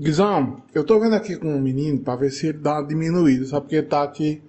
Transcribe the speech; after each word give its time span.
Guizão, 0.00 0.62
eu 0.74 0.82
tô 0.82 0.98
vendo 0.98 1.14
aqui 1.14 1.36
com 1.36 1.54
o 1.54 1.60
menino 1.60 1.98
pra 2.00 2.16
ver 2.16 2.30
se 2.30 2.46
ele 2.46 2.58
dá 2.58 2.78
uma 2.78 2.88
diminuída, 2.88 3.44
sabe? 3.44 3.62
Porque 3.62 3.76
ele 3.76 3.86
tá 3.86 4.02
aqui 4.02 4.40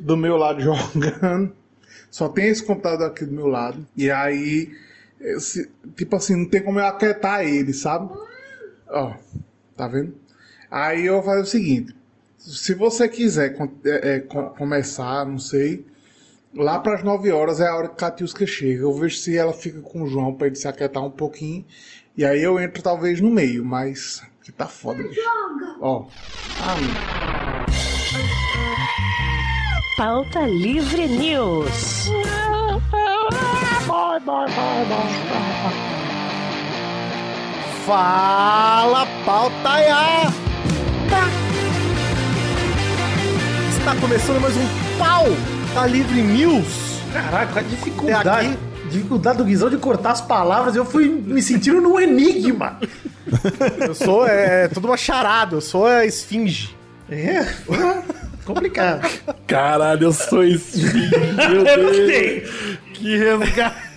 do 0.00 0.16
meu 0.16 0.36
lado 0.38 0.60
jogando. 0.62 1.52
Só 2.10 2.26
tem 2.30 2.48
esse 2.48 2.64
computador 2.64 3.08
aqui 3.08 3.26
do 3.26 3.32
meu 3.32 3.46
lado. 3.46 3.86
E 3.94 4.10
aí, 4.10 4.72
esse, 5.20 5.70
tipo 5.94 6.16
assim, 6.16 6.36
não 6.36 6.46
tem 6.48 6.62
como 6.62 6.78
eu 6.80 6.86
aquietar 6.86 7.42
ele, 7.46 7.74
sabe? 7.74 8.10
Ó, 8.88 9.12
tá 9.76 9.86
vendo? 9.86 10.14
Aí 10.70 11.04
eu 11.04 11.16
vou 11.16 11.22
fazer 11.22 11.42
o 11.42 11.46
seguinte: 11.46 11.94
se 12.38 12.72
você 12.72 13.06
quiser 13.10 13.56
é, 13.84 14.14
é, 14.14 14.20
co- 14.20 14.50
começar, 14.50 15.26
não 15.26 15.38
sei, 15.38 15.84
lá 16.54 16.78
para 16.78 16.94
as 16.94 17.02
9 17.04 17.30
horas 17.30 17.60
é 17.60 17.66
a 17.66 17.76
hora 17.76 17.88
que 17.88 17.96
Catiusca 17.96 18.46
chega. 18.46 18.84
Eu 18.84 18.94
vejo 18.94 19.18
se 19.18 19.36
ela 19.36 19.52
fica 19.52 19.80
com 19.82 20.02
o 20.02 20.08
João 20.08 20.32
para 20.32 20.46
ele 20.46 20.56
se 20.56 20.66
aquietar 20.66 21.04
um 21.04 21.10
pouquinho. 21.10 21.62
E 22.16 22.24
aí 22.24 22.42
eu 22.42 22.58
entro 22.58 22.82
talvez 22.82 23.20
no 23.20 23.30
meio, 23.30 23.62
mas 23.62 24.22
que 24.48 24.52
tá 24.52 24.64
foda, 24.64 25.02
bicho. 25.02 25.20
Ó. 25.82 26.06
Ah. 26.62 27.66
Pauta 29.94 30.40
Livre 30.46 31.06
News. 31.06 32.08
Fala, 37.84 39.06
pautaiá! 39.26 40.32
Está 43.78 43.96
começando 44.00 44.40
mais 44.40 44.56
um 44.56 44.66
Pau 44.98 45.26
Tá 45.74 45.86
Livre 45.86 46.22
News. 46.22 47.02
Caraca, 47.12 47.60
a 47.60 47.62
dificuldade. 47.62 48.28
aqui. 48.28 48.58
Dificuldade 48.90 49.36
do 49.36 49.44
Guizão 49.44 49.68
de 49.68 49.76
cortar 49.76 50.12
as 50.12 50.22
palavras, 50.22 50.74
eu 50.74 50.86
fui 50.86 51.06
me 51.06 51.42
sentindo 51.42 51.82
num 51.82 52.00
enigma. 52.00 52.80
Eu 53.86 53.94
sou 53.94 54.26
é, 54.26 54.68
toda 54.68 54.86
uma 54.86 54.96
charada, 54.96 55.56
eu 55.56 55.60
sou 55.60 55.86
a 55.86 56.04
esfinge. 56.04 56.76
É, 57.10 57.46
complicado. 58.44 59.08
Caralho, 59.46 60.04
eu 60.04 60.12
sou 60.12 60.44
esfinge, 60.44 61.10
meu 61.36 61.64
Deus. 62.06 62.50
Que 62.94 63.16
resgate. 63.16 63.88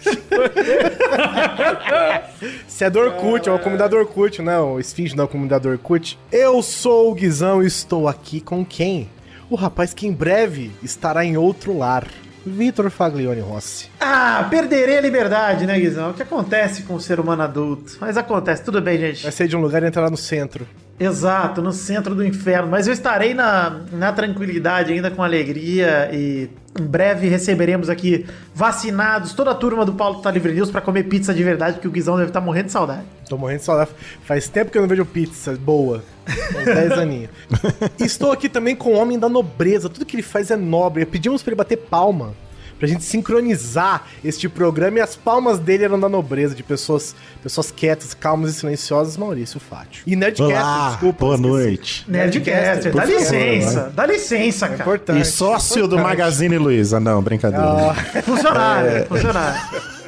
Você 2.68 2.86
é 2.86 2.90
do 2.90 3.00
Orkut, 3.00 3.48
é 3.48 3.52
uma 3.52 3.60
comunidade 3.60 3.92
do 3.92 3.98
Orkut, 3.98 4.42
né? 4.42 4.60
O 4.60 4.80
esfinge 4.80 5.16
da 5.16 5.28
comunidade 5.28 5.64
do 5.64 5.70
Orkut. 5.70 6.18
Eu 6.32 6.62
sou 6.62 7.12
o 7.12 7.16
Guizão 7.16 7.62
e 7.64 7.68
estou 7.68 8.08
aqui 8.08 8.40
com 8.42 8.66
quem? 8.66 9.10
O 9.50 9.56
rapaz 9.56 9.94
que 9.94 10.08
em 10.08 10.14
breve 10.14 10.72
estará 10.82 11.26
em 11.26 11.38
outro 11.38 11.78
lar. 11.78 12.08
Vitor 12.46 12.90
Faglione 12.90 13.42
Rossi. 13.42 13.90
Ah, 14.00 14.48
perderei 14.50 14.98
a 14.98 15.02
liberdade, 15.02 15.66
né, 15.66 15.80
Guizão? 15.80 16.12
O 16.12 16.14
que 16.14 16.24
acontece 16.24 16.84
com 16.84 16.96
o 16.96 17.00
ser 17.00 17.20
humano 17.20 17.44
adulto? 17.44 17.98
Mas 18.00 18.18
acontece, 18.18 18.64
tudo 18.64 18.82
bem, 18.82 18.98
gente. 18.98 19.24
Vai 19.24 19.32
sair 19.32 19.48
de 19.48 19.56
um 19.56 19.62
lugar 19.62 19.84
e 19.84 19.88
entrar 19.88 20.10
no 20.10 20.18
centro. 20.18 20.68
Exato, 21.00 21.62
no 21.62 21.72
centro 21.72 22.14
do 22.14 22.26
inferno. 22.26 22.70
Mas 22.70 22.88
eu 22.88 22.94
estarei 22.94 23.34
na, 23.34 23.82
na 23.92 24.12
tranquilidade, 24.12 24.94
ainda 24.94 25.10
com 25.10 25.24
alegria. 25.24 26.10
E 26.14 26.50
em 26.80 26.84
breve 26.84 27.28
receberemos 27.28 27.90
aqui 27.90 28.26
vacinados 28.56 29.34
toda 29.34 29.52
a 29.52 29.56
turma 29.56 29.86
do 29.86 29.94
Paulo 29.94 30.22
Tá 30.22 30.32
Livre 30.32 30.54
News 30.54 30.72
pra 30.72 30.80
comer 30.80 31.04
pizza 31.04 31.34
de 31.34 31.44
verdade, 31.44 31.80
que 31.80 31.88
o 31.88 31.92
Guizão 31.92 32.16
deve 32.16 32.30
estar 32.30 32.40
morrendo 32.40 32.68
de 32.68 32.72
saudade. 32.72 33.04
Tô 33.28 33.38
morrendo 33.38 33.60
de 33.60 33.66
saudade. 33.66 33.92
Faz 34.24 34.48
tempo 34.48 34.72
que 34.72 34.78
eu 34.78 34.82
não 34.82 34.90
vejo 34.90 35.06
pizza 35.06 35.54
boa. 35.56 36.04
Uns 36.58 36.64
10 36.74 36.92
aninhos. 36.94 37.30
Estou 38.00 38.32
aqui 38.32 38.48
também 38.48 38.76
com 38.76 38.94
o 38.94 38.98
homem 38.98 39.20
da 39.20 39.28
nobreza. 39.28 39.90
Tudo 39.90 40.06
que 40.06 40.16
ele 40.16 40.24
faz 40.24 40.50
é 40.50 40.56
nobre. 40.56 41.06
Pedimos 41.06 41.44
pra 41.44 41.52
ele 41.52 41.58
bater 41.58 41.78
palma. 41.78 42.34
Pra 42.82 42.88
gente 42.88 43.04
sincronizar 43.04 44.08
este 44.26 44.50
programa 44.50 44.98
e 44.98 45.02
as 45.02 45.16
palmas 45.16 45.60
dele 45.60 45.84
eram 45.84 46.00
da 46.00 46.10
nobreza, 46.10 46.56
de 46.56 46.64
pessoas, 46.64 47.16
pessoas 47.44 47.70
quietas, 47.70 48.16
calmas 48.16 48.50
e 48.50 48.54
silenciosas, 48.60 49.18
Maurício 49.18 49.60
Fátio. 49.60 50.02
E 50.08 50.16
Nerdcast, 50.16 50.52
Olá, 50.52 50.90
desculpa. 50.90 51.26
boa 51.26 51.38
noite. 51.38 52.04
Nerdcast, 52.08 52.90
dá 52.90 53.02
favor, 53.04 53.20
licença, 53.20 53.92
dá 53.96 54.06
licença, 54.08 54.66
É 54.66 54.70
cara. 54.70 54.82
importante. 54.82 55.22
E 55.22 55.26
sócio 55.26 55.82
do 55.88 55.96
importante. 55.96 56.04
Magazine 56.10 56.58
Luiza. 56.58 57.00
Não, 57.00 57.22
brincadeira. 57.22 57.64
Ah, 57.64 57.94
Funcionário, 58.26 59.06
funcionário. 59.06 59.62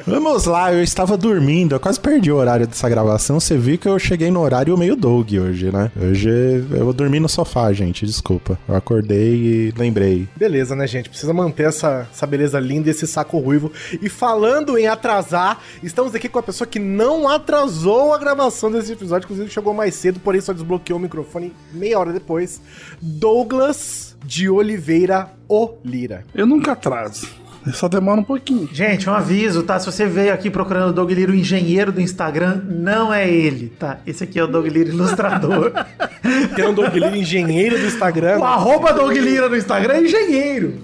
Vamos 0.06 0.44
lá, 0.44 0.70
eu 0.70 0.82
estava 0.82 1.16
dormindo, 1.16 1.74
eu 1.74 1.80
quase 1.80 1.98
perdi 1.98 2.30
o 2.30 2.36
horário 2.36 2.66
dessa 2.66 2.86
gravação. 2.90 3.40
Você 3.40 3.56
viu 3.56 3.78
que 3.78 3.88
eu 3.88 3.98
cheguei 3.98 4.30
no 4.30 4.40
horário 4.40 4.76
meio 4.76 4.94
Doug 4.94 5.32
hoje, 5.32 5.72
né? 5.72 5.90
Hoje 5.98 6.28
eu 6.70 6.92
dormi 6.92 7.18
no 7.18 7.28
sofá, 7.28 7.72
gente, 7.72 8.04
desculpa. 8.04 8.58
Eu 8.68 8.76
acordei 8.76 9.34
e 9.34 9.74
lembrei. 9.74 10.28
Beleza, 10.36 10.76
né, 10.76 10.86
gente? 10.86 11.08
Precisa 11.08 11.32
manter 11.32 11.68
essa, 11.68 12.06
essa 12.12 12.26
beleza 12.26 12.60
linda 12.60 12.88
e 12.88 12.90
esse 12.90 13.06
saco 13.06 13.38
ruivo. 13.38 13.72
E 14.02 14.10
falando 14.10 14.76
em 14.76 14.86
atrasar, 14.86 15.58
estamos 15.82 16.14
aqui 16.14 16.28
com 16.28 16.38
a 16.38 16.42
pessoa 16.42 16.68
que 16.68 16.78
não 16.78 17.26
atrasou 17.26 18.12
a 18.12 18.18
gravação 18.18 18.70
desse 18.70 18.92
episódio, 18.92 19.24
inclusive 19.24 19.50
chegou 19.50 19.72
mais 19.72 19.94
cedo, 19.94 20.20
porém 20.20 20.42
só 20.42 20.52
desbloqueou 20.52 20.98
o 20.98 21.02
microfone 21.02 21.50
meia 21.72 21.98
hora 21.98 22.12
depois. 22.12 22.60
Douglas 23.00 24.14
de 24.22 24.50
Oliveira 24.50 25.30
Olira. 25.48 26.26
Eu 26.34 26.46
nunca 26.46 26.72
atraso. 26.72 27.43
Só 27.72 27.88
demora 27.88 28.20
um 28.20 28.24
pouquinho. 28.24 28.68
Gente, 28.72 29.08
um 29.08 29.14
aviso, 29.14 29.62
tá? 29.62 29.78
Se 29.78 29.86
você 29.86 30.04
veio 30.06 30.32
aqui 30.34 30.50
procurando 30.50 30.90
o 30.90 30.92
Doug 30.92 31.10
Lira, 31.10 31.32
o 31.32 31.34
engenheiro 31.34 31.90
do 31.90 32.00
Instagram, 32.00 32.60
não 32.68 33.12
é 33.12 33.28
ele, 33.30 33.72
tá? 33.78 33.98
Esse 34.06 34.24
aqui 34.24 34.38
é 34.38 34.44
o 34.44 34.46
Doug 34.46 34.66
Lira 34.66 34.90
ilustrador. 34.90 35.72
Tem 36.54 36.66
um 36.68 36.74
Doug 36.74 36.92
Lira, 36.94 37.16
engenheiro 37.16 37.78
do 37.78 37.86
Instagram. 37.86 38.38
o 38.38 38.44
arroba 38.44 38.92
Doug 38.92 39.12
Lira 39.16 39.48
no 39.48 39.56
Instagram 39.56 39.94
é 39.94 40.02
engenheiro. 40.02 40.74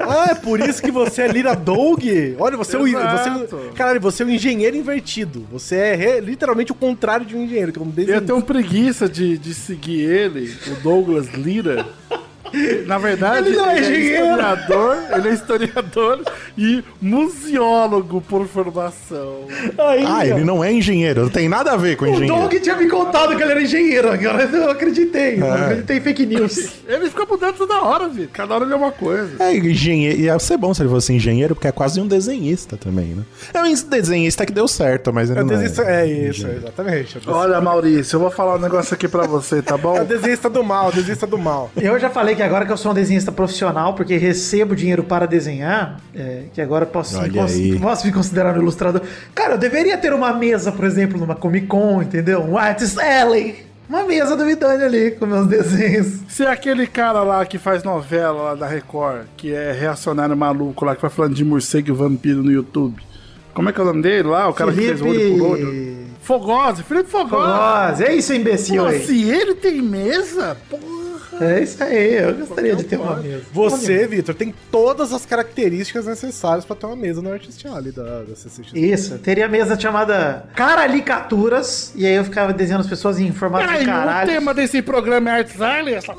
Ah, 0.00 0.28
é 0.30 0.34
por 0.34 0.58
isso 0.60 0.82
que 0.82 0.90
você 0.90 1.22
é 1.22 1.28
Lira 1.28 1.54
Doug? 1.54 2.02
Olha, 2.38 2.56
você 2.56 2.76
é 2.76 2.78
o. 2.80 2.86
Exato. 2.88 3.46
Você, 3.48 3.68
caralho, 3.76 4.00
você 4.00 4.24
é 4.24 4.26
um 4.26 4.30
engenheiro 4.30 4.76
invertido. 4.76 5.46
Você 5.52 5.76
é 5.76 5.94
re- 5.94 6.20
literalmente 6.20 6.72
o 6.72 6.74
contrário 6.74 7.24
de 7.24 7.36
um 7.36 7.42
engenheiro, 7.44 7.72
que 7.72 7.78
é 7.78 7.82
um 7.82 7.92
Eu 8.08 8.20
tenho 8.20 8.42
preguiça 8.42 9.08
de, 9.08 9.38
de 9.38 9.54
seguir 9.54 10.00
ele, 10.00 10.52
o 10.66 10.82
Douglas 10.82 11.28
Lira. 11.28 11.86
Na 12.86 12.98
verdade, 12.98 13.48
Ele 13.48 13.56
não 13.56 13.70
é 13.70 13.80
engenheiro. 13.80 14.24
historiador, 14.26 14.96
ele 15.14 15.28
é 15.28 15.32
historiador 15.32 16.20
e 16.56 16.84
museólogo 17.00 18.20
por 18.20 18.46
formação. 18.46 19.46
Aí, 19.78 20.04
Ah, 20.04 20.18
ó. 20.18 20.22
ele 20.22 20.44
não 20.44 20.62
é 20.62 20.72
engenheiro, 20.72 21.22
não 21.22 21.28
tem 21.28 21.48
nada 21.48 21.72
a 21.72 21.76
ver 21.76 21.96
com 21.96 22.04
O 22.04 22.08
engenheiro. 22.08 22.34
Doug 22.34 22.52
tinha 22.54 22.76
me 22.76 22.88
contado 22.88 23.36
que 23.36 23.42
ele 23.42 23.50
era 23.52 23.62
engenheiro, 23.62 24.10
agora 24.10 24.44
eu 24.52 24.70
acreditei. 24.70 25.40
Eu 25.40 25.52
acreditei 25.52 25.96
em 25.96 26.00
fake 26.00 26.26
news. 26.26 26.72
Ele 26.86 27.08
fica 27.08 27.24
mudando 27.24 27.56
toda 27.56 27.80
hora, 27.82 28.08
Vitor. 28.08 28.28
Cada 28.32 28.54
hora 28.54 28.64
ele 28.64 28.72
é 28.72 28.76
uma 28.76 28.92
coisa. 28.92 29.42
É 29.42 29.56
engenheiro. 29.56 30.20
Ia 30.20 30.38
ser 30.38 30.56
bom 30.56 30.74
se 30.74 30.82
ele 30.82 30.88
fosse 30.90 31.12
engenheiro, 31.12 31.54
porque 31.54 31.68
é 31.68 31.72
quase 31.72 32.00
um 32.00 32.06
desenhista 32.06 32.76
também, 32.76 33.06
né? 33.14 33.22
É 33.54 33.60
um 33.62 33.72
desenhista 33.88 34.44
que 34.44 34.52
deu 34.52 34.68
certo, 34.68 35.12
mas 35.12 35.30
ele 35.30 35.38
É, 35.38 35.42
o 35.42 35.46
não 35.46 35.54
desenhista- 35.54 35.82
é 35.84 36.06
isso, 36.06 36.40
engenheiro. 36.40 36.60
exatamente. 36.64 37.18
É 37.26 37.30
o 37.30 37.34
Olha, 37.34 37.60
Maurício, 37.60 38.16
eu 38.16 38.20
vou 38.20 38.30
falar 38.30 38.56
um 38.56 38.60
negócio 38.60 38.94
aqui 38.94 39.08
pra 39.08 39.26
você, 39.26 39.62
tá 39.62 39.76
bom? 39.76 39.96
É 39.96 40.02
o 40.02 40.04
desenhista 40.04 40.50
do 40.50 40.62
mal, 40.62 40.88
o 40.88 40.92
desenhista 40.92 41.26
do 41.26 41.38
mal. 41.38 41.70
Eu 41.80 41.98
já 41.98 42.10
falei 42.10 42.34
que 42.34 42.41
agora 42.44 42.64
que 42.66 42.72
eu 42.72 42.76
sou 42.76 42.92
um 42.92 42.94
desenhista 42.94 43.30
profissional, 43.32 43.94
porque 43.94 44.16
recebo 44.16 44.74
dinheiro 44.76 45.02
para 45.04 45.26
desenhar, 45.26 46.00
é, 46.14 46.44
que 46.52 46.60
agora 46.60 46.84
posso, 46.86 47.20
me 47.20 47.30
cons- 47.30 47.80
posso 47.80 48.06
me 48.06 48.12
considerar 48.12 48.56
um 48.56 48.60
ilustrador. 48.62 49.02
Cara, 49.34 49.54
eu 49.54 49.58
deveria 49.58 49.96
ter 49.98 50.12
uma 50.12 50.32
mesa, 50.32 50.70
por 50.72 50.84
exemplo, 50.84 51.18
numa 51.18 51.34
Comic 51.34 51.66
Con, 51.66 52.02
entendeu? 52.02 52.40
Um 52.42 52.56
Artist 52.58 52.98
Alley. 52.98 53.66
Uma 53.88 54.04
mesa 54.04 54.34
do 54.36 54.44
Vidani 54.46 54.84
ali, 54.84 55.10
com 55.10 55.26
meus 55.26 55.46
desenhos. 55.46 56.20
Se 56.28 56.44
é 56.44 56.48
aquele 56.50 56.86
cara 56.86 57.22
lá 57.22 57.44
que 57.44 57.58
faz 57.58 57.82
novela 57.82 58.42
lá 58.42 58.54
da 58.54 58.66
Record, 58.66 59.26
que 59.36 59.52
é 59.52 59.72
reacionário 59.72 60.34
maluco 60.36 60.84
lá, 60.84 60.94
que 60.96 61.02
vai 61.02 61.10
falando 61.10 61.34
de 61.34 61.44
morcego 61.44 61.88
e 61.90 61.92
vampiro 61.92 62.42
no 62.42 62.50
YouTube. 62.50 63.02
Como 63.52 63.68
é 63.68 63.72
que 63.72 63.78
é 63.78 63.82
o 63.82 63.86
nome 63.86 64.00
dele 64.00 64.28
lá? 64.28 64.48
O 64.48 64.54
cara 64.54 64.72
que 64.72 64.78
fez 64.80 65.02
olho 65.02 65.36
por 65.38 65.46
olho. 65.50 65.96
Fogose, 66.22 66.82
Felipe 66.84 67.10
Fogose. 67.10 67.34
Fogose, 67.52 68.04
é 68.04 68.14
isso, 68.14 68.32
imbecil 68.32 68.82
Pô, 68.84 68.88
aí. 68.88 69.04
se 69.04 69.28
ele 69.28 69.56
tem 69.56 69.82
mesa, 69.82 70.56
porra. 70.70 71.01
É 71.42 71.62
isso 71.62 71.82
aí, 71.82 72.14
eu 72.14 72.34
gostaria 72.34 72.76
de 72.76 72.84
ter 72.84 72.96
uma 72.98 73.16
mesa. 73.16 73.44
Você, 73.52 74.06
Vitor, 74.06 74.34
tem 74.34 74.54
todas 74.70 75.12
as 75.12 75.26
características 75.26 76.06
necessárias 76.06 76.64
pra 76.64 76.76
ter 76.76 76.86
uma 76.86 76.96
mesa 76.96 77.20
no 77.20 77.32
Artist 77.32 77.66
Alley 77.66 77.92
da, 77.92 78.22
da 78.22 78.34
CCXP. 78.36 78.78
Isso, 78.78 79.18
teria 79.18 79.48
mesa 79.48 79.78
chamada 79.78 80.44
Caralicaturas, 80.54 81.92
e 81.94 82.06
aí 82.06 82.14
eu 82.14 82.24
ficava 82.24 82.52
desenhando 82.52 82.82
as 82.82 82.86
pessoas 82.88 83.18
em 83.18 83.32
formato 83.32 83.68
de 83.68 83.82
o 83.82 83.86
caralho. 83.86 84.30
tema 84.30 84.54
desse 84.54 84.80
programa 84.82 85.30
é 85.30 85.32
Arts 85.38 85.60
Alley? 85.60 85.94
Essa... 86.02 86.14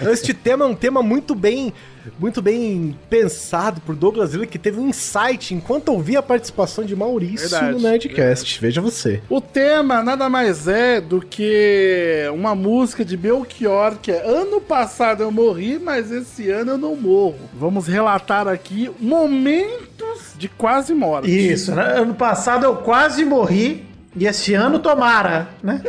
Então, 0.00 0.12
Este 0.12 0.34
tema 0.34 0.64
é 0.64 0.68
um 0.68 0.74
tema 0.74 1.02
muito 1.02 1.34
bem, 1.34 1.72
muito 2.18 2.42
bem 2.42 2.98
pensado 3.08 3.80
por 3.80 3.94
Douglas 3.94 4.32
Lilla, 4.32 4.46
que 4.46 4.58
teve 4.58 4.78
um 4.80 4.88
insight 4.88 5.54
enquanto 5.54 5.90
ouvia 5.90 6.18
a 6.18 6.22
participação 6.22 6.84
de 6.84 6.94
Maurício 6.96 7.48
Verdade, 7.48 7.72
no 7.72 7.80
Nerdcast. 7.80 8.60
Veja 8.60 8.80
você. 8.80 9.22
O 9.28 9.40
tema 9.40 10.02
nada 10.02 10.28
mais 10.28 10.66
é 10.68 11.00
do 11.00 11.20
que 11.20 12.28
uma 12.34 12.54
música 12.54 13.04
de 13.04 13.16
Belchior, 13.16 13.96
que 14.00 14.10
é 14.10 14.22
Ano 14.22 14.60
passado 14.60 15.22
eu 15.22 15.30
morri, 15.30 15.78
mas 15.78 16.10
esse 16.10 16.50
ano 16.50 16.72
eu 16.72 16.78
não 16.78 16.96
morro. 16.96 17.38
Vamos 17.54 17.86
relatar 17.86 18.48
aqui 18.48 18.90
momentos 18.98 20.32
de 20.36 20.48
quase 20.48 20.94
morte. 20.94 21.30
Isso, 21.30 21.74
né? 21.74 21.98
ano 21.98 22.14
passado 22.14 22.64
eu 22.64 22.76
quase 22.76 23.24
morri, 23.24 23.84
e 24.14 24.26
este 24.26 24.54
ano 24.54 24.78
tomara, 24.78 25.48
né? 25.62 25.80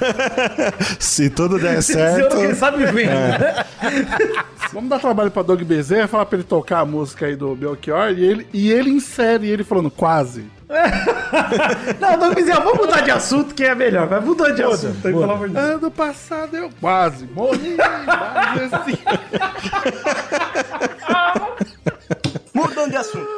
Se 0.98 1.28
tudo 1.28 1.58
der 1.58 1.78
Esse 1.78 1.98
ano, 1.98 2.16
certo. 2.16 2.36
quem 2.36 2.54
sabe 2.54 2.86
vem. 2.86 3.06
né? 3.06 3.64
Vamos 4.72 4.88
dar 4.88 4.98
trabalho 4.98 5.30
pra 5.30 5.42
Doug 5.42 5.60
Bezerra, 5.62 6.08
falar 6.08 6.24
pra 6.26 6.38
ele 6.38 6.46
tocar 6.46 6.80
a 6.80 6.84
música 6.86 7.26
aí 7.26 7.36
do 7.36 7.54
Belchior, 7.54 8.10
e 8.10 8.24
ele, 8.24 8.46
e 8.54 8.72
ele 8.72 8.90
insere 8.90 9.48
ele 9.48 9.64
falando 9.64 9.90
quase. 9.90 10.46
Não, 12.00 12.18
Doug 12.18 12.34
Bezerra, 12.34 12.60
vamos 12.60 12.86
mudar 12.86 13.02
de 13.02 13.10
assunto 13.10 13.54
que 13.54 13.64
é 13.64 13.74
melhor. 13.74 14.06
Vai 14.06 14.20
mudando 14.20 14.54
de 14.54 14.62
Muda, 14.62 14.74
assunto, 14.74 15.02
pelo 15.02 15.22
amor 15.24 15.48
de 15.48 15.54
Deus. 15.54 15.66
Ano 15.66 15.90
passado 15.90 16.56
eu 16.56 16.70
quase 16.80 17.26
morri, 17.26 17.76
mas 17.76 18.72
assim... 18.72 18.98
Mudando 22.54 22.90
de 22.90 22.96
assunto. 22.96 23.28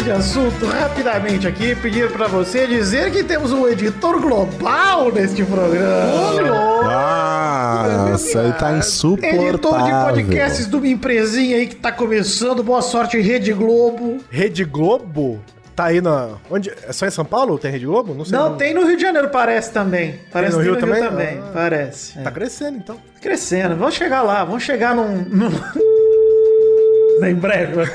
Mudamos 0.00 0.04
de 0.04 0.10
assunto, 0.12 0.66
rapidamente 0.66 1.46
aqui, 1.46 1.74
pedir 1.74 2.10
pra 2.10 2.26
você 2.26 2.66
dizer 2.66 3.10
que 3.10 3.22
temos 3.22 3.52
um 3.52 3.68
editor 3.68 4.20
global 4.20 5.12
neste 5.12 5.44
programa. 5.44 6.82
Nossa, 6.82 8.42
ele 8.42 8.52
tá 8.54 8.72
insuportável. 8.72 9.48
Editor 9.48 9.82
de 9.84 9.90
podcasts 9.90 10.66
de 10.66 10.76
uma 10.76 10.88
empresinha 10.88 11.56
aí 11.56 11.66
que 11.66 11.76
tá 11.76 11.92
começando. 11.92 12.62
Boa 12.62 12.82
sorte, 12.82 13.18
Rede 13.20 13.52
Globo. 13.52 14.18
Rede 14.30 14.64
Globo 14.64 15.40
tá 15.76 15.86
aí 15.86 16.00
na. 16.00 16.30
Onde? 16.50 16.70
É 16.86 16.92
só 16.92 17.06
em 17.06 17.10
São 17.10 17.24
Paulo? 17.24 17.58
Tem 17.58 17.70
Rede 17.70 17.86
Globo? 17.86 18.14
Não 18.14 18.24
sei. 18.24 18.38
Não, 18.38 18.56
tem 18.56 18.72
no 18.74 18.86
Rio 18.86 18.96
de 18.96 19.02
Janeiro, 19.02 19.28
parece 19.28 19.70
também. 19.72 20.20
Parece 20.32 20.56
no 20.56 20.62
que 20.62 20.64
Rio 20.68 20.76
tem 20.76 20.86
no 20.88 20.94
Rio 20.94 21.04
também? 21.04 21.26
também. 21.28 21.42
Ah. 21.48 21.50
Parece. 21.52 22.14
Tá 22.18 22.30
É. 22.30 22.32
crescendo 22.32 22.78
então. 22.78 22.96
Crescendo. 23.20 23.76
Vamos 23.76 23.94
chegar 23.94 24.22
lá. 24.22 24.44
Vamos 24.44 24.62
chegar 24.62 24.94
num. 24.94 25.18
num... 25.28 25.50
em 27.26 27.34
breve. 27.34 27.90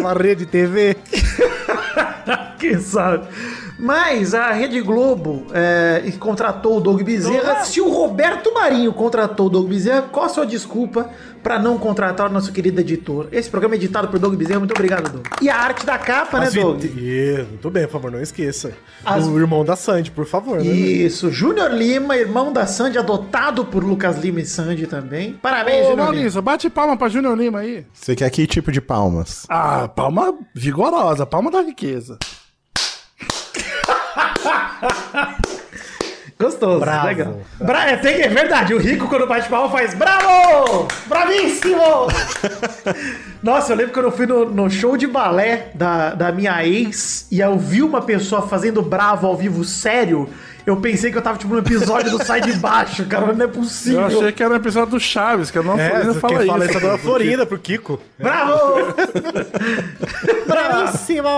Uma 0.00 0.14
rede 0.14 0.46
TV. 0.46 0.96
Quem 2.58 2.80
sabe? 2.80 3.28
Mas 3.80 4.34
a 4.34 4.50
Rede 4.52 4.80
Globo 4.80 5.46
é, 5.52 6.02
e 6.04 6.12
contratou 6.12 6.76
o 6.76 6.80
Doug 6.80 7.00
Bezerra. 7.02 7.64
Se 7.64 7.80
o 7.80 7.88
Roberto 7.90 8.52
Marinho 8.52 8.92
contratou 8.92 9.46
o 9.46 9.50
Doug 9.50 9.68
Bezerra, 9.68 10.02
qual 10.02 10.26
a 10.26 10.28
sua 10.28 10.44
desculpa 10.46 11.08
pra 11.42 11.58
não 11.58 11.78
contratar 11.78 12.28
o 12.28 12.32
nosso 12.32 12.52
querido 12.52 12.80
editor? 12.80 13.28
Esse 13.32 13.48
programa 13.48 13.74
é 13.74 13.78
editado 13.78 14.08
por 14.08 14.18
Doug 14.18 14.34
Bezerra. 14.34 14.58
Muito 14.58 14.72
obrigado, 14.72 15.10
Doug. 15.10 15.24
E 15.40 15.48
a 15.48 15.56
arte 15.56 15.86
da 15.86 15.96
capa, 15.98 16.38
As 16.38 16.54
né, 16.54 16.60
Doug? 16.60 16.84
Ih, 16.84 17.46
Muito 17.48 17.70
bem, 17.70 17.84
por 17.86 17.92
favor, 17.92 18.10
não 18.12 18.20
esqueça. 18.20 18.72
As- 19.04 19.26
O 19.26 19.38
irmão 19.38 19.64
da 19.64 19.74
Sandy, 19.76 20.10
por 20.10 20.26
favor. 20.26 20.58
né? 20.58 20.64
Isso, 20.64 21.30
Júnior 21.30 21.70
Lima, 21.72 22.16
irmão 22.16 22.52
da 22.52 22.66
Sandy, 22.66 22.98
adotado 22.98 23.64
por 23.64 23.82
Lucas 23.82 24.18
Lima 24.18 24.40
e 24.40 24.46
Sandy 24.46 24.86
também. 24.86 25.32
Parabéns, 25.40 25.86
Ô, 25.86 25.90
Júnior 25.90 26.14
Lima. 26.14 26.42
Bate 26.42 26.68
palma 26.68 26.96
pra 26.96 27.08
Júnior 27.08 27.36
Lima 27.38 27.60
aí. 27.60 27.86
Você 27.92 28.14
quer 28.14 28.28
que 28.30 28.46
tipo 28.46 28.70
de 28.70 28.80
palmas? 28.80 29.46
Ah, 29.48 29.88
palma 29.88 30.34
vigorosa, 30.54 31.24
palma 31.24 31.50
da 31.50 31.62
riqueza. 31.62 32.18
Gostoso, 36.38 36.80
Bravo. 36.80 37.06
legal. 37.06 37.40
Bra 37.60 37.90
é, 37.90 37.96
tem, 37.96 38.22
é 38.22 38.28
verdade, 38.28 38.72
o 38.72 38.78
rico 38.78 39.06
quando 39.08 39.26
bate 39.26 39.48
palma 39.48 39.68
faz 39.70 39.92
bravo! 39.92 40.88
Bravíssimo! 41.06 42.06
Nossa, 43.42 43.72
eu 43.72 43.76
lembro 43.76 43.92
quando 43.94 44.06
eu 44.06 44.12
fui 44.12 44.26
no, 44.26 44.44
no 44.50 44.68
show 44.70 44.96
de 44.96 45.06
balé 45.06 45.70
da, 45.74 46.10
da 46.14 46.30
minha 46.32 46.64
ex 46.66 47.26
e 47.30 47.40
eu 47.40 47.58
vi 47.58 47.82
uma 47.82 48.02
pessoa 48.02 48.42
fazendo 48.42 48.82
bravo 48.82 49.26
ao 49.26 49.34
vivo 49.36 49.64
sério, 49.64 50.28
eu 50.66 50.76
pensei 50.76 51.10
que 51.10 51.16
eu 51.16 51.22
tava 51.22 51.38
tipo 51.38 51.52
num 51.54 51.60
episódio 51.60 52.10
do 52.10 52.20
Sai 52.24 52.42
de 52.42 52.52
Baixo, 52.54 53.04
cara, 53.06 53.32
não 53.32 53.44
é 53.44 53.48
possível. 53.48 54.00
Eu 54.00 54.06
achei 54.06 54.32
que 54.32 54.42
era 54.42 54.52
um 54.52 54.56
episódio 54.56 54.90
do 54.90 55.00
Chaves, 55.00 55.50
que 55.50 55.58
a 55.58 55.62
nossa 55.62 55.80
É, 55.80 55.88
Florinda 55.90 56.14
fala 56.20 56.46
fala 56.46 56.64
isso. 56.64 56.64
isso 56.64 56.74
é 56.74 56.76
a 56.76 56.80
dona 56.80 56.98
Florinda 56.98 57.46
pro 57.46 57.58
Kiko. 57.58 57.98
Bravo! 58.20 58.94
Bravíssimo! 60.46 61.28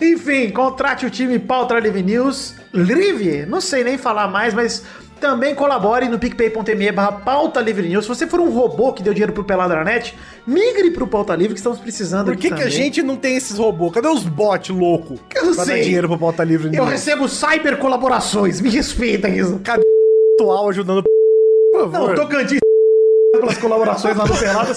Enfim, 0.00 0.50
contrate 0.50 1.04
o 1.06 1.10
time 1.10 1.38
Pauta 1.38 1.74
Live 1.74 2.02
News. 2.02 2.54
Live, 2.72 3.44
não 3.46 3.60
sei 3.60 3.84
nem 3.84 3.98
falar 3.98 4.28
mais, 4.28 4.54
mas 4.54 4.82
também 5.22 5.54
colabore 5.54 6.08
no 6.08 6.18
picpay.me 6.18 6.90
barra 6.90 7.12
Pauta 7.12 7.60
Livre 7.60 7.88
News. 7.88 8.04
Se 8.04 8.08
você 8.08 8.26
for 8.26 8.40
um 8.40 8.50
robô 8.50 8.92
que 8.92 9.04
deu 9.04 9.14
dinheiro 9.14 9.32
pro 9.32 9.44
Peladranet, 9.44 10.14
migre 10.44 10.90
pro 10.90 11.06
Pauta 11.06 11.32
Livre 11.36 11.54
que 11.54 11.60
estamos 11.60 11.78
precisando 11.78 12.26
Por 12.26 12.36
que, 12.36 12.50
que 12.50 12.62
a 12.62 12.68
gente 12.68 13.00
não 13.02 13.16
tem 13.16 13.36
esses 13.36 13.56
robôs? 13.56 13.92
Cadê 13.92 14.08
os 14.08 14.24
bots 14.24 14.68
loucos? 14.76 15.20
Eu 15.32 15.46
não 15.46 15.54
pra 15.54 15.64
sei. 15.64 15.76
dar 15.76 15.82
dinheiro 15.84 16.08
pro 16.08 16.18
pauta 16.18 16.42
livre 16.42 16.66
Eu 16.66 16.82
News? 16.82 16.90
recebo 16.90 17.28
cyber 17.28 17.78
colaborações, 17.78 18.60
me 18.60 18.68
respeita 18.68 19.28
isso. 19.28 19.60
Cadê 19.62 19.80
o 19.80 20.34
atual 20.42 20.68
ajudando 20.68 21.04
Por 21.72 21.82
Não, 21.84 21.92
favor. 21.92 22.14
Tocantins 22.16 22.58
pelas 23.32 23.58
colaborações 23.58 24.16
lá 24.16 24.26
no 24.26 24.36
Pelada. 24.36 24.74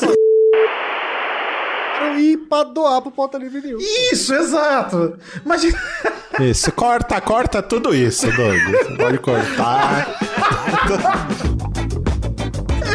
Ir 2.20 2.38
pra 2.50 2.64
doar 2.64 3.02
pro 3.02 3.12
pauta 3.12 3.38
livre 3.38 3.62
News? 3.62 3.84
Isso, 4.12 4.34
exato. 4.34 5.18
Imagina... 5.46 5.78
Isso, 6.40 6.72
corta, 6.72 7.20
corta 7.22 7.62
tudo 7.62 7.94
isso, 7.94 8.28
Doug. 8.32 8.58
Você 8.58 8.96
pode 8.96 9.18
cortar. 9.20 10.08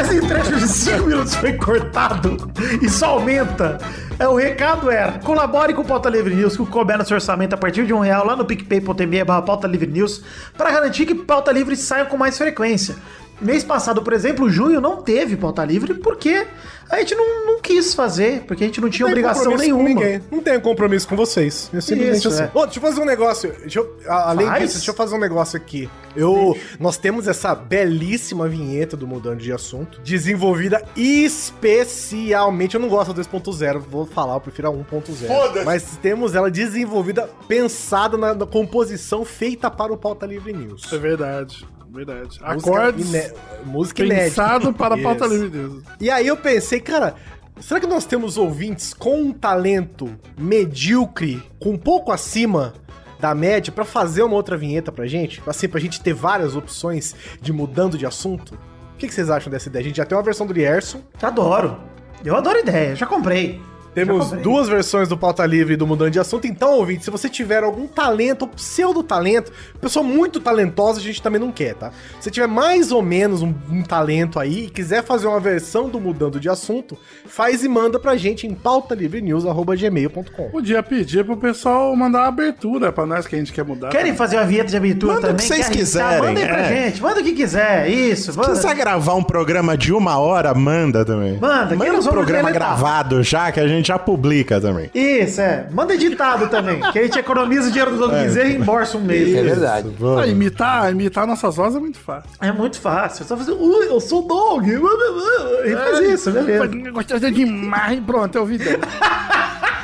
Esse 0.00 0.20
trecho 0.26 0.56
de 0.56 0.68
5 0.68 1.06
minutos 1.06 1.34
foi 1.34 1.52
cortado 1.54 2.36
e 2.82 2.88
só 2.88 3.06
aumenta. 3.06 3.78
É, 4.18 4.28
o 4.28 4.34
recado 4.34 4.90
era: 4.90 5.18
colabore 5.20 5.72
com 5.72 5.80
o 5.80 5.84
Pauta 5.84 6.10
Livre 6.10 6.34
News, 6.34 6.56
que 6.56 6.66
couber 6.66 6.98
no 6.98 7.04
seu 7.06 7.14
orçamento 7.14 7.54
a 7.54 7.56
partir 7.56 7.86
de 7.86 7.94
um 7.94 8.00
real 8.00 8.26
lá 8.26 8.36
no 8.36 8.44
picpay.me 8.44 9.24
barra 9.24 9.42
Pauta 9.42 9.66
Livre 9.66 9.90
News, 9.90 10.22
para 10.56 10.70
garantir 10.70 11.06
que 11.06 11.14
Pauta 11.14 11.50
Livre 11.50 11.74
saia 11.74 12.04
com 12.04 12.18
mais 12.18 12.36
frequência. 12.36 12.96
Mês 13.40 13.64
passado, 13.64 14.02
por 14.02 14.12
exemplo, 14.12 14.48
junho 14.50 14.80
não 14.80 15.02
teve 15.02 15.36
Pauta 15.36 15.64
Livre 15.64 15.94
porque 15.94 16.46
a 16.90 16.98
gente 16.98 17.14
não, 17.14 17.46
não 17.46 17.60
quis 17.60 17.94
fazer, 17.94 18.42
porque 18.46 18.64
a 18.64 18.66
gente 18.66 18.80
não 18.80 18.90
tinha 18.90 19.06
Não 19.06 19.14
tem 19.14 19.22
obrigação 19.24 19.44
compromisso 19.52 19.74
com 19.76 19.82
nenhuma. 19.82 20.00
ninguém. 20.04 20.22
Não 20.30 20.40
tenho 20.42 20.60
compromisso 20.60 21.06
com 21.08 21.16
vocês. 21.16 21.70
É 21.72 21.80
simplesmente 21.80 22.18
Isso, 22.18 22.28
assim. 22.28 22.42
é. 22.42 22.50
Ô, 22.52 22.64
deixa 22.64 22.78
eu 22.78 22.82
fazer 22.82 23.00
um 23.00 23.04
negócio. 23.04 23.52
Deixa 23.60 23.78
eu- 23.78 23.96
além 24.08 24.46
Faz. 24.46 24.62
disso, 24.62 24.74
deixa 24.78 24.90
eu 24.90 24.94
fazer 24.94 25.14
um 25.14 25.18
negócio 25.20 25.56
aqui. 25.56 25.88
Eu, 26.16 26.58
nós 26.80 26.96
temos 26.96 27.28
essa 27.28 27.54
belíssima 27.54 28.48
vinheta 28.48 28.96
do 28.96 29.06
Mudando 29.06 29.38
de 29.38 29.52
Assunto, 29.52 30.00
desenvolvida 30.02 30.82
especialmente. 30.96 32.74
Eu 32.74 32.80
não 32.80 32.88
gosto 32.88 33.12
da 33.12 33.22
2.0, 33.22 33.78
vou 33.78 34.04
falar, 34.06 34.34
eu 34.34 34.40
prefiro 34.40 34.68
a 34.68 34.70
1.0. 34.72 35.64
Mas 35.64 35.96
temos 36.02 36.34
ela 36.34 36.50
desenvolvida, 36.50 37.28
pensada 37.46 38.16
na, 38.16 38.34
na 38.34 38.46
composição 38.46 39.24
feita 39.24 39.70
para 39.70 39.92
o 39.92 39.96
Pauta 39.96 40.26
Livre 40.26 40.52
News. 40.52 40.92
É 40.92 40.98
verdade, 40.98 41.64
verdade. 41.92 42.40
Música 42.40 42.46
Acordes 42.46 43.08
iné- 43.08 43.32
música 43.64 44.04
inédita. 44.04 44.24
pensado 44.42 44.72
para 44.72 44.94
a 44.94 44.98
pauta 45.02 45.26
livre 45.26 45.48
Deus. 45.48 45.82
E 46.00 46.08
aí 46.10 46.26
eu 46.26 46.36
pensei, 46.36 46.80
cara, 46.80 47.14
será 47.60 47.80
que 47.80 47.86
nós 47.86 48.04
temos 48.04 48.36
ouvintes 48.36 48.94
com 48.94 49.20
um 49.22 49.32
talento 49.32 50.14
medíocre, 50.38 51.42
com 51.60 51.70
um 51.70 51.78
pouco 51.78 52.12
acima 52.12 52.74
da 53.18 53.34
média, 53.34 53.72
pra 53.72 53.84
fazer 53.84 54.22
uma 54.22 54.34
outra 54.36 54.56
vinheta 54.56 54.90
pra 54.90 55.06
gente? 55.06 55.42
Assim, 55.46 55.68
pra 55.68 55.80
gente 55.80 56.00
ter 56.00 56.14
várias 56.14 56.56
opções 56.56 57.14
de 57.40 57.52
mudando 57.52 57.98
de 57.98 58.06
assunto? 58.06 58.54
O 58.94 58.96
que, 59.00 59.06
que 59.08 59.14
vocês 59.14 59.30
acham 59.30 59.50
dessa 59.50 59.68
ideia? 59.68 59.82
A 59.82 59.86
gente 59.88 59.96
já 59.96 60.04
tem 60.06 60.16
uma 60.16 60.22
versão 60.24 60.46
do 60.46 60.52
Lierson, 60.52 61.00
Adoro. 61.22 61.80
Eu 62.24 62.36
adoro 62.36 62.58
ideia, 62.58 62.94
já 62.94 63.06
comprei. 63.06 63.60
Temos 63.94 64.30
duas 64.32 64.68
versões 64.68 65.08
do 65.08 65.16
Pauta 65.16 65.44
Livre 65.44 65.74
e 65.74 65.76
do 65.76 65.86
Mudando 65.86 66.10
de 66.12 66.20
Assunto. 66.20 66.46
Então, 66.46 66.74
ouvinte, 66.74 67.04
se 67.04 67.10
você 67.10 67.28
tiver 67.28 67.62
algum 67.64 67.86
talento, 67.86 68.42
ou 68.42 68.48
pseudo-talento, 68.48 69.52
pessoa 69.80 70.04
muito 70.04 70.38
talentosa, 70.40 71.00
a 71.00 71.02
gente 71.02 71.20
também 71.20 71.40
não 71.40 71.50
quer, 71.50 71.74
tá? 71.74 71.90
Se 72.20 72.30
tiver 72.30 72.46
mais 72.46 72.92
ou 72.92 73.02
menos 73.02 73.42
um, 73.42 73.52
um 73.70 73.82
talento 73.82 74.38
aí 74.38 74.66
e 74.66 74.70
quiser 74.70 75.02
fazer 75.02 75.26
uma 75.26 75.40
versão 75.40 75.88
do 75.88 75.98
Mudando 76.00 76.38
de 76.38 76.48
Assunto, 76.48 76.96
faz 77.26 77.64
e 77.64 77.68
manda 77.68 77.98
pra 77.98 78.16
gente 78.16 78.46
em 78.46 78.54
pautalivrenews.gmail.com. 78.54 80.50
Podia 80.50 80.82
pedir 80.82 81.24
pro 81.24 81.36
pessoal 81.36 81.94
mandar 81.96 82.20
uma 82.20 82.28
abertura 82.28 82.92
pra 82.92 83.04
nós 83.06 83.26
que 83.26 83.34
a 83.34 83.38
gente 83.38 83.52
quer 83.52 83.64
mudar. 83.64 83.88
Querem 83.90 84.14
fazer 84.14 84.36
uma 84.36 84.44
vinheta 84.46 84.70
de 84.70 84.76
abertura 84.76 85.14
Manda 85.14 85.26
o 85.26 85.30
também? 85.30 85.46
que 85.48 85.54
vocês 85.54 85.68
Quer 85.68 85.74
arriscar? 85.74 86.10
quiserem, 86.10 86.28
Manda 86.28 86.40
aí 86.40 86.46
pra 86.48 86.60
é. 86.60 86.68
gente, 86.86 87.02
manda 87.02 87.20
o 87.20 87.24
que 87.24 87.32
quiser. 87.32 87.88
Isso, 87.88 88.36
manda. 88.36 88.52
quiser 88.52 88.74
gravar 88.74 89.14
um 89.14 89.22
programa 89.22 89.76
de 89.76 89.92
uma 89.92 90.18
hora, 90.18 90.54
manda 90.54 91.04
também. 91.04 91.38
Manda, 91.38 91.68
que 91.68 91.76
manda 91.76 91.98
um 91.98 92.02
programa 92.04 92.48
deletar. 92.50 92.52
gravado 92.76 93.22
já, 93.22 93.50
que 93.52 93.60
a 93.60 93.66
gente 93.68 93.79
já 93.86 93.98
publica 93.98 94.60
também. 94.60 94.90
Isso, 94.94 95.40
é. 95.40 95.66
Manda 95.70 95.94
editado 95.94 96.48
também. 96.48 96.80
que 96.92 96.98
a 96.98 97.02
gente 97.02 97.18
economiza 97.18 97.68
o 97.68 97.70
dinheiro 97.70 97.92
do 97.92 97.98
Doug 97.98 98.12
Bezerra 98.12 98.48
e 98.48 98.52
reembolsa 98.52 98.98
um 98.98 99.02
mês. 99.02 99.34
É 99.34 99.42
verdade. 99.42 99.88
Ah, 100.20 100.26
imitar, 100.26 100.90
imitar 100.90 101.26
nossas 101.26 101.56
vozes 101.56 101.76
é 101.76 101.80
muito 101.80 101.98
fácil. 101.98 102.30
É 102.40 102.52
muito 102.52 102.80
fácil. 102.80 103.22
É 103.22 103.26
só 103.26 103.36
fazer. 103.36 103.52
Ui, 103.52 103.86
eu 103.86 104.00
sou 104.00 104.24
o 104.24 104.28
Doug. 104.28 104.66
E 104.68 105.74
faz 105.74 106.00
isso, 106.00 106.30
beleza. 106.30 106.68
Gostoso 106.90 107.30
demais. 107.30 108.00
Pronto, 108.00 108.34
eu 108.34 108.42
ouvi 108.42 108.58
dela. 108.58 108.80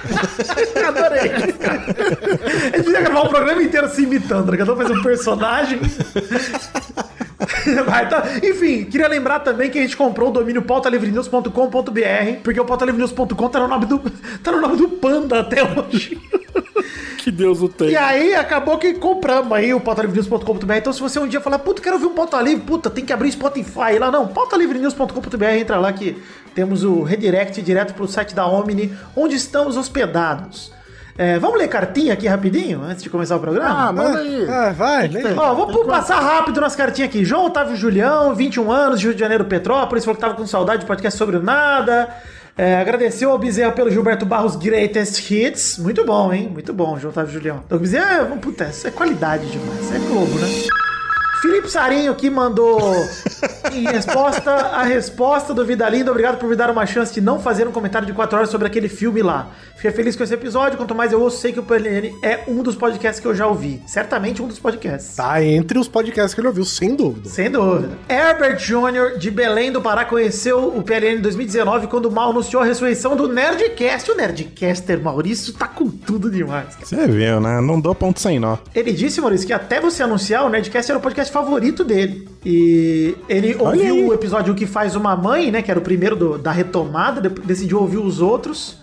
Adorei. 0.87 1.33
A 1.33 1.39
gente 2.77 2.85
podia 2.85 3.01
gravar 3.01 3.23
um 3.23 3.29
programa 3.29 3.63
inteiro 3.63 3.89
se 3.91 4.03
imitando, 4.03 4.53
né? 4.53 4.59
Cada 4.59 4.73
um 4.73 4.77
faz 4.77 4.91
um 4.91 5.03
personagem. 5.03 5.81
Tá. 8.09 8.25
Enfim, 8.43 8.85
queria 8.85 9.09
lembrar 9.09 9.41
também 9.41 9.71
que 9.71 9.79
a 9.79 9.83
gente 9.83 9.97
comprou 9.97 10.29
o 10.29 10.33
domínio 10.33 10.63
pautalivrenews.com.br, 10.63 11.51
porque 12.43 12.61
o 12.61 12.65
pautalivrenews.com 12.65 13.49
tá 13.49 13.59
no 13.61 13.69
nome 13.69 13.87
do 13.87 13.99
tá 14.43 14.53
no 14.53 14.61
nome 14.61 14.77
do 14.77 14.89
Panda 14.89 15.41
até 15.41 15.63
hoje. 15.63 16.21
Que 17.19 17.33
Deus 17.33 17.61
o 17.61 17.69
tenha. 17.69 17.91
E 17.91 17.97
aí 17.97 18.35
acabou 18.37 18.79
que 18.79 18.95
compramos 18.95 19.53
aí 19.53 19.75
o 19.75 19.81
pautalivrenews.com.br. 19.81 20.75
Então 20.75 20.93
se 20.93 21.01
você 21.01 21.19
um 21.19 21.27
dia 21.27 21.41
falar, 21.41 21.59
puta, 21.59 21.83
quero 21.83 21.97
ouvir 21.97 22.07
um 22.07 22.15
pauta 22.15 22.41
livre, 22.41 22.65
puta, 22.65 22.89
tem 22.89 23.05
que 23.05 23.13
abrir 23.13 23.33
Spotify 23.33 23.99
lá. 23.99 24.13
Não, 24.13 24.29
pautalivrenews.com.br, 24.29 25.45
entra 25.59 25.77
lá 25.77 25.93
que 25.93 26.23
temos 26.55 26.85
o 26.85 27.03
redirect 27.03 27.61
direto 27.63 27.95
pro 27.95 28.07
site 28.07 28.33
da 28.33 28.47
Omni, 28.47 28.97
onde 29.17 29.35
estamos 29.35 29.77
hospedados. 29.77 30.71
É, 31.19 31.39
vamos 31.39 31.59
ler 31.59 31.69
cartinha 31.69 32.13
aqui 32.13 32.27
rapidinho, 32.27 32.83
antes 32.83 33.03
de 33.03 33.09
começar 33.09 33.37
o 33.37 33.41
programa? 33.41 33.89
Ah, 33.89 33.93
manda 33.93 34.19
aí. 34.19 34.47
Ah, 34.49 34.71
vai, 34.77 35.09
lê. 35.09 35.23
Ó, 35.35 35.55
vou 35.55 35.85
passar 35.87 36.21
rápido 36.21 36.61
nas 36.61 36.77
cartinhas 36.77 37.09
aqui. 37.09 37.25
João 37.25 37.47
Otávio 37.47 37.75
Julião, 37.77 38.35
21 38.35 38.71
anos, 38.71 39.03
Rio 39.03 39.15
de 39.15 39.21
Janeiro, 39.21 39.45
Petrópolis, 39.47 40.05
falou 40.05 40.15
que 40.17 40.21
tava 40.21 40.35
com 40.35 40.47
saudade 40.47 40.81
de 40.81 40.87
podcast 40.87 41.17
sobre 41.19 41.37
o 41.37 41.43
nada. 41.43 42.09
É, 42.59 42.79
agradeceu 42.81 43.31
ao 43.31 43.39
Bezerra 43.39 43.73
pelo 43.73 43.91
Gilberto 43.91 44.25
Barros 44.25 44.57
Greatest 44.57 45.31
Hits. 45.31 45.79
Muito 45.79 46.05
bom, 46.07 46.33
hein? 46.33 46.49
Muito 46.51 46.73
bom, 46.73 46.99
João 46.99 47.11
Otávio 47.13 47.33
Julião. 47.33 47.61
Então, 47.67 47.77
o 47.77 47.81
Bezerra, 47.81 48.23
é- 48.33 48.37
puta, 48.37 48.65
isso 48.65 48.87
é 48.87 48.91
qualidade 48.91 49.47
demais. 49.47 49.81
Isso 49.81 49.95
é 49.95 49.99
Globo, 49.99 50.39
né? 50.39 50.47
Felipe 51.43 51.69
Sarinho 51.71 52.15
que 52.15 52.31
mandou 52.31 52.81
em 53.73 53.85
resposta 53.85 54.51
a 54.51 54.83
resposta 54.83 55.53
do 55.53 55.65
Vida 55.65 55.89
Linda. 55.89 56.11
Obrigado 56.11 56.39
por 56.39 56.49
me 56.49 56.57
dar 56.57 56.71
uma 56.71 56.87
chance 56.87 57.13
de 57.13 57.21
não 57.21 57.39
fazer 57.39 57.69
um 57.69 57.73
comentário 57.73 58.07
de 58.07 58.13
4 58.13 58.37
horas 58.39 58.51
sobre 58.51 58.67
aquele 58.67 58.89
filme 58.89 59.23
lá. 59.23 59.49
Fiquei 59.77 59.91
feliz 59.91 60.17
com 60.17 60.25
esse 60.25 60.33
episódio. 60.33 60.79
Quanto 60.79 60.95
mais 60.95 61.13
eu 61.13 61.21
ouço, 61.21 61.39
sei 61.39 61.53
que 61.53 61.61
o 61.61 61.63
PLN 61.63 62.15
é 62.23 62.41
um 62.49 62.63
dos 62.63 62.75
podcasts 62.75 63.21
que 63.21 63.27
eu 63.27 63.35
já 63.35 63.47
ouvi. 63.47 63.83
Certamente 63.87 64.43
um 64.43 64.49
dos 64.49 64.59
podcasts. 64.59 65.15
Tá 65.17 65.43
entre 65.45 65.79
os 65.79 65.87
podcasts 65.87 66.33
que 66.35 66.41
ele 66.41 66.49
ouviu, 66.49 66.65
sem 66.65 66.95
dúvida. 66.97 67.29
Sem 67.29 67.51
dúvida. 67.51 67.91
Herbert 68.09 68.57
Jr., 68.57 69.19
de 69.19 69.31
Belém 69.31 69.71
do 69.71 69.83
Pará, 69.83 70.05
conheceu 70.05 70.69
o 70.75 70.83
PLN 70.83 71.19
em 71.19 71.21
2019 71.21 71.87
quando 71.89 72.07
o 72.07 72.11
Mal 72.11 72.31
anunciou 72.31 72.63
a 72.63 72.65
ressurreição 72.67 73.15
do 73.15 73.29
Nerdcast. 73.29 74.11
O 74.11 74.17
Nerdcaster 74.17 75.01
Maurício 75.01 75.53
tá 75.53 75.69
com 75.69 75.91
tudo 75.91 76.31
demais. 76.31 76.75
cara. 76.75 76.87
Você 76.87 77.07
viu, 77.07 77.41
né? 77.41 77.61
Não 77.61 77.79
dou 77.79 77.95
ponto 77.95 78.19
sem 78.19 78.41
nó. 78.41 78.57
Ele 78.75 78.93
disse, 78.93 79.21
Maurício, 79.21 79.47
que 79.47 79.53
até 79.53 79.79
você 79.81 80.03
anunciar, 80.03 80.45
o 80.45 80.49
Nerdcast 80.49 80.91
era 80.91 80.99
o 80.99 81.03
podcast 81.03 81.31
favorito 81.41 81.85
dele. 81.85 82.27
E 82.45 83.15
ele 83.29 83.55
Olha 83.59 83.65
ouviu 83.69 83.95
aí. 83.95 84.05
o 84.09 84.15
episódio 84.15 84.53
O 84.53 84.57
Que 84.57 84.67
Faz 84.67 84.95
Uma 84.97 85.15
Mãe, 85.17 85.51
né? 85.51 85.61
Que 85.63 85.71
era 85.71 85.79
o 85.79 85.83
primeiro 85.83 86.17
do- 86.17 86.39
da 86.39 86.51
retomada, 86.53 87.21
de- 87.21 87.41
decidiu 87.43 87.79
ouvir 87.81 87.99
os 87.99 88.21
outros. 88.21 88.79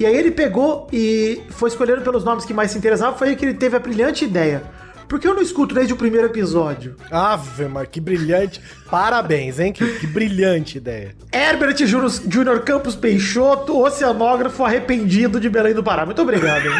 E 0.00 0.06
aí 0.06 0.16
ele 0.16 0.30
pegou 0.32 0.88
e 0.92 1.40
foi 1.50 1.68
escolhendo 1.68 2.02
pelos 2.02 2.24
nomes 2.24 2.44
que 2.44 2.52
mais 2.54 2.70
se 2.72 2.78
interessavam. 2.78 3.16
Foi 3.16 3.28
aí 3.28 3.36
que 3.36 3.44
ele 3.44 3.54
teve 3.54 3.76
a 3.76 3.78
brilhante 3.78 4.24
ideia. 4.24 4.62
Por 5.12 5.20
que 5.20 5.28
eu 5.28 5.34
não 5.34 5.42
escuto 5.42 5.74
desde 5.74 5.92
o 5.92 5.96
primeiro 5.96 6.28
episódio? 6.28 6.96
Ave, 7.10 7.66
mas 7.66 7.86
que 7.86 8.00
brilhante. 8.00 8.62
Parabéns, 8.90 9.60
hein? 9.60 9.70
Que, 9.70 9.98
que 9.98 10.06
brilhante 10.06 10.78
ideia. 10.78 11.14
Herbert 11.30 11.76
Júnior 11.86 12.60
Campos 12.60 12.96
Peixoto, 12.96 13.78
oceanógrafo 13.78 14.64
arrependido 14.64 15.38
de 15.38 15.50
Belém 15.50 15.74
do 15.74 15.84
Pará. 15.84 16.06
Muito 16.06 16.22
obrigado. 16.22 16.64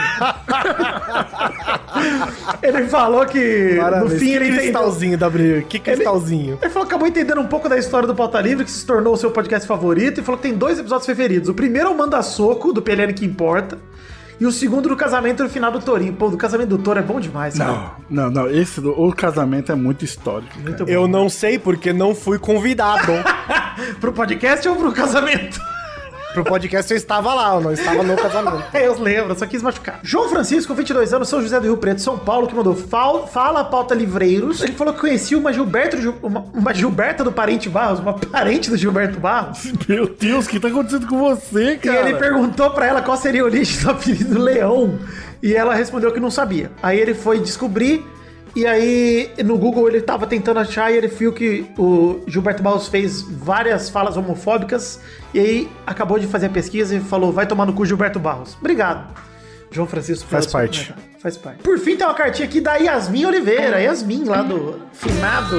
ele 2.63 2.89
falou 2.89 3.27
que 3.27 3.77
Parabéns. 3.79 4.13
no 4.15 4.19
fim 4.19 4.29
que 4.29 4.33
ele 4.33 4.57
cristalzinho 4.57 5.19
da 5.19 5.29
brilhante. 5.29 5.67
Que 5.67 5.79
cristalzinho. 5.79 6.59
Ele 6.63 6.71
falou 6.71 6.89
que 6.89 6.95
acabou 6.95 7.07
entendendo 7.07 7.43
um 7.43 7.47
pouco 7.47 7.69
da 7.69 7.77
história 7.77 8.09
do 8.09 8.15
Pauta 8.15 8.41
Livre, 8.41 8.65
que 8.65 8.71
se 8.71 8.87
tornou 8.87 9.13
o 9.13 9.17
seu 9.19 9.31
podcast 9.31 9.69
favorito, 9.69 10.23
e 10.23 10.25
falou 10.25 10.41
que 10.41 10.49
tem 10.49 10.57
dois 10.57 10.79
episódios 10.79 11.05
preferidos. 11.05 11.51
O 11.51 11.55
primeiro 11.55 11.89
é 11.89 11.91
o 11.91 11.99
Manda 11.99 12.23
Soco, 12.23 12.73
do 12.73 12.81
PLN 12.81 13.13
que 13.13 13.27
importa, 13.27 13.79
e 14.43 14.47
o 14.47 14.51
segundo 14.51 14.89
do 14.89 14.97
casamento 14.97 15.45
no 15.45 15.49
final 15.49 15.71
do 15.71 15.79
Torinho. 15.79 16.15
Pô, 16.15 16.29
do 16.29 16.37
casamento 16.37 16.71
do 16.71 16.79
Toro 16.79 16.99
é 16.99 17.03
bom 17.03 17.21
demais, 17.21 17.57
cara. 17.57 17.93
Não, 18.11 18.25
não, 18.25 18.31
não. 18.31 18.51
Esse 18.51 18.81
do, 18.81 18.91
o 18.91 19.15
casamento 19.15 19.71
é 19.71 19.77
muito 19.77 20.05
histórico. 20.05 20.59
Muito 20.59 20.85
bom. 20.85 20.91
Eu 20.91 21.07
não 21.07 21.29
sei 21.29 21.61
porque 21.61 21.93
não 21.93 22.13
fui 22.13 22.41
convidado. 22.41 23.13
Pro 24.01 24.13
podcast 24.13 24.69
ou 24.69 24.75
pro 24.75 24.91
casamento? 24.93 25.61
Pro 26.33 26.45
podcast 26.45 26.91
eu 26.91 26.97
estava 26.97 27.35
lá, 27.35 27.55
eu 27.55 27.61
não 27.61 27.73
estava 27.73 28.03
no 28.03 28.17
casamento. 28.17 28.65
É, 28.73 28.87
eu 28.89 28.99
lembro, 29.01 29.39
só 29.39 29.47
quis 29.47 29.63
machucar. 29.63 30.01
João 30.03 30.29
Francisco, 30.31 30.75
22 30.75 31.13
anos, 31.13 31.29
São 31.29 31.43
José 31.43 31.59
do 31.61 31.65
Rio 31.67 31.77
Preto, 31.77 32.01
São 32.01 32.19
Paulo, 32.19 32.47
que 32.47 32.55
mandou 32.55 32.75
fal- 32.75 33.27
Fala 33.27 33.63
Pauta 33.65 33.95
Livreiros. 33.95 34.63
Ele 34.63 34.73
falou 34.73 34.95
que 34.95 35.01
conhecia 35.01 35.37
uma 35.37 35.53
Gilberto, 35.53 35.97
Gil- 36.01 36.17
uma, 36.23 36.45
uma 36.55 36.73
Gilberta 36.73 37.23
do 37.23 37.31
Parente 37.33 37.69
Barros, 37.69 38.01
uma 38.01 38.15
parente 38.15 38.71
do 38.71 38.77
Gilberto 38.77 39.21
Barros. 39.21 39.73
Meu 39.89 40.07
Deus, 40.09 40.47
o 40.47 40.49
que 40.49 40.59
tá 40.59 40.69
acontecendo 40.69 41.07
com 41.07 41.19
você, 41.19 41.73
E 41.75 41.77
cara? 41.79 42.09
ele 42.09 42.19
perguntou 42.19 42.71
pra 42.71 42.87
ela 42.87 43.03
qual 43.03 43.17
seria 43.17 43.43
o 43.43 43.47
origem 43.47 43.83
do 43.83 43.91
apelido 43.91 44.39
Leão. 44.41 44.99
E 45.43 45.55
ela 45.55 45.75
respondeu 45.75 46.13
que 46.13 46.21
não 46.21 46.31
sabia. 46.31 46.71
Aí 46.83 46.99
ele 46.99 47.15
foi 47.15 47.41
descobrir. 47.41 48.07
E 48.55 48.67
aí, 48.67 49.31
no 49.45 49.57
Google, 49.57 49.89
ele 49.89 50.01
tava 50.03 50.27
tentando 50.27 50.61
achar 50.61 50.93
e 50.93 50.97
ele 50.97 51.09
viu 51.09 51.33
que 51.33 51.67
o 51.79 52.21
Gilberto 52.27 52.63
Barros 52.63 52.87
fez 52.87 53.23
várias 53.23 53.89
falas 53.89 54.17
homofóbicas. 54.17 55.01
E 55.33 55.41
aí, 55.41 55.71
acabou 55.87 56.19
de 56.19 56.27
fazer 56.27 56.47
a 56.47 56.51
pesquisa 56.51 56.95
e 56.97 57.01
falou: 57.01 57.33
vai 57.33 57.47
tomar 57.47 57.65
no 57.65 57.73
cu 57.73 57.87
Gilberto 57.87 58.19
Barros. 58.19 58.55
Obrigado. 58.61 59.11
João 59.71 59.87
Francisco 59.87 60.29
Faz 60.29 60.45
seu 60.45 60.53
parte. 60.53 60.85
comentário. 60.87 61.13
Faz 61.19 61.37
parte. 61.39 61.63
Por 61.63 61.79
fim, 61.79 61.97
tem 61.97 62.07
uma 62.07 62.15
cartinha 62.15 62.47
aqui 62.47 62.61
da 62.61 62.75
Yasmin 62.77 63.25
Oliveira. 63.25 63.81
Yasmin, 63.81 64.25
lá 64.25 64.43
do 64.43 64.83
finado 64.93 65.57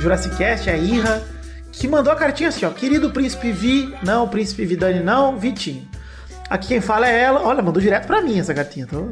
Jurassic 0.00 0.34
Cast, 0.36 0.70
a 0.70 0.76
Irra, 0.78 1.22
que 1.70 1.86
mandou 1.86 2.10
a 2.10 2.16
cartinha 2.16 2.48
assim, 2.48 2.64
ó. 2.64 2.70
Querido 2.70 3.10
Príncipe 3.10 3.52
Vi, 3.52 3.94
não, 4.02 4.26
Príncipe 4.28 4.64
Vidani 4.64 5.00
não, 5.00 5.36
Vitinho. 5.36 5.86
Aqui 6.48 6.68
quem 6.68 6.80
fala 6.80 7.06
é 7.06 7.20
ela. 7.20 7.42
Olha, 7.42 7.62
mandou 7.62 7.82
direto 7.82 8.06
pra 8.06 8.22
mim 8.22 8.38
essa 8.38 8.54
cartinha. 8.54 8.86
Tô, 8.86 9.08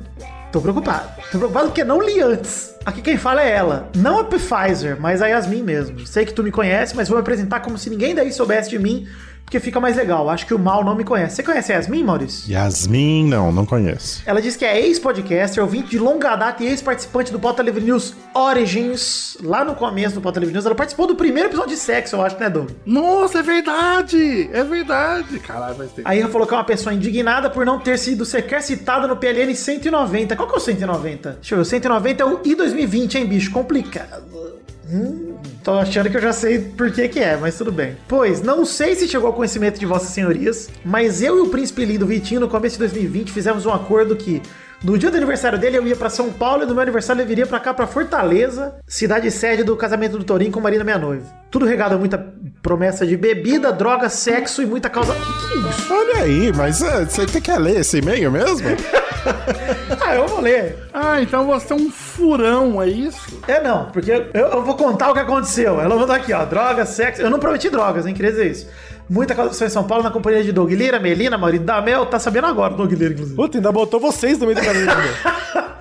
tô 0.52 0.60
preocupado. 0.60 1.08
Tô 1.32 1.38
preocupado 1.38 1.68
porque 1.68 1.82
não 1.82 2.00
li 2.00 2.20
antes. 2.20 2.74
Aqui 2.84 3.00
quem 3.00 3.16
fala 3.16 3.42
é 3.42 3.50
ela. 3.50 3.90
Não 3.96 4.20
a 4.20 4.24
Pfizer, 4.24 5.00
mas 5.00 5.22
a 5.22 5.26
Yasmin 5.26 5.62
mesmo. 5.62 6.06
Sei 6.06 6.26
que 6.26 6.34
tu 6.34 6.42
me 6.42 6.50
conhece, 6.50 6.94
mas 6.94 7.08
vou 7.08 7.16
me 7.16 7.22
apresentar 7.22 7.60
como 7.60 7.78
se 7.78 7.88
ninguém 7.88 8.14
daí 8.14 8.30
soubesse 8.32 8.68
de 8.68 8.78
mim, 8.78 9.08
porque 9.44 9.60
fica 9.60 9.78
mais 9.78 9.96
legal. 9.96 10.30
Acho 10.30 10.46
que 10.46 10.54
o 10.54 10.58
Mal 10.58 10.82
não 10.82 10.94
me 10.94 11.04
conhece. 11.04 11.36
Você 11.36 11.42
conhece 11.42 11.72
a 11.72 11.76
Yasmin, 11.76 12.04
Maurício? 12.04 12.50
Yasmin, 12.50 13.28
não, 13.28 13.52
não 13.52 13.66
conheço. 13.66 14.22
Ela 14.24 14.40
diz 14.40 14.56
que 14.56 14.64
é 14.64 14.80
ex-podcaster, 14.80 15.62
ouvinte 15.62 15.90
de 15.90 15.98
longa 15.98 16.34
data 16.36 16.62
e 16.64 16.66
ex-participante 16.68 17.30
do 17.30 17.38
Pauta 17.38 17.62
Livre 17.62 17.82
News 17.84 18.14
Origins. 18.34 19.36
Lá 19.42 19.64
no 19.64 19.74
começo 19.74 20.14
do 20.14 20.20
Pauta 20.20 20.40
Livre 20.40 20.54
News, 20.54 20.64
ela 20.64 20.74
participou 20.74 21.06
do 21.06 21.14
primeiro 21.14 21.48
episódio 21.50 21.70
de 21.70 21.76
sexo, 21.76 22.16
eu 22.16 22.22
acho, 22.22 22.38
né, 22.38 22.48
Doug? 22.48 22.70
Nossa, 22.86 23.40
é 23.40 23.42
verdade! 23.42 24.48
É 24.52 24.64
verdade! 24.64 25.38
Caralho, 25.40 25.74
vai 25.74 25.86
ter. 25.86 26.02
A 26.04 26.16
Irra 26.16 26.28
falou 26.28 26.46
que 26.46 26.54
é 26.54 26.56
uma 26.56 26.64
pessoa 26.64 26.94
indignada 26.94 27.50
por 27.50 27.66
não 27.66 27.78
ter 27.78 27.98
sido 27.98 28.24
sequer 28.24 28.62
citada 28.62 29.06
no 29.06 29.16
PLN 29.16 29.54
190. 29.54 30.34
Qual 30.34 30.48
que 30.48 30.54
é 30.54 30.58
o 30.58 30.60
190? 30.60 31.30
Deixa 31.32 31.54
eu 31.54 31.58
ver, 31.58 31.62
o 31.62 31.64
190 31.66 32.22
é 32.22 32.26
o 32.26 32.40
I 32.44 32.54
2020, 32.54 33.18
hein, 33.18 33.26
bicho? 33.26 33.50
Complicado. 33.50 34.61
Hum, 34.90 35.36
tô 35.62 35.72
achando 35.72 36.10
que 36.10 36.16
eu 36.16 36.20
já 36.20 36.32
sei 36.32 36.58
por 36.58 36.90
que 36.90 37.08
que 37.08 37.20
é, 37.20 37.36
mas 37.36 37.56
tudo 37.56 37.70
bem. 37.70 37.96
Pois, 38.08 38.42
não 38.42 38.64
sei 38.64 38.94
se 38.94 39.08
chegou 39.08 39.28
ao 39.28 39.32
conhecimento 39.32 39.78
de 39.78 39.86
vossas 39.86 40.08
senhorias, 40.08 40.68
mas 40.84 41.22
eu 41.22 41.38
e 41.38 41.40
o 41.40 41.48
príncipe 41.48 41.84
lindo 41.84 42.06
Vitinho, 42.06 42.40
no 42.40 42.48
começo 42.48 42.74
de 42.74 42.80
2020, 42.80 43.30
fizemos 43.32 43.64
um 43.64 43.72
acordo 43.72 44.16
que 44.16 44.42
no 44.82 44.98
dia 44.98 45.12
do 45.12 45.16
aniversário 45.16 45.58
dele 45.58 45.78
eu 45.78 45.86
ia 45.86 45.94
pra 45.94 46.10
São 46.10 46.32
Paulo 46.32 46.64
e 46.64 46.66
no 46.66 46.74
meu 46.74 46.82
aniversário 46.82 47.20
ele 47.20 47.28
viria 47.28 47.46
pra 47.46 47.60
cá, 47.60 47.72
pra 47.72 47.86
Fortaleza, 47.86 48.74
cidade 48.84 49.30
sede 49.30 49.62
do 49.62 49.76
casamento 49.76 50.18
do 50.18 50.24
Torinho 50.24 50.50
com 50.50 50.60
Marina, 50.60 50.82
minha 50.82 50.98
noiva. 50.98 51.24
Tudo 51.52 51.64
regado 51.64 51.94
a 51.94 51.98
muita 51.98 52.18
promessa 52.60 53.06
de 53.06 53.16
bebida, 53.16 53.72
droga, 53.72 54.08
sexo 54.08 54.60
e 54.60 54.66
muita 54.66 54.90
causa... 54.90 55.14
Que 55.14 55.20
que 55.20 55.54
é 55.54 55.70
isso? 55.70 55.94
Olha 55.94 56.22
aí, 56.24 56.52
mas 56.52 56.82
é, 56.82 57.04
você 57.04 57.26
que 57.26 57.40
quer 57.40 57.58
ler 57.58 57.80
esse 57.80 57.98
e-mail 57.98 58.32
mesmo? 58.32 58.68
Ah, 60.12 60.16
eu 60.16 60.28
vou 60.28 60.40
ler. 60.42 60.76
Ah, 60.92 61.22
então 61.22 61.46
você 61.46 61.72
é 61.72 61.76
um 61.76 61.90
furão, 61.90 62.82
é 62.82 62.86
isso? 62.86 63.40
É 63.48 63.62
não, 63.62 63.86
porque 63.86 64.12
eu, 64.12 64.26
eu 64.34 64.62
vou 64.62 64.76
contar 64.76 65.10
o 65.10 65.14
que 65.14 65.20
aconteceu. 65.20 65.80
Ela 65.80 65.96
mandou 65.96 66.14
aqui, 66.14 66.34
ó, 66.34 66.44
drogas, 66.44 66.90
sexo. 66.90 67.22
Eu 67.22 67.30
não 67.30 67.38
prometi 67.38 67.70
drogas, 67.70 68.04
hein? 68.04 68.12
Queria 68.12 68.30
dizer 68.30 68.50
isso. 68.50 68.68
Muita 69.08 69.34
causa 69.34 69.64
em 69.64 69.70
São 69.70 69.84
Paulo 69.84 70.04
na 70.04 70.10
companhia 70.10 70.44
de 70.44 70.52
Doug 70.52 70.70
Lira, 70.70 71.00
Melina, 71.00 71.38
Maurício 71.38 71.64
Damel. 71.64 72.04
Tá 72.04 72.18
sabendo 72.18 72.46
agora 72.46 72.74
o 72.74 72.76
Doug 72.76 72.92
Lira, 72.92 73.14
inclusive. 73.14 73.34
Puta, 73.34 73.56
ainda 73.56 73.72
botou 73.72 73.98
vocês 73.98 74.38
no 74.38 74.46
meio 74.46 74.58
do 74.58 74.64
caminho. 74.64 74.86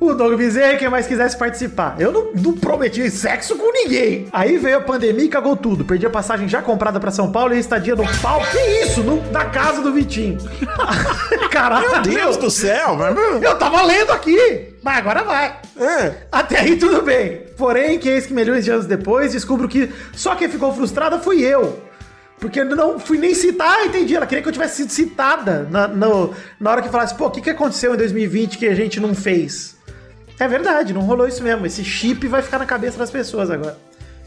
O 0.00 0.12
Doug 0.12 0.34
Bezerra 0.36 0.72
e 0.74 0.76
quem 0.76 0.88
mais 0.90 1.06
quisesse 1.06 1.36
participar. 1.36 1.96
Eu 1.98 2.12
não, 2.12 2.32
não 2.34 2.52
prometi 2.52 3.08
sexo 3.10 3.56
com 3.56 3.72
ninguém. 3.72 4.26
Aí 4.32 4.58
veio 4.58 4.78
a 4.78 4.80
pandemia 4.80 5.24
e 5.24 5.28
cagou 5.28 5.56
tudo. 5.56 5.84
Perdi 5.84 6.04
a 6.04 6.10
passagem 6.10 6.48
já 6.48 6.60
comprada 6.60 6.98
pra 7.00 7.10
São 7.10 7.30
Paulo 7.32 7.54
e 7.54 7.56
a 7.56 7.60
estadia 7.60 7.94
no 7.94 8.04
pau. 8.20 8.42
Que 8.50 8.58
isso? 8.84 9.02
No- 9.02 9.22
na 9.30 9.46
casa 9.46 9.80
do 9.80 9.92
Vitinho. 9.92 10.38
Caralho. 11.50 11.90
Meu 11.90 12.02
Deus 12.02 12.36
do 12.36 12.50
céu. 12.50 12.98
Eu 13.42 13.56
tava 13.56 13.82
lendo 13.82 14.10
aqui. 14.12 14.74
Mas 14.82 14.98
agora 14.98 15.22
vai. 15.22 15.56
É. 15.78 16.14
Até 16.30 16.60
aí 16.60 16.76
tudo 16.76 17.00
bem. 17.02 17.42
Porém, 17.56 17.98
que 17.98 18.08
eis 18.08 18.26
que 18.26 18.34
milhões 18.34 18.64
de 18.64 18.70
anos 18.72 18.86
depois, 18.86 19.32
descubro 19.32 19.68
que 19.68 19.90
só 20.12 20.34
quem 20.34 20.48
ficou 20.48 20.74
frustrada 20.74 21.18
fui 21.18 21.40
eu. 21.42 21.80
Porque 22.40 22.60
eu 22.60 22.64
não 22.76 22.98
fui 22.98 23.16
nem 23.16 23.32
citar, 23.34 23.74
ah, 23.80 23.86
entendi. 23.86 24.14
Ela 24.14 24.26
queria 24.26 24.42
que 24.42 24.48
eu 24.48 24.52
tivesse 24.52 24.76
sido 24.78 24.90
citada 24.90 25.66
na, 25.70 25.88
no- 25.88 26.34
na 26.60 26.70
hora 26.72 26.82
que 26.82 26.88
falasse, 26.90 27.14
pô, 27.14 27.26
o 27.26 27.30
que, 27.30 27.40
que 27.40 27.48
aconteceu 27.50 27.94
em 27.94 27.96
2020 27.96 28.58
que 28.58 28.66
a 28.66 28.74
gente 28.74 29.00
não 29.00 29.14
fez? 29.14 29.73
É 30.38 30.48
verdade, 30.48 30.92
não 30.92 31.02
rolou 31.02 31.26
isso 31.28 31.42
mesmo. 31.42 31.64
Esse 31.66 31.84
chip 31.84 32.26
vai 32.26 32.42
ficar 32.42 32.58
na 32.58 32.66
cabeça 32.66 32.98
das 32.98 33.10
pessoas 33.10 33.50
agora. 33.50 33.76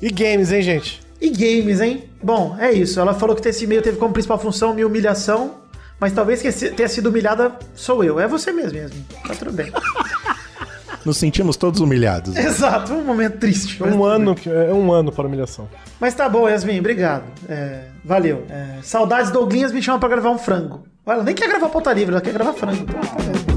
E 0.02 0.10
games, 0.10 0.52
hein, 0.52 0.62
gente? 0.62 1.02
E 1.20 1.30
games, 1.30 1.82
hein? 1.82 2.04
Bom, 2.22 2.56
é 2.60 2.72
isso. 2.72 3.00
Ela 3.00 3.14
falou 3.14 3.36
que 3.36 3.48
esse 3.48 3.64
e-mail 3.66 3.82
teve 3.82 3.98
como 3.98 4.14
principal 4.14 4.38
função 4.40 4.74
minha 4.74 4.86
humilhação, 4.88 5.56
mas 6.00 6.14
talvez 6.14 6.42
quem 6.42 6.52
se- 6.52 6.70
tenha 6.70 6.88
sido 6.88 7.08
humilhada 7.10 7.52
sou 7.76 8.04
eu. 8.04 8.20
É 8.20 8.28
você 8.28 8.52
mesmo, 8.52 8.78
mesmo. 8.80 9.04
Tá 9.28 9.34
tudo 9.34 9.52
bem. 9.52 9.72
Nos 11.04 11.18
sentimos 11.18 11.56
todos 11.56 11.80
humilhados. 11.80 12.36
Exato, 12.38 12.94
um 12.94 13.04
momento 13.04 13.38
triste. 13.40 13.82
Um 13.84 14.04
ano, 14.04 14.36
que- 14.36 14.50
é 14.50 14.74
um 14.74 14.92
ano 14.92 15.12
para 15.12 15.26
humilhação. 15.28 15.68
Mas 16.00 16.14
tá 16.14 16.28
bom, 16.30 16.48
Yasmin, 16.48 16.80
obrigado. 16.80 17.24
É, 17.50 17.86
valeu. 18.04 18.46
É, 18.50 18.80
saudades 18.84 19.32
Douglinhas 19.32 19.72
me 19.72 19.82
chamam 19.82 20.00
pra 20.00 20.10
gravar 20.10 20.30
um 20.30 20.38
frango. 20.38 20.86
Ela 21.06 21.24
nem 21.24 21.34
quer 21.34 21.48
gravar 21.48 21.70
pauta 21.70 21.92
livre, 21.94 22.12
ela 22.14 22.22
quer 22.22 22.34
gravar 22.34 22.54
frango. 22.54 22.86
Pô, 22.86 22.94
tá? 22.94 23.57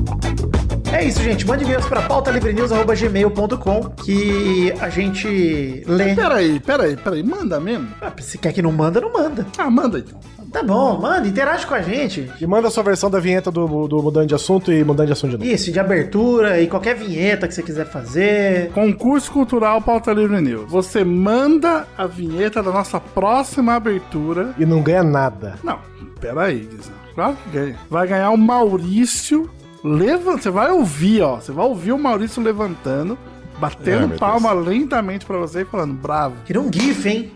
É 0.93 1.05
isso, 1.05 1.23
gente. 1.23 1.47
Mande 1.47 1.65
e-mails 1.65 1.87
pra 1.87 2.03
pautalivrenews.gmail.com 2.03 3.81
que 4.05 4.73
a 4.81 4.89
gente 4.91 5.83
lê. 5.87 6.15
Peraí, 6.15 6.59
peraí, 6.61 6.97
peraí. 6.97 7.23
Manda 7.23 7.61
mesmo? 7.61 7.89
Ah, 8.01 8.13
Se 8.19 8.37
quer 8.39 8.53
que 8.53 8.61
não 8.61 8.73
manda, 8.73 9.01
não 9.01 9.13
manda. 9.13 9.47
Ah, 9.57 9.71
manda 9.71 9.99
então. 9.99 10.19
Tá 10.51 10.65
bom, 10.65 11.01
manda, 11.01 11.29
interage 11.29 11.65
com 11.65 11.75
a 11.75 11.81
gente. 11.81 12.29
E 12.41 12.47
manda 12.47 12.67
a 12.67 12.71
sua 12.73 12.83
versão 12.83 13.09
da 13.09 13.21
vinheta 13.21 13.53
do, 13.53 13.87
do 13.87 14.03
Mudando 14.03 14.27
de 14.27 14.35
Assunto 14.35 14.73
e 14.73 14.83
Mudando 14.83 15.07
de 15.07 15.13
Assunto 15.13 15.31
de 15.31 15.39
novo. 15.39 15.49
Isso, 15.49 15.71
de 15.71 15.79
abertura 15.79 16.61
e 16.61 16.67
qualquer 16.67 16.97
vinheta 16.97 17.47
que 17.47 17.55
você 17.55 17.63
quiser 17.63 17.87
fazer. 17.87 18.71
Concurso 18.73 19.31
Cultural 19.31 19.81
Pauta 19.81 20.13
Livre 20.13 20.41
News. 20.41 20.69
Você 20.69 21.05
manda 21.05 21.87
a 21.97 22.05
vinheta 22.09 22.61
da 22.65 22.73
nossa 22.73 22.99
próxima 22.99 23.75
abertura. 23.75 24.53
E 24.59 24.67
não 24.67 24.83
ganha 24.83 25.05
nada. 25.05 25.55
Não, 25.63 25.79
peraí, 26.21 26.69
Guizão. 26.69 26.95
Claro 27.15 27.37
que 27.45 27.51
ganha. 27.57 27.77
Vai 27.89 28.09
ganhar 28.09 28.31
o 28.31 28.37
Maurício. 28.37 29.49
Levanta, 29.83 30.43
você 30.43 30.51
vai 30.51 30.71
ouvir, 30.71 31.23
ó. 31.23 31.37
Você 31.37 31.53
vai 31.53 31.65
ouvir 31.65 31.93
o 31.93 31.99
Maurício 31.99 32.43
levantando, 32.43 33.17
Ai, 33.55 33.61
batendo 33.61 34.09
meu 34.09 34.19
palma 34.19 34.53
lentamente 34.53 35.25
pra 35.25 35.39
você 35.39 35.63
e 35.63 35.65
falando, 35.65 35.95
bravo. 35.95 36.37
Queria 36.45 36.61
um 36.61 36.71
GIF, 36.73 37.07
hein? 37.09 37.33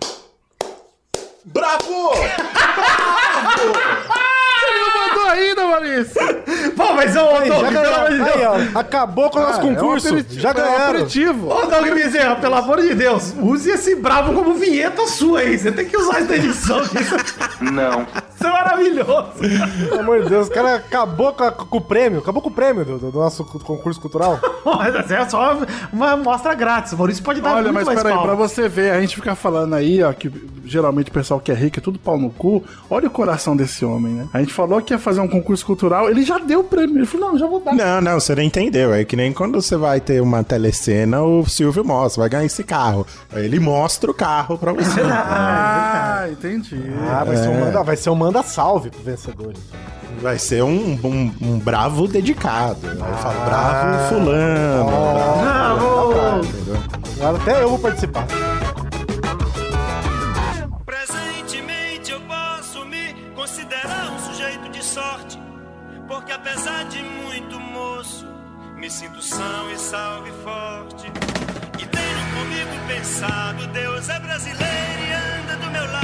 Bravo! 1.47 2.11
Mandou 4.97 5.27
ainda, 5.31 5.67
Maurício! 5.67 6.21
Pô, 6.77 6.93
mas 6.95 7.15
ô, 7.17 7.21
Aí, 7.37 7.49
Doug, 7.49 7.63
já 7.73 7.81
pelo 7.83 7.95
amor 7.95 8.11
de 8.11 8.17
ganharam. 8.19 8.35
Deus. 8.35 8.63
Aí, 8.63 8.71
ó, 8.75 8.79
acabou 8.79 9.31
com 9.31 9.39
o 9.39 9.43
nosso 9.43 9.61
Ah, 9.61 9.63
é 9.63 9.65
um 9.67 9.75
concurso. 9.75 10.09
aperitivo, 10.09 10.41
já 10.41 10.49
é 10.49 10.53
um 10.53 10.55
ganharam. 10.57 10.85
aperitivo. 10.91 11.49
Ô, 11.49 11.67
Doug 11.67 11.85
Bezerra, 11.95 12.37
pelo 12.37 12.55
amor 12.57 12.81
de 12.81 12.95
Deus, 12.95 13.35
use 13.39 13.71
esse 13.71 13.95
bravo 13.95 14.33
como 14.35 14.55
vinheta 14.55 15.07
sua 15.07 15.41
aí. 15.41 15.57
Você 15.59 15.71
tem 15.71 15.87
que 15.87 15.97
usar 15.97 16.21
isso 16.21 16.29
na 16.31 16.37
edição. 16.37 16.81
Não. 17.61 18.07
Isso 18.45 18.47
é 18.47 18.53
maravilhoso. 18.53 19.89
Pelo 19.89 20.01
amor 20.01 20.23
de 20.23 20.29
Deus, 20.29 20.49
o 20.49 20.51
cara 20.51 20.75
acabou 20.77 21.33
com, 21.33 21.45
a- 21.45 21.53
com 21.53 21.79
o 21.79 21.81
prêmio. 21.81 22.19
Acabou 22.19 22.43
com 22.43 22.49
o 22.49 22.53
prêmio 22.53 22.85
do, 22.85 22.99
do 22.99 23.19
nosso 23.19 23.45
concurso 23.45 24.01
cultural. 24.01 24.39
Mas 24.65 25.11
é 25.11 25.29
só 25.29 25.59
uma 25.93 26.13
amostra 26.13 26.55
grátis. 26.55 26.93
O 26.93 26.97
Maurício 26.99 27.23
pode 27.23 27.41
dar 27.41 27.55
Olha, 27.55 27.65
muito 27.65 27.75
mas 27.75 27.87
mais 27.87 27.99
peraí, 27.99 28.15
pau. 28.15 28.25
pra 28.25 28.35
você 28.35 28.69
ver, 28.69 28.91
a 28.93 29.01
gente 29.01 29.17
fica 29.17 29.35
falando 29.35 29.75
aí, 29.75 30.03
ó, 30.03 30.13
que 30.13 30.31
geralmente 30.65 31.11
o 31.11 31.13
pessoal 31.13 31.41
que 31.41 31.51
é 31.53 31.55
rico 31.55 31.79
é 31.79 31.83
tudo 31.83 31.99
pau 31.99 32.19
no 32.19 32.31
cu. 32.31 32.63
Olha 32.91 33.07
o 33.09 33.11
coração 33.11 33.57
desse 33.57 33.85
homem, 33.85 34.13
né? 34.15 34.27
A 34.33 34.41
gente 34.41 34.53
falou 34.53 34.81
que 34.83 34.93
ia 34.93 34.99
fazer 34.99 35.21
um 35.21 35.29
concurso 35.29 35.65
cultural, 35.65 36.11
ele 36.11 36.23
já 36.23 36.39
deu 36.39 36.61
o 36.61 36.65
prêmio. 36.65 36.99
Ele 36.99 37.07
falou, 37.07 37.33
não, 37.33 37.39
já 37.39 37.47
vou 37.47 37.61
dar. 37.61 37.75
Não, 37.75 38.01
não, 38.01 38.21
você 38.21 38.35
não 38.35 38.43
entendeu. 38.43 38.93
É 38.93 39.05
que 39.05 39.17
nem 39.17 39.33
quando 39.33 39.61
você 39.61 39.77
vai 39.77 40.01
ter 40.01 40.21
uma 40.21 40.43
telecena, 40.45 41.23
o 41.23 41.47
Silvio 41.47 41.85
mostra, 41.85 42.21
vai 42.23 42.29
ganhar 42.31 42.45
esse 42.45 42.63
carro. 42.65 43.07
Aí 43.33 43.45
ele 43.45 43.59
mostra 43.61 44.11
o 44.11 44.15
carro 44.15 44.59
pra 44.59 44.73
você. 44.73 45.01
Ah, 45.47 46.27
entendi. 46.31 46.81
Ah, 47.11 47.25
vai, 47.25 47.37
ser 47.37 47.49
um 47.49 47.61
manda, 47.61 47.83
vai 47.83 47.97
ser 47.97 48.11
um 48.11 48.15
manda 48.15 48.34
salve 48.43 48.91
pro 48.91 49.03
vencedor. 49.03 49.53
então. 49.53 49.81
Vai 50.21 50.39
ser 50.39 50.63
um, 50.63 50.99
um, 51.05 51.35
um 51.43 51.59
bravo 51.59 52.07
dedicado. 52.07 52.79
Aí 52.89 52.97
eu 53.11 53.17
falo, 53.19 53.45
bravo 53.45 54.09
fulano. 54.09 55.41
bravo- 55.43 56.45
entendeu? 56.47 56.77
Agora 57.17 57.37
até 57.43 57.63
eu 57.63 57.69
vou 57.71 57.79
participar. 57.79 58.27
Presentemente 60.85 62.13
eu 62.13 62.21
posso 62.23 62.85
me 62.87 63.15
considerar 63.35 64.11
um 64.13 64.19
sujeito 64.19 64.69
de 64.71 64.83
sorte, 64.85 65.39
porque 66.09 66.33
apesar 66.33 66.85
de 66.85 67.03
muito 67.03 67.59
moço, 67.59 68.27
me 68.77 68.91
sinto 68.91 69.23
são 69.23 69.71
e 69.73 69.79
salve 69.79 70.31
forte. 70.45 71.07
E 71.81 71.87
tenho 71.87 72.25
comigo 72.35 72.87
pensado, 72.89 73.67
Deus 73.69 74.09
é 74.09 74.19
brasileiro 74.21 75.01
e 75.09 75.13
anda 75.43 75.57
do 75.65 75.71
meu 75.71 75.91
lado, 75.93 76.04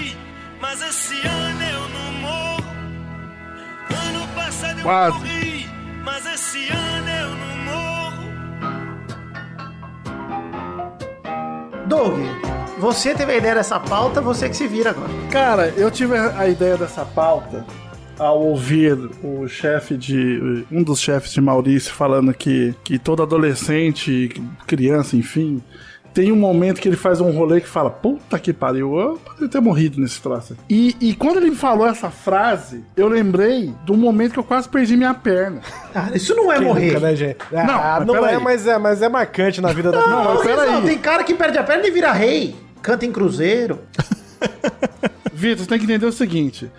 Quase. 4.81 5.67
mas 6.03 6.25
esse 6.25 6.67
ano 6.71 7.09
eu 7.09 7.29
não 7.35 7.57
morro. 7.65 8.23
Doug, 11.87 12.19
você 12.79 13.13
teve 13.13 13.33
a 13.33 13.37
ideia 13.37 13.55
dessa 13.55 13.79
pauta, 13.79 14.19
você 14.21 14.49
que 14.49 14.55
se 14.55 14.67
vira 14.67 14.89
agora. 14.89 15.09
Cara, 15.31 15.67
eu 15.77 15.91
tive 15.91 16.17
a 16.17 16.47
ideia 16.47 16.77
dessa 16.77 17.05
pauta 17.05 17.65
ao 18.17 18.39
ouvir 18.39 18.97
o 19.23 19.47
chefe 19.47 19.97
de. 19.97 20.65
um 20.71 20.83
dos 20.83 20.99
chefes 20.99 21.31
de 21.31 21.41
Maurício 21.41 21.93
falando 21.93 22.33
que, 22.33 22.75
que 22.83 22.99
todo 22.99 23.23
adolescente, 23.23 24.29
criança, 24.67 25.15
enfim. 25.15 25.61
Tem 26.13 26.31
um 26.31 26.35
momento 26.35 26.81
que 26.81 26.89
ele 26.89 26.97
faz 26.97 27.21
um 27.21 27.31
rolê 27.31 27.61
que 27.61 27.67
fala, 27.69 27.89
puta 27.89 28.37
que 28.37 28.51
pariu, 28.51 28.99
eu 28.99 29.17
poderia 29.17 29.47
ter 29.47 29.61
morrido 29.61 29.99
nesse 30.01 30.21
troço. 30.21 30.57
E, 30.69 30.95
e 30.99 31.13
quando 31.15 31.37
ele 31.37 31.51
me 31.51 31.55
falou 31.55 31.87
essa 31.87 32.09
frase, 32.09 32.83
eu 32.97 33.07
lembrei 33.07 33.73
do 33.85 33.95
momento 33.95 34.33
que 34.33 34.39
eu 34.39 34.43
quase 34.43 34.67
perdi 34.67 34.97
minha 34.97 35.13
perna. 35.13 35.61
Cara, 35.93 36.15
isso 36.17 36.35
não 36.35 36.51
é 36.51 36.57
Quem 36.57 36.67
morrer. 36.67 36.87
nunca, 36.87 36.99
né, 36.99 37.15
gente? 37.15 37.37
Ah, 37.53 37.95
mas 37.99 38.07
não, 38.07 38.25
é, 38.25 38.37
mas 38.37 38.67
é, 38.67 38.77
mas 38.77 39.01
é 39.01 39.07
marcante 39.07 39.61
na 39.61 39.71
vida 39.71 39.89
da 39.91 40.05
Não, 40.05 40.35
Não, 40.35 40.41
peraí. 40.41 40.69
não, 40.69 40.81
tem 40.83 40.97
cara 40.97 41.23
que 41.23 41.33
perde 41.33 41.57
a 41.57 41.63
perna 41.63 41.87
e 41.87 41.91
vira 41.91 42.11
rei. 42.11 42.55
Canta 42.81 43.05
em 43.05 43.11
cruzeiro. 43.11 43.79
Vitor, 45.33 45.63
você 45.63 45.69
tem 45.69 45.77
que 45.79 45.85
entender 45.85 46.05
o 46.05 46.11
seguinte: 46.11 46.69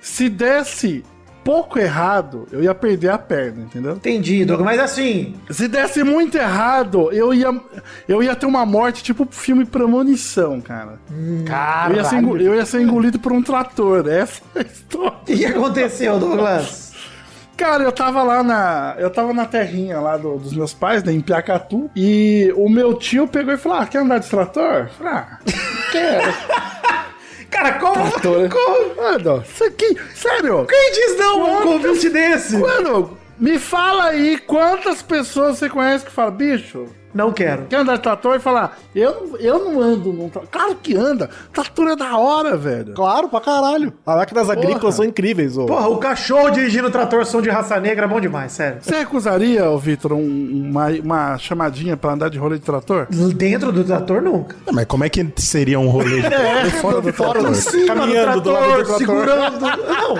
se 0.00 0.28
desse 0.28 1.04
pouco 1.50 1.80
errado, 1.80 2.46
eu 2.52 2.62
ia 2.62 2.72
perder 2.72 3.10
a 3.10 3.18
perna, 3.18 3.64
entendeu? 3.64 3.94
Entendi, 3.94 4.44
Doug, 4.44 4.60
mas 4.60 4.78
assim, 4.78 5.34
Se 5.50 5.66
desse 5.66 6.04
muito 6.04 6.38
errado, 6.38 7.10
eu 7.12 7.34
ia, 7.34 7.48
eu 8.08 8.22
ia 8.22 8.36
ter 8.36 8.46
uma 8.46 8.64
morte 8.64 9.02
tipo 9.02 9.26
filme 9.30 9.64
Premonição, 9.64 10.60
cara. 10.60 11.00
Eu 11.90 11.96
ia, 11.96 12.04
ser 12.04 12.22
eu 12.24 12.54
ia 12.54 12.64
ser 12.64 12.80
engolido 12.80 13.18
por 13.18 13.32
um 13.32 13.42
trator. 13.42 14.06
Essa 14.08 14.40
é 14.54 14.60
a 14.60 14.62
história. 14.62 15.10
o 15.10 15.24
que 15.24 15.36
que 15.38 15.44
aconteceu, 15.44 16.20
Douglas? 16.20 16.92
Cara, 17.56 17.82
eu 17.82 17.90
tava 17.92 18.22
lá 18.22 18.42
na. 18.44 18.94
Eu 18.96 19.10
tava 19.10 19.32
na 19.34 19.44
terrinha 19.44 19.98
lá 19.98 20.16
do- 20.16 20.38
dos 20.38 20.54
meus 20.54 20.72
pais, 20.72 21.02
né, 21.02 21.12
em 21.12 21.20
Piacatu, 21.20 21.90
e 21.96 22.52
o 22.56 22.68
meu 22.68 22.94
tio 22.94 23.26
pegou 23.26 23.52
e 23.52 23.58
falou: 23.58 23.78
Ah, 23.78 23.86
quer 23.86 23.98
andar 23.98 24.18
de 24.18 24.30
trator? 24.30 24.62
Eu 24.84 24.88
falei, 24.90 25.12
ah, 25.12 25.38
quero. 25.90 26.32
Cara, 27.50 27.72
como? 27.78 28.10
Trator. 28.10 28.48
como- 28.48 28.94
Mano, 28.96 29.44
isso 29.46 29.64
aqui, 29.64 29.96
sério. 30.14 30.66
Quem 30.66 30.92
diz 30.92 31.18
não 31.18 31.44
a 31.44 31.58
um 31.58 31.62
convite 31.62 32.08
desse? 32.10 32.56
Mano, 32.56 33.18
me 33.40 33.58
fala 33.58 34.04
aí 34.04 34.38
quantas 34.38 35.02
pessoas 35.02 35.58
você 35.58 35.68
conhece 35.68 36.04
que 36.04 36.12
fala, 36.12 36.30
bicho, 36.30 36.84
Não 37.12 37.32
quero. 37.32 37.64
quer 37.64 37.76
andar 37.80 37.96
de 37.96 38.02
trator 38.02 38.36
e 38.36 38.38
falar, 38.38 38.78
eu, 38.94 39.36
eu 39.40 39.64
não 39.64 39.80
ando 39.80 40.12
num 40.12 40.28
trator. 40.28 40.48
Claro 40.50 40.76
que 40.80 40.94
anda. 40.96 41.28
Trator 41.52 41.88
é 41.88 41.96
da 41.96 42.16
hora, 42.16 42.56
velho. 42.56 42.94
Claro, 42.94 43.28
pra 43.28 43.40
caralho. 43.40 43.92
As 44.06 44.14
máquinas 44.16 44.48
agrícolas 44.48 44.94
são 44.94 45.04
incríveis, 45.04 45.56
ô. 45.58 45.66
Porra, 45.66 45.88
o 45.88 45.96
cachorro 45.98 46.50
dirigindo 46.50 46.86
o 46.86 46.90
trator 46.90 47.26
som 47.26 47.42
de 47.42 47.50
raça 47.50 47.80
negra 47.80 48.04
é 48.04 48.08
bom 48.08 48.20
demais, 48.20 48.52
sério. 48.52 48.78
Você 48.80 48.94
recusaria, 48.98 49.68
ô, 49.68 49.76
Vitor, 49.78 50.12
um- 50.12 50.68
uma, 50.70 50.86
uma 51.02 51.38
chamadinha 51.38 51.96
pra 51.96 52.12
andar 52.12 52.30
de 52.30 52.38
rolê 52.38 52.58
de 52.58 52.64
trator? 52.64 53.06
Dentro 53.34 53.72
do 53.72 53.82
trator, 53.82 54.22
nunca. 54.22 54.54
Ah, 54.66 54.70
Mas 54.72 54.84
como 54.84 55.02
é 55.02 55.08
que 55.08 55.26
seria 55.36 55.80
um 55.80 55.88
rolê 55.88 56.22
de 56.22 56.70
fora 56.80 57.00
do 57.00 57.12
Fora 57.12 57.32
trator? 57.40 57.50
do 57.50 57.56
cima 57.56 57.86
Caminhando 57.94 58.32
do 58.34 58.40
do 58.42 58.52
lado 58.52 58.64
trator, 58.66 58.78
do 58.78 58.86
trator. 58.86 58.98
segurando. 58.98 59.60
Não, 59.60 60.14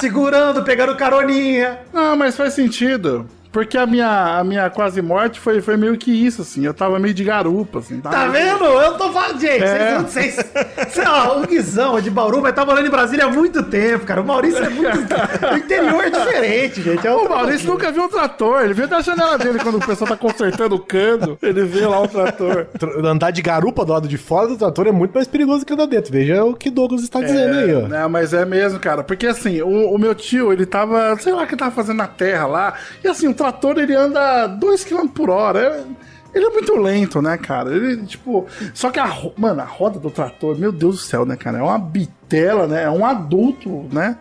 segurando, 0.00 0.62
pegando 0.64 0.96
caroninha. 0.96 1.80
Não, 1.92 2.16
mas 2.16 2.36
faz 2.36 2.54
sentido. 2.54 3.26
Porque 3.52 3.76
a 3.76 3.84
minha, 3.86 4.38
a 4.38 4.44
minha 4.44 4.70
quase 4.70 5.02
morte 5.02 5.40
foi, 5.40 5.60
foi 5.60 5.76
meio 5.76 5.96
que 5.96 6.10
isso, 6.12 6.42
assim. 6.42 6.64
Eu 6.64 6.72
tava 6.72 6.98
meio 6.98 7.12
de 7.12 7.24
garupa, 7.24 7.80
assim. 7.80 8.00
Tá 8.00 8.10
tava- 8.10 8.30
vendo? 8.32 8.64
Eu 8.64 8.94
tô 8.96 9.10
falando, 9.12 9.40
gente. 9.40 9.62
É. 9.64 9.98
Vocês, 9.98 10.34
vocês, 10.36 10.46
vocês, 10.92 11.06
ó, 11.08 11.40
o 11.40 11.46
Guizão 11.46 11.98
é 11.98 12.00
de 12.00 12.10
Bauru, 12.10 12.40
mas 12.40 12.54
tá 12.54 12.64
morando 12.64 12.86
em 12.86 12.90
Brasília 12.90 13.24
há 13.24 13.28
muito 13.28 13.62
tempo, 13.64 14.04
cara. 14.06 14.20
O 14.20 14.24
Maurício 14.24 14.64
é 14.64 14.68
muito. 14.70 14.90
o 15.52 15.56
interior 15.56 16.04
é 16.04 16.10
diferente, 16.10 16.82
gente. 16.82 17.06
É 17.06 17.12
O 17.12 17.28
Maurício 17.28 17.68
nunca 17.68 17.90
viu 17.90 18.04
um 18.04 18.08
trator. 18.08 18.62
Ele 18.62 18.74
vê 18.74 18.86
da 18.86 19.00
janela 19.00 19.36
dele 19.36 19.58
quando 19.58 19.78
o 19.78 19.86
pessoal 19.86 20.08
tá 20.10 20.16
consertando 20.16 20.76
o 20.76 20.80
cano. 20.80 21.36
Ele 21.42 21.64
vê 21.64 21.86
lá 21.86 22.00
o 22.02 22.08
trator. 22.08 22.66
Tra- 22.78 23.10
Andar 23.10 23.32
de 23.32 23.42
garupa 23.42 23.84
do 23.84 23.92
lado 23.92 24.06
de 24.08 24.16
fora 24.16 24.46
do 24.46 24.56
trator 24.56 24.86
é 24.86 24.92
muito 24.92 25.12
mais 25.12 25.26
perigoso 25.26 25.66
que 25.66 25.72
andar 25.72 25.86
dentro. 25.86 26.12
Veja 26.12 26.44
o 26.44 26.54
que 26.54 26.70
Douglas 26.70 27.02
está 27.02 27.20
dizendo 27.20 27.56
aí, 27.58 27.74
ó. 27.74 27.88
Não, 27.88 28.08
mas 28.08 28.32
é 28.32 28.44
mesmo, 28.44 28.78
cara. 28.78 29.02
Porque 29.02 29.26
assim, 29.26 29.60
o, 29.60 29.92
o 29.94 29.98
meu 29.98 30.14
tio, 30.14 30.52
ele 30.52 30.64
tava, 30.66 31.16
sei 31.18 31.32
lá 31.32 31.42
o 31.42 31.46
que 31.46 31.54
ele 31.54 31.58
tava 31.58 31.72
fazendo 31.72 31.96
na 31.96 32.06
terra 32.06 32.46
lá. 32.46 32.74
E 33.02 33.08
assim, 33.08 33.26
o 33.26 33.34
trator, 33.44 33.78
ele 33.78 33.94
anda 33.94 34.46
2 34.46 34.84
km 34.84 35.06
por 35.08 35.30
hora. 35.30 35.58
É- 35.60 35.84
Ele 36.32 36.44
é 36.46 36.50
muito 36.50 36.76
lento, 36.76 37.20
né, 37.20 37.36
cara? 37.36 37.74
Ele, 37.74 38.04
tipo. 38.06 38.46
Só 38.72 38.90
que 38.90 39.00
a. 39.00 39.10
Mano, 39.36 39.60
a 39.62 39.64
roda 39.64 39.98
do 39.98 40.10
trator, 40.12 40.56
meu 40.56 40.70
Deus 40.70 40.96
do 40.96 41.00
céu, 41.02 41.24
né, 41.26 41.34
cara? 41.36 41.58
É 41.58 41.62
uma 41.62 41.76
bitela, 41.78 42.68
né? 42.68 42.84
É 42.84 42.90
um 42.90 43.04
adulto, 43.04 43.88
né? 43.92 44.16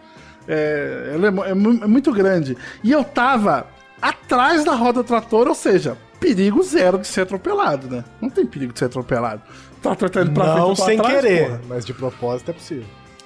É, 0.47 1.12
ela 1.13 1.27
é, 1.27 1.49
é 1.49 1.51
é 1.51 1.53
muito 1.88 2.12
grande. 2.12 2.58
E 2.84 2.91
eu 2.91 3.03
tava 3.03 3.67
atrás 4.01 4.63
da 4.65 4.73
roda 4.73 5.03
do 5.03 5.08
trator, 5.08 5.47
ou 5.47 5.53
seja, 5.53 5.95
perigo 6.19 6.63
zero 6.63 6.97
de 6.97 7.05
ser 7.05 7.21
atropelado, 7.21 7.88
né? 7.88 8.03
Não 8.19 8.29
tem 8.29 8.43
perigo 8.45 8.73
de 8.73 8.79
ser 8.79 8.86
atropelado. 8.86 9.43
O 9.77 9.82
trator 9.82 10.10
tá 10.10 10.21
indo 10.21 10.32
pra 10.32 10.45
frente 10.45 10.58
Não 10.67 10.73
pra 10.75 10.86
sem 10.86 10.97
trás, 10.97 11.13
querer, 11.13 11.45
porra. 11.45 11.62
mas 11.69 11.86
de 11.86 11.93
propósito 11.93 12.49
é 12.49 12.53
possível. 12.55 12.86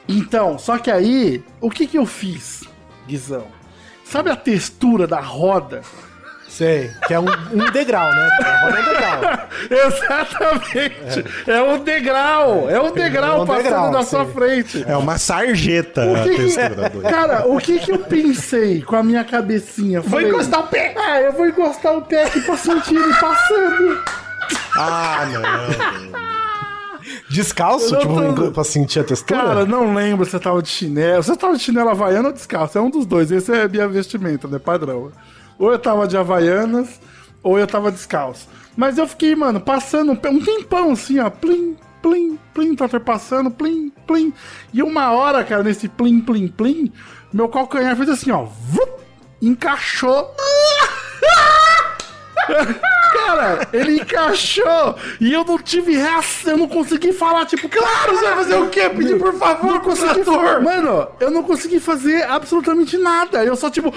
Então, 0.10 0.58
só 0.60 0.78
que 0.78 0.92
aí, 0.92 1.42
o 1.62 1.70
que 1.70 1.88
que 1.88 1.98
eu 1.98 2.06
fiz, 2.06 2.64
Guizão? 3.08 3.46
Sabe 4.14 4.30
a 4.30 4.36
textura 4.36 5.08
da 5.08 5.20
roda? 5.20 5.82
Sei, 6.48 6.92
que 7.08 7.16
é 7.16 7.20
um, 7.20 7.26
um 7.52 7.72
degrau, 7.72 8.12
né? 8.14 8.30
A 8.44 8.62
roda 8.64 8.78
é 8.78 8.82
um 8.82 8.86
degrau. 8.86 9.48
Exatamente! 9.88 11.50
É, 11.50 11.62
um 11.64 11.84
degrau! 11.84 12.70
É 12.70 12.80
um 12.80 12.92
degrau 12.92 13.42
um 13.42 13.48
passando 13.48 13.64
degrau, 13.64 13.92
na 13.92 14.04
sua 14.04 14.26
sim. 14.26 14.32
frente. 14.34 14.86
É 14.88 14.96
uma 14.96 15.18
sarjeta 15.18 16.06
O 16.06 16.16
a 16.16 16.22
que 16.22 16.30
que- 16.30 16.36
textura 16.44 16.90
do. 16.92 17.02
Cara, 17.02 17.48
o 17.48 17.58
que 17.58 17.80
que 17.80 17.92
eu 17.92 17.98
pensei 17.98 18.84
com 18.84 18.96
a 18.96 19.02
minha 19.02 19.24
cabecinha? 19.24 20.00
Vou 20.02 20.12
Falei, 20.12 20.30
encostar 20.30 20.60
o 20.60 20.68
pé. 20.68 20.94
Ah, 20.96 21.20
eu 21.20 21.34
vou 21.34 21.48
encostar 21.48 21.98
o 21.98 22.04
pé 22.04 22.26
aqui 22.26 22.40
pra 22.42 22.56
sentir 22.56 22.96
ele 22.96 23.14
passando. 23.16 24.04
Ah, 24.78 25.26
não. 25.26 26.43
Descalço, 27.34 27.98
tipo, 27.98 28.34
tô- 28.36 28.52
pra 28.52 28.64
sentir 28.64 29.00
a 29.00 29.04
textura? 29.04 29.40
Cara, 29.42 29.66
não 29.66 29.94
lembro 29.94 30.26
se 30.26 30.36
eu 30.36 30.40
tava 30.40 30.62
de 30.62 30.70
chinelo. 30.70 31.24
Se 31.24 31.32
eu 31.32 31.38
tava 31.38 31.56
de 31.58 31.64
chinelo 31.64 31.90
havaiana 31.90 32.28
ou 32.30 32.34
descalço. 32.34 32.78
É 32.78 32.82
um 32.82 32.90
dos 32.90 33.06
dois. 33.06 33.32
Esse 33.32 33.52
é 33.52 33.64
a 33.64 33.68
minha 33.68 33.88
vestimenta, 33.88 34.48
né? 34.48 34.60
Padrão. 34.60 35.12
Ou 35.58 35.72
eu 35.72 35.80
tava 35.80 36.08
de 36.08 36.16
havaianas, 36.18 37.00
ou 37.42 37.58
eu 37.58 37.66
tava 37.68 37.92
descalço. 37.92 38.48
Mas 38.76 38.98
eu 38.98 39.08
fiquei, 39.08 39.36
mano, 39.36 39.60
passando 39.60 40.12
um 40.12 40.16
tempão 40.16 40.92
assim, 40.92 41.20
ó. 41.20 41.30
Plim, 41.30 41.76
plim, 42.02 42.38
plim, 42.54 42.76
trator 42.76 43.00
passando, 43.00 43.50
plim, 43.52 43.92
plim. 44.06 44.34
E 44.74 44.84
uma 44.84 45.12
hora, 45.12 45.44
cara, 45.44 45.64
nesse 45.64 45.88
plim, 45.88 46.20
plim, 46.22 46.48
plim, 46.48 46.92
meu 47.32 47.48
calcanhar 47.50 47.96
fez 47.96 48.10
assim, 48.10 48.32
ó. 48.32 48.44
vup, 48.46 48.90
encaixou. 49.42 50.28
Cara, 53.14 53.68
ele 53.72 54.02
encaixou 54.02 54.96
e 55.20 55.32
eu 55.34 55.44
não 55.46 55.58
tive 55.60 55.96
reação, 55.96 56.54
eu 56.54 56.58
não 56.58 56.68
consegui 56.68 57.14
falar, 57.14 57.46
tipo, 57.46 57.70
claro, 57.70 58.16
você 58.18 58.26
vai 58.26 58.36
fazer 58.36 58.56
o 58.56 58.70
quê? 58.70 58.90
Pedir 58.90 59.18
por 59.20 59.34
favor, 59.36 59.80
com 59.82 59.92
o 59.92 59.96
trator. 59.96 60.62
Mano, 60.64 61.08
eu 61.20 61.30
não 61.32 61.44
consegui 61.44 61.80
fazer 61.80 62.24
absolutamente 62.24 62.98
nada. 62.98 63.44
Eu 63.44 63.56
só, 63.56 63.70
tipo. 63.70 63.94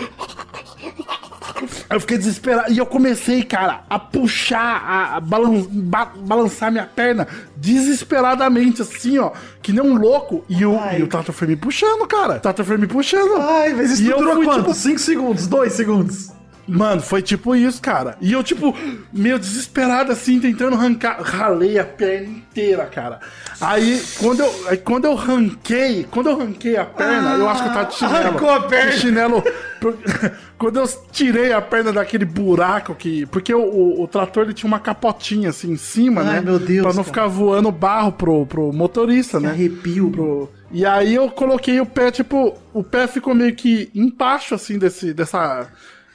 Eu 1.88 2.00
fiquei 2.00 2.18
desesperado. 2.18 2.70
E 2.72 2.78
eu 2.78 2.84
comecei, 2.86 3.42
cara, 3.42 3.84
a 3.88 3.98
puxar, 3.98 4.82
a, 4.84 5.16
a 5.16 5.20
balan- 5.20 5.66
ba- 5.70 6.12
balançar 6.14 6.70
minha 6.70 6.84
perna 6.86 7.26
desesperadamente, 7.56 8.82
assim, 8.82 9.18
ó. 9.18 9.30
Que 9.62 9.72
nem 9.72 9.80
um 9.82 9.96
louco. 9.96 10.44
E 10.48 10.64
o, 10.66 10.78
e 10.98 11.02
o 11.02 11.06
Trator 11.06 11.34
foi 11.34 11.48
me 11.48 11.56
puxando, 11.56 12.06
cara. 12.06 12.34
O 12.36 12.40
Trator 12.40 12.64
foi 12.64 12.76
me 12.76 12.86
puxando. 12.86 13.36
Ai, 13.40 13.72
mas 13.72 13.92
isso 13.92 14.02
E 14.02 14.10
eu 14.10 14.18
durou 14.18 14.34
fui, 14.36 14.44
quanto? 14.44 14.60
tipo, 14.64 14.74
5 14.74 14.98
segundos? 14.98 15.46
2 15.46 15.72
segundos? 15.72 16.28
Mano, 16.68 17.00
foi 17.00 17.22
tipo 17.22 17.54
isso, 17.54 17.80
cara. 17.80 18.16
E 18.20 18.32
eu, 18.32 18.42
tipo, 18.42 18.74
meio 19.12 19.38
desesperado, 19.38 20.10
assim, 20.12 20.40
tentando 20.40 20.74
arrancar. 20.74 21.20
Ralei 21.22 21.78
a 21.78 21.84
perna 21.84 22.26
inteira, 22.28 22.84
cara. 22.86 23.20
Aí, 23.60 24.02
quando 24.18 24.40
eu, 24.40 24.68
aí, 24.68 24.76
quando 24.76 25.04
eu 25.04 25.14
ranquei, 25.14 26.04
quando 26.10 26.28
eu 26.28 26.36
ranquei 26.38 26.76
a 26.76 26.84
perna, 26.84 27.34
eu 27.34 27.48
acho 27.48 27.62
que 27.62 27.68
eu 27.68 27.72
tava 27.72 27.84
de 27.88 27.94
chinelo. 27.94 28.16
arrancou 28.16 28.50
a 28.50 28.60
perna. 28.62 28.90
De 28.90 28.98
chinelo. 28.98 29.44
quando 30.58 30.78
eu 30.80 30.86
tirei 31.12 31.52
a 31.52 31.60
perna 31.62 31.92
daquele 31.92 32.24
buraco 32.24 32.94
que. 32.94 33.26
Porque 33.26 33.54
o, 33.54 33.60
o- 33.62 34.02
o 34.02 34.08
trator 34.08 34.44
ele 34.44 34.54
tinha 34.54 34.66
uma 34.68 34.80
capotinha 34.80 35.50
assim 35.50 35.70
em 35.72 35.76
cima, 35.76 36.22
Ai, 36.22 36.26
né? 36.34 36.40
meu 36.40 36.58
Deus, 36.58 36.82
Pra 36.82 36.90
não 36.94 37.04
cara. 37.04 37.04
ficar 37.04 37.26
voando 37.28 37.70
barro 37.70 38.12
pro, 38.12 38.44
pro 38.46 38.72
motorista, 38.72 39.38
né? 39.38 39.50
arrepio. 39.50 40.10
Pro- 40.10 40.52
E 40.72 40.84
aí 40.84 41.14
eu 41.14 41.30
coloquei 41.30 41.80
o 41.80 41.86
pé, 41.86 42.10
tipo, 42.10 42.56
o 42.72 42.82
pé 42.82 43.06
ficou 43.06 43.34
meio 43.34 43.54
que 43.54 43.88
embaixo, 43.94 44.54
assim, 44.54 44.78
desse, 44.78 45.14
dessa, 45.14 45.68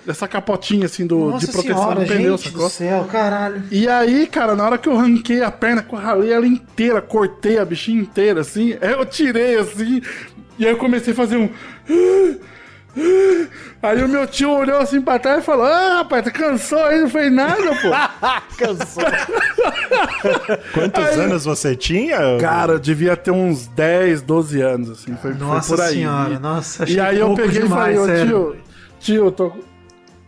dessa 0.06 0.28
capotinha, 0.28 0.86
assim, 0.86 1.06
do, 1.06 1.30
Nossa 1.32 1.46
de 1.46 1.52
proteção 1.52 1.78
senhora, 1.84 2.00
do 2.02 2.06
pneu, 2.08 2.38
gente 2.38 2.50
sacou? 2.52 2.68
do 2.68 2.72
céu, 2.72 3.04
caralho. 3.12 3.64
E 3.72 3.88
aí, 3.88 4.28
cara, 4.28 4.56
na 4.56 4.64
hora 4.66 4.78
que 4.78 4.90
eu 4.90 4.96
ranquei 4.96 5.42
a 5.44 5.52
perna, 5.52 5.82
que 5.84 5.94
eu 5.94 6.00
ralei 6.00 6.32
ela 6.34 6.48
inteira, 6.48 7.02
cortei 7.02 7.58
a 7.60 7.66
bichinha 7.66 8.02
inteira, 8.02 8.42
assim, 8.42 8.78
aí 8.82 8.92
eu 8.94 9.06
tirei, 9.06 9.58
assim, 9.58 10.02
e 10.58 10.66
aí 10.66 10.72
eu 10.72 10.78
comecei 10.78 11.14
a 11.14 11.16
fazer 11.16 11.38
um... 11.38 11.50
Aí 13.82 14.04
o 14.04 14.08
meu 14.10 14.28
tio 14.28 14.52
olhou 14.52 14.78
assim 14.78 15.00
pra 15.02 15.18
trás 15.18 15.42
e 15.42 15.46
falou, 15.46 15.66
ah, 15.66 16.00
rapaz, 16.00 16.26
tu 16.26 16.32
cansou 16.34 16.84
aí, 16.84 17.00
não 17.00 17.10
fez 17.10 17.32
nada, 17.32 17.56
pô. 17.82 17.90
Cansou. 18.58 19.04
Quantos 20.74 21.18
anos 21.18 21.46
você 21.46 21.74
tinha? 21.76 22.18
Cara, 22.40 22.74
eu 22.74 22.80
devia 22.80 23.16
ter 23.16 23.32
uns 23.32 23.66
10, 23.68 24.22
12 24.22 24.62
anos, 24.62 24.90
assim, 24.90 25.16
foi, 25.22 25.32
foi 25.34 25.40
Nossa 25.40 25.74
por 25.76 25.82
aí. 25.84 25.94
senhora, 25.94 26.34
E- 26.34 26.40
nossa, 26.40 26.84
achei 26.84 26.96
E 26.98 27.00
aí 27.00 27.18
eu 27.20 27.28
pouco 27.28 27.42
peguei 27.44 27.62
demais, 27.62 27.96
e 27.96 28.00
falei, 28.00 28.22
ô 28.24 28.26
tio, 28.26 28.56
tio, 29.00 29.26
eu 29.26 29.32
tô. 29.32 29.54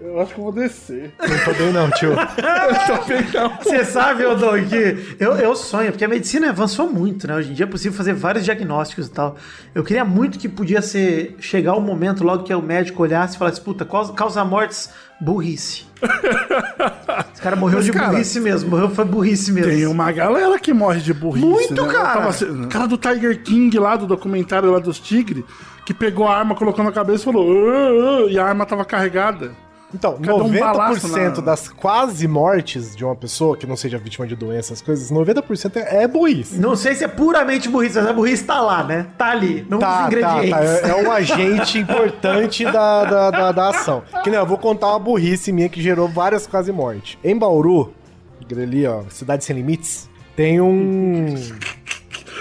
Eu 0.03 0.19
acho 0.19 0.33
que 0.33 0.39
eu 0.39 0.43
vou 0.43 0.51
descer. 0.51 1.13
Não 1.17 1.45
tô 1.45 1.53
bem 1.57 1.71
não, 1.71 1.89
tio. 1.91 2.11
eu 2.11 2.97
tô 2.97 3.03
pegando. 3.05 3.53
Você 3.63 3.85
sabe, 3.85 4.25
ô 4.25 4.35
Doug, 4.35 4.67
que 4.67 5.15
eu, 5.17 5.31
eu 5.37 5.55
sonho, 5.55 5.91
porque 5.91 6.03
a 6.03 6.09
medicina 6.09 6.49
avançou 6.49 6.89
muito, 6.91 7.25
né? 7.25 7.35
Hoje 7.37 7.51
em 7.51 7.53
dia 7.53 7.63
é 7.63 7.67
possível 7.67 7.97
fazer 7.97 8.13
vários 8.13 8.43
diagnósticos 8.43 9.07
e 9.07 9.11
tal. 9.11 9.37
Eu 9.73 9.81
queria 9.81 10.03
muito 10.03 10.37
que 10.37 10.49
podia 10.49 10.81
ser 10.81 11.37
chegar 11.39 11.73
o 11.75 11.79
momento 11.79 12.21
logo 12.21 12.43
que 12.43 12.53
o 12.53 12.61
médico 12.61 13.01
olhasse 13.01 13.37
e 13.37 13.39
falasse, 13.39 13.61
puta, 13.61 13.85
causa, 13.85 14.11
causa 14.11 14.43
mortes, 14.43 14.89
burrice. 15.21 15.85
Esse 17.31 17.41
cara 17.41 17.55
morreu 17.55 17.77
Mas, 17.77 17.85
de 17.85 17.93
cara, 17.93 18.09
burrice 18.11 18.41
mesmo, 18.41 18.71
morreu 18.71 18.89
foi 18.89 19.05
burrice 19.05 19.53
mesmo. 19.53 19.71
Tem 19.71 19.87
uma 19.87 20.11
galera 20.11 20.59
que 20.59 20.73
morre 20.73 20.99
de 20.99 21.13
burrice. 21.13 21.45
Muito, 21.47 21.85
né? 21.85 21.93
Cara. 21.93 22.13
tava 22.19 22.53
O 22.53 22.67
cara 22.67 22.87
do 22.87 22.97
Tiger 22.97 23.41
King 23.41 23.79
lá, 23.79 23.95
do 23.95 24.05
documentário 24.05 24.69
lá 24.69 24.79
dos 24.79 24.99
tigres, 24.99 25.45
que 25.85 25.93
pegou 25.93 26.27
a 26.27 26.37
arma, 26.37 26.55
colocou 26.55 26.83
na 26.83 26.91
cabeça 26.91 27.21
e 27.21 27.25
falou. 27.25 27.49
"Ah, 27.69 28.25
ah", 28.25 28.29
e 28.29 28.37
a 28.37 28.45
arma 28.45 28.65
tava 28.65 28.83
carregada. 28.83 29.62
Então, 29.93 30.13
Cada 30.19 30.35
um 30.43 30.49
90% 30.49 30.59
balaço 30.59 31.07
na- 31.07 31.29
das 31.41 31.69
quase 31.69 32.27
mortes 32.27 32.95
de 32.95 33.05
uma 33.05 33.15
pessoa 33.15 33.55
que 33.55 33.67
não 33.67 33.75
seja 33.75 33.97
vítima 33.97 34.25
de 34.25 34.35
doenças, 34.35 34.81
coisas, 34.81 35.11
90% 35.11 35.77
é, 35.77 36.03
é 36.03 36.07
burrice. 36.07 36.57
Não 36.59 36.75
sei 36.75 36.95
se 36.95 37.03
é 37.03 37.07
puramente 37.07 37.69
burrice, 37.69 37.95
mas 37.97 38.07
a 38.07 38.13
burrice 38.13 38.43
tá 38.43 38.59
lá, 38.59 38.83
né? 38.83 39.05
Tá 39.17 39.27
ali, 39.31 39.65
não 39.69 39.77
Tá, 39.79 39.89
os 39.89 39.97
tá, 39.99 40.07
ingredientes. 40.07 40.49
tá. 40.49 40.87
É, 40.87 40.89
é 40.89 40.95
um 41.07 41.11
agente 41.11 41.77
importante 41.79 42.63
da, 42.65 43.05
da, 43.05 43.31
da, 43.31 43.51
da 43.51 43.69
ação. 43.69 44.01
Que 44.23 44.29
nem 44.29 44.39
eu 44.39 44.45
vou 44.45 44.57
contar 44.57 44.87
uma 44.89 44.99
burrice 44.99 45.51
minha 45.51 45.69
que 45.69 45.81
gerou 45.81 46.07
várias 46.07 46.47
quase 46.47 46.71
mortes. 46.71 47.17
Em 47.23 47.37
Bauru, 47.37 47.93
ali, 48.51 48.85
ó, 48.87 49.03
Cidade 49.09 49.43
Sem 49.45 49.55
Limites, 49.55 50.09
tem 50.35 50.59
um. 50.59 51.35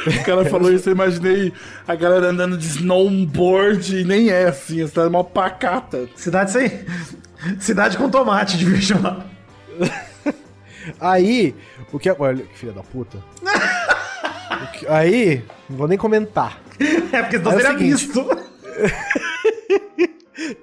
O 0.05 0.25
cara 0.25 0.45
falou 0.47 0.73
isso, 0.73 0.89
eu 0.89 0.95
imaginei 0.95 1.53
a 1.87 1.95
galera 1.95 2.31
andando 2.31 2.59
de 2.59 2.67
snowboard 2.67 3.99
e 4.01 4.05
nem 4.05 4.31
é 4.31 4.47
assim, 4.49 4.83
a 4.83 4.89
cidade 4.89 5.07
é 5.07 5.11
uma 5.11 5.23
pacata. 5.23 6.09
Cidade 6.17 6.51
sem. 6.51 6.71
Cidade 7.61 7.97
com 7.97 8.09
tomate, 8.11 8.57
devia 8.57 8.81
chamar. 8.81 9.27
Aí, 11.01 11.55
o 11.93 11.99
que. 11.99 12.11
Olha, 12.11 12.45
que 12.45 12.59
filha 12.59 12.73
da 12.73 12.83
puta. 12.83 13.19
Que- 14.79 14.87
Aí, 14.89 15.45
não 15.69 15.77
vou 15.77 15.89
nem 15.89 15.99
comentar. 15.99 16.61
É 17.13 17.21
porque 17.23 17.39
senão 17.39 17.53
É 17.53 17.57
seria 17.57 17.71
seguinte. 17.79 17.91
misto. 17.93 18.27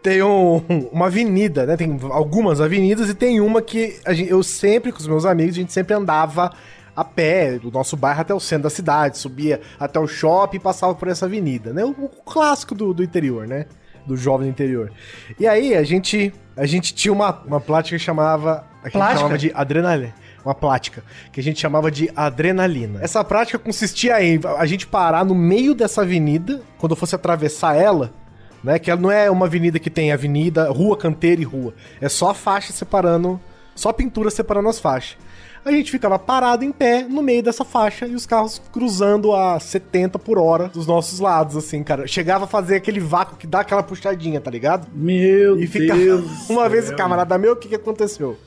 Tem 0.01 0.21
um- 0.23 0.57
uma 0.91 1.05
avenida, 1.05 1.65
né? 1.65 1.77
Tem 1.77 1.97
algumas 2.11 2.59
avenidas 2.59 3.07
e 3.09 3.13
tem 3.13 3.39
uma 3.39 3.61
que 3.61 3.99
gente- 4.09 4.29
eu 4.31 4.41
sempre, 4.43 4.91
com 4.91 4.97
os 4.99 5.07
meus 5.07 5.25
amigos, 5.25 5.55
a 5.55 5.59
gente 5.59 5.71
sempre 5.71 5.93
andava 5.93 6.51
a 6.95 7.03
pé 7.05 7.57
do 7.59 7.71
nosso 7.71 7.95
bairro 7.95 8.19
até 8.21 8.33
o 8.33 8.39
centro 8.39 8.63
da 8.63 8.69
cidade, 8.69 9.17
subia 9.17 9.61
até 9.79 9.99
o 9.99 10.07
shopping 10.07 10.57
e 10.57 10.59
passava 10.59 10.93
por 10.95 11.07
essa 11.07 11.25
avenida, 11.27 11.71
né? 11.71 11.83
O, 11.85 11.89
o 11.91 12.09
clássico 12.09 12.73
do, 12.75 12.93
do 12.93 13.03
interior, 13.03 13.47
né? 13.47 13.67
Do 14.05 14.17
jovem 14.17 14.49
interior. 14.49 14.91
E 15.39 15.47
aí 15.47 15.75
a 15.75 15.83
gente, 15.83 16.33
a 16.55 16.65
gente 16.65 16.93
tinha 16.93 17.13
uma, 17.13 17.41
uma 17.45 17.59
plática 17.59 17.97
que 17.97 18.03
chamava, 18.03 18.65
Plástica? 18.91 19.15
chamava 19.15 19.37
de 19.37 19.51
adrenalina. 19.53 20.13
Uma 20.43 20.55
plática, 20.55 21.03
que 21.33 21.39
a 21.41 21.43
gente 21.43 21.59
chamava 21.59 21.91
de 21.91 22.09
adrenalina. 22.15 22.99
Essa 23.03 23.23
prática 23.23 23.59
consistia 23.59 24.23
em 24.23 24.39
a 24.57 24.65
gente 24.65 24.87
parar 24.87 25.25
no 25.25 25.35
meio 25.35 25.75
dessa 25.75 26.01
avenida, 26.01 26.61
quando 26.77 26.93
eu 26.93 26.95
fosse 26.95 27.13
atravessar 27.13 27.75
ela, 27.75 28.13
né? 28.63 28.79
Que 28.79 28.89
ela 28.89 28.99
não 28.99 29.11
é 29.11 29.29
uma 29.29 29.45
avenida 29.45 29.79
que 29.79 29.89
tem 29.89 30.11
avenida, 30.11 30.69
rua, 30.71 30.97
canteira 30.97 31.41
e 31.41 31.43
rua. 31.43 31.73
É 31.99 32.07
só 32.07 32.29
a 32.29 32.33
faixa 32.33 32.71
separando, 32.71 33.39
só 33.75 33.89
a 33.89 33.93
pintura 33.93 34.29
separando 34.29 34.69
as 34.69 34.79
faixas. 34.79 35.17
A 35.63 35.71
gente 35.71 35.91
ficava 35.91 36.17
parado 36.17 36.63
em 36.63 36.71
pé 36.71 37.03
no 37.03 37.21
meio 37.21 37.43
dessa 37.43 37.65
faixa 37.65 38.07
e 38.07 38.15
os 38.15 38.25
carros 38.25 38.61
cruzando 38.71 39.33
a 39.33 39.59
70 39.59 40.17
por 40.17 40.37
hora 40.37 40.67
dos 40.69 40.87
nossos 40.87 41.19
lados, 41.19 41.55
assim, 41.57 41.83
cara. 41.83 42.07
Chegava 42.07 42.45
a 42.45 42.47
fazer 42.47 42.77
aquele 42.77 42.99
vácuo 42.99 43.37
que 43.37 43.45
dá 43.45 43.59
aquela 43.59 43.83
puxadinha, 43.83 44.39
tá 44.39 44.49
ligado? 44.49 44.87
Meu 44.93 45.59
E 45.59 45.67
fica... 45.67 45.95
Deus. 45.95 46.25
Uma 46.49 46.69
vez, 46.69 46.85
céu. 46.85 46.95
camarada 46.97 47.37
meu, 47.37 47.53
o 47.53 47.55
que, 47.55 47.67
que 47.67 47.75
aconteceu? 47.75 48.37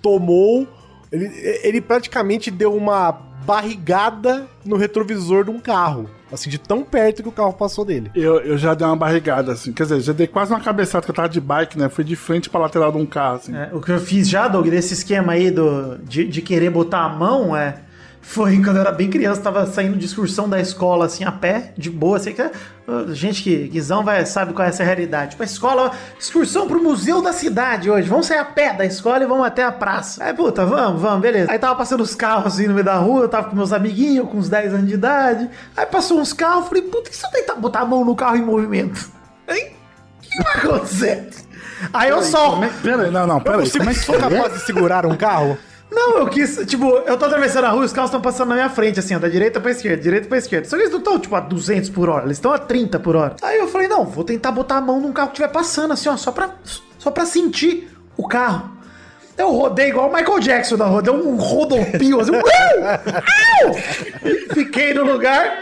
Tomou. 0.00 0.66
Ele, 1.10 1.30
ele 1.62 1.80
praticamente 1.80 2.50
deu 2.50 2.74
uma 2.74 3.12
barrigada 3.44 4.48
no 4.64 4.76
retrovisor 4.76 5.44
de 5.44 5.50
um 5.50 5.60
carro. 5.60 6.08
Assim, 6.32 6.48
de 6.48 6.58
tão 6.58 6.82
perto 6.82 7.22
que 7.22 7.28
o 7.28 7.32
carro 7.32 7.52
passou 7.52 7.84
dele. 7.84 8.10
Eu, 8.14 8.40
eu 8.40 8.56
já 8.56 8.74
dei 8.74 8.86
uma 8.86 8.96
barrigada, 8.96 9.52
assim. 9.52 9.72
Quer 9.72 9.84
dizer, 9.84 10.00
já 10.00 10.12
dei 10.12 10.26
quase 10.26 10.52
uma 10.52 10.60
cabeçada 10.60 11.04
que 11.04 11.10
eu 11.10 11.14
tava 11.14 11.28
de 11.28 11.40
bike, 11.40 11.78
né? 11.78 11.88
Fui 11.88 12.04
de 12.04 12.16
frente 12.16 12.48
pra 12.48 12.60
lateral 12.60 12.90
de 12.90 12.98
um 12.98 13.06
carro, 13.06 13.36
assim. 13.36 13.54
É, 13.54 13.70
o 13.72 13.80
que 13.80 13.92
eu 13.92 14.00
fiz 14.00 14.28
já, 14.28 14.48
Doug, 14.48 14.66
desse 14.68 14.94
esquema 14.94 15.32
aí 15.32 15.50
do, 15.50 15.98
de, 15.98 16.26
de 16.26 16.42
querer 16.42 16.70
botar 16.70 17.04
a 17.04 17.08
mão 17.08 17.56
é. 17.56 17.76
Foi 18.22 18.62
quando 18.62 18.76
eu 18.76 18.82
era 18.82 18.92
bem 18.92 19.10
criança, 19.10 19.42
tava 19.42 19.66
saindo 19.66 19.98
de 19.98 20.06
excursão 20.06 20.48
da 20.48 20.60
escola, 20.60 21.06
assim, 21.06 21.24
a 21.24 21.32
pé, 21.32 21.74
de 21.76 21.90
boa, 21.90 22.16
assim, 22.16 22.32
que 22.32 22.50
gente 23.12 23.42
que 23.42 23.68
guizão 23.68 24.04
vai, 24.04 24.24
sabe 24.24 24.52
qual 24.54 24.64
é 24.64 24.68
essa 24.68 24.84
realidade. 24.84 25.32
Tipo, 25.32 25.42
a 25.42 25.46
escola, 25.46 25.90
excursão 26.18 26.68
pro 26.68 26.82
museu 26.82 27.20
da 27.20 27.32
cidade 27.32 27.90
hoje, 27.90 28.08
vamos 28.08 28.26
sair 28.26 28.38
a 28.38 28.44
pé 28.44 28.72
da 28.74 28.86
escola 28.86 29.24
e 29.24 29.26
vamos 29.26 29.44
até 29.44 29.64
a 29.64 29.72
praça. 29.72 30.24
Aí, 30.24 30.32
puta, 30.32 30.64
vamos, 30.64 31.02
vamos, 31.02 31.20
beleza. 31.20 31.50
Aí 31.50 31.58
tava 31.58 31.74
passando 31.74 32.00
os 32.00 32.14
carros, 32.14 32.54
assim, 32.54 32.68
no 32.68 32.74
meio 32.74 32.84
da 32.84 32.96
rua, 32.96 33.22
eu 33.22 33.28
tava 33.28 33.50
com 33.50 33.56
meus 33.56 33.72
amiguinhos, 33.72 34.28
com 34.28 34.38
uns 34.38 34.48
10 34.48 34.74
anos 34.74 34.88
de 34.88 34.94
idade. 34.94 35.50
Aí 35.76 35.84
passou 35.84 36.20
uns 36.20 36.32
carros, 36.32 36.68
falei, 36.68 36.82
puta, 36.82 37.10
e 37.10 37.14
se 37.14 37.26
eu 37.26 37.30
tentar 37.30 37.56
botar 37.56 37.80
a 37.80 37.84
mão 37.84 38.04
no 38.04 38.14
carro 38.14 38.36
em 38.36 38.42
movimento? 38.42 39.10
Hein? 39.48 39.72
O 40.18 40.22
que 40.22 40.42
vai 40.42 40.54
acontecer? 40.54 41.28
Aí 41.92 42.08
eu 42.08 42.22
só... 42.22 42.60
Pera 42.82 43.02
aí, 43.02 43.10
não, 43.10 43.26
não, 43.26 43.40
pera 43.40 43.58
aí. 43.62 43.70
Como 43.70 43.90
é 43.90 43.94
que 43.94 44.00
sou 44.00 44.14
é? 44.14 44.18
capaz 44.18 44.54
de 44.54 44.60
segurar 44.64 45.04
um 45.04 45.16
carro? 45.16 45.58
Não, 45.94 46.18
eu 46.18 46.26
quis, 46.26 46.56
tipo, 46.66 46.88
eu 46.90 47.18
tô 47.18 47.26
atravessando 47.26 47.64
a 47.64 47.68
rua 47.68 47.82
e 47.82 47.86
os 47.86 47.92
carros 47.92 48.08
estão 48.08 48.20
passando 48.20 48.48
na 48.48 48.54
minha 48.54 48.70
frente, 48.70 48.98
assim, 48.98 49.14
ó, 49.14 49.18
da 49.18 49.28
direita 49.28 49.60
pra 49.60 49.70
esquerda, 49.70 50.02
direita 50.02 50.26
pra 50.26 50.38
esquerda. 50.38 50.66
Só 50.66 50.76
que 50.76 50.82
eles 50.82 50.90
não 50.92 50.98
estão, 50.98 51.18
tipo, 51.18 51.36
a 51.36 51.40
200 51.40 51.90
por 51.90 52.08
hora, 52.08 52.24
eles 52.24 52.38
estão 52.38 52.50
a 52.50 52.58
30 52.58 52.98
por 52.98 53.14
hora. 53.14 53.36
Aí 53.42 53.58
eu 53.58 53.68
falei, 53.68 53.88
não, 53.88 54.06
vou 54.06 54.24
tentar 54.24 54.52
botar 54.52 54.76
a 54.76 54.80
mão 54.80 55.00
num 55.00 55.12
carro 55.12 55.28
que 55.28 55.34
estiver 55.34 55.52
passando, 55.52 55.92
assim, 55.92 56.08
ó, 56.08 56.16
só 56.16 56.32
pra, 56.32 56.50
só 56.98 57.10
pra 57.10 57.26
sentir 57.26 57.90
o 58.16 58.26
carro. 58.26 58.70
Eu 59.36 59.50
rodei 59.50 59.88
igual 59.88 60.08
o 60.08 60.14
Michael 60.14 60.40
Jackson 60.40 60.76
na 60.76 60.86
rua, 60.86 61.02
deu 61.02 61.14
um 61.14 61.36
rodopio, 61.36 62.20
assim! 62.20 62.32
Au! 63.64 63.74
Fiquei 64.54 64.94
no 64.94 65.04
lugar. 65.04 65.58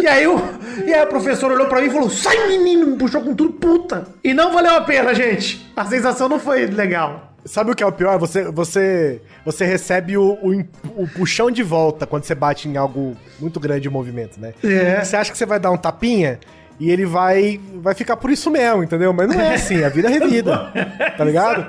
E 0.00 0.06
aí, 0.06 0.26
o, 0.26 0.38
e 0.86 0.94
aí 0.94 1.00
a 1.00 1.06
professora 1.06 1.54
olhou 1.54 1.66
pra 1.66 1.80
mim 1.80 1.88
e 1.88 1.90
falou: 1.90 2.08
sai, 2.08 2.48
menino, 2.48 2.86
me 2.86 2.96
puxou 2.96 3.20
com 3.20 3.34
tudo, 3.34 3.52
puta. 3.54 4.06
E 4.22 4.32
não 4.32 4.52
valeu 4.52 4.74
a 4.74 4.80
pena, 4.82 5.14
gente. 5.14 5.72
A 5.76 5.84
sensação 5.84 6.28
não 6.28 6.38
foi 6.38 6.66
legal. 6.66 7.27
Sabe 7.48 7.70
o 7.70 7.74
que 7.74 7.82
é 7.82 7.86
o 7.86 7.92
pior? 7.92 8.18
Você, 8.18 8.44
você, 8.44 9.20
você 9.44 9.64
recebe 9.64 10.16
o, 10.18 10.38
o, 10.42 10.64
o 11.02 11.08
puxão 11.08 11.50
de 11.50 11.62
volta 11.62 12.06
quando 12.06 12.24
você 12.24 12.34
bate 12.34 12.68
em 12.68 12.76
algo 12.76 13.16
muito 13.40 13.58
grande 13.58 13.82
de 13.82 13.90
movimento, 13.90 14.38
né? 14.38 14.52
É. 14.62 15.02
Você 15.02 15.16
acha 15.16 15.32
que 15.32 15.38
você 15.38 15.46
vai 15.46 15.58
dar 15.58 15.70
um 15.70 15.76
tapinha 15.76 16.38
e 16.80 16.90
ele 16.90 17.04
vai, 17.04 17.60
vai 17.74 17.94
ficar 17.94 18.16
por 18.16 18.30
isso 18.30 18.50
mesmo, 18.50 18.84
entendeu? 18.84 19.12
Mas 19.12 19.28
não 19.28 19.40
é 19.40 19.54
assim, 19.54 19.82
a 19.82 19.88
vida 19.88 20.08
é 20.08 20.12
revida, 20.12 20.72
tá 21.16 21.24
ligado? 21.24 21.66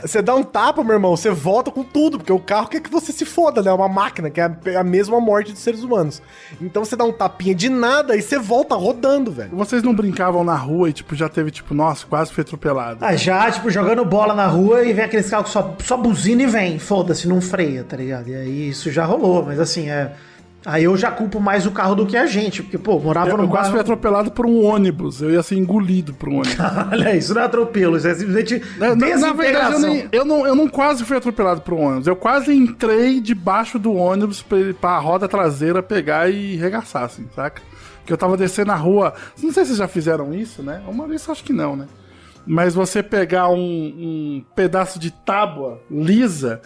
Você 0.00 0.20
dá 0.20 0.34
um 0.34 0.42
tapa, 0.42 0.82
meu 0.82 0.94
irmão, 0.94 1.16
você 1.16 1.30
volta 1.30 1.70
com 1.70 1.84
tudo, 1.84 2.18
porque 2.18 2.32
o 2.32 2.40
carro 2.40 2.68
quer 2.68 2.80
que 2.80 2.90
você 2.90 3.12
se 3.12 3.24
foda, 3.24 3.62
né? 3.62 3.70
É 3.70 3.72
uma 3.72 3.88
máquina, 3.88 4.30
que 4.30 4.40
é 4.40 4.44
a, 4.44 4.56
é 4.66 4.76
a 4.76 4.84
mesma 4.84 5.20
morte 5.20 5.52
dos 5.52 5.60
seres 5.60 5.82
humanos. 5.82 6.20
Então 6.60 6.84
você 6.84 6.96
dá 6.96 7.04
um 7.04 7.12
tapinha 7.12 7.54
de 7.54 7.68
nada 7.68 8.16
e 8.16 8.22
você 8.22 8.38
volta 8.38 8.74
rodando, 8.74 9.30
velho. 9.30 9.50
Vocês 9.52 9.82
não 9.82 9.94
brincavam 9.94 10.42
na 10.42 10.56
rua 10.56 10.90
e, 10.90 10.92
tipo, 10.92 11.14
já 11.14 11.28
teve, 11.28 11.50
tipo, 11.50 11.72
nossa, 11.72 12.04
quase 12.06 12.32
foi 12.32 12.42
atropelado. 12.42 12.98
Ah, 13.00 13.14
já, 13.14 13.50
tipo, 13.50 13.70
jogando 13.70 14.04
bola 14.04 14.34
na 14.34 14.46
rua 14.46 14.84
e 14.84 14.92
vem 14.92 15.04
aqueles 15.04 15.30
carros 15.30 15.46
que 15.46 15.52
só, 15.52 15.76
só 15.84 15.96
buzina 15.96 16.42
e 16.42 16.46
vem, 16.46 16.78
foda-se, 16.78 17.28
não 17.28 17.40
freia, 17.40 17.84
tá 17.84 17.96
ligado? 17.96 18.28
E 18.28 18.34
aí 18.34 18.68
isso 18.68 18.90
já 18.90 19.04
rolou, 19.04 19.44
mas 19.44 19.60
assim, 19.60 19.88
é. 19.88 20.12
Aí 20.64 20.84
eu 20.84 20.96
já 20.96 21.10
culpo 21.10 21.40
mais 21.40 21.66
o 21.66 21.72
carro 21.72 21.94
do 21.96 22.06
que 22.06 22.16
a 22.16 22.24
gente, 22.26 22.62
porque, 22.62 22.78
pô, 22.78 22.98
morava 23.00 23.30
Eu, 23.30 23.36
num 23.36 23.42
eu 23.44 23.48
quase 23.48 23.70
fui 23.72 23.80
atropelado 23.80 24.30
por 24.30 24.46
um 24.46 24.64
ônibus. 24.64 25.20
Eu 25.20 25.30
ia 25.32 25.42
ser 25.42 25.56
engolido 25.56 26.14
por 26.14 26.28
um 26.28 26.36
ônibus. 26.36 26.56
Olha, 26.92 27.16
isso 27.16 27.34
não 27.34 27.42
é 27.42 27.44
atropelo, 27.46 27.96
isso 27.96 28.06
é 28.06 28.14
simplesmente 28.14 28.62
Na, 28.78 28.94
na- 28.94 29.32
verdade, 29.32 29.72
eu, 29.74 29.80
nem- 29.80 30.08
eu 30.12 30.24
não, 30.24 30.46
eu 30.46 30.54
não 30.54 30.68
quase 30.68 31.04
fui 31.04 31.16
atropelado 31.16 31.62
por 31.62 31.74
um 31.74 31.80
ônibus. 31.82 32.06
Eu 32.06 32.14
quase 32.14 32.54
entrei 32.54 33.20
debaixo 33.20 33.76
do 33.78 33.92
ônibus 33.92 34.40
pra, 34.40 34.58
pra 34.80 34.98
roda 34.98 35.26
traseira 35.28 35.82
pegar 35.82 36.30
e 36.30 36.54
regaçar, 36.56 37.02
assim, 37.04 37.26
saca? 37.34 37.60
Que 38.06 38.12
eu 38.12 38.16
tava 38.16 38.36
descendo 38.36 38.70
a 38.70 38.76
rua. 38.76 39.14
Não 39.42 39.52
sei 39.52 39.64
se 39.64 39.68
vocês 39.70 39.78
já 39.78 39.88
fizeram 39.88 40.32
isso, 40.32 40.62
né? 40.62 40.80
Uma 40.86 41.08
vez 41.08 41.26
eu 41.26 41.32
acho 41.32 41.42
que 41.42 41.52
não, 41.52 41.74
né? 41.74 41.86
Mas 42.46 42.74
você 42.74 43.02
pegar 43.02 43.48
um, 43.48 43.56
um 43.56 44.44
pedaço 44.54 44.98
de 44.98 45.10
tábua 45.10 45.80
lisa, 45.90 46.60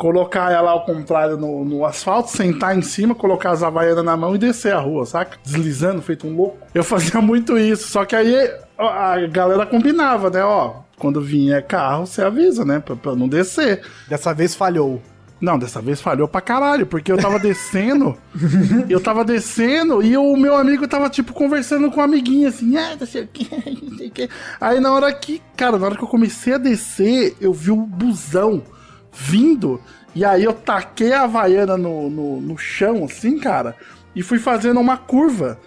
colocar 0.00 0.50
ela 0.50 0.70
ao 0.70 0.86
contrário 0.86 1.36
no, 1.36 1.62
no 1.62 1.84
asfalto, 1.84 2.30
sentar 2.30 2.76
em 2.76 2.80
cima, 2.80 3.14
colocar 3.14 3.50
as 3.50 3.62
havaianas 3.62 4.02
na 4.02 4.16
mão 4.16 4.34
e 4.34 4.38
descer 4.38 4.72
a 4.72 4.80
rua, 4.80 5.04
saca? 5.04 5.36
Deslizando, 5.44 6.00
feito 6.00 6.26
um 6.26 6.34
louco. 6.34 6.66
Eu 6.74 6.82
fazia 6.82 7.20
muito 7.20 7.58
isso, 7.58 7.86
só 7.88 8.06
que 8.06 8.16
aí 8.16 8.50
a 8.78 9.18
galera 9.26 9.66
combinava, 9.66 10.30
né? 10.30 10.42
Ó, 10.42 10.76
quando 10.98 11.20
vier 11.20 11.66
carro, 11.66 12.06
você 12.06 12.22
avisa, 12.22 12.64
né? 12.64 12.80
Pra, 12.80 12.96
pra 12.96 13.14
não 13.14 13.28
descer. 13.28 13.82
Dessa 14.08 14.32
vez 14.32 14.54
falhou. 14.54 15.02
Não, 15.38 15.58
dessa 15.58 15.82
vez 15.82 16.00
falhou 16.00 16.26
pra 16.26 16.40
caralho, 16.40 16.86
porque 16.86 17.12
eu 17.12 17.18
tava 17.18 17.38
descendo, 17.38 18.16
eu 18.88 19.00
tava 19.00 19.22
descendo 19.22 20.02
e 20.02 20.16
o 20.16 20.34
meu 20.34 20.56
amigo 20.56 20.88
tava, 20.88 21.10
tipo, 21.10 21.34
conversando 21.34 21.90
com 21.90 22.00
um 22.00 22.04
amiguinho, 22.04 22.48
assim, 22.48 22.74
ah, 22.74 22.96
não 22.98 23.06
sei 23.06 23.24
o 23.24 23.26
que, 23.26 23.48
não 23.82 23.98
sei 23.98 24.08
o 24.08 24.10
que. 24.10 24.30
Aí 24.58 24.80
na 24.80 24.92
hora 24.94 25.12
que, 25.12 25.42
cara, 25.56 25.78
na 25.78 25.84
hora 25.84 25.96
que 25.96 26.04
eu 26.04 26.08
comecei 26.08 26.54
a 26.54 26.58
descer, 26.58 27.36
eu 27.38 27.52
vi 27.52 27.70
o 27.70 27.76
busão 27.76 28.62
vindo, 29.12 29.80
e 30.14 30.24
aí 30.24 30.44
eu 30.44 30.52
taquei 30.52 31.12
a 31.12 31.22
Havaiana 31.22 31.76
no, 31.76 32.10
no, 32.10 32.40
no 32.40 32.58
chão, 32.58 33.04
assim, 33.04 33.38
cara, 33.38 33.76
e 34.14 34.22
fui 34.22 34.38
fazendo 34.38 34.80
uma 34.80 34.96
curva. 34.96 35.58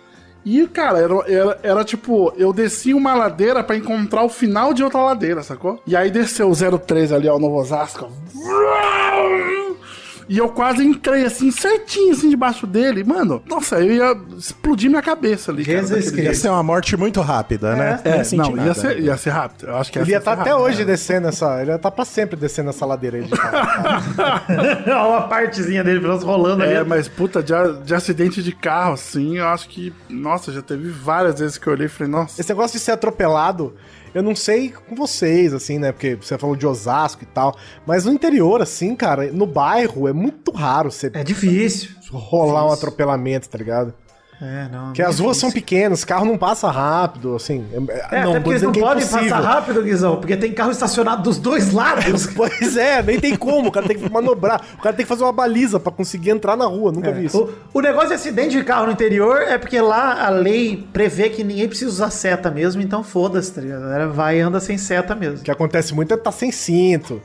E, 0.46 0.68
cara, 0.68 1.00
era, 1.00 1.14
era, 1.32 1.60
era 1.64 1.84
tipo, 1.86 2.34
eu 2.36 2.52
desci 2.52 2.94
uma 2.94 3.16
ladeira 3.16 3.64
pra 3.64 3.78
encontrar 3.78 4.24
o 4.24 4.30
final 4.30 4.74
de 4.74 4.84
outra 4.84 5.00
ladeira, 5.00 5.42
sacou? 5.42 5.82
E 5.88 5.96
aí 5.96 6.12
desceu 6.12 6.50
o 6.50 6.80
03 6.80 7.14
ali, 7.14 7.30
ó, 7.30 7.40
Novo 7.40 7.56
Osasco. 7.56 8.12
E 10.30 10.38
eu 10.38 10.50
quase 10.50 10.84
entrei 10.86 11.26
assim, 11.26 11.52
certinho, 11.52 12.14
assim, 12.14 12.30
debaixo 12.30 12.66
dele. 12.66 13.04
Mano, 13.04 13.42
nossa, 13.48 13.80
eu 13.80 13.92
ia 13.94 14.18
explodir 14.38 14.90
minha 14.90 15.02
cabeça 15.02 15.52
ali. 15.52 15.66
cara, 15.66 15.82
Ia 16.22 16.34
ser 16.34 16.50
uma 16.50 16.64
morte 16.64 16.96
muito 16.96 17.20
rápida, 17.22 17.76
né? 17.76 18.00
É, 18.04 18.18
ia 18.18 18.24
sentir 18.24 18.56
não, 18.56 18.66
ia 18.66 18.74
ser, 18.74 19.00
ia 19.00 19.18
ser 19.18 19.30
rápido. 19.32 19.68
Eu 19.68 19.76
acho 19.78 19.92
que 19.92 20.00
ia 20.00 20.04
Ele 20.04 20.12
ia 20.12 20.18
estar 20.18 20.34
até 20.34 20.50
rápido. 20.52 20.64
hoje 20.66 20.86
descendo 20.86 21.28
essa. 21.28 21.62
Ele 21.62 21.72
ia 21.72 21.76
estar 21.76 21.92
pra 21.92 22.06
sempre 22.06 22.36
descendo 22.36 22.70
essa 22.70 22.86
ladeira 22.86 23.18
aí 23.18 23.24
de 23.24 23.32
carro. 23.32 24.04
Olha 24.88 25.08
uma 25.08 25.22
partezinha 25.28 25.84
dele 25.84 26.00
pelo 26.00 26.12
menos 26.14 26.24
rolando 26.24 26.64
É, 26.64 26.78
ali. 26.78 26.90
mas 26.90 27.08
puta, 27.08 27.42
de, 27.44 27.54
de 27.84 27.94
acidente 27.94 28.42
de 28.42 28.52
carro, 28.54 28.94
assim, 28.94 29.38
eu 29.38 29.48
acho 29.48 29.68
que, 29.70 29.94
nossa, 30.10 30.52
já 30.52 30.62
teve 30.62 30.90
várias 30.90 31.40
vezes 31.40 31.58
que 31.58 31.68
eu 31.68 31.74
olhei 31.74 31.88
e 31.88 31.90
falei, 31.90 32.12
nossa. 32.12 32.40
Esse 32.40 32.50
negócio 32.50 32.78
de 32.78 32.84
ser 32.84 32.92
atropelado, 32.92 33.74
eu 34.14 34.22
não 34.24 34.36
sei 34.36 34.72
com 34.88 34.96
vocês, 34.96 35.54
assim, 35.54 35.80
né? 35.80 35.92
Porque 35.92 36.16
você 36.16 36.38
falou 36.38 36.56
de 36.56 36.66
Osasco 36.68 37.24
e 37.24 37.28
tal. 37.28 37.56
Mas 37.86 38.06
no 38.06 38.12
interior, 38.12 38.62
assim, 38.62 38.96
cara, 38.96 39.32
no 39.32 39.46
bairro, 39.46 40.08
é 40.08 40.14
muito 40.14 40.52
raro 40.52 40.92
você 40.92 41.10
É 41.14 41.24
difícil. 41.24 41.92
rolar 42.12 42.68
um 42.68 42.72
atropelamento, 42.72 43.50
tá 43.50 43.58
ligado? 43.58 43.94
É, 44.44 44.68
não. 44.70 44.88
Porque 44.88 45.02
as 45.02 45.20
ruas 45.20 45.38
são 45.38 45.50
pequenas, 45.50 46.04
o 46.04 46.08
carro 46.08 46.26
não 46.26 46.38
passa 46.38 46.70
rápido, 46.70 47.34
assim. 47.36 47.66
É, 48.12 48.20
até 48.20 48.40
porque 48.40 48.50
eles 48.50 48.62
não 48.62 48.72
é 48.72 48.80
podem 48.80 49.08
passar 49.08 49.40
rápido, 49.40 49.82
Guizão, 49.82 50.18
porque 50.18 50.36
tem 50.36 50.52
carro 50.52 50.72
estacionado 50.72 51.24
dos 51.24 51.38
dois 51.38 51.72
lados. 51.72 52.28
Pois 52.36 52.76
é, 52.76 53.02
nem 53.02 53.20
tem 53.20 53.36
como, 53.36 53.70
o 53.70 53.72
cara 53.72 53.88
tem 53.88 53.98
que 53.98 54.10
manobrar. 54.10 54.62
O 54.78 54.82
cara 54.82 54.96
tem 54.96 55.06
que 55.06 55.10
fazer 55.10 55.24
uma 55.24 55.32
baliza 55.32 55.80
pra 55.80 55.92
conseguir 55.92 56.32
entrar 56.32 56.58
na 56.58 56.66
rua, 56.66 56.92
nunca 56.92 57.12
vi 57.12 57.26
isso. 57.26 57.50
O, 57.74 57.80
o 57.80 57.82
negócio 57.82 58.10
de 58.10 58.16
acidente 58.16 58.58
de 58.58 58.64
carro 58.64 58.88
no 58.88 58.92
interior 58.92 59.42
é 59.42 59.58
porque 59.58 59.80
lá 59.80 60.26
a 60.26 60.30
lei 60.30 60.86
prevê 60.92 61.30
que 61.30 61.44
ninguém 61.44 61.68
precisa 61.68 61.90
usar 61.90 62.10
seta 62.10 62.50
mesmo, 62.50 62.82
então 62.82 63.04
foda-se, 63.04 63.54
tá 63.54 63.62
ligado? 63.62 63.80
A 63.80 63.86
galera 63.86 64.08
vai 64.08 64.40
e 64.40 64.42
anda 64.42 64.60
sem 64.60 64.78
seta 64.78 65.16
mesmo. 65.16 65.38
O 65.38 65.42
que 65.44 65.52
acontece 65.52 65.94
muito 65.94 66.12
é 66.12 66.18
estar 66.18 66.32
sem 66.32 66.52
cinto. 66.52 67.22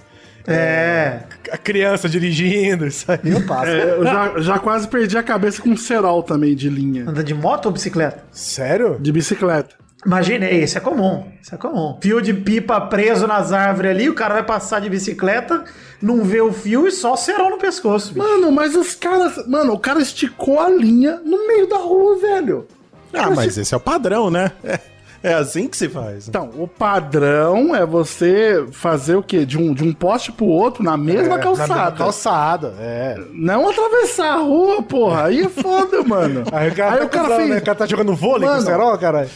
É. 0.52 1.20
A 1.50 1.56
criança 1.56 2.08
dirigindo, 2.08 2.86
isso 2.86 3.10
aí 3.10 3.18
eu 3.24 3.44
passo. 3.46 3.70
É, 3.70 3.90
eu 3.90 4.04
já, 4.04 4.32
já 4.38 4.58
quase 4.58 4.88
perdi 4.88 5.16
a 5.16 5.22
cabeça 5.22 5.62
com 5.62 5.76
cerol 5.76 6.22
também 6.22 6.54
de 6.54 6.68
linha. 6.68 7.04
Anda 7.08 7.22
de 7.22 7.34
moto 7.34 7.66
ou 7.66 7.72
bicicleta? 7.72 8.22
Sério? 8.30 8.98
De 9.00 9.12
bicicleta. 9.12 9.76
Imaginei, 10.06 10.62
isso 10.62 10.78
é 10.78 10.80
comum. 10.80 11.24
Isso 11.42 11.54
é 11.54 11.58
comum. 11.58 11.98
Fio 12.00 12.22
de 12.22 12.32
pipa 12.32 12.80
preso 12.80 13.26
nas 13.26 13.52
árvores 13.52 13.90
ali, 13.90 14.08
o 14.08 14.14
cara 14.14 14.34
vai 14.34 14.42
passar 14.44 14.80
de 14.80 14.88
bicicleta, 14.88 15.64
não 16.00 16.22
vê 16.22 16.40
o 16.40 16.52
fio 16.52 16.86
e 16.86 16.92
só 16.92 17.16
cerol 17.16 17.50
no 17.50 17.58
pescoço. 17.58 18.14
bicho. 18.14 18.26
Mano, 18.26 18.52
mas 18.52 18.76
os 18.76 18.94
caras. 18.94 19.46
Mano, 19.48 19.72
o 19.72 19.78
cara 19.78 20.00
esticou 20.00 20.60
a 20.60 20.70
linha 20.70 21.20
no 21.24 21.46
meio 21.48 21.68
da 21.68 21.78
rua, 21.78 22.16
velho. 22.18 22.66
Ah, 23.12 23.30
mas 23.30 23.58
esse 23.58 23.74
é 23.74 23.76
o 23.76 23.80
padrão, 23.80 24.30
né? 24.30 24.52
É, 24.62 24.78
é 25.22 25.34
assim 25.34 25.66
que 25.66 25.76
se 25.76 25.88
faz. 25.88 26.28
Então, 26.28 26.50
o 26.56 26.68
padrão 26.68 27.74
é 27.74 27.84
você 27.84 28.66
fazer 28.72 29.16
o 29.16 29.22
quê? 29.22 29.44
De 29.44 29.58
um, 29.58 29.74
de 29.74 29.82
um 29.82 29.92
poste 29.92 30.30
pro 30.30 30.46
outro 30.46 30.82
na 30.82 30.96
mesma 30.96 31.36
É, 31.36 31.38
calçada. 31.38 31.68
Na 31.74 31.80
mesma 31.84 31.96
calçada, 31.96 32.74
é. 32.78 33.20
Não 33.32 33.68
atravessar 33.68 34.34
a 34.34 34.36
rua, 34.36 34.82
porra. 34.82 35.24
Aí 35.24 35.40
é 35.42 35.48
foda, 35.48 36.02
mano. 36.06 36.44
Aí 36.52 36.70
o 36.70 36.74
cara, 36.74 36.98
tá 36.98 37.08
casando, 37.08 37.48
né? 37.48 37.58
o 37.58 37.62
cara 37.64 37.78
tá 37.78 37.86
jogando 37.86 38.14
vôlei 38.14 38.46
com 38.48 38.54
Mano. 38.54 38.62
o 38.62 38.64
cerol, 38.64 38.98
caralho. 38.98 39.30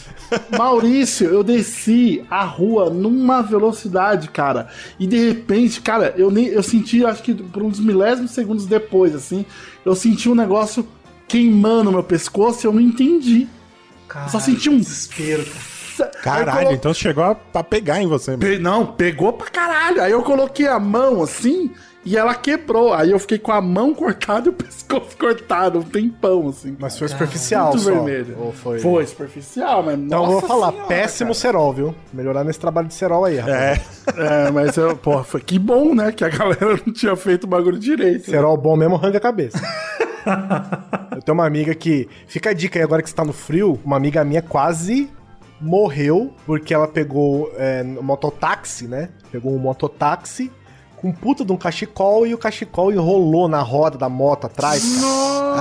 Maurício, 0.57 1.27
eu 1.29 1.43
desci 1.43 2.23
a 2.29 2.43
rua 2.43 2.89
numa 2.89 3.41
velocidade, 3.41 4.29
cara. 4.29 4.67
E 4.99 5.05
de 5.05 5.27
repente, 5.29 5.81
cara, 5.81 6.13
eu 6.17 6.31
nem 6.31 6.47
eu 6.47 6.63
senti, 6.63 7.05
acho 7.05 7.21
que 7.21 7.33
por 7.33 7.61
uns 7.63 7.79
milésimos 7.79 8.31
segundos 8.31 8.65
depois, 8.65 9.13
assim, 9.15 9.45
eu 9.85 9.95
senti 9.95 10.29
um 10.29 10.35
negócio 10.35 10.87
queimando 11.27 11.91
meu 11.91 12.03
pescoço 12.03 12.65
e 12.65 12.67
eu 12.67 12.73
não 12.73 12.81
entendi. 12.81 13.47
Eu 14.15 14.29
só 14.29 14.39
senti 14.39 14.69
um 14.69 14.77
desespero. 14.77 15.43
Caralho, 16.21 16.71
então 16.71 16.93
chegou 16.93 17.23
a, 17.23 17.35
a 17.53 17.63
pegar 17.63 18.01
em 18.01 18.07
você. 18.07 18.31
mano. 18.31 18.41
Pe- 18.43 18.59
Não, 18.59 18.85
pegou 18.85 19.33
pra 19.33 19.47
caralho. 19.49 20.01
Aí 20.01 20.11
eu 20.11 20.21
coloquei 20.23 20.67
a 20.67 20.79
mão 20.79 21.21
assim 21.21 21.71
e 22.05 22.17
ela 22.17 22.33
quebrou. 22.35 22.93
Aí 22.93 23.11
eu 23.11 23.19
fiquei 23.19 23.37
com 23.39 23.51
a 23.51 23.61
mão 23.61 23.93
cortada 23.93 24.47
e 24.47 24.49
o 24.49 24.53
pescoço 24.53 25.15
cortado, 25.17 25.79
um 25.79 25.83
tempão, 25.83 26.49
assim. 26.49 26.75
Mas 26.79 26.97
foi 26.97 27.07
superficial 27.07 27.69
Muito 27.69 27.81
só. 27.83 27.91
vermelho. 27.91 28.35
Ou 28.39 28.51
foi... 28.51 28.79
Foi 28.79 29.05
superficial, 29.05 29.83
mas 29.83 29.97
Então 29.99 30.19
eu 30.21 30.25
vou 30.25 30.35
nossa 30.35 30.47
falar, 30.47 30.71
senhora, 30.71 30.87
péssimo 30.87 31.33
cerol, 31.35 31.73
viu? 31.73 31.95
Melhorar 32.13 32.43
nesse 32.43 32.59
trabalho 32.59 32.87
de 32.87 32.93
cerol 32.93 33.25
aí, 33.25 33.37
rapaz. 33.37 33.57
É. 33.57 33.81
É, 34.15 34.51
mas 34.51 34.75
eu, 34.75 34.97
porra, 34.97 35.23
foi 35.23 35.39
que 35.39 35.57
bom, 35.57 35.95
né? 35.95 36.11
Que 36.11 36.25
a 36.25 36.29
galera 36.29 36.77
não 36.85 36.93
tinha 36.93 37.15
feito 37.15 37.45
o 37.45 37.47
bagulho 37.47 37.79
direito. 37.79 38.29
Cerol 38.29 38.57
bom 38.57 38.75
mesmo 38.75 38.95
arranca 38.95 39.17
a 39.17 39.21
cabeça. 39.21 39.57
Eu 41.15 41.21
tenho 41.21 41.33
uma 41.37 41.45
amiga 41.45 41.73
que. 41.73 42.07
Fica 42.27 42.49
a 42.49 42.53
dica 42.53 42.77
aí 42.79 42.83
agora 42.83 43.01
que 43.01 43.09
você 43.09 43.15
tá 43.15 43.23
no 43.23 43.33
frio. 43.33 43.79
Uma 43.83 43.95
amiga 43.97 44.23
minha 44.23 44.41
quase 44.41 45.09
morreu 45.59 46.33
porque 46.45 46.73
ela 46.73 46.87
pegou 46.87 47.51
é, 47.57 47.83
um 47.83 48.03
mototáxi, 48.03 48.87
né? 48.87 49.09
Pegou 49.31 49.53
um 49.53 49.59
mototáxi 49.59 50.51
com 51.03 51.09
um 51.09 51.11
puta 51.11 51.43
de 51.43 51.51
um 51.51 51.57
cachecol 51.57 52.25
e 52.25 52.33
o 52.33 52.37
cachecol 52.37 52.89
enrolou 52.89 53.49
na 53.49 53.61
roda 53.61 53.97
da 53.97 54.07
moto 54.07 54.45
atrás. 54.45 55.01
cara. 55.01 55.53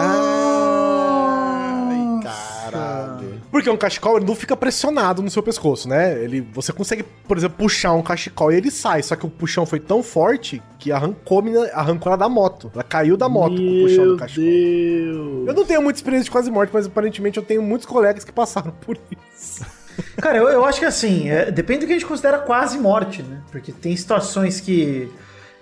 Ai, 1.90 2.22
caralho. 2.22 3.42
Porque 3.50 3.68
um 3.68 3.76
cachecol 3.76 4.18
ele 4.18 4.24
não 4.24 4.36
fica 4.36 4.56
pressionado 4.56 5.20
no 5.20 5.28
seu 5.28 5.42
pescoço, 5.42 5.88
né? 5.88 6.16
Ele, 6.22 6.40
você 6.40 6.72
consegue, 6.72 7.02
por 7.26 7.36
exemplo, 7.36 7.58
puxar 7.58 7.92
um 7.92 8.02
cachecol 8.02 8.52
e 8.52 8.56
ele 8.56 8.70
sai. 8.70 9.02
Só 9.02 9.16
que 9.16 9.26
o 9.26 9.28
puxão 9.28 9.66
foi 9.66 9.80
tão 9.80 10.00
forte 10.00 10.62
que 10.78 10.92
arrancou, 10.92 11.42
arrancou 11.72 12.12
ela 12.12 12.16
da 12.16 12.28
moto. 12.28 12.70
Ela 12.72 12.84
caiu 12.84 13.16
da 13.16 13.28
moto 13.28 13.56
com 13.56 13.62
o 13.62 13.82
puxão 13.82 14.04
do 14.04 14.10
Meu 14.10 14.18
cachecol. 14.18 14.44
Deus. 14.44 15.48
Eu 15.48 15.54
não 15.54 15.64
tenho 15.64 15.82
muita 15.82 15.98
experiência 15.98 16.26
de 16.26 16.30
quase 16.30 16.52
morte, 16.52 16.70
mas 16.72 16.86
aparentemente 16.86 17.36
eu 17.36 17.42
tenho 17.42 17.62
muitos 17.62 17.86
colegas 17.86 18.22
que 18.22 18.30
passaram 18.30 18.70
por 18.80 18.96
isso. 19.34 19.81
Cara, 20.20 20.38
eu, 20.38 20.48
eu 20.48 20.64
acho 20.64 20.78
que 20.78 20.84
assim, 20.84 21.28
é, 21.28 21.50
depende 21.50 21.80
do 21.80 21.86
que 21.86 21.92
a 21.92 21.96
gente 21.96 22.06
considera 22.06 22.38
quase 22.38 22.78
morte, 22.78 23.22
né? 23.22 23.40
Porque 23.50 23.72
tem 23.72 23.96
situações 23.96 24.60
que 24.60 25.10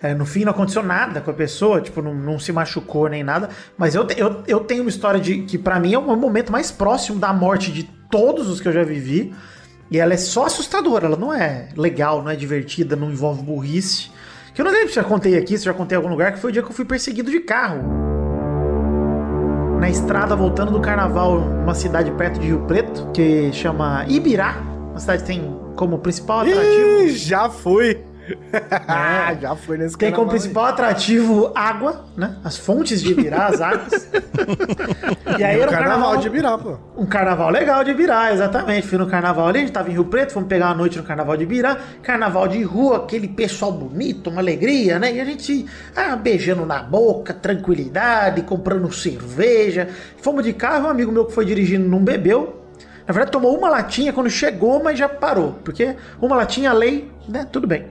é, 0.02 0.14
no 0.14 0.24
fim 0.24 0.44
não 0.44 0.52
aconteceu 0.52 0.82
nada 0.82 1.20
com 1.20 1.30
a 1.30 1.34
pessoa, 1.34 1.80
tipo, 1.80 2.00
não, 2.00 2.14
não 2.14 2.38
se 2.38 2.52
machucou 2.52 3.08
nem 3.08 3.22
nada. 3.22 3.50
Mas 3.76 3.94
eu, 3.94 4.06
eu, 4.16 4.42
eu 4.46 4.60
tenho 4.60 4.82
uma 4.82 4.90
história 4.90 5.20
de 5.20 5.42
que 5.42 5.58
pra 5.58 5.78
mim 5.78 5.92
é 5.92 5.98
o 5.98 6.16
momento 6.16 6.50
mais 6.50 6.70
próximo 6.70 7.18
da 7.18 7.32
morte 7.32 7.70
de 7.70 7.84
todos 8.10 8.48
os 8.48 8.60
que 8.60 8.68
eu 8.68 8.72
já 8.72 8.82
vivi. 8.82 9.34
E 9.90 9.98
ela 9.98 10.14
é 10.14 10.16
só 10.16 10.46
assustadora, 10.46 11.06
ela 11.06 11.16
não 11.16 11.34
é 11.34 11.68
legal, 11.76 12.22
não 12.22 12.30
é 12.30 12.36
divertida, 12.36 12.94
não 12.94 13.10
envolve 13.10 13.42
burrice. 13.42 14.10
Que 14.54 14.60
eu 14.60 14.64
não 14.64 14.72
lembro 14.72 14.88
se 14.88 14.94
já 14.94 15.04
contei 15.04 15.36
aqui, 15.36 15.58
se 15.58 15.64
já 15.64 15.74
contei 15.74 15.96
em 15.96 15.98
algum 15.98 16.10
lugar, 16.10 16.32
que 16.32 16.38
foi 16.38 16.50
o 16.50 16.52
dia 16.52 16.62
que 16.62 16.68
eu 16.68 16.74
fui 16.74 16.84
perseguido 16.84 17.30
de 17.30 17.40
carro. 17.40 18.09
Na 19.80 19.88
estrada, 19.88 20.36
voltando 20.36 20.72
do 20.72 20.78
carnaval, 20.78 21.38
uma 21.38 21.74
cidade 21.74 22.10
perto 22.10 22.38
de 22.38 22.48
Rio 22.48 22.60
Preto, 22.66 23.10
que 23.14 23.50
chama 23.50 24.04
Ibirá. 24.06 24.58
Uma 24.90 25.00
cidade 25.00 25.22
que 25.22 25.28
tem 25.28 25.58
como 25.74 25.98
principal 25.98 26.40
atrativo. 26.40 27.04
Ih, 27.04 27.08
já 27.08 27.48
fui. 27.48 27.98
já 29.40 29.56
fui 29.56 29.78
nesse 29.78 29.96
Tem 29.96 30.10
como 30.10 30.26
carnaval 30.26 30.34
aí. 30.34 30.40
principal 30.40 30.64
atrativo 30.66 31.52
água, 31.54 32.04
né? 32.16 32.36
As 32.44 32.56
fontes 32.56 33.02
de 33.02 33.12
Ibirá, 33.12 33.46
as 33.46 33.60
águas. 33.60 34.08
e 35.38 35.44
aí 35.44 35.58
E 35.58 35.60
era 35.60 35.70
um 35.70 35.74
carnaval 35.74 36.16
de 36.16 36.26
Ibirá, 36.26 36.58
pô. 36.58 36.76
Um 36.96 37.06
carnaval 37.06 37.50
legal 37.50 37.84
de 37.84 37.90
Ibirá, 37.90 38.32
exatamente. 38.32 38.86
Fui 38.86 38.98
no 38.98 39.06
carnaval 39.06 39.48
ali, 39.48 39.58
a 39.58 39.60
gente 39.62 39.72
tava 39.72 39.88
em 39.88 39.92
Rio 39.92 40.04
Preto, 40.04 40.32
fomos 40.32 40.48
pegar 40.48 40.66
uma 40.66 40.74
noite 40.74 40.98
no 40.98 41.04
carnaval 41.04 41.36
de 41.36 41.44
Ibirá. 41.44 41.76
Carnaval 42.02 42.48
de 42.48 42.62
rua, 42.62 42.98
aquele 42.98 43.28
pessoal 43.28 43.72
bonito, 43.72 44.30
uma 44.30 44.40
alegria, 44.40 44.98
né? 44.98 45.12
E 45.14 45.20
a 45.20 45.24
gente 45.24 45.66
ah, 45.94 46.16
beijando 46.16 46.64
na 46.66 46.82
boca, 46.82 47.32
tranquilidade, 47.32 48.42
comprando 48.42 48.90
cerveja. 48.92 49.88
Fomos 50.18 50.44
de 50.44 50.52
carro, 50.52 50.86
um 50.86 50.90
amigo 50.90 51.12
meu 51.12 51.24
que 51.24 51.32
foi 51.32 51.44
dirigindo 51.44 51.88
não 51.88 52.02
bebeu. 52.02 52.60
Na 53.06 53.12
verdade, 53.12 53.32
tomou 53.32 53.56
uma 53.58 53.68
latinha 53.68 54.12
quando 54.12 54.30
chegou, 54.30 54.80
mas 54.82 54.98
já 54.98 55.08
parou. 55.08 55.58
Porque 55.64 55.96
uma 56.20 56.36
latinha, 56.36 56.72
lei, 56.72 57.10
né? 57.28 57.44
Tudo 57.50 57.66
bem. 57.66 57.86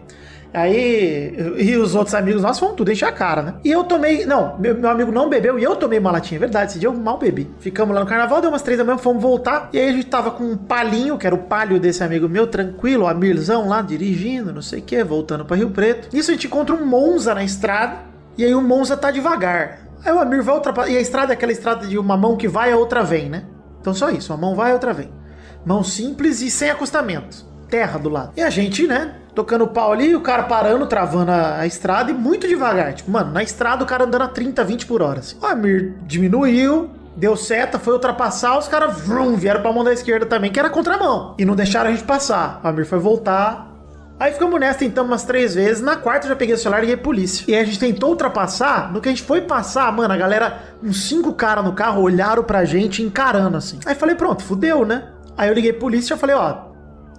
Aí, 0.52 1.36
e 1.60 1.78
os 1.78 1.94
outros 1.94 2.16
amigos 2.16 2.42
nossos 2.42 2.60
vão 2.60 2.74
tudo 2.74 2.92
encher 2.92 3.06
a 3.06 3.12
cara, 3.12 3.42
né? 3.44 3.54
E 3.64 3.72
eu 3.72 3.84
tomei, 3.84 4.26
não, 4.26 4.58
meu, 4.58 4.74
meu 4.74 4.90
amigo 4.90 5.12
não 5.12 5.30
bebeu 5.30 5.60
e 5.60 5.64
eu 5.64 5.76
tomei 5.76 6.00
uma 6.00 6.12
latinha, 6.12 6.38
é 6.38 6.40
verdade, 6.40 6.72
esse 6.72 6.80
dia 6.80 6.90
eu 6.90 6.94
mal 6.94 7.20
bebi. 7.20 7.52
Ficamos 7.60 7.94
lá 7.94 8.02
no 8.02 8.08
carnaval, 8.08 8.42
deu 8.42 8.50
umas 8.50 8.64
três 8.64 8.78
da 8.78 8.84
manhã, 8.84 8.98
fomos 8.98 9.22
voltar, 9.22 9.70
e 9.72 9.80
aí 9.80 9.90
a 9.90 9.92
gente 9.92 10.08
tava 10.08 10.32
com 10.32 10.44
um 10.44 10.58
palhinho, 10.58 11.20
que 11.20 11.28
era 11.28 11.36
o 11.36 11.40
palio 11.40 11.80
desse 11.80 12.04
amigo 12.04 12.28
meu, 12.28 12.48
tranquilo, 12.48 13.04
o 13.04 13.08
Amirzão 13.08 13.68
lá, 13.68 13.82
dirigindo, 13.84 14.52
não 14.52 14.62
sei 14.62 14.80
o 14.80 14.82
que, 14.82 15.04
voltando 15.04 15.46
pra 15.46 15.56
Rio 15.56 15.70
Preto. 15.70 16.10
Nisso 16.12 16.32
a 16.32 16.34
gente 16.34 16.48
encontra 16.48 16.76
um 16.76 16.84
Monza 16.84 17.36
na 17.36 17.44
estrada, 17.44 17.98
e 18.36 18.44
aí 18.44 18.56
o 18.56 18.62
Monza 18.62 18.98
tá 18.98 19.12
devagar. 19.12 19.82
Aí 20.04 20.14
o 20.14 20.20
Amir 20.20 20.42
vai 20.42 20.56
ultrapassar, 20.56 20.90
e 20.90 20.98
a 20.98 21.02
estrada 21.02 21.34
é 21.34 21.36
aquela 21.36 21.52
estrada 21.52 21.86
de 21.86 21.98
uma 21.98 22.18
mão 22.18 22.36
que 22.38 22.48
vai, 22.48 22.72
a 22.72 22.78
outra 22.78 23.04
vem, 23.04 23.30
né? 23.30 23.44
Então 23.80 23.94
só 23.94 24.10
isso, 24.10 24.34
uma 24.34 24.40
mão 24.40 24.56
vai, 24.56 24.72
a 24.72 24.74
outra 24.74 24.94
vem. 24.94 25.12
Mão 25.66 25.84
simples 25.84 26.42
e 26.42 26.50
sem 26.50 26.70
acostamento. 26.70 27.46
Terra 27.70 28.00
do 28.00 28.10
lado. 28.10 28.32
E 28.36 28.42
a 28.42 28.50
gente, 28.50 28.88
né, 28.88 29.14
tocando 29.40 29.66
pau 29.68 29.94
ali, 29.94 30.14
o 30.14 30.20
cara 30.20 30.44
parando, 30.44 30.86
travando 30.86 31.32
a, 31.32 31.60
a 31.60 31.66
estrada 31.66 32.12
e 32.12 32.14
muito 32.14 32.46
devagar. 32.46 32.94
Tipo, 32.94 33.10
mano, 33.10 33.32
na 33.32 33.42
estrada 33.42 33.86
o 33.86 33.88
cara 33.88 34.04
andando 34.04 34.24
a 34.24 34.28
30, 34.28 34.66
20 34.66 34.86
por 34.86 35.02
hora. 35.02 35.20
Assim. 35.20 35.38
O 35.42 35.46
Amir 35.46 35.94
diminuiu, 36.02 36.90
deu 37.16 37.38
seta, 37.38 37.80
foi 37.80 37.94
ultrapassar, 37.94 38.58
os 38.58 38.68
caras 38.68 39.00
vrum, 39.00 39.38
vieram 39.38 39.62
pra 39.62 39.72
mão 39.72 39.82
da 39.82 39.94
esquerda 39.94 40.26
também, 40.26 40.52
que 40.52 40.60
era 40.60 40.70
contramão. 40.70 41.36
E 41.40 41.46
não 41.46 41.56
deixaram 41.56 41.90
a 41.90 41.94
gente 41.94 42.04
passar. 42.04 42.60
O 42.62 42.68
Amir 42.68 42.86
foi 42.86 43.00
voltar. 43.00 43.68
Aí 44.20 44.34
ficamos 44.34 44.60
nessa, 44.60 44.80
tentamos 44.80 45.10
umas 45.10 45.24
três 45.24 45.56
vezes. 45.56 45.82
Na 45.82 45.96
quarta 45.96 46.26
eu 46.26 46.32
já 46.32 46.36
peguei 46.36 46.54
o 46.54 46.58
celular 46.58 46.80
e 46.80 46.82
liguei 46.82 46.98
polícia. 46.98 47.46
E 47.48 47.56
aí 47.56 47.62
a 47.62 47.66
gente 47.66 47.80
tentou 47.80 48.10
ultrapassar. 48.10 48.92
No 48.92 49.00
que 49.00 49.08
a 49.08 49.12
gente 49.12 49.24
foi 49.24 49.40
passar, 49.40 49.90
mano, 49.94 50.14
a 50.14 50.18
galera, 50.18 50.60
uns 50.84 51.08
cinco 51.08 51.32
caras 51.32 51.64
no 51.64 51.72
carro 51.72 52.02
olharam 52.02 52.44
pra 52.44 52.66
gente 52.66 53.02
encarando 53.02 53.56
assim. 53.56 53.80
Aí 53.86 53.96
falei, 53.96 54.16
pronto, 54.16 54.44
fudeu, 54.44 54.86
né? 54.86 55.08
Aí 55.38 55.48
eu 55.48 55.54
liguei 55.54 55.72
polícia 55.72 56.16
e 56.16 56.18
falei, 56.18 56.36
ó, 56.36 56.69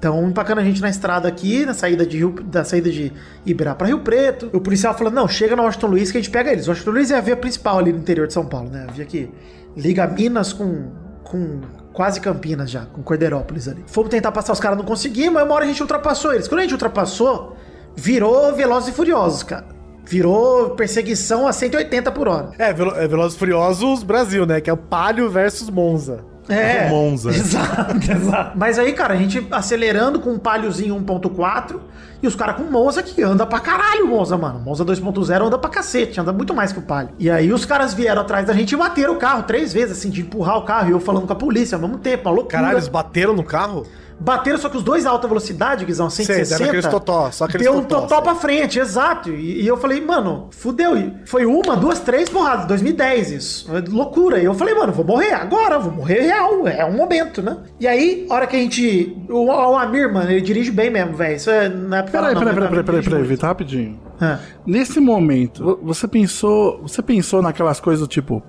Estão 0.01 0.27
empacando 0.27 0.61
a 0.61 0.65
gente 0.65 0.81
na 0.81 0.89
estrada 0.89 1.29
aqui, 1.29 1.67
na 1.67 1.75
saída 1.75 2.07
de 2.07 2.17
Rio, 2.17 2.31
da 2.43 2.65
saída 2.65 2.89
de 2.91 3.13
Ibirá 3.45 3.75
para 3.75 3.87
Rio 3.89 3.99
Preto. 4.01 4.49
O 4.51 4.59
policial 4.59 4.95
falou: 4.97 5.13
não, 5.13 5.29
chega 5.29 5.55
no 5.55 5.63
Washington 5.63 5.89
Luiz 5.89 6.11
que 6.11 6.17
a 6.17 6.21
gente 6.23 6.31
pega 6.31 6.51
eles. 6.51 6.67
Washington 6.67 6.91
Luiz 6.93 7.11
é 7.11 7.19
a 7.19 7.21
via 7.21 7.37
principal 7.37 7.79
ali 7.79 7.93
no 7.93 7.99
interior 7.99 8.27
de 8.27 8.33
São 8.33 8.47
Paulo, 8.47 8.71
né? 8.71 8.87
A 8.89 8.93
via 8.93 9.05
que 9.05 9.31
liga 9.77 10.07
Minas 10.07 10.55
com, 10.55 10.87
com 11.23 11.61
quase 11.93 12.19
Campinas 12.19 12.71
já, 12.71 12.87
com 12.87 13.03
Cordeirópolis 13.03 13.69
ali. 13.69 13.85
Fomos 13.87 14.09
tentar 14.09 14.33
passar, 14.33 14.55
os 14.55 14.61
caras 14.61 14.79
não 14.79 14.87
conseguimos, 14.87 15.35
mas 15.35 15.45
uma 15.45 15.55
hora 15.55 15.65
a 15.67 15.69
gente 15.69 15.83
ultrapassou 15.83 16.33
eles. 16.33 16.49
Quando 16.49 16.61
a 16.61 16.63
gente 16.63 16.73
ultrapassou, 16.73 17.57
virou 17.95 18.55
Velozes 18.57 18.89
e 18.89 18.93
Furiosos, 18.93 19.43
cara. 19.43 19.67
Virou 20.07 20.71
perseguição 20.71 21.47
a 21.47 21.53
180 21.53 22.11
por 22.11 22.27
hora. 22.27 22.51
É, 22.59 22.73
Velo- 22.73 22.97
é 22.97 23.07
Velozes 23.07 23.37
e 23.37 23.39
Furiosos 23.39 24.03
Brasil, 24.03 24.47
né? 24.47 24.63
Que 24.63 24.71
é 24.71 24.73
o 24.73 24.79
Palio 24.79 25.29
versus 25.29 25.69
Monza. 25.69 26.25
É. 26.53 26.89
Monza. 26.89 27.31
Exato, 27.35 28.11
exato. 28.11 28.59
Mas 28.59 28.79
aí, 28.79 28.93
cara, 28.93 29.15
a 29.15 29.17
gente 29.17 29.47
acelerando 29.51 30.21
com 30.21 30.31
um 30.31 30.39
paliozinho 30.39 30.95
1.4 30.97 31.79
e 32.23 32.27
os 32.27 32.35
caras 32.35 32.57
com 32.57 32.65
Monza 32.65 33.03
que 33.03 33.23
anda 33.23 33.47
pra 33.47 33.61
caralho, 33.61 34.07
Monza, 34.07 34.37
mano. 34.37 34.61
Monza 34.61 34.85
2.0 34.85 35.47
anda 35.47 35.59
pra 35.59 35.71
cacete, 35.71 36.21
anda 36.21 36.33
muito 36.33 36.55
mais 36.55 36.73
que 36.73 36.79
o 36.79 36.83
Palio. 36.83 37.11
E 37.19 37.31
aí 37.31 37.53
os 37.53 37.65
caras 37.65 37.95
vieram 37.95 38.21
atrás 38.23 38.47
da 38.47 38.53
gente 38.53 38.73
e 38.73 38.77
bateram 38.77 39.15
o 39.15 39.17
carro 39.17 39.45
três 39.45 39.73
vezes, 39.73 39.99
assim, 39.99 40.11
de 40.11 40.21
empurrar 40.21 40.59
o 40.59 40.63
carro 40.63 40.89
e 40.89 40.93
eu 40.93 41.01
falando 41.01 41.27
com 41.27 41.33
a 41.33 41.37
polícia 41.37 41.77
ao 41.77 41.81
mesmo 41.81 41.99
tempo, 41.99 42.29
uma 42.29 42.35
loucura. 42.35 42.59
Caralho, 42.59 42.75
eles 42.77 42.89
bateram 42.89 43.35
no 43.35 43.43
carro? 43.43 43.87
Bateram, 44.21 44.59
só 44.59 44.69
que 44.69 44.77
os 44.77 44.83
dois 44.83 45.07
alta 45.07 45.27
velocidade, 45.27 45.85
Guizão, 45.85 46.07
a 46.07 46.11
160. 46.11 46.51
deram 46.59 46.67
aqueles 46.67 46.87
totó, 46.87 47.31
só 47.31 47.45
aqueles 47.47 47.67
Deu 47.67 47.75
um 47.77 47.83
totó, 47.83 48.03
totó 48.03 48.15
sei. 48.17 48.25
pra 48.25 48.35
frente, 48.35 48.79
exato. 48.79 49.31
E, 49.31 49.63
e 49.63 49.67
eu 49.67 49.77
falei, 49.79 50.01
mano, 50.01 50.49
fudeu. 50.51 50.97
E 50.97 51.13
foi 51.25 51.47
uma, 51.47 51.75
duas, 51.77 52.01
três 52.01 52.29
porradas, 52.29 52.67
2010 52.67 53.31
isso. 53.33 53.75
É 53.75 53.81
loucura. 53.91 54.39
E 54.39 54.45
eu 54.45 54.53
falei, 54.55 54.75
mano, 54.75 54.93
vou 54.93 55.05
morrer 55.05 55.33
agora, 55.33 55.79
vou 55.79 55.91
morrer 55.93 56.21
real. 56.21 56.69
É 56.69 56.85
um 56.85 56.93
momento, 56.97 57.41
né? 57.41 57.57
E 57.81 57.87
aí, 57.89 58.27
a 58.29 58.35
hora 58.35 58.47
que 58.47 58.57
a 58.57 58.59
gente. 58.59 59.17
O, 59.29 59.47
o 59.47 59.77
Amir, 59.77 60.13
mano, 60.13 60.31
ele 60.31 60.41
dirige 60.43 60.71
bem 60.71 60.91
mesmo, 60.91 61.15
velho. 61.17 61.37
Isso 61.37 61.49
é, 61.51 61.69
não 61.69 61.97
é 61.97 62.03
pra 62.03 62.11
Peraí, 62.21 62.35
falar, 62.35 62.45
não, 62.47 62.55
peraí, 62.55 62.55
né? 62.55 62.69
peraí, 62.69 62.85
peraí, 62.85 63.03
peraí. 63.03 63.23
Vitor, 63.23 63.49
rapidinho. 63.49 63.99
Ah. 64.21 64.39
Nesse 64.67 65.01
momento, 65.01 65.65
vo- 65.65 65.81
você 65.83 66.07
pensou, 66.07 66.83
você 66.83 67.01
pensou 67.01 67.41
naquelas 67.41 67.81
coisas 67.81 68.01
do 68.01 68.07
tipo, 68.07 68.43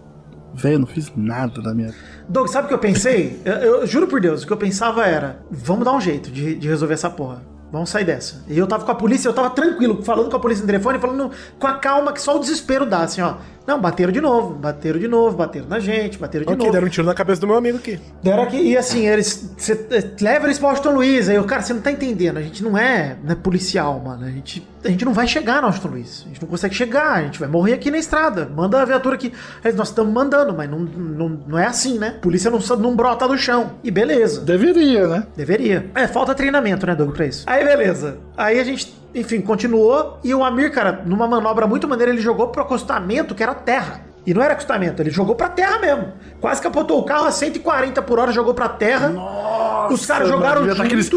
velho, 0.53 0.79
não 0.79 0.87
fiz 0.87 1.11
nada 1.15 1.61
da 1.61 1.73
minha. 1.73 1.93
Doug, 2.27 2.47
sabe 2.47 2.65
o 2.65 2.67
que 2.67 2.73
eu 2.73 2.79
pensei? 2.79 3.41
Eu, 3.45 3.53
eu 3.53 3.87
juro 3.87 4.07
por 4.07 4.19
Deus, 4.21 4.43
o 4.43 4.47
que 4.47 4.53
eu 4.53 4.57
pensava 4.57 5.05
era: 5.05 5.39
vamos 5.49 5.85
dar 5.85 5.93
um 5.93 6.01
jeito 6.01 6.31
de, 6.31 6.55
de 6.55 6.67
resolver 6.67 6.93
essa 6.93 7.09
porra. 7.09 7.41
Vamos 7.71 7.89
sair 7.89 8.03
dessa. 8.03 8.43
E 8.49 8.57
eu 8.57 8.67
tava 8.67 8.83
com 8.83 8.91
a 8.91 8.95
polícia, 8.95 9.29
eu 9.29 9.33
tava 9.33 9.49
tranquilo, 9.49 10.03
falando 10.03 10.29
com 10.29 10.35
a 10.35 10.39
polícia 10.39 10.61
no 10.61 10.67
telefone, 10.67 10.99
falando 10.99 11.31
com 11.57 11.67
a 11.67 11.75
calma 11.75 12.11
que 12.11 12.21
só 12.21 12.35
o 12.35 12.39
desespero 12.39 12.85
dá, 12.85 13.03
assim, 13.03 13.21
ó. 13.21 13.35
Não, 13.65 13.79
bateram 13.79 14.11
de 14.11 14.19
novo, 14.19 14.55
bateram 14.55 14.99
de 14.99 15.07
novo, 15.07 15.37
bateram 15.37 15.67
na 15.67 15.79
gente, 15.79 16.17
bateram 16.17 16.45
de 16.45 16.51
Ok, 16.51 16.57
novo. 16.57 16.71
deram 16.71 16.87
um 16.87 16.89
tiro 16.89 17.05
na 17.05 17.13
cabeça 17.13 17.39
do 17.39 17.47
meu 17.47 17.55
amigo 17.55 17.77
aqui. 17.77 17.99
Deram 18.23 18.43
aqui, 18.43 18.57
e 18.57 18.77
assim, 18.77 19.07
eles. 19.07 19.53
Cê, 19.57 19.73
eh, 19.91 20.03
leva 20.19 20.47
eles 20.47 20.57
pro 20.57 20.67
Washington 20.67 20.91
Luiz. 20.91 21.29
Aí 21.29 21.35
eu, 21.35 21.43
cara, 21.43 21.61
você 21.61 21.73
não 21.73 21.81
tá 21.81 21.91
entendendo. 21.91 22.37
A 22.37 22.41
gente 22.41 22.63
não 22.63 22.77
é, 22.77 23.17
não 23.23 23.31
é 23.31 23.35
policial, 23.35 23.99
mano. 23.99 24.25
A 24.25 24.29
gente, 24.29 24.67
a 24.83 24.89
gente 24.89 25.05
não 25.05 25.13
vai 25.13 25.27
chegar 25.27 25.61
no 25.61 25.67
Washington 25.67 25.87
Luiz. 25.89 26.23
A 26.25 26.27
gente 26.29 26.41
não 26.41 26.49
consegue 26.49 26.73
chegar. 26.73 27.11
A 27.13 27.21
gente 27.21 27.39
vai 27.39 27.47
morrer 27.47 27.73
aqui 27.73 27.91
na 27.91 27.97
estrada. 27.97 28.49
Manda 28.53 28.81
a 28.81 28.85
viatura 28.85 29.15
aqui. 29.15 29.31
Aí 29.63 29.71
nós 29.73 29.89
estamos 29.89 30.11
mandando, 30.13 30.53
mas 30.53 30.69
não, 30.69 30.79
não, 30.79 31.29
não 31.47 31.59
é 31.59 31.65
assim, 31.67 31.99
né? 31.99 32.15
Polícia 32.21 32.49
não, 32.49 32.59
não 32.77 32.95
brota 32.95 33.27
do 33.27 33.37
chão. 33.37 33.73
E 33.83 33.91
beleza. 33.91 34.41
Deveria, 34.41 35.07
né? 35.07 35.27
Deveria. 35.35 35.85
É, 35.93 36.07
falta 36.07 36.33
treinamento, 36.33 36.85
né, 36.85 36.95
Doug, 36.95 37.13
pra 37.13 37.25
isso. 37.27 37.43
Aí, 37.47 37.63
beleza. 37.63 38.17
Aí 38.35 38.59
a 38.59 38.63
gente, 38.63 38.93
enfim, 39.13 39.41
continuou. 39.41 40.19
E 40.23 40.33
o 40.33 40.43
Amir, 40.43 40.71
cara, 40.71 41.01
numa 41.05 41.27
manobra 41.27 41.67
muito 41.67 41.87
maneira, 41.87 42.11
ele 42.11 42.21
jogou 42.21 42.47
pro 42.49 42.61
acostamento, 42.61 43.33
que 43.35 43.43
era 43.43 43.53
terra. 43.53 44.01
E 44.25 44.33
não 44.35 44.41
era 44.43 44.53
acostamento, 44.53 45.01
ele 45.01 45.09
jogou 45.09 45.33
pra 45.35 45.49
terra 45.49 45.79
mesmo. 45.79 46.13
Quase 46.39 46.61
capotou 46.61 46.99
o 46.99 47.03
carro 47.03 47.25
a 47.25 47.31
140 47.31 48.01
por 48.03 48.19
hora, 48.19 48.31
jogou 48.31 48.53
pra 48.53 48.69
terra. 48.69 49.09
Nossa, 49.09 49.93
Os 49.93 50.05
caras 50.05 50.27
jogaram 50.29 50.61
devia 50.61 50.75
junto. 50.75 50.81
tá 50.81 50.85
aqueles- 50.85 51.07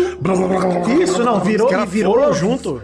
Isso, 1.10 1.22
não, 1.22 1.40
virou 1.40 1.70
e 1.70 1.86
virou 1.86 2.14
foram 2.14 2.32
junto. 2.32 2.82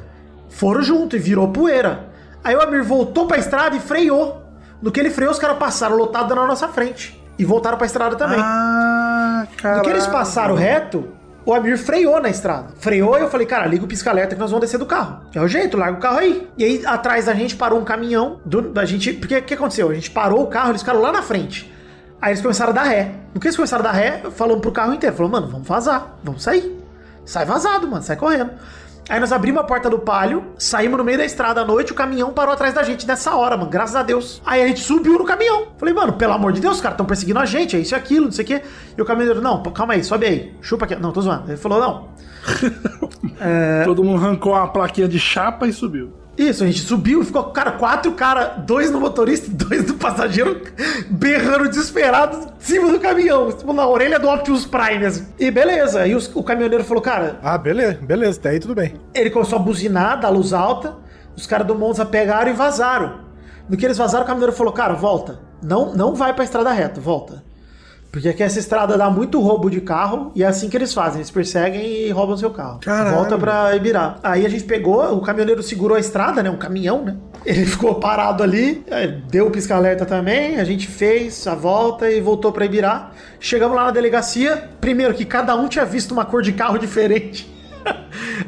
Foram 0.50 0.82
junto 0.82 1.16
e 1.16 1.18
virou 1.18 1.48
poeira. 1.48 2.10
Aí 2.44 2.54
o 2.54 2.60
Amir 2.60 2.84
voltou 2.84 3.26
pra 3.26 3.38
estrada 3.38 3.74
e 3.76 3.80
freou. 3.80 4.42
No 4.82 4.90
que 4.90 5.00
ele 5.00 5.10
freou, 5.10 5.30
os 5.30 5.38
caras 5.38 5.56
passaram 5.58 5.96
lotado 5.96 6.34
na 6.34 6.46
nossa 6.46 6.68
frente. 6.68 7.18
E 7.38 7.44
voltaram 7.44 7.78
pra 7.78 7.86
estrada 7.86 8.16
também. 8.16 8.38
Ah, 8.42 9.46
cara. 9.56 9.78
No 9.78 9.82
que 9.84 9.90
eles 9.90 10.06
passaram 10.06 10.54
reto, 10.54 11.08
O 11.44 11.54
Amir 11.54 11.78
freou 11.78 12.20
na 12.20 12.28
estrada. 12.28 12.68
Freou 12.78 13.16
e 13.18 13.22
eu 13.22 13.30
falei, 13.30 13.46
cara, 13.46 13.66
liga 13.66 13.84
o 13.84 13.88
pisca-alerta 13.88 14.34
que 14.34 14.40
nós 14.40 14.50
vamos 14.50 14.64
descer 14.64 14.78
do 14.78 14.86
carro. 14.86 15.20
É 15.34 15.40
o 15.40 15.48
jeito, 15.48 15.76
larga 15.76 15.96
o 15.96 16.00
carro 16.00 16.18
aí. 16.18 16.48
E 16.58 16.64
aí, 16.64 16.82
atrás 16.86 17.24
da 17.24 17.34
gente 17.34 17.56
parou 17.56 17.78
um 17.80 17.84
caminhão 17.84 18.40
do- 18.44 18.62
da 18.62 18.84
gente. 18.84 19.12
Porque 19.14 19.36
o 19.36 19.42
que 19.42 19.54
aconteceu? 19.54 19.88
A 19.90 19.94
gente 19.94 20.10
parou 20.10 20.42
o 20.42 20.46
carro, 20.48 20.70
eles 20.70 20.82
ficaram 20.82 21.00
lá 21.00 21.10
na 21.10 21.22
frente. 21.22 21.72
Aí 22.20 22.32
eles 22.32 22.42
começaram 22.42 22.70
a 22.72 22.74
dar 22.74 22.82
ré. 22.84 23.12
No 23.34 23.40
que 23.40 23.46
eles 23.46 23.56
começaram 23.56 23.82
a 23.84 23.88
dar 23.90 23.94
ré, 23.96 24.22
falamos 24.36 24.60
pro 24.60 24.70
carro 24.70 24.92
inteiro: 24.92 25.16
falou, 25.16 25.32
mano, 25.32 25.48
vamos 25.48 25.66
vazar, 25.66 26.16
vamos 26.22 26.42
sair. 26.42 26.78
Sai 27.24 27.44
vazado, 27.46 27.88
mano, 27.88 28.02
sai 28.02 28.16
correndo. 28.16 28.50
Aí 29.10 29.18
nós 29.18 29.32
abrimos 29.32 29.60
a 29.60 29.64
porta 29.64 29.90
do 29.90 29.98
palio, 29.98 30.52
saímos 30.56 30.96
no 30.96 31.02
meio 31.02 31.18
da 31.18 31.24
estrada 31.24 31.62
à 31.62 31.64
noite, 31.64 31.90
o 31.90 31.96
caminhão 31.96 32.32
parou 32.32 32.54
atrás 32.54 32.72
da 32.72 32.84
gente 32.84 33.04
nessa 33.08 33.34
hora, 33.34 33.56
mano, 33.56 33.68
graças 33.68 33.96
a 33.96 34.04
Deus. 34.04 34.40
Aí 34.46 34.62
a 34.62 34.68
gente 34.68 34.78
subiu 34.78 35.18
no 35.18 35.24
caminhão. 35.24 35.66
Falei, 35.76 35.92
mano, 35.92 36.12
pelo 36.12 36.32
amor 36.32 36.52
de 36.52 36.60
Deus, 36.60 36.76
os 36.76 36.80
caras 36.80 36.94
estão 36.94 37.04
perseguindo 37.04 37.40
a 37.40 37.44
gente, 37.44 37.74
é 37.74 37.80
isso 37.80 37.92
e 37.92 37.96
aquilo, 37.96 38.26
não 38.26 38.32
sei 38.32 38.44
o 38.44 38.46
quê. 38.46 38.62
E 38.96 39.02
o 39.02 39.04
caminhoneiro, 39.04 39.42
não, 39.42 39.64
calma 39.64 39.94
aí, 39.94 40.04
sobe 40.04 40.26
aí, 40.26 40.54
chupa 40.62 40.84
aqui. 40.84 40.94
Não, 40.94 41.10
tô 41.10 41.22
zoando. 41.22 41.50
Ele 41.50 41.56
falou, 41.56 41.80
não. 41.80 42.08
Todo 43.84 44.04
mundo 44.04 44.24
arrancou 44.24 44.52
uma 44.52 44.68
plaquinha 44.68 45.08
de 45.08 45.18
chapa 45.18 45.66
e 45.66 45.72
subiu. 45.72 46.19
Isso, 46.42 46.64
a 46.64 46.66
gente 46.66 46.80
subiu 46.80 47.20
e 47.20 47.24
ficou, 47.24 47.44
cara, 47.44 47.72
quatro 47.72 48.12
caras, 48.12 48.64
dois 48.64 48.90
no 48.90 48.98
motorista 49.00 49.46
e 49.48 49.50
dois 49.54 49.86
no 49.86 49.94
passageiro, 49.94 50.60
berrando 51.10 51.68
desesperado 51.68 52.36
em 52.36 52.48
cima 52.58 52.90
do 52.90 52.98
caminhão, 52.98 53.52
tipo, 53.52 53.72
na 53.72 53.86
orelha 53.86 54.18
do 54.18 54.28
Optimus 54.28 54.64
Prime 54.64 54.98
mesmo. 54.98 55.26
E 55.38 55.50
beleza, 55.50 56.00
aí 56.00 56.14
os- 56.14 56.30
o 56.34 56.42
caminhoneiro 56.42 56.82
falou, 56.84 57.02
cara, 57.02 57.38
Ah, 57.42 57.58
beleza, 57.58 57.98
beleza, 58.00 58.38
até 58.38 58.50
aí 58.50 58.58
tudo 58.60 58.74
bem. 58.74 58.94
Ele 59.14 59.28
começou 59.30 59.58
a 59.58 59.62
buzinar, 59.62 60.18
dar 60.20 60.30
luz 60.30 60.52
alta. 60.52 60.96
Os 61.36 61.46
caras 61.46 61.66
do 61.66 61.74
Monza 61.74 62.04
pegaram 62.04 62.50
e 62.50 62.54
vazaram. 62.54 63.20
No 63.68 63.76
que 63.76 63.84
eles 63.84 63.96
vazaram, 63.98 64.24
o 64.24 64.26
caminhoneiro 64.26 64.56
falou: 64.56 64.72
Cara, 64.72 64.94
volta. 64.94 65.38
Não, 65.62 65.94
não 65.94 66.14
vai 66.14 66.32
pra 66.34 66.42
estrada 66.44 66.72
reta, 66.72 67.00
volta. 67.00 67.42
Porque 68.12 68.28
aqui 68.28 68.42
essa 68.42 68.58
estrada 68.58 68.98
dá 68.98 69.08
muito 69.08 69.40
roubo 69.40 69.70
de 69.70 69.80
carro 69.80 70.32
e 70.34 70.42
é 70.42 70.46
assim 70.46 70.68
que 70.68 70.76
eles 70.76 70.92
fazem. 70.92 71.18
Eles 71.18 71.30
perseguem 71.30 72.06
e 72.06 72.10
roubam 72.10 72.36
seu 72.36 72.50
carro. 72.50 72.80
Caralho. 72.80 73.14
Volta 73.16 73.38
pra 73.38 73.74
Ibirá. 73.76 74.18
Aí 74.22 74.44
a 74.44 74.48
gente 74.48 74.64
pegou, 74.64 75.14
o 75.14 75.20
caminhoneiro 75.20 75.62
segurou 75.62 75.96
a 75.96 76.00
estrada, 76.00 76.42
né? 76.42 76.50
Um 76.50 76.56
caminhão, 76.56 77.04
né? 77.04 77.16
Ele 77.46 77.64
ficou 77.66 77.94
parado 77.96 78.42
ali, 78.42 78.84
deu 79.30 79.46
o 79.46 79.50
pisca-alerta 79.50 80.04
também. 80.04 80.58
A 80.58 80.64
gente 80.64 80.88
fez 80.88 81.46
a 81.46 81.54
volta 81.54 82.10
e 82.10 82.20
voltou 82.20 82.52
pra 82.52 82.64
Ibirá. 82.64 83.12
Chegamos 83.38 83.76
lá 83.76 83.84
na 83.84 83.90
delegacia. 83.90 84.70
Primeiro 84.80 85.14
que 85.14 85.24
cada 85.24 85.54
um 85.54 85.68
tinha 85.68 85.84
visto 85.84 86.12
uma 86.12 86.24
cor 86.24 86.42
de 86.42 86.52
carro 86.52 86.78
diferente. 86.80 87.59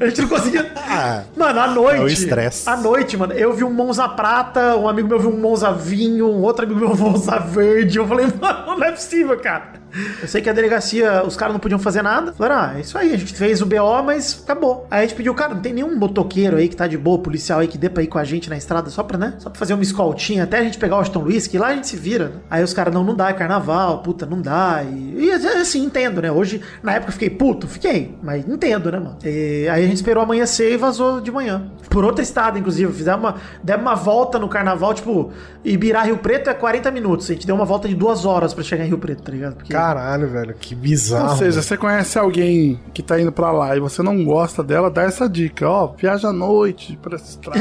A 0.00 0.06
gente 0.06 0.22
não 0.22 0.28
conseguia. 0.28 0.72
Ah, 0.76 1.22
Mano, 1.36 1.60
à 1.60 1.68
noite. 1.68 2.00
É 2.00 2.04
o 2.04 2.08
estresse. 2.08 2.68
À 2.68 2.76
noite, 2.76 3.16
mano. 3.16 3.32
Eu 3.32 3.52
vi 3.52 3.64
um 3.64 3.72
Monza 3.72 4.08
prata, 4.08 4.76
um 4.76 4.88
amigo 4.88 5.08
meu 5.08 5.18
viu 5.18 5.30
um 5.30 5.38
Monza 5.40 5.72
vinho, 5.72 6.26
um 6.28 6.42
outro 6.42 6.64
amigo 6.64 6.80
meu 6.80 6.94
viu 6.94 7.06
um 7.06 7.10
Monza 7.10 7.38
verde. 7.38 7.98
Eu 7.98 8.06
falei, 8.06 8.26
mano, 8.40 8.78
não 8.78 8.84
é 8.84 8.92
possível, 8.92 9.38
cara. 9.38 9.81
Eu 10.20 10.28
sei 10.28 10.40
que 10.40 10.48
a 10.48 10.52
delegacia, 10.52 11.22
os 11.24 11.36
caras 11.36 11.52
não 11.52 11.60
podiam 11.60 11.78
fazer 11.78 12.02
nada. 12.02 12.32
Falaram, 12.32 12.62
ah, 12.62 12.78
é 12.78 12.80
isso 12.80 12.96
aí, 12.96 13.12
a 13.12 13.18
gente 13.18 13.34
fez 13.34 13.60
o 13.60 13.66
BO, 13.66 14.02
mas 14.04 14.42
acabou. 14.42 14.86
Aí 14.90 15.00
a 15.00 15.02
gente 15.02 15.16
pediu, 15.16 15.34
cara, 15.34 15.54
não 15.54 15.60
tem 15.60 15.72
nenhum 15.72 15.96
motoqueiro 15.96 16.56
aí 16.56 16.68
que 16.68 16.76
tá 16.76 16.86
de 16.86 16.96
boa, 16.96 17.18
policial 17.18 17.60
aí 17.60 17.68
que 17.68 17.78
dê 17.78 17.90
pra 17.90 18.02
ir 18.02 18.06
com 18.06 18.18
a 18.18 18.24
gente 18.24 18.48
na 18.48 18.56
estrada 18.56 18.90
só 18.90 19.02
pra, 19.02 19.18
né? 19.18 19.34
Só 19.38 19.50
pra 19.50 19.58
fazer 19.58 19.74
uma 19.74 19.82
escoltinha 19.82 20.44
até 20.44 20.58
a 20.58 20.62
gente 20.62 20.78
pegar 20.78 20.96
o 20.96 21.00
Aston 21.00 21.20
Luiz, 21.20 21.46
que 21.46 21.58
lá 21.58 21.68
a 21.68 21.74
gente 21.74 21.86
se 21.88 21.96
vira, 21.96 22.28
né? 22.28 22.34
Aí 22.50 22.62
os 22.62 22.72
caras, 22.72 22.92
não, 22.92 23.04
não 23.04 23.14
dá, 23.14 23.28
é 23.28 23.32
carnaval, 23.32 24.02
puta, 24.02 24.24
não 24.26 24.40
dá. 24.40 24.82
E, 24.82 25.26
e 25.26 25.32
assim, 25.32 25.84
entendo, 25.84 26.22
né? 26.22 26.30
Hoje, 26.30 26.60
na 26.82 26.94
época 26.94 27.10
eu 27.10 27.12
fiquei 27.12 27.30
puto, 27.30 27.66
fiquei, 27.66 28.16
mas 28.22 28.46
entendo, 28.48 28.90
né, 28.90 28.98
mano? 28.98 29.18
E 29.24 29.68
aí 29.68 29.84
a 29.84 29.86
gente 29.86 29.96
esperou 29.96 30.22
amanhecer 30.22 30.72
e 30.72 30.76
vazou 30.76 31.20
de 31.20 31.30
manhã. 31.30 31.70
Por 31.90 32.04
outro 32.04 32.22
estado, 32.22 32.58
inclusive, 32.58 32.92
fizemos 32.92 33.20
uma, 33.20 33.36
demos 33.62 33.82
uma 33.82 33.94
volta 33.94 34.38
no 34.38 34.48
carnaval, 34.48 34.94
tipo, 34.94 35.30
Ibirá 35.64 36.02
Rio 36.02 36.18
Preto 36.18 36.48
é 36.50 36.54
40 36.54 36.90
minutos. 36.90 37.30
A 37.30 37.34
gente 37.34 37.46
deu 37.46 37.54
uma 37.54 37.64
volta 37.64 37.86
de 37.86 37.94
duas 37.94 38.24
horas 38.24 38.54
pra 38.54 38.64
chegar 38.64 38.84
em 38.84 38.88
Rio 38.88 38.98
Preto, 38.98 39.22
tá 39.22 39.32
ligado? 39.32 39.56
Porque 39.56 39.72
caralho, 39.82 40.28
velho, 40.28 40.54
que 40.54 40.74
bizarro. 40.74 41.30
Ou 41.30 41.36
seja, 41.36 41.60
você 41.62 41.76
conhece 41.76 42.18
alguém 42.18 42.80
que 42.94 43.02
tá 43.02 43.20
indo 43.20 43.32
pra 43.32 43.50
lá 43.50 43.76
e 43.76 43.80
você 43.80 44.02
não 44.02 44.24
gosta 44.24 44.62
dela, 44.62 44.90
dá 44.90 45.02
essa 45.02 45.28
dica, 45.28 45.68
ó, 45.68 45.88
viaja 45.96 46.28
à 46.28 46.32
noite 46.32 46.98
pra 47.02 47.16
essa 47.16 47.24
estrada. 47.30 47.60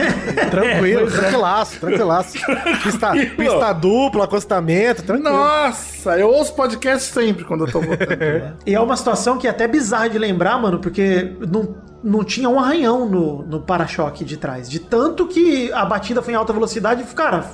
tranquilo, 0.50 1.10
tranquilaço, 1.10 1.80
tranquilaço. 1.80 2.38
Pista, 2.84 3.12
pista 3.36 3.74
dupla, 3.74 4.26
acostamento, 4.26 5.04
tranquilo. 5.04 5.36
Nossa, 5.36 6.18
eu 6.18 6.30
ouço 6.30 6.54
podcast 6.56 7.12
sempre 7.12 7.44
quando 7.44 7.66
eu 7.66 7.72
tô 7.72 7.80
voltando. 7.82 8.12
E 8.66 8.76
é 8.76 8.80
uma 8.80 8.96
situação 8.96 9.38
que 9.38 9.48
é 9.48 9.50
até 9.50 9.68
bizarra 9.68 10.10
de 10.10 10.18
lembrar, 10.18 10.62
mano, 10.62 10.80
porque 10.80 11.34
não, 11.52 11.76
não 12.04 12.24
tinha 12.24 12.50
um 12.50 12.60
arranhão 12.60 13.08
no, 13.08 13.44
no 13.44 13.60
para-choque 13.62 14.26
de 14.26 14.38
trás. 14.38 14.70
De 14.70 14.80
tanto 14.80 15.28
que 15.28 15.72
a 15.72 15.86
batida 15.86 16.22
foi 16.22 16.34
em 16.34 16.38
alta 16.38 16.52
velocidade, 16.52 17.04
cara, 17.14 17.46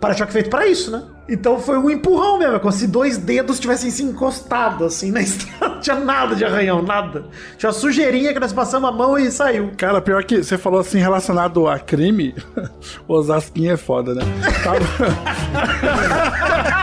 para-choque 0.00 0.32
feito 0.32 0.50
pra 0.50 0.66
isso, 0.66 0.90
né? 0.90 1.02
Então 1.26 1.58
foi 1.58 1.78
um 1.78 1.88
empurrão 1.88 2.38
mesmo, 2.38 2.56
é 2.56 2.58
como 2.58 2.70
se 2.70 2.86
dois 2.86 3.16
dedos 3.16 3.58
tivessem 3.58 3.90
se 3.90 4.02
encostado 4.02 4.84
assim 4.84 5.10
na 5.10 5.20
estrada. 5.22 5.74
Não 5.74 5.80
tinha 5.80 5.96
nada 5.96 6.36
de 6.36 6.44
arranhão, 6.44 6.82
nada. 6.82 7.24
Tinha 7.56 7.70
uma 7.70 7.72
sujeirinha 7.72 8.34
que 8.34 8.40
nós 8.40 8.52
passamos 8.52 8.90
a 8.90 8.92
mão 8.92 9.18
e 9.18 9.30
saiu. 9.30 9.72
Cara, 9.76 10.02
pior 10.02 10.22
que 10.24 10.42
você 10.42 10.58
falou 10.58 10.80
assim 10.80 10.98
relacionado 10.98 11.66
a 11.66 11.78
crime, 11.78 12.34
o 13.08 13.14
Osasquinho 13.14 13.72
é 13.72 13.76
foda, 13.76 14.14
né? 14.14 14.22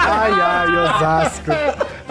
Ai, 0.03 0.32
ai, 0.32 0.67
Osasco. 0.67 1.51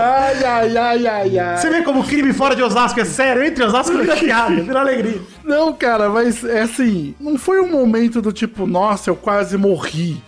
Ai, 0.01 0.45
ai, 0.45 0.77
ai, 0.77 1.07
ai, 1.07 1.39
ai. 1.39 1.57
Você 1.59 1.71
vê 1.71 1.83
como 1.83 2.01
o 2.01 2.05
crime 2.05 2.33
fora 2.33 2.55
de 2.57 2.63
Osasco 2.63 2.99
é 3.01 3.05
sério, 3.05 3.45
entre 3.45 3.65
Osasco 3.65 3.97
e 4.03 4.07
piada, 4.19 4.55
vira 4.63 4.81
alegria. 4.81 5.21
Não, 5.45 5.73
cara, 5.73 6.09
mas 6.09 6.43
é 6.45 6.63
assim, 6.63 7.15
não 7.21 7.39
foi 7.39 7.61
um 7.61 7.71
momento 7.71 8.21
do 8.23 8.33
tipo, 8.33 8.67
nossa, 8.67 9.11
eu 9.11 9.17
quase 9.17 9.57
morri. 9.57 10.23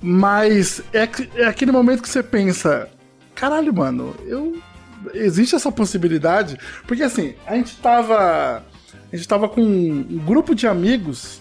Mas 0.00 0.80
é, 0.92 1.08
é 1.36 1.44
aquele 1.46 1.72
momento 1.72 2.02
que 2.02 2.08
você 2.08 2.22
pensa, 2.22 2.88
caralho, 3.34 3.72
mano, 3.74 4.14
eu. 4.26 4.56
Existe 5.14 5.54
essa 5.54 5.70
possibilidade? 5.70 6.58
Porque 6.86 7.02
assim, 7.04 7.34
a 7.46 7.54
gente 7.54 7.76
tava. 7.76 8.62
A 9.12 9.16
gente 9.16 9.26
tava 9.28 9.48
com 9.48 9.60
um 9.62 10.18
grupo 10.26 10.54
de 10.54 10.66
amigos 10.66 11.40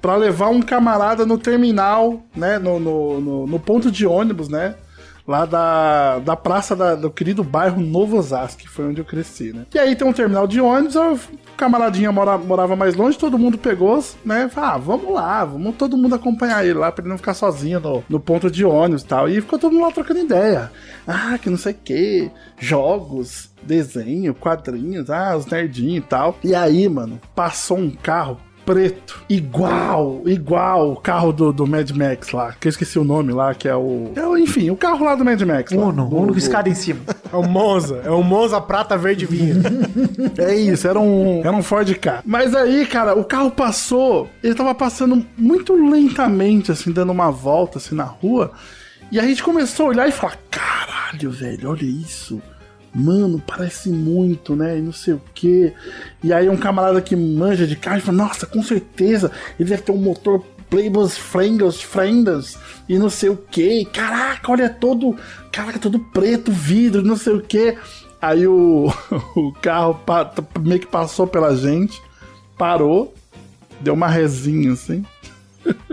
pra 0.00 0.16
levar 0.16 0.48
um 0.48 0.60
camarada 0.60 1.24
no 1.24 1.38
terminal, 1.38 2.22
né? 2.34 2.58
No, 2.58 2.80
no, 2.80 3.20
no- 3.20 3.46
no 3.46 3.60
ponto 3.60 3.90
de 3.90 4.06
ônibus, 4.06 4.48
né? 4.48 4.74
Lá 5.26 5.46
da, 5.46 6.18
da 6.18 6.36
praça 6.36 6.76
da- 6.76 6.94
do 6.94 7.10
querido 7.10 7.42
bairro 7.42 7.80
Novo 7.80 8.18
Osasco, 8.18 8.60
que 8.60 8.68
foi 8.68 8.86
onde 8.88 9.00
eu 9.00 9.06
cresci, 9.06 9.54
né? 9.54 9.64
E 9.74 9.78
aí 9.78 9.96
tem 9.96 10.06
um 10.06 10.12
terminal 10.12 10.46
de 10.46 10.60
ônibus, 10.60 10.96
o 10.96 11.18
camaradinha 11.56 12.12
mora- 12.12 12.36
morava 12.36 12.76
mais 12.76 12.94
longe, 12.94 13.16
todo 13.16 13.38
mundo 13.38 13.56
pegou, 13.56 14.04
né? 14.22 14.50
Falou, 14.50 14.70
ah, 14.70 14.76
vamos 14.76 15.12
lá, 15.14 15.44
vamos 15.46 15.76
todo 15.76 15.96
mundo 15.96 16.14
acompanhar 16.14 16.62
ele 16.64 16.74
lá 16.78 16.92
pra 16.92 17.02
ele 17.02 17.08
não 17.10 17.16
ficar 17.16 17.32
sozinho 17.32 17.80
no, 17.80 18.04
no 18.06 18.20
ponto 18.20 18.50
de 18.50 18.66
ônibus 18.66 19.00
e 19.02 19.06
tal. 19.06 19.26
E 19.26 19.40
ficou 19.40 19.58
todo 19.58 19.72
mundo 19.72 19.84
lá 19.86 19.90
trocando 19.92 20.20
ideia. 20.20 20.70
Ah, 21.06 21.38
que 21.40 21.48
não 21.48 21.56
sei 21.56 21.72
o 21.72 21.76
que, 21.82 22.30
jogos, 22.58 23.50
desenho, 23.62 24.34
quadrinhos, 24.34 25.08
ah, 25.08 25.36
os 25.36 25.46
nerdinhos 25.46 26.04
e 26.04 26.08
tal. 26.08 26.36
E 26.44 26.54
aí, 26.54 26.86
mano, 26.88 27.18
passou 27.34 27.78
um 27.78 27.90
carro 27.90 28.38
preto, 28.64 29.22
igual, 29.28 30.22
igual 30.26 30.92
o 30.92 30.96
carro 30.96 31.32
do, 31.32 31.52
do 31.52 31.66
Mad 31.66 31.90
Max 31.92 32.30
lá, 32.32 32.52
que 32.58 32.66
eu 32.68 32.70
esqueci 32.70 32.98
o 32.98 33.04
nome 33.04 33.32
lá, 33.32 33.54
que 33.54 33.68
é 33.68 33.74
o... 33.76 34.10
É 34.16 34.26
o 34.26 34.36
enfim, 34.38 34.70
o 34.70 34.76
carro 34.76 35.04
lá 35.04 35.14
do 35.14 35.24
Mad 35.24 35.40
Max. 35.42 35.72
lá. 35.72 35.84
Uno, 35.86 36.08
Do- 36.08 36.16
Uno 36.16 36.32
com 36.32 36.38
escada 36.38 36.68
em 36.68 36.74
cima. 36.74 37.00
É 37.32 37.36
o 37.36 37.42
Monza, 37.42 38.00
é 38.04 38.10
o 38.10 38.22
Monza 38.22 38.60
prata 38.60 38.96
verde 38.96 39.26
vinho. 39.26 39.62
É 40.38 40.54
isso, 40.54 40.86
era 40.88 40.98
um, 40.98 41.40
era 41.40 41.52
um 41.52 41.62
Ford 41.62 41.92
K. 41.94 42.22
Mas 42.24 42.54
aí, 42.54 42.86
cara, 42.86 43.14
o 43.18 43.24
carro 43.24 43.50
passou, 43.50 44.28
ele 44.42 44.54
tava 44.54 44.74
passando 44.74 45.24
muito 45.36 45.74
lentamente, 45.74 46.70
assim, 46.72 46.90
dando 46.92 47.10
uma 47.12 47.30
volta, 47.30 47.78
assim, 47.78 47.94
na 47.94 48.04
rua. 48.04 48.52
E 49.12 49.18
a 49.20 49.22
gente 49.22 49.42
começou 49.42 49.86
a 49.86 49.88
olhar 49.90 50.08
e 50.08 50.12
falar: 50.12 50.38
caralho, 50.50 51.30
velho, 51.30 51.70
olha 51.70 51.84
isso. 51.84 52.40
Mano, 52.94 53.42
parece 53.44 53.88
muito, 53.88 54.54
né? 54.54 54.78
E 54.78 54.80
não 54.80 54.92
sei 54.92 55.14
o 55.14 55.22
quê. 55.34 55.72
E 56.22 56.32
aí 56.32 56.48
um 56.48 56.56
camarada 56.56 57.02
que 57.02 57.16
manja 57.16 57.66
de 57.66 57.74
carro 57.74 58.00
falou: 58.00 58.24
nossa, 58.24 58.46
com 58.46 58.62
certeza, 58.62 59.32
ele 59.58 59.68
deve 59.68 59.82
ter 59.82 59.90
um 59.92 59.96
motor 59.96 60.44
Playbus 60.70 61.18
Frangles, 61.18 61.82
Frendas 61.82 62.56
e 62.88 62.98
não 62.98 63.10
sei 63.10 63.30
o 63.30 63.36
que. 63.36 63.84
Caraca, 63.86 64.50
olha 64.50 64.68
todo. 64.68 65.16
Caraca, 65.50 65.78
todo 65.78 65.98
preto, 65.98 66.52
vidro, 66.52 67.02
não 67.02 67.16
sei 67.16 67.34
o 67.34 67.40
que. 67.40 67.76
Aí 68.22 68.46
o, 68.46 68.92
o 69.36 69.52
carro 69.60 70.00
meio 70.60 70.80
que 70.80 70.86
passou 70.86 71.26
pela 71.26 71.56
gente, 71.56 72.00
parou, 72.56 73.12
deu 73.80 73.94
uma 73.94 74.08
resinha 74.08 74.72
assim. 74.72 75.04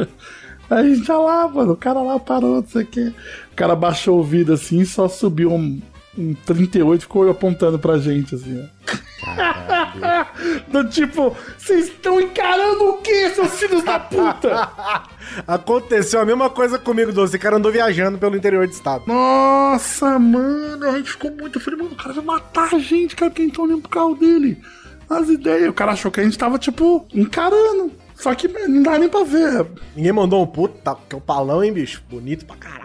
Aí 0.69 0.77
a 0.79 0.83
gente 0.95 1.05
já 1.05 1.17
lá, 1.17 1.47
mano, 1.49 1.73
o 1.73 1.77
cara 1.77 2.01
lá 2.01 2.17
parou, 2.17 2.61
não 2.61 2.67
sei 2.67 2.83
o 2.83 2.87
que. 2.87 3.07
O 3.07 3.55
cara 3.55 3.75
baixou 3.75 4.19
o 4.19 4.23
vidro 4.23 4.53
assim 4.53 4.79
e 4.79 4.85
só 4.85 5.09
subiu 5.09 5.51
um, 5.51 5.81
um 6.17 6.33
38 6.33 6.99
e 6.99 7.03
ficou 7.03 7.29
apontando 7.29 7.79
pra 7.79 7.97
gente 7.97 8.35
assim, 8.35 8.61
ó. 8.61 9.11
Do 10.71 10.89
tipo, 10.89 11.35
vocês 11.57 11.85
estão 11.87 12.19
encarando 12.19 12.89
o 12.89 12.97
quê, 12.97 13.29
seus 13.29 13.53
filhos 13.59 13.83
da 13.83 13.99
puta? 13.99 14.69
Aconteceu 15.47 16.19
a 16.19 16.25
mesma 16.25 16.49
coisa 16.49 16.79
comigo, 16.79 17.11
Doce. 17.11 17.35
Esse 17.35 17.39
cara 17.39 17.57
andou 17.57 17.71
viajando 17.71 18.17
pelo 18.17 18.35
interior 18.35 18.67
do 18.67 18.73
estado. 18.73 19.03
Nossa, 19.07 20.17
mano, 20.17 20.85
a 20.85 20.97
gente 20.97 21.11
ficou 21.11 21.31
muito. 21.31 21.59
Eu 21.59 21.61
falei, 21.61 21.79
mano, 21.79 21.93
o 21.93 21.95
cara 21.95 22.13
vai 22.13 22.25
matar 22.25 22.73
a 22.73 22.79
gente, 22.79 23.15
cara, 23.15 23.31
quem 23.31 23.49
tá 23.49 23.61
olhando 23.61 23.81
pro 23.81 23.89
carro 23.89 24.15
dele. 24.15 24.61
As 25.09 25.29
ideias. 25.29 25.69
O 25.69 25.73
cara 25.73 25.91
achou 25.91 26.09
que 26.09 26.19
a 26.19 26.23
gente 26.23 26.37
tava, 26.37 26.57
tipo, 26.57 27.05
encarando. 27.13 27.91
Só 28.21 28.33
que 28.35 28.47
não 28.47 28.83
dá 28.83 28.97
nem 28.99 29.09
pra 29.09 29.23
ver. 29.23 29.65
Ninguém 29.95 30.11
mandou 30.11 30.43
um 30.43 30.45
puta, 30.45 30.95
que 31.09 31.15
é 31.15 31.17
o 31.17 31.21
palão, 31.21 31.63
hein, 31.63 31.73
bicho? 31.73 32.03
Bonito 32.09 32.45
pra 32.45 32.55
caralho. 32.55 32.83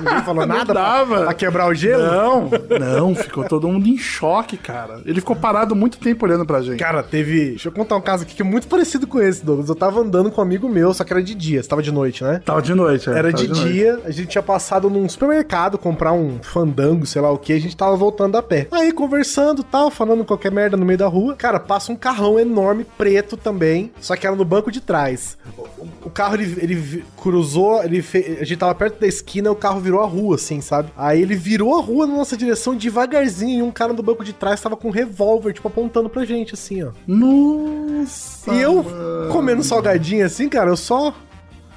Ninguém 0.00 0.22
falou 0.22 0.44
nada 0.46 0.66
pra, 0.66 0.82
dava. 0.82 1.20
pra 1.24 1.34
quebrar 1.34 1.68
o 1.68 1.74
gelo. 1.74 2.02
Não, 2.02 2.50
não, 2.78 3.14
ficou 3.14 3.44
todo 3.48 3.66
mundo 3.68 3.88
em 3.88 3.96
choque, 3.96 4.56
cara. 4.56 5.00
Ele 5.06 5.20
ficou 5.20 5.34
parado 5.34 5.74
muito 5.74 5.98
tempo 5.98 6.24
olhando 6.26 6.44
pra 6.44 6.60
gente. 6.60 6.78
Cara, 6.78 7.02
teve. 7.02 7.50
Deixa 7.50 7.68
eu 7.68 7.72
contar 7.72 7.96
um 7.96 8.00
caso 8.00 8.24
aqui 8.24 8.34
que 8.34 8.42
é 8.42 8.44
muito 8.44 8.68
parecido 8.68 9.06
com 9.06 9.20
esse, 9.20 9.44
Douglas. 9.44 9.68
Eu 9.68 9.74
tava 9.74 10.00
andando 10.00 10.30
com 10.30 10.40
um 10.40 10.44
amigo 10.44 10.68
meu, 10.68 10.92
só 10.92 11.04
que 11.04 11.12
era 11.12 11.22
de 11.22 11.34
dia. 11.34 11.62
Você 11.62 11.68
tava 11.68 11.82
de 11.82 11.90
noite, 11.90 12.22
né? 12.22 12.42
Tava 12.44 12.60
de 12.60 12.74
noite, 12.74 13.08
é, 13.08 13.12
Era 13.14 13.32
de 13.32 13.48
noite. 13.48 13.64
dia, 13.72 14.00
a 14.04 14.10
gente 14.10 14.28
tinha 14.28 14.42
passado 14.42 14.90
num 14.90 15.08
supermercado 15.08 15.78
comprar 15.78 16.12
um 16.12 16.38
fandango, 16.42 17.06
sei 17.06 17.22
lá 17.22 17.30
o 17.30 17.38
que, 17.38 17.52
a 17.52 17.60
gente 17.60 17.76
tava 17.76 17.96
voltando 17.96 18.36
a 18.36 18.42
pé. 18.42 18.68
Aí 18.70 18.92
conversando 18.92 19.62
tal, 19.62 19.90
falando 19.90 20.24
qualquer 20.24 20.52
merda 20.52 20.76
no 20.76 20.84
meio 20.84 20.98
da 20.98 21.06
rua. 21.06 21.34
Cara, 21.34 21.58
passa 21.58 21.90
um 21.92 21.96
carrão 21.96 22.38
enorme, 22.38 22.84
preto 22.98 23.36
também, 23.36 23.90
só 24.00 24.14
que 24.16 24.26
era 24.26 24.36
no 24.36 24.44
banco 24.44 24.65
de 24.70 24.80
trás. 24.80 25.36
O, 25.56 25.86
o 26.06 26.10
carro 26.10 26.34
ele, 26.36 26.56
ele 26.60 27.04
cruzou, 27.16 27.82
ele 27.82 28.02
fe- 28.02 28.38
a 28.40 28.44
gente 28.44 28.58
tava 28.58 28.74
perto 28.74 29.00
da 29.00 29.06
esquina, 29.06 29.50
o 29.50 29.56
carro 29.56 29.80
virou 29.80 30.00
a 30.02 30.06
rua, 30.06 30.36
assim, 30.36 30.60
sabe? 30.60 30.90
Aí 30.96 31.20
ele 31.22 31.34
virou 31.36 31.76
a 31.78 31.82
rua 31.82 32.06
na 32.06 32.14
nossa 32.14 32.36
direção 32.36 32.74
devagarzinho 32.74 33.58
e 33.58 33.62
um 33.62 33.70
cara 33.70 33.92
no 33.92 34.02
banco 34.02 34.24
de 34.24 34.32
trás 34.32 34.60
tava 34.60 34.76
com 34.76 34.88
um 34.88 34.92
revólver, 34.92 35.52
tipo, 35.52 35.68
apontando 35.68 36.08
pra 36.08 36.24
gente, 36.24 36.54
assim, 36.54 36.82
ó. 36.82 36.90
Nossa. 37.06 38.52
E 38.54 38.60
eu, 38.60 38.82
mano. 38.82 39.32
comendo 39.32 39.62
salgadinho 39.62 40.24
assim, 40.24 40.48
cara, 40.48 40.70
eu 40.70 40.76
só. 40.76 41.14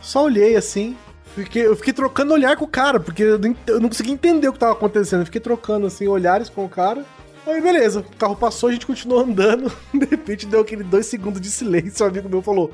Só 0.01 0.23
olhei 0.23 0.55
assim. 0.55 0.95
Fiquei, 1.35 1.65
eu 1.67 1.75
fiquei 1.75 1.93
trocando 1.93 2.33
olhar 2.33 2.55
com 2.57 2.65
o 2.65 2.67
cara, 2.67 2.99
porque 2.99 3.21
eu 3.23 3.37
não, 3.37 3.55
eu 3.67 3.79
não 3.79 3.87
conseguia 3.89 4.13
entender 4.13 4.47
o 4.47 4.53
que 4.53 4.59
tava 4.59 4.71
acontecendo. 4.73 5.21
Eu 5.21 5.25
fiquei 5.25 5.39
trocando 5.41 5.85
assim, 5.87 6.07
olhares 6.07 6.49
com 6.49 6.65
o 6.65 6.69
cara. 6.69 7.05
Aí 7.47 7.61
beleza, 7.61 7.99
o 8.01 8.15
carro 8.17 8.35
passou, 8.35 8.69
a 8.69 8.71
gente 8.71 8.85
continuou 8.85 9.21
andando. 9.21 9.71
De 9.93 10.05
repente 10.05 10.45
deu 10.45 10.61
aquele 10.61 10.83
dois 10.83 11.05
segundos 11.05 11.41
de 11.41 11.49
silêncio. 11.49 12.05
Um 12.05 12.09
amigo 12.09 12.29
meu 12.29 12.41
falou: 12.41 12.71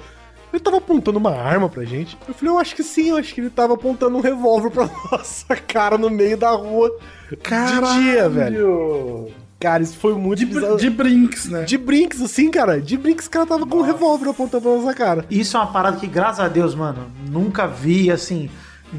Ele 0.52 0.60
tava 0.62 0.78
apontando 0.78 1.18
uma 1.18 1.32
arma 1.36 1.70
pra 1.70 1.84
gente? 1.86 2.18
Eu 2.28 2.34
falei: 2.34 2.54
Eu 2.54 2.60
acho 2.60 2.76
que 2.76 2.84
sim, 2.84 3.10
eu 3.10 3.18
acho 3.18 3.34
que 3.34 3.42
ele 3.42 3.50
tava 3.50 3.74
apontando 3.76 4.18
um 4.18 4.22
revólver 4.22 4.70
pra 4.72 4.90
nossa 5.12 5.56
cara 5.56 5.98
no 5.98 6.10
meio 6.10 6.38
da 6.38 6.52
rua. 6.52 6.92
De 7.30 8.04
dia, 8.04 8.28
velho. 8.30 9.28
Cara, 9.58 9.82
isso 9.82 9.98
foi 9.98 10.14
muito 10.14 10.40
De, 10.40 10.46
bizarro. 10.46 10.78
de 10.78 10.90
brinks, 10.90 11.46
né? 11.50 11.64
De 11.64 11.78
brinks, 11.78 12.22
assim, 12.22 12.52
cara. 12.52 12.80
De 12.80 12.98
brinks, 12.98 13.26
o 13.26 13.30
cara 13.30 13.46
tava 13.46 13.66
com 13.66 13.78
um 13.78 13.82
revólver 13.82 14.30
apontando 14.30 14.70
na 14.70 14.76
nossa 14.76 14.94
cara. 14.94 15.26
Isso 15.32 15.56
é 15.56 15.60
uma 15.62 15.72
parada 15.72 15.98
que, 15.98 16.06
graças 16.06 16.42
a 16.42 16.48
Deus, 16.50 16.76
mano, 16.76 17.08
nunca 17.30 17.66
vi, 17.66 18.12
assim. 18.12 18.50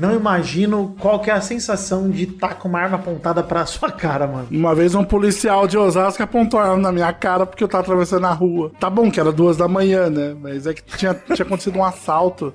Não 0.01 0.15
imagino 0.15 0.95
qual 0.99 1.21
que 1.21 1.31
é 1.31 1.35
a 1.35 1.41
sensação 1.41 2.11
de 2.11 2.25
estar 2.25 2.55
com 2.55 2.69
uma 2.69 2.81
arma 2.81 2.97
apontada 2.97 3.43
pra 3.43 3.67
sua 3.67 3.91
cara, 3.91 4.27
mano. 4.27 4.49
Uma 4.51 4.75
vez 4.75 4.95
um 4.95 5.05
policial 5.05 5.67
de 5.67 5.77
Osasco 5.79 6.23
apontou 6.23 6.61
a 6.61 6.65
arma 6.65 6.77
na 6.79 6.93
minha 6.93 7.13
cara 7.13 7.47
porque 7.47 7.63
eu 7.65 7.69
tava 7.69 7.83
atravessando 7.83 8.27
a 8.27 8.33
rua. 8.33 8.73
Tá 8.79 8.91
bom 8.91 9.11
que 9.11 9.19
era 9.21 9.33
duas 9.33 9.57
da 9.57 9.69
manhã, 9.69 10.09
né? 10.11 10.37
Mas 10.41 10.67
é 10.67 10.75
que 10.75 10.83
tinha, 10.83 11.15
tinha 11.15 11.45
acontecido 11.45 11.79
um 11.79 11.85
assalto. 11.85 12.53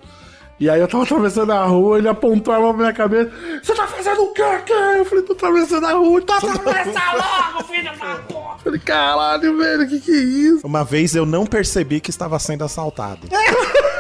E 0.60 0.70
aí 0.70 0.80
eu 0.80 0.88
tava 0.88 1.04
atravessando 1.04 1.52
a 1.54 1.64
rua, 1.66 1.98
ele 1.98 2.08
apontou 2.08 2.54
a 2.54 2.58
arma 2.58 2.70
pra 2.70 2.78
minha 2.78 2.94
cabeça. 2.94 3.32
Você 3.64 3.74
tá 3.74 3.88
fazendo 3.88 4.22
o 4.22 4.32
quê, 4.32 4.44
cara? 4.44 4.98
Eu 5.00 5.06
falei, 5.06 5.24
tô 5.24 5.34
atravessando 5.34 5.88
a 5.88 5.94
rua. 5.94 6.22
Tá 6.22 6.38
atravessando 6.38 7.18
logo, 7.18 7.64
filho 7.68 7.84
da 7.84 8.16
porra. 8.18 8.54
Eu 8.54 8.60
falei, 8.60 8.80
caralho, 8.80 9.58
velho, 9.58 9.88
que 9.88 10.00
que 10.00 10.12
é 10.12 10.22
isso? 10.22 10.68
Uma 10.68 10.84
vez 10.84 11.16
eu 11.16 11.26
não 11.26 11.48
percebi 11.48 12.00
que 12.00 12.12
estava 12.12 12.38
sendo 12.38 12.64
assaltado. 12.64 13.28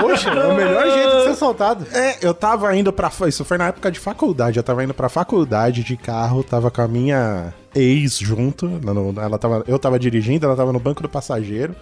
Poxa, 0.00 0.30
é 0.30 0.46
o 0.46 0.54
melhor 0.54 0.90
jeito 0.90 1.16
de 1.16 1.22
ser 1.24 1.28
assaltado. 1.30 1.86
É, 1.92 2.18
eu 2.22 2.34
tava 2.34 2.74
indo 2.76 2.92
pra. 2.92 3.10
Isso 3.26 3.44
foi 3.44 3.58
na 3.58 3.68
época 3.68 3.90
de 3.90 3.98
faculdade. 3.98 4.58
Eu 4.58 4.62
tava 4.62 4.82
indo 4.84 4.94
pra 4.94 5.08
faculdade 5.08 5.82
de 5.82 5.96
carro, 5.96 6.42
tava 6.42 6.70
com 6.70 6.82
a 6.82 6.88
minha 6.88 7.52
ex 7.74 8.18
junto. 8.18 8.70
Ela 9.16 9.38
tava, 9.38 9.64
eu 9.66 9.78
tava 9.78 9.98
dirigindo, 9.98 10.46
ela 10.46 10.56
tava 10.56 10.72
no 10.72 10.80
banco 10.80 11.02
do 11.02 11.08
passageiro. 11.08 11.74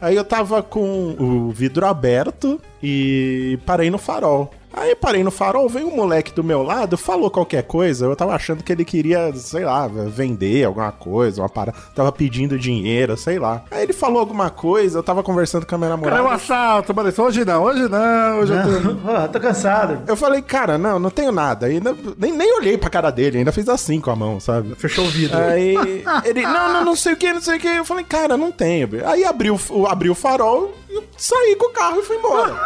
Aí 0.00 0.14
eu 0.14 0.24
tava 0.24 0.62
com 0.62 1.16
o 1.18 1.50
vidro 1.50 1.86
aberto 1.86 2.60
e 2.90 3.58
parei 3.66 3.90
no 3.90 3.98
farol. 3.98 4.50
Aí 4.78 4.94
parei 4.94 5.24
no 5.24 5.30
farol, 5.30 5.70
veio 5.70 5.88
um 5.88 5.96
moleque 5.96 6.34
do 6.34 6.44
meu 6.44 6.62
lado, 6.62 6.98
falou 6.98 7.30
qualquer 7.30 7.62
coisa. 7.62 8.04
Eu 8.04 8.14
tava 8.14 8.34
achando 8.34 8.62
que 8.62 8.70
ele 8.70 8.84
queria, 8.84 9.32
sei 9.34 9.64
lá, 9.64 9.88
vender 9.88 10.64
alguma 10.64 10.92
coisa, 10.92 11.40
uma 11.40 11.48
parada. 11.48 11.78
Tava 11.94 12.12
pedindo 12.12 12.58
dinheiro, 12.58 13.16
sei 13.16 13.38
lá. 13.38 13.62
Aí 13.70 13.84
ele 13.84 13.94
falou 13.94 14.20
alguma 14.20 14.50
coisa, 14.50 14.98
eu 14.98 15.02
tava 15.02 15.22
conversando 15.22 15.64
com 15.64 15.74
a 15.74 15.78
minha 15.78 15.88
namorada. 15.90 16.18
Cara, 16.18 16.28
é 16.28 16.30
um 16.30 16.34
assalto, 16.34 16.94
Maurício. 16.94 17.24
Hoje 17.24 17.42
não, 17.42 17.62
hoje 17.64 17.88
não, 17.88 18.38
hoje 18.38 18.52
eu 18.52 18.62
tô. 18.62 19.28
Tô 19.32 19.40
cansado. 19.40 20.02
Eu 20.06 20.14
falei, 20.14 20.42
cara, 20.42 20.76
não, 20.76 20.98
não 20.98 21.08
tenho 21.08 21.32
nada. 21.32 21.66
Ainda, 21.66 21.96
nem, 22.18 22.32
nem 22.36 22.58
olhei 22.58 22.76
pra 22.76 22.90
cara 22.90 23.10
dele, 23.10 23.38
ainda 23.38 23.52
fiz 23.52 23.66
assim 23.70 23.98
com 23.98 24.10
a 24.10 24.16
mão, 24.16 24.38
sabe? 24.38 24.74
Fechou 24.74 25.06
o 25.06 25.08
vidro. 25.08 25.38
Aí 25.38 25.74
ele, 26.22 26.42
não, 26.42 26.74
não, 26.74 26.84
não 26.84 26.96
sei 26.96 27.14
o 27.14 27.16
que, 27.16 27.32
não 27.32 27.40
sei 27.40 27.56
o 27.56 27.60
que. 27.60 27.66
Eu 27.66 27.84
falei, 27.86 28.04
cara, 28.04 28.36
não 28.36 28.52
tenho. 28.52 28.90
Aí 29.06 29.24
abriu, 29.24 29.58
o- 29.70 29.86
abriu 29.86 30.12
o 30.12 30.14
farol 30.14 30.74
e 30.85 30.85
saí 31.16 31.56
com 31.56 31.66
o 31.66 31.72
carro 31.72 32.00
e 32.00 32.02
fui 32.02 32.16
embora. 32.16 32.58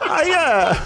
Aí 0.00 0.34
a, 0.34 0.76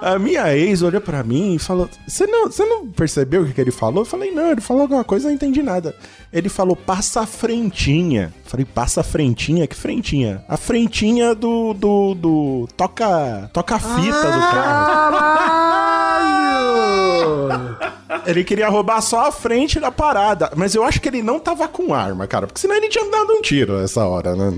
a 0.00 0.18
minha 0.18 0.54
ex 0.56 0.82
olhou 0.82 1.00
pra 1.00 1.22
mim 1.22 1.54
e 1.54 1.58
falou: 1.58 1.88
Você 2.06 2.26
não, 2.26 2.48
não 2.48 2.86
percebeu 2.88 3.42
o 3.42 3.46
que, 3.46 3.52
que 3.52 3.60
ele 3.60 3.70
falou? 3.70 4.02
Eu 4.02 4.06
falei, 4.06 4.30
não, 4.30 4.50
ele 4.50 4.60
falou 4.60 4.82
alguma 4.82 5.04
coisa, 5.04 5.26
eu 5.26 5.28
não 5.30 5.34
entendi 5.34 5.62
nada. 5.62 5.96
Ele 6.32 6.48
falou, 6.48 6.76
passa 6.76 7.22
a 7.22 7.26
frentinha. 7.26 8.32
Eu 8.44 8.50
falei, 8.50 8.66
passa 8.66 9.00
a 9.00 9.04
frentinha? 9.04 9.66
Que 9.66 9.74
frentinha? 9.74 10.44
A 10.48 10.56
frentinha 10.56 11.34
do. 11.34 11.72
do. 11.74 12.14
do 12.14 12.68
toca. 12.76 13.50
toca 13.52 13.78
fita 13.78 14.32
do 14.32 14.40
carro. 14.40 15.16
Caralho! 15.16 16.36
Ele 18.26 18.44
queria 18.44 18.68
roubar 18.68 19.00
só 19.00 19.28
a 19.28 19.32
frente 19.32 19.78
da 19.78 19.90
parada. 19.90 20.50
Mas 20.56 20.74
eu 20.74 20.84
acho 20.84 21.00
que 21.00 21.08
ele 21.08 21.22
não 21.22 21.38
tava 21.38 21.68
com 21.68 21.94
arma, 21.94 22.26
cara. 22.26 22.46
Porque 22.46 22.60
senão 22.60 22.74
ele 22.74 22.88
tinha 22.88 23.08
dado 23.10 23.32
um 23.32 23.40
tiro 23.40 23.78
nessa 23.78 24.04
hora, 24.04 24.34
né? 24.34 24.52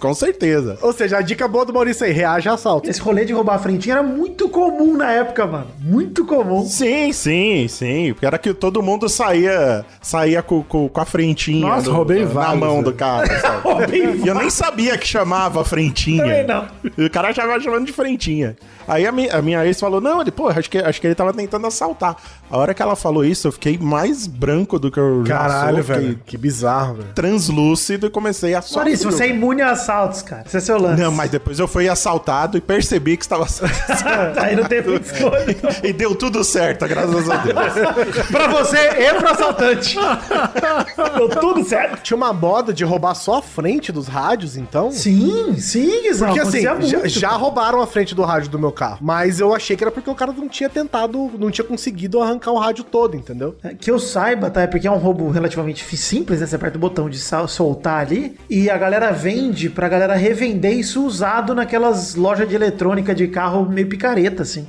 Com 0.00 0.14
certeza. 0.14 0.78
Ou 0.82 0.92
seja, 0.92 1.18
a 1.18 1.20
dica 1.20 1.46
boa 1.46 1.64
do 1.64 1.72
Maurício 1.72 2.06
aí, 2.06 2.12
reage 2.12 2.48
a 2.48 2.54
assalto. 2.54 2.88
Esse 2.88 3.00
rolê 3.00 3.24
de 3.24 3.32
roubar 3.32 3.54
a 3.56 3.58
frentinha 3.58 3.96
era 3.96 4.02
muito 4.02 4.48
comum 4.48 4.96
na 4.96 5.10
época, 5.12 5.46
mano. 5.46 5.66
Muito 5.80 6.24
comum. 6.24 6.64
Sim, 6.66 7.12
sim, 7.12 7.68
sim. 7.68 8.12
Porque 8.12 8.26
era 8.26 8.38
que 8.38 8.52
todo 8.54 8.82
mundo 8.82 9.08
saía 9.08 9.84
saía 10.00 10.42
com, 10.42 10.62
com, 10.62 10.88
com 10.88 11.00
a 11.00 11.04
frentinha 11.04 11.66
Nossa, 11.68 11.82
do- 11.84 11.92
roubei 11.92 12.20
na 12.24 12.26
vários, 12.30 12.58
mão 12.60 12.82
do 12.82 12.92
cara. 12.92 13.28
sabe? 13.40 13.98
E 14.24 14.26
eu 14.26 14.34
nem 14.34 14.48
sabia 14.50 14.96
que 14.96 15.06
chamava 15.06 15.64
frentinha. 15.64 16.22
Também 16.24 16.46
não. 16.46 16.66
E 16.96 17.04
o 17.04 17.10
cara 17.10 17.30
já 17.32 17.60
chamando 17.60 17.84
de 17.86 17.92
frentinha. 17.92 18.56
Aí 18.88 19.06
a, 19.06 19.12
mi- 19.12 19.28
a 19.30 19.40
minha 19.42 19.64
ex 19.66 19.78
falou: 19.78 20.00
Não, 20.00 20.20
ele, 20.22 20.30
pô, 20.30 20.48
acho 20.48 20.68
que, 20.70 20.78
acho 20.78 21.00
que 21.00 21.06
ele 21.06 21.14
tava 21.14 21.32
tentando 21.32 21.66
assaltar. 21.66 22.16
A 22.50 22.56
hora 22.56 22.74
que 22.74 22.82
ela 22.82 22.96
falou 22.96 23.24
isso, 23.24 23.46
eu 23.46 23.52
fiquei 23.52 23.78
mais 23.78 24.26
branco 24.26 24.78
do 24.78 24.90
que 24.90 24.98
eu 24.98 25.24
já 25.24 25.38
Caralho, 25.38 25.76
sou, 25.76 25.84
fiquei 25.84 26.00
velho. 26.08 26.20
Que 26.26 26.36
bizarro, 26.36 26.94
velho. 26.94 27.08
translúcido 27.14 28.06
e 28.06 28.10
comecei 28.10 28.54
a 28.54 28.62
só. 28.62 28.76
Maurício, 28.80 29.10
você 29.10 29.24
é 29.24 29.28
imune 29.28 29.62
a 29.62 29.76
assaltos, 29.90 30.22
cara. 30.22 30.44
Esse 30.46 30.56
é 30.56 30.60
seu 30.60 30.78
lance. 30.80 31.00
Não, 31.02 31.10
mas 31.12 31.30
depois 31.30 31.58
eu 31.58 31.66
fui 31.66 31.88
assaltado 31.88 32.56
e 32.56 32.60
percebi 32.60 33.16
que 33.16 33.24
estava 33.24 33.44
Aí 34.40 34.54
não 34.56 34.64
muita 34.84 35.12
escolha. 35.14 35.56
E 35.82 35.92
deu 35.92 36.14
tudo 36.14 36.44
certo, 36.44 36.86
graças 36.86 37.28
a 37.28 37.36
Deus. 37.38 38.26
pra 38.30 38.46
você 38.48 38.76
e 38.78 39.14
pro 39.14 39.28
assaltante. 39.28 39.96
Deu 41.16 41.28
tudo 41.28 41.64
certo. 41.64 42.02
Tinha 42.02 42.16
uma 42.16 42.32
moda 42.32 42.72
de 42.72 42.84
roubar 42.84 43.14
só 43.14 43.38
a 43.38 43.42
frente 43.42 43.90
dos 43.90 44.06
rádios, 44.06 44.56
então? 44.56 44.90
Sim, 44.92 45.54
sim, 45.58 46.02
Guizão. 46.02 46.28
Porque 46.28 46.40
assim, 46.40 46.60
já, 46.62 46.74
muito, 46.74 47.08
já 47.08 47.28
cara. 47.28 47.40
roubaram 47.40 47.80
a 47.80 47.86
frente 47.86 48.14
do 48.14 48.22
rádio 48.22 48.50
do 48.50 48.58
meu 48.58 48.72
carro. 48.72 48.98
Mas 49.00 49.40
eu 49.40 49.54
achei 49.54 49.76
que 49.76 49.82
era 49.84 49.90
porque 49.90 50.08
o 50.08 50.14
cara 50.14 50.32
não 50.32 50.48
tinha 50.48 50.68
tentado, 50.68 51.30
não 51.38 51.50
tinha 51.50 51.64
conseguido 51.64 52.20
arrancar 52.20 52.52
o 52.52 52.58
rádio 52.58 52.84
todo, 52.84 53.16
entendeu? 53.16 53.56
É, 53.62 53.74
Que 53.74 53.90
eu 53.90 53.98
saiba, 53.98 54.50
tá? 54.50 54.62
É 54.62 54.66
porque 54.66 54.86
é 54.86 54.90
um 54.90 54.98
roubo 54.98 55.30
relativamente 55.30 55.84
simples, 55.96 56.40
né? 56.40 56.46
Você 56.46 56.56
aperta 56.56 56.76
o 56.76 56.80
botão 56.80 57.08
de 57.10 57.18
sal- 57.18 57.48
soltar 57.48 58.00
ali 58.00 58.36
e 58.48 58.70
a 58.70 58.76
galera 58.78 59.10
vende 59.10 59.68
pra 59.68 59.79
galera 59.88 60.14
revender 60.14 60.72
isso 60.72 61.04
usado 61.04 61.54
naquelas 61.54 62.14
lojas 62.14 62.48
de 62.48 62.54
eletrônica 62.54 63.14
de 63.14 63.28
carro 63.28 63.66
meio 63.68 63.86
picareta, 63.88 64.42
assim. 64.42 64.66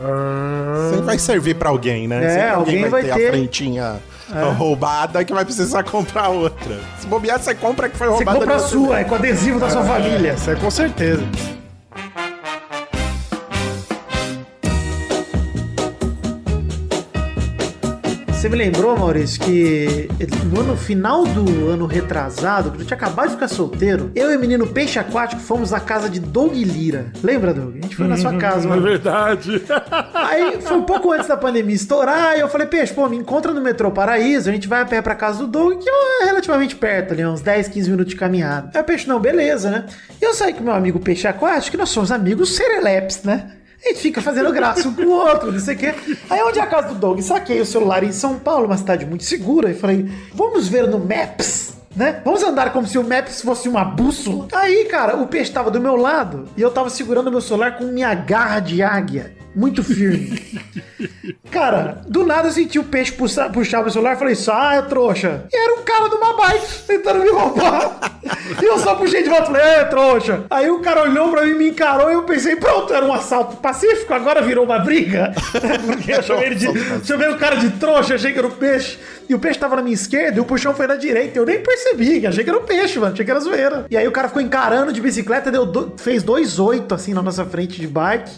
Sempre 0.89 1.05
vai 1.05 1.19
servir 1.19 1.55
pra 1.55 1.69
alguém, 1.69 2.07
né? 2.07 2.23
É, 2.25 2.29
Sempre 2.29 2.49
alguém 2.51 2.89
vai 2.89 3.03
ter. 3.03 3.11
a 3.11 3.15
frentinha 3.31 3.95
roubada 4.57 5.23
que 5.25 5.33
vai 5.33 5.43
precisar 5.43 5.83
comprar 5.89 6.29
outra. 6.29 6.77
Se 6.99 7.07
bobear, 7.07 7.39
você 7.39 7.53
compra 7.53 7.89
que 7.89 7.97
foi 7.97 8.07
Você 8.07 8.23
roubada. 8.23 8.39
compra 8.39 8.55
a 8.55 8.59
sua, 8.59 8.99
é 8.99 9.03
com 9.03 9.15
adesivo 9.15 9.59
da 9.59 9.69
sua 9.69 9.83
família. 9.83 10.33
Isso 10.33 10.49
é 10.51 10.55
com 10.55 10.71
certeza. 10.71 11.23
Você 18.41 18.49
me 18.49 18.57
lembrou, 18.57 18.97
Maurício, 18.97 19.39
que 19.39 20.09
no 20.51 20.75
final 20.75 21.25
do 21.25 21.69
ano 21.69 21.85
retrasado, 21.85 22.71
quando 22.71 22.79
eu 22.79 22.87
tinha 22.87 22.97
acabado 22.97 23.27
de 23.27 23.35
ficar 23.35 23.47
solteiro, 23.47 24.11
eu 24.15 24.31
e 24.31 24.35
o 24.35 24.39
menino 24.39 24.65
Peixe 24.65 24.97
Aquático 24.97 25.39
fomos 25.39 25.69
na 25.69 25.79
casa 25.79 26.09
de 26.09 26.19
Doug 26.19 26.53
Lira. 26.55 27.13
Lembra, 27.23 27.53
Doug? 27.53 27.75
A 27.77 27.81
gente 27.83 27.95
foi 27.95 28.07
na 28.07 28.17
sua 28.17 28.35
casa, 28.37 28.65
É 28.65 28.69
mano. 28.69 28.81
verdade. 28.81 29.61
Aí 30.11 30.59
foi 30.59 30.75
um 30.75 30.81
pouco 30.81 31.11
antes 31.11 31.27
da 31.27 31.37
pandemia 31.37 31.75
estourar, 31.75 32.35
e 32.35 32.39
eu 32.39 32.49
falei, 32.49 32.65
Peixe, 32.65 32.91
pô, 32.91 33.07
me 33.07 33.15
encontra 33.15 33.53
no 33.53 33.61
metrô 33.61 33.91
Paraíso, 33.91 34.49
a 34.49 34.53
gente 34.53 34.67
vai 34.67 34.81
a 34.81 34.85
pé 34.85 35.03
pra 35.03 35.13
casa 35.13 35.37
do 35.37 35.47
Doug, 35.47 35.77
que 35.77 35.87
é 35.87 36.25
relativamente 36.25 36.75
perto 36.75 37.13
ali, 37.13 37.23
uns 37.23 37.41
10, 37.41 37.67
15 37.67 37.91
minutos 37.91 38.11
de 38.11 38.19
caminhada. 38.19 38.71
Aí 38.73 38.81
o 38.81 38.83
Peixe, 38.83 39.07
não, 39.07 39.19
beleza, 39.19 39.69
né? 39.69 39.85
E 40.19 40.25
eu 40.25 40.33
saí 40.33 40.51
com 40.51 40.63
meu 40.63 40.73
amigo 40.73 40.99
Peixe 40.99 41.27
Aquático, 41.27 41.69
que 41.69 41.77
nós 41.77 41.89
somos 41.89 42.11
amigos 42.11 42.55
serelepes, 42.55 43.21
né? 43.21 43.51
A 43.83 43.89
gente 43.89 43.99
fica 43.99 44.21
fazendo 44.21 44.51
graça 44.51 44.87
um 44.87 44.93
com 44.93 45.03
o 45.03 45.11
outro, 45.11 45.51
não 45.51 45.59
sei 45.59 45.75
o 45.75 45.77
quê. 45.77 45.95
Aí 46.29 46.41
onde 46.43 46.59
é 46.59 46.61
a 46.61 46.67
casa 46.67 46.89
do 46.89 46.95
Doug? 46.95 47.19
Saquei 47.21 47.59
o 47.59 47.65
celular 47.65 48.03
em 48.03 48.11
São 48.11 48.37
Paulo, 48.37 48.65
uma 48.65 48.77
cidade 48.77 49.05
muito 49.05 49.23
segura, 49.23 49.71
e 49.71 49.73
falei, 49.73 50.07
vamos 50.33 50.67
ver 50.67 50.87
no 50.87 50.99
Maps 50.99 51.71
né? 51.95 52.21
Vamos 52.23 52.41
andar 52.43 52.71
como 52.71 52.87
se 52.87 52.97
o 52.97 53.03
Maps 53.03 53.41
fosse 53.41 53.67
uma 53.67 53.83
bússola. 53.83 54.47
Aí, 54.53 54.85
cara, 54.85 55.17
o 55.17 55.27
peixe 55.27 55.51
tava 55.51 55.69
do 55.69 55.79
meu 55.79 55.95
lado 55.95 56.47
e 56.55 56.61
eu 56.61 56.71
tava 56.71 56.89
segurando 56.89 57.31
meu 57.31 57.41
celular 57.41 57.77
com 57.77 57.85
minha 57.85 58.13
garra 58.13 58.59
de 58.59 58.81
águia. 58.81 59.40
Muito 59.53 59.83
firme. 59.83 60.41
Cara, 61.51 62.01
do 62.07 62.25
nada 62.25 62.47
eu 62.47 62.51
senti 62.51 62.79
o 62.79 62.83
peixe 62.85 63.11
puxar, 63.11 63.51
puxar 63.51 63.81
meu 63.81 63.89
celular 63.91 64.15
e 64.15 64.19
falei, 64.19 64.35
sai, 64.35 64.81
trouxa. 64.87 65.43
E 65.51 65.55
era 65.57 65.73
um 65.79 65.83
cara 65.83 66.07
de 66.07 66.15
uma 66.15 66.33
bike 66.37 66.65
tentando 66.87 67.19
me 67.21 67.29
roubar. 67.29 67.99
E 68.61 68.65
eu 68.65 68.79
só 68.79 68.95
puxei 68.95 69.21
de 69.23 69.29
volta 69.29 69.43
e 69.43 69.47
falei, 69.47 69.61
é, 69.61 69.83
trouxa. 69.83 70.43
Aí 70.49 70.69
o 70.69 70.79
cara 70.79 71.03
olhou 71.03 71.29
pra 71.29 71.45
mim, 71.45 71.55
me 71.55 71.69
encarou 71.69 72.09
e 72.09 72.13
eu 72.13 72.23
pensei, 72.23 72.55
pronto, 72.55 72.93
era 72.93 73.05
um 73.05 73.11
assalto 73.11 73.57
pacífico, 73.57 74.13
agora 74.13 74.41
virou 74.41 74.63
uma 74.63 74.79
briga. 74.79 75.33
Porque 75.85 76.13
eu 76.13 76.23
chamei, 76.23 76.45
ele 76.45 76.55
de, 76.55 77.05
chamei 77.05 77.27
o 77.27 77.37
cara 77.37 77.57
de 77.57 77.71
trouxa, 77.71 78.15
achei 78.15 78.31
que 78.31 78.37
era 78.39 78.47
o 78.47 78.51
peixe. 78.51 78.97
E 79.27 79.35
o 79.35 79.39
peixe 79.39 79.59
tava 79.59 79.75
na 79.75 79.81
minha 79.81 79.93
esquerda 79.93 80.37
e 80.37 80.39
o 80.41 80.45
puxão 80.45 80.73
foi 80.73 80.87
na 80.87 80.95
direita. 80.95 81.37
Eu 81.37 81.45
nem 81.45 81.61
percebi, 81.61 82.25
achei 82.25 82.43
que 82.45 82.49
era 82.49 82.57
o 82.59 82.63
peixe, 82.63 82.97
mano. 82.99 83.11
Achei 83.11 83.25
que 83.25 83.31
era 83.31 83.39
zoeira. 83.41 83.85
E 83.89 83.97
aí 83.97 84.07
o 84.07 84.11
cara 84.11 84.29
ficou 84.29 84.41
encarando 84.41 84.93
de 84.93 85.01
bicicleta, 85.01 85.51
deu 85.51 85.65
do- 85.65 85.93
fez 85.97 86.23
dois 86.23 86.57
oito 86.59 86.95
assim 86.95 87.13
na 87.13 87.21
nossa 87.21 87.45
frente 87.45 87.79
de 87.81 87.87
bike. 87.87 88.31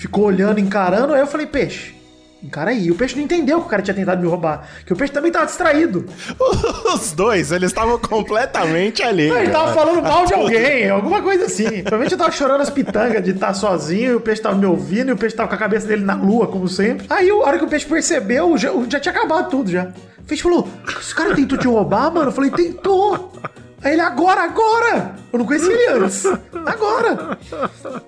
Ficou 0.00 0.24
olhando, 0.24 0.58
encarando. 0.58 1.12
Aí 1.12 1.20
eu 1.20 1.26
falei, 1.26 1.46
peixe, 1.46 1.94
encara 2.42 2.70
aí. 2.70 2.86
E 2.86 2.90
o 2.90 2.94
peixe 2.94 3.14
não 3.16 3.22
entendeu 3.22 3.60
que 3.60 3.66
o 3.66 3.68
cara 3.68 3.82
tinha 3.82 3.92
tentado 3.92 4.22
me 4.22 4.26
roubar. 4.26 4.66
Que 4.86 4.94
o 4.94 4.96
peixe 4.96 5.12
também 5.12 5.30
tava 5.30 5.44
distraído. 5.44 6.06
Os 6.94 7.12
dois, 7.12 7.52
eles 7.52 7.68
estavam 7.68 7.98
completamente 7.98 9.02
ali. 9.02 9.28
Não, 9.28 9.36
ele 9.36 9.50
tava 9.50 9.74
falando 9.74 10.00
mal 10.00 10.24
de 10.24 10.32
alguém, 10.32 10.88
alguma 10.88 11.20
coisa 11.20 11.44
assim. 11.44 11.82
Provavelmente 11.82 12.12
eu 12.12 12.18
tava 12.18 12.32
chorando 12.32 12.62
as 12.62 12.70
pitangas 12.70 13.22
de 13.22 13.32
estar 13.32 13.52
sozinho, 13.52 14.12
e 14.12 14.14
o 14.14 14.20
peixe 14.22 14.40
tava 14.40 14.56
me 14.56 14.64
ouvindo, 14.64 15.10
e 15.10 15.12
o 15.12 15.18
peixe 15.18 15.36
tava 15.36 15.50
com 15.50 15.54
a 15.54 15.58
cabeça 15.58 15.86
dele 15.86 16.02
na 16.02 16.14
lua, 16.14 16.46
como 16.46 16.66
sempre. 16.66 17.06
Aí, 17.10 17.28
a 17.28 17.34
hora 17.34 17.58
que 17.58 17.64
o 17.66 17.68
peixe 17.68 17.84
percebeu, 17.84 18.56
já, 18.56 18.70
já 18.88 18.98
tinha 18.98 19.12
acabado 19.12 19.50
tudo 19.50 19.70
já. 19.70 19.88
O 20.18 20.22
peixe 20.22 20.42
falou: 20.42 20.66
Esse 20.98 21.14
cara 21.14 21.34
tentou 21.34 21.58
te 21.58 21.66
roubar, 21.66 22.10
mano? 22.10 22.28
Eu 22.28 22.32
falei: 22.32 22.50
Tentou. 22.50 23.34
Aí 23.82 23.92
ele, 23.92 24.02
agora, 24.02 24.42
agora! 24.42 25.14
Eu 25.32 25.38
não 25.38 25.46
conhecia 25.46 25.72
ele 25.72 26.04
antes. 26.04 26.26
Agora! 26.66 27.38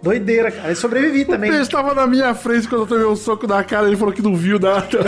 Doideira, 0.03 0.51
cara. 0.51 0.69
Eu 0.71 0.77
sobrevivi 0.77 1.23
O 1.23 1.27
também. 1.27 1.51
peixe 1.51 1.71
tava 1.71 1.95
na 1.95 2.07
minha 2.07 2.35
frente 2.35 2.69
quando 2.69 2.83
eu 2.83 2.87
tomei 2.87 3.07
um 3.07 3.17
soco 3.17 3.47
na 3.47 3.63
cara, 3.65 3.87
ele 3.87 3.97
falou 3.97 4.13
que 4.13 4.21
não 4.21 4.35
viu 4.37 4.59
nada. 4.59 4.87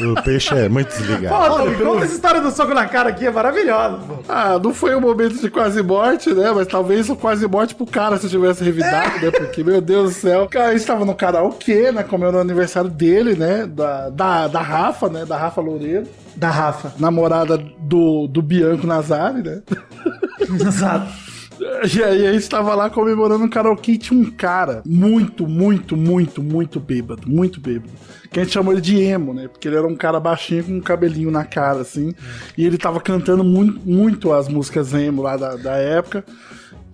O 0.00 0.22
peixe 0.22 0.54
é 0.54 0.68
muito 0.68 0.88
Pô, 0.94 0.98
desligado. 1.00 1.56
Tommy, 1.56 1.76
conta 1.76 2.04
essa 2.04 2.14
história 2.14 2.40
do 2.40 2.50
soco 2.50 2.74
na 2.74 2.86
cara 2.86 3.10
aqui, 3.10 3.26
é 3.26 3.30
maravilhosa. 3.30 3.98
pô. 4.06 4.14
Ah, 4.28 4.58
não 4.62 4.74
foi 4.74 4.94
um 4.94 5.00
momento 5.00 5.40
de 5.40 5.48
quase 5.50 5.82
morte, 5.82 6.32
né? 6.34 6.50
Mas 6.54 6.66
talvez 6.66 7.08
o 7.08 7.16
quase 7.16 7.46
morte 7.46 7.74
pro 7.74 7.86
cara 7.86 8.16
se 8.18 8.26
eu 8.26 8.30
tivesse 8.30 8.62
revidado, 8.64 9.20
né? 9.24 9.30
Porque, 9.30 9.62
meu 9.64 9.80
Deus 9.80 10.14
do 10.14 10.20
céu. 10.20 10.48
Cara, 10.50 10.68
a 10.68 10.72
gente 10.76 10.86
tava 10.86 11.04
no 11.04 11.14
karaokê, 11.14 11.90
né? 11.92 12.02
Comendo 12.02 12.36
o 12.36 12.40
aniversário 12.40 12.90
dele, 12.90 13.34
né? 13.34 13.66
Da, 13.66 14.10
da, 14.10 14.48
da 14.48 14.60
Rafa, 14.60 15.08
né? 15.08 15.24
Da 15.24 15.36
Rafa 15.36 15.60
Loureiro. 15.60 16.06
Da 16.36 16.50
Rafa. 16.50 16.94
Namorada 16.98 17.56
do, 17.56 18.26
do 18.26 18.42
Bianco 18.42 18.86
Nazari, 18.86 19.42
né? 19.42 19.62
Exato. 20.40 21.24
E 21.60 22.02
aí 22.02 22.26
a 22.26 22.32
gente 22.32 22.48
tava 22.48 22.74
lá 22.74 22.90
comemorando 22.90 23.44
um 23.44 23.48
karaokê 23.48 23.92
e 23.92 23.98
tinha 23.98 24.18
um 24.18 24.30
cara 24.30 24.82
muito, 24.84 25.46
muito, 25.46 25.96
muito, 25.96 26.42
muito 26.42 26.80
bêbado. 26.80 27.28
Muito 27.28 27.60
bêbado. 27.60 27.92
Que 28.30 28.40
a 28.40 28.42
gente 28.42 28.52
chamou 28.52 28.72
ele 28.72 28.80
de 28.80 29.00
emo, 29.00 29.32
né? 29.32 29.46
Porque 29.46 29.68
ele 29.68 29.76
era 29.76 29.86
um 29.86 29.94
cara 29.94 30.18
baixinho 30.18 30.64
com 30.64 30.72
um 30.72 30.80
cabelinho 30.80 31.30
na 31.30 31.44
cara, 31.44 31.80
assim. 31.80 32.12
E 32.58 32.64
ele 32.66 32.76
tava 32.76 33.00
cantando 33.00 33.44
muito, 33.44 33.80
muito 33.88 34.32
as 34.32 34.48
músicas 34.48 34.92
emo 34.92 35.22
lá 35.22 35.36
da, 35.36 35.54
da 35.54 35.76
época. 35.76 36.24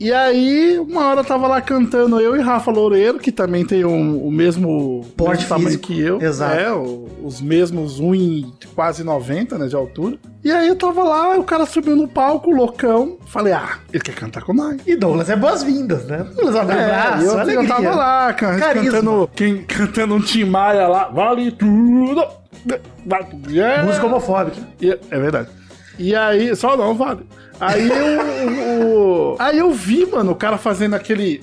E 0.01 0.11
aí, 0.15 0.79
uma 0.79 1.09
hora 1.09 1.21
eu 1.21 1.25
tava 1.25 1.47
lá 1.47 1.61
cantando 1.61 2.19
eu 2.19 2.35
e 2.35 2.41
Rafa 2.41 2.71
Loureiro, 2.71 3.19
que 3.19 3.31
também 3.31 3.67
tem 3.67 3.85
um- 3.85 4.17
o 4.27 4.31
mesmo 4.33 5.05
Porte 5.15 5.47
tamanho 5.47 5.79
que 5.79 6.01
eu. 6.01 6.19
Exato. 6.23 6.57
É, 6.57 6.73
o- 6.73 7.07
os 7.23 7.39
mesmos 7.43 8.01
1 8.01 8.15
e 8.15 8.47
quase 8.75 9.05
90, 9.05 9.59
né, 9.59 9.67
de 9.67 9.77
altura. 9.77 10.17
E 10.43 10.51
aí 10.51 10.69
eu 10.69 10.77
tava 10.77 11.05
lá, 11.05 11.39
o 11.39 11.45
cara 11.45 11.67
subiu 11.67 11.95
no 11.95 12.09
palco, 12.09 12.51
loucão. 12.51 13.19
Falei, 13.27 13.53
ah, 13.53 13.77
ele 13.93 14.03
quer 14.03 14.15
cantar 14.15 14.43
com 14.43 14.55
nós. 14.55 14.79
E 14.87 14.97
Douglas 14.97 15.29
é 15.29 15.37
boas-vindas, 15.37 16.07
né? 16.07 16.27
Douglas 16.35 16.57
abre 16.57 16.77
É, 16.79 16.87
braço, 16.87 17.23
eu, 17.27 17.33
eu 17.33 17.39
alegria. 17.39 17.69
tava 17.69 17.95
lá, 17.95 18.33
Carisma. 18.33 18.75
cantando, 18.91 19.31
quem, 19.37 19.63
cantando 19.65 20.15
um 20.15 20.21
Tim 20.23 20.45
Maia 20.45 20.89
lá, 20.89 21.09
vale 21.09 21.53
tudo. 21.53 22.25
Yeah. 23.49 23.85
Música 23.85 24.07
homofóbica. 24.07 24.57
E- 24.81 24.99
é 25.11 25.19
verdade. 25.19 25.49
E 25.99 26.15
aí, 26.15 26.57
só 26.57 26.75
não, 26.77 26.95
vale. 26.95 27.21
Aí 27.61 27.89
eu, 27.89 28.87
o- 28.89 29.37
aí 29.39 29.59
eu 29.59 29.71
vi, 29.73 30.07
mano, 30.07 30.33
o 30.33 30.37
cara 30.37 30.57
fazendo 30.59 30.95
aquele. 30.95 31.43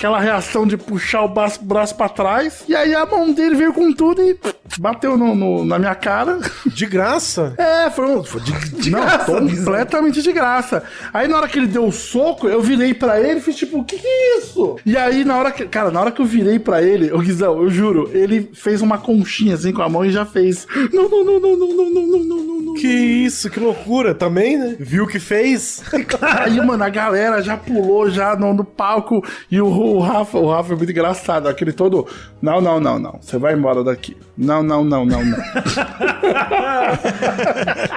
Aquela 0.00 0.18
reação 0.18 0.66
de 0.66 0.78
puxar 0.78 1.20
o 1.24 1.28
braço, 1.28 1.62
braço 1.62 1.94
pra 1.94 2.08
trás. 2.08 2.64
E 2.66 2.74
aí 2.74 2.94
a 2.94 3.04
mão 3.04 3.34
dele 3.34 3.54
veio 3.54 3.70
com 3.70 3.92
tudo 3.92 4.22
e 4.22 4.34
bateu 4.78 5.14
no, 5.14 5.34
no- 5.34 5.62
na 5.66 5.78
minha 5.78 5.94
cara. 5.94 6.38
De 6.66 6.86
graça. 6.86 7.54
É, 7.60 7.90
foi, 7.90 8.06
um, 8.06 8.24
foi 8.24 8.40
de, 8.40 8.52
De 8.80 8.90
não, 8.90 9.00
graça, 9.00 9.24
completamente 9.26 10.22
de 10.22 10.32
graça. 10.32 10.82
Aí 11.12 11.28
na 11.28 11.36
hora 11.36 11.48
que 11.48 11.58
ele 11.58 11.66
deu 11.66 11.84
o 11.86 11.92
soco, 11.92 12.48
eu 12.48 12.62
virei 12.62 12.94
pra 12.94 13.20
ele 13.20 13.38
e 13.40 13.42
fiz 13.42 13.56
tipo, 13.56 13.78
o 13.80 13.84
que 13.84 13.98
que 13.98 14.06
é 14.06 14.38
isso? 14.38 14.76
E 14.86 14.96
aí 14.96 15.22
na 15.24 15.36
hora 15.36 15.52
que, 15.52 15.66
cara, 15.66 15.90
na 15.90 16.00
hora 16.00 16.10
que 16.12 16.20
eu 16.22 16.26
virei 16.26 16.58
pra 16.58 16.82
ele, 16.82 17.12
o 17.12 17.18
Guizão, 17.18 17.58
eu 17.62 17.68
juro, 17.68 18.10
ele 18.14 18.50
fez 18.54 18.80
uma 18.80 18.96
conchinha 18.98 19.54
assim 19.54 19.72
com 19.72 19.82
a 19.82 19.88
mão 19.88 20.04
e 20.04 20.10
já 20.10 20.24
fez. 20.24 20.66
Não, 20.92 21.08
não, 21.10 21.24
não, 21.24 21.40
não, 21.40 21.56
não, 21.56 21.68
não, 21.68 21.90
não, 21.90 22.06
não, 22.06 22.18
não, 22.24 22.36
não, 22.44 22.60
não. 22.62 22.74
Que 22.74 22.88
isso, 22.88 23.50
que 23.50 23.60
loucura 23.60 24.14
também, 24.14 24.56
né? 24.56 24.76
Viu 24.78 25.04
o 25.04 25.08
que 25.08 25.18
fez? 25.18 25.82
Aí, 26.22 26.56
mano, 26.64 26.82
a 26.84 26.88
galera 26.88 27.42
já 27.42 27.56
pulou 27.56 28.08
já 28.10 28.34
no, 28.36 28.54
no 28.54 28.64
palco 28.64 29.22
e 29.50 29.60
o, 29.60 29.66
o 29.96 29.98
Rafa, 30.00 30.38
o 30.38 30.50
Rafa 30.50 30.72
é 30.72 30.76
muito 30.76 30.90
engraçado, 30.90 31.48
aquele 31.48 31.72
todo, 31.72 32.06
não, 32.40 32.60
não, 32.60 32.78
não, 32.80 32.98
não, 32.98 33.18
você 33.20 33.38
vai 33.38 33.54
embora 33.54 33.82
daqui. 33.84 34.16
Não, 34.36 34.62
não, 34.62 34.84
não, 34.84 35.04
não, 35.04 35.24
não. 35.24 35.38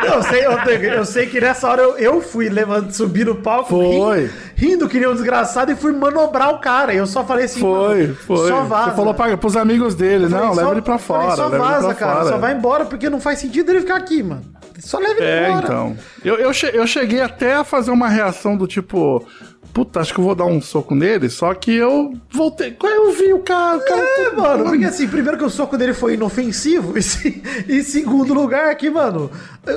Eu 0.05 0.21
sei, 0.23 0.45
eu, 0.45 0.51
eu 0.93 1.05
sei 1.05 1.25
que 1.25 1.39
nessa 1.41 1.67
hora 1.67 1.81
eu, 1.81 1.97
eu 1.97 2.21
fui 2.21 2.49
levando, 2.49 2.91
subir 2.91 3.25
no 3.25 3.35
palco, 3.35 3.69
Foi. 3.69 4.21
rindo, 4.21 4.31
rindo 4.55 4.89
que 4.89 4.99
nem 4.99 5.07
um 5.07 5.13
desgraçado 5.13 5.71
e 5.71 5.75
fui 5.75 5.91
manobrar 5.91 6.51
o 6.53 6.59
cara. 6.59 6.93
Eu 6.93 7.07
só 7.07 7.23
falei 7.23 7.45
assim, 7.45 7.59
Foi, 7.61 8.07
foi. 8.13 8.49
Só 8.49 8.61
vaza. 8.63 8.91
Você 8.91 8.95
falou 8.97 9.13
pra, 9.13 9.35
pros 9.37 9.55
amigos 9.55 9.95
dele, 9.95 10.29
falei, 10.29 10.45
não, 10.45 10.53
só- 10.53 10.59
leva 10.61 10.71
ele 10.73 10.81
pra 10.81 10.95
eu 10.95 10.99
falei, 10.99 11.27
fora. 11.29 11.35
Só 11.37 11.49
vaza, 11.49 11.93
cara. 11.95 12.13
fora. 12.17 12.29
Só 12.29 12.37
vai 12.37 12.53
embora 12.53 12.85
porque 12.85 13.09
não 13.09 13.19
faz 13.19 13.39
sentido 13.39 13.71
ele 13.71 13.81
ficar 13.81 13.95
aqui, 13.95 14.21
mano. 14.21 14.41
Só 14.83 14.99
leva 14.99 15.15
ele 15.19 15.23
É, 15.25 15.47
embora. 15.49 15.63
então. 15.65 15.97
Eu, 16.25 16.35
eu, 16.35 16.53
che- 16.53 16.71
eu 16.73 16.85
cheguei 16.85 17.21
até 17.21 17.53
a 17.53 17.63
fazer 17.63 17.91
uma 17.91 18.09
reação 18.09 18.57
do 18.57 18.67
tipo. 18.67 19.25
Puta, 19.73 20.01
acho 20.01 20.13
que 20.13 20.19
eu 20.19 20.23
vou 20.23 20.35
dar 20.35 20.45
um 20.45 20.61
soco 20.61 20.93
nele, 20.93 21.29
só 21.31 21.51
que 21.55 21.73
eu 21.73 22.13
voltei. 22.31 22.71
Quando 22.73 22.93
eu 22.93 23.11
vi 23.11 23.33
o 23.33 23.39
cara. 23.39 23.77
O 23.77 23.85
cara 23.85 24.01
É, 24.01 24.31
mano, 24.31 24.65
porque 24.65 24.85
assim, 24.85 25.07
primeiro 25.07 25.35
que 25.35 25.43
o 25.43 25.49
soco 25.49 25.75
dele 25.79 25.95
foi 25.95 26.13
inofensivo, 26.13 26.95
e, 26.99 27.01
se- 27.01 27.41
e 27.67 27.77
em 27.79 27.81
segundo 27.83 28.35
lugar 28.35 28.75
que, 28.75 28.87
mano, 28.91 29.31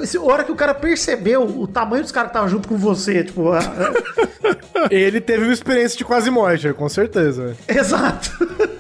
se- 0.05 0.19
a 0.19 0.23
hora 0.23 0.45
que 0.45 0.53
o 0.53 0.57
cara 0.57 0.75
percebeu 0.75 1.45
o 1.45 1.67
tamanho 1.67 2.03
dos 2.03 2.13
caras 2.13 2.29
que 2.31 2.37
estavam 2.37 2.49
junto 2.51 2.69
com 2.69 2.77
você, 2.77 3.25
tipo, 3.25 3.53
a- 3.53 3.61
Ele 4.91 5.21
teve 5.21 5.45
uma 5.45 5.53
experiência 5.53 5.97
de 5.97 6.05
quase 6.05 6.31
morte, 6.31 6.71
com 6.75 6.89
certeza. 6.91 7.57
exato. 7.67 8.31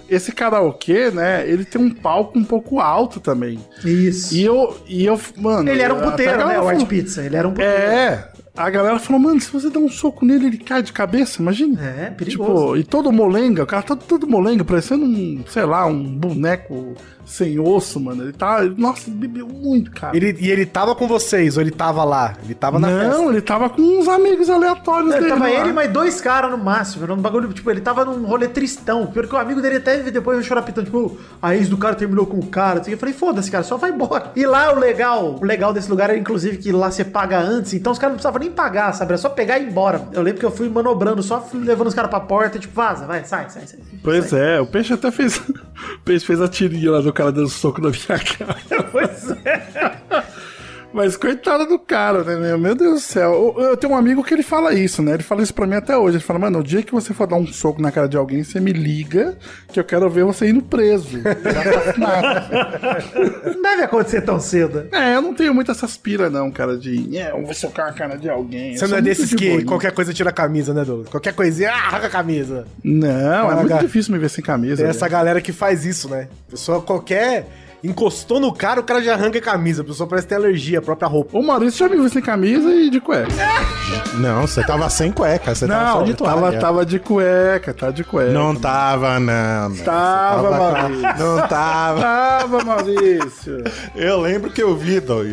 Esse 0.09 0.33
karaokê, 0.33 1.11
né? 1.11 1.49
Ele 1.49 1.65
tem 1.65 1.81
um 1.81 1.91
palco 1.91 2.39
um 2.39 2.45
pouco 2.45 2.81
alto 2.81 3.21
também. 3.21 3.59
Isso. 3.85 4.35
E 4.35 4.45
eu. 4.45 4.77
E 4.87 5.05
eu 5.05 5.21
mano. 5.37 5.69
ele 5.69 5.83
era 5.83 5.95
um 5.95 6.01
puteiro, 6.01 6.47
né, 6.47 6.61
o 6.61 6.67
White 6.69 6.87
Pizza, 6.87 7.25
ele 7.25 7.37
era 7.37 7.47
um 7.47 7.53
puteiro. 7.53 7.73
É. 7.73 8.29
A 8.57 8.71
galera 8.71 8.99
falou, 8.99 9.21
mano, 9.21 9.39
se 9.39 9.51
você 9.51 9.69
der 9.69 9.79
um 9.79 9.89
soco 9.89 10.25
nele, 10.25 10.47
ele 10.47 10.57
cai 10.57 10.83
de 10.83 10.91
cabeça, 10.91 11.43
imagina. 11.43 11.79
É, 11.85 12.11
perigoso. 12.11 12.53
Tipo, 12.53 12.77
e 12.79 12.85
todo 12.85 13.13
molenga, 13.13 13.65
o 13.65 13.67
cara 13.67 13.83
tá 13.83 13.95
todo 13.95 14.27
molenga, 14.27 14.65
parecendo 14.65 15.05
um, 15.05 15.45
sei 15.47 15.67
lá, 15.67 15.85
um 15.85 16.03
boneco 16.03 16.95
sem 17.27 17.59
osso, 17.59 17.99
mano. 18.01 18.22
Ele 18.22 18.33
tá. 18.33 18.62
Nossa, 18.77 19.11
ele 19.11 19.16
bebeu 19.18 19.47
muito, 19.49 19.91
cara. 19.91 20.16
Ele, 20.16 20.35
e 20.41 20.51
ele 20.51 20.64
tava 20.64 20.95
com 20.95 21.09
vocês, 21.09 21.57
ou 21.57 21.62
ele 21.62 21.72
tava 21.72 22.05
lá? 22.05 22.35
Ele 22.45 22.55
tava 22.55 22.79
na 22.79 22.89
Não, 22.89 23.11
festa. 23.11 23.24
ele 23.33 23.41
tava 23.43 23.68
com 23.68 23.83
uns 23.83 24.07
amigos 24.09 24.49
aleatórios 24.49 25.11
Ele 25.11 25.20
dele. 25.20 25.33
tava 25.33 25.45
lá. 25.45 25.51
ele 25.61 25.70
e 25.70 25.72
mais 25.72 25.93
dois 25.93 26.20
caras 26.20 26.51
no 26.51 26.57
máximo. 26.59 27.03
Era 27.05 27.12
um 27.12 27.16
bagulho, 27.18 27.53
tipo, 27.53 27.70
ele 27.70 27.81
tava 27.81 28.05
num 28.05 28.24
rolê 28.27 28.47
tristão. 28.49 29.07
Pior 29.07 29.27
que 29.27 29.35
o 29.35 29.39
amigo 29.39 29.61
dele 29.61 29.77
até 29.77 29.99
depois 30.11 30.47
chorar 30.47 30.62
pitando, 30.62 30.85
tipo, 30.85 31.18
a 31.43 31.55
ex 31.57 31.68
do 31.68 31.77
cara 31.77 31.95
terminou 31.97 32.27
com 32.27 32.39
o 32.39 32.47
cara. 32.47 32.81
assim. 32.81 32.93
Eu 32.93 32.99
falei, 32.99 33.12
foda-se, 33.12 33.51
cara, 33.51 33.64
só 33.64 33.77
vai 33.77 33.91
embora. 33.91 34.31
E 34.37 34.47
lá 34.47 34.72
o 34.72 34.79
legal, 34.79 35.37
o 35.41 35.45
legal 35.45 35.72
desse 35.72 35.91
lugar 35.91 36.09
era, 36.11 36.18
inclusive, 36.18 36.59
que 36.59 36.70
lá 36.70 36.91
você 36.91 37.05
paga 37.05 37.41
antes, 37.41 37.74
então 37.74 37.93
os 37.93 37.99
caras 37.99 38.12
não 38.12 38.16
precisavam 38.18 38.41
nem 38.41 38.51
pagar, 38.51 38.93
sabe? 38.93 39.11
Era 39.11 39.18
só 39.18 39.29
pegar 39.29 39.59
e 39.59 39.64
ir 39.64 39.68
embora. 39.68 40.09
Eu 40.12 40.22
lembro 40.22 40.39
que 40.39 40.47
eu 40.47 40.51
fui 40.53 40.68
manobrando, 40.68 41.22
só 41.22 41.41
fui 41.41 41.61
levando 41.61 41.89
os 41.89 41.95
caras 41.95 42.09
pra 42.11 42.20
porta, 42.20 42.59
tipo, 42.59 42.72
vaza, 42.74 43.05
vai, 43.05 43.24
sai, 43.24 43.51
sai, 43.51 43.66
sai. 43.66 43.81
Pois 44.03 44.33
é, 44.33 44.61
o 44.61 44.66
peixe 44.66 44.93
até 44.93 45.11
fez. 45.11 45.37
o 45.49 46.01
peixe 46.05 46.24
fez 46.24 46.41
a 46.41 46.47
tirinha 46.49 46.93
lá 46.93 47.01
do 47.01 47.12
cara 47.17 47.33
dando 47.33 47.49
soco 47.49 47.81
na 47.81 47.89
minha 47.91 48.19
cara. 48.37 48.57
Pois 48.93 49.31
é. 49.45 50.36
Mas 50.97 51.14
coitado 51.14 51.66
do 51.66 51.78
cara, 51.78 52.24
né, 52.24 52.36
meu? 52.36 52.59
Meu 52.59 52.74
Deus 52.74 52.94
do 52.94 53.01
céu. 53.01 53.55
Eu, 53.59 53.64
eu 53.64 53.76
tenho 53.76 53.92
um 53.92 53.97
amigo 53.97 54.24
que 54.24 54.32
ele 54.32 54.42
fala 54.42 54.72
isso, 54.72 55.03
né? 55.03 55.12
Ele 55.12 55.22
fala 55.22 55.42
isso 55.42 55.53
pra 55.53 55.66
mim 55.66 55.74
até 55.74 55.94
hoje. 55.97 56.16
Ele 56.16 56.24
fala, 56.24 56.38
mano, 56.38 56.61
o 56.61 56.62
dia 56.62 56.82
que 56.82 56.90
você 56.90 57.12
for 57.12 57.26
dar 57.26 57.36
um 57.36 57.47
soco 57.47 57.82
na 57.82 57.92
cara 57.92 58.09
de 58.09 58.16
alguém, 58.16 58.42
você 58.42 58.59
me 58.59 58.72
liga, 58.72 59.36
que 59.70 59.78
eu 59.78 59.84
quero 59.84 60.09
ver 60.09 60.24
você 60.24 60.49
indo 60.49 60.62
preso. 60.62 61.18
Assassinado. 61.18 62.49
Não 63.55 63.62
deve 63.62 63.82
acontecer 63.82 64.22
tão 64.22 64.40
cedo. 64.40 64.88
é, 64.90 65.16
eu 65.16 65.20
não 65.20 65.34
tenho 65.34 65.55
muito 65.55 65.70
essas 65.70 65.99
pira, 65.99 66.30
não, 66.30 66.51
cara, 66.51 66.78
de. 66.78 67.14
É, 67.18 67.30
eu 67.30 67.44
vou 67.44 67.53
socar 67.55 67.88
a 67.88 67.92
cara 67.92 68.16
de 68.16 68.30
alguém. 68.30 68.72
Eu 68.72 68.78
Você 68.78 68.86
não 68.86 68.97
é 68.97 69.03
desses 69.03 69.28
de 69.28 69.36
que 69.36 69.51
boinha. 69.51 69.66
qualquer 69.66 69.92
coisa 69.92 70.14
tira 70.14 70.30
a 70.30 70.32
camisa, 70.32 70.72
né, 70.72 70.82
Douglas? 70.84 71.11
Qualquer 71.11 71.34
coisinha, 71.34 71.70
ah, 71.72 71.88
arranca 71.88 72.07
a 72.07 72.11
camisa. 72.11 72.66
Não, 72.82 73.09
é 73.09 73.49
Caraca. 73.49 73.61
muito 73.61 73.78
difícil 73.80 74.12
me 74.14 74.18
ver 74.18 74.30
sem 74.30 74.42
camisa. 74.42 74.76
Tem 74.82 74.86
essa 74.86 75.07
galera 75.09 75.40
que 75.42 75.53
faz 75.53 75.84
isso, 75.84 76.09
né? 76.09 76.28
Pessoa 76.49 76.80
qualquer 76.80 77.47
Encostou 77.87 78.41
no 78.41 78.53
cara, 78.53 78.80
o 78.80 78.82
cara 78.84 79.03
já 79.03 79.14
arranca 79.14 79.39
a 79.39 79.43
camisa. 79.43 79.82
A 79.82 79.84
pessoa 79.84 80.09
parece 80.09 80.26
ter 80.26 80.34
alergia 80.34 80.78
à 80.78 80.82
própria 80.82 81.09
roupa. 81.09 81.39
O 81.39 81.43
Maurício 81.43 81.78
já 81.78 81.89
me 81.89 81.97
viu 82.01 82.09
sem 82.09 82.20
camisa 82.22 82.68
e 82.74 82.91
de 82.91 83.01
cueca. 83.01 83.28
Não, 84.14 84.47
você 84.47 84.62
tava 84.64 84.89
sem 84.91 85.12
cueca, 85.12 85.55
você 85.55 85.66
tava 85.66 85.93
só 85.93 85.99
Não, 85.99 86.05
de 86.05 86.14
tava, 86.14 86.41
toalha. 86.41 86.59
tava 86.61 86.87
de 86.87 86.99
cueca, 86.99 87.72
tá 87.74 87.91
de 87.91 88.03
cueca. 88.03 88.32
Não 88.32 88.55
tava, 88.55 89.20
não. 89.20 89.68
não. 89.68 89.76
Tava, 89.84 90.49
Você 90.51 90.59
Maurício. 90.59 91.03
Não 91.18 91.49
tava. 91.49 92.01
Tava, 92.01 92.64
Maurício. 92.64 93.64
Eu 93.95 94.20
lembro 94.20 94.51
que 94.51 94.62
eu 94.62 94.74
vi, 94.76 95.01
Doug. 95.01 95.28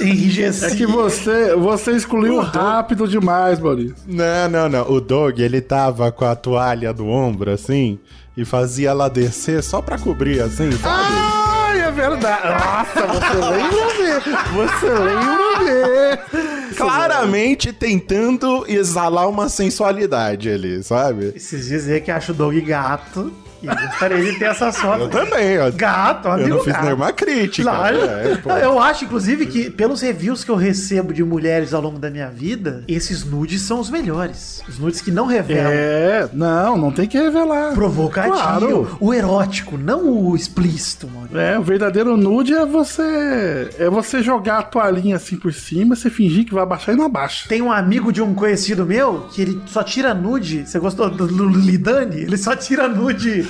É 0.00 0.70
que 0.74 0.86
você, 0.86 1.54
você 1.54 1.92
excluiu 1.92 2.40
rápido 2.40 3.06
demais, 3.06 3.60
Maurício. 3.60 3.94
Não, 4.06 4.48
não, 4.48 4.68
não. 4.68 4.90
O 4.90 5.00
Doug, 5.00 5.38
ele 5.38 5.60
tava 5.60 6.10
com 6.10 6.24
a 6.24 6.34
toalha 6.34 6.92
do 6.92 7.06
ombro, 7.06 7.50
assim, 7.50 7.98
e 8.36 8.44
fazia 8.44 8.90
ela 8.90 9.08
descer 9.08 9.62
só 9.62 9.80
pra 9.80 9.98
cobrir, 9.98 10.40
assim, 10.40 10.70
sabe? 10.72 11.41
Ai, 11.72 11.80
é 11.80 11.90
verdade. 11.90 12.48
Nossa, 12.48 13.06
você 13.06 13.34
lembra 13.34 13.94
mesmo. 13.98 14.38
Você 14.52 14.88
lembra 14.90 15.60
mesmo. 15.64 16.74
Claramente 16.76 17.72
tentando 17.72 18.66
exalar 18.68 19.26
uma 19.28 19.48
sensualidade 19.48 20.50
ali, 20.50 20.82
sabe? 20.82 21.32
Dias 21.32 21.88
aí 21.88 22.00
que 22.00 22.10
acho 22.10 22.32
o 22.32 22.34
Doug 22.34 22.54
gato. 22.60 23.32
E 23.62 23.66
gostaria 23.66 24.32
de 24.32 24.38
ter 24.38 24.46
essa 24.46 24.72
sorte. 24.72 25.02
Eu 25.02 25.08
também, 25.08 25.58
ó. 25.58 25.70
Gato, 25.70 26.28
Eu 26.28 26.32
amigo 26.32 26.48
não 26.50 26.64
fiz 26.64 26.72
gato. 26.72 26.84
nenhuma 26.84 27.12
crítica. 27.12 27.70
Lógico. 27.70 28.50
É, 28.50 28.64
eu 28.64 28.78
acho, 28.78 29.04
inclusive, 29.04 29.46
que 29.46 29.70
pelos 29.70 30.00
reviews 30.00 30.44
que 30.44 30.50
eu 30.50 30.56
recebo 30.56 31.12
de 31.12 31.22
mulheres 31.24 31.72
ao 31.74 31.80
longo 31.80 31.98
da 31.98 32.10
minha 32.10 32.28
vida, 32.28 32.82
esses 32.88 33.24
nudes 33.24 33.62
são 33.62 33.78
os 33.80 33.90
melhores. 33.90 34.62
Os 34.68 34.78
nudes 34.78 35.00
que 35.00 35.10
não 35.10 35.26
revelam. 35.26 35.70
É, 35.72 36.28
não, 36.32 36.76
não 36.76 36.90
tem 36.92 37.06
que 37.06 37.18
revelar. 37.18 37.72
Provocativo, 37.74 38.32
Claro. 38.34 38.96
o 39.00 39.12
erótico, 39.14 39.76
não 39.78 40.08
o 40.08 40.34
explícito, 40.36 41.08
mano. 41.08 41.28
É, 41.38 41.58
o 41.58 41.62
verdadeiro 41.62 42.16
nude 42.16 42.52
é 42.54 42.64
você 42.66 43.70
é 43.78 43.88
você 43.88 44.22
jogar 44.22 44.58
a 44.58 44.62
toalhinha 44.62 45.16
assim 45.16 45.36
por 45.36 45.52
cima, 45.52 45.94
você 45.96 46.10
fingir 46.10 46.44
que 46.44 46.54
vai 46.54 46.62
abaixar 46.62 46.94
e 46.94 46.98
não 46.98 47.04
abaixa. 47.06 47.48
Tem 47.48 47.62
um 47.62 47.70
amigo 47.72 48.12
de 48.12 48.20
um 48.22 48.34
conhecido 48.34 48.84
meu 48.84 49.26
que 49.32 49.42
ele 49.42 49.60
só 49.66 49.82
tira 49.82 50.12
nude. 50.14 50.64
Você 50.66 50.78
gostou 50.78 51.08
do 51.10 51.26
do 51.26 51.48
Lidani? 51.48 52.22
Ele 52.22 52.36
só 52.36 52.54
tira 52.56 52.88
nude 52.88 53.46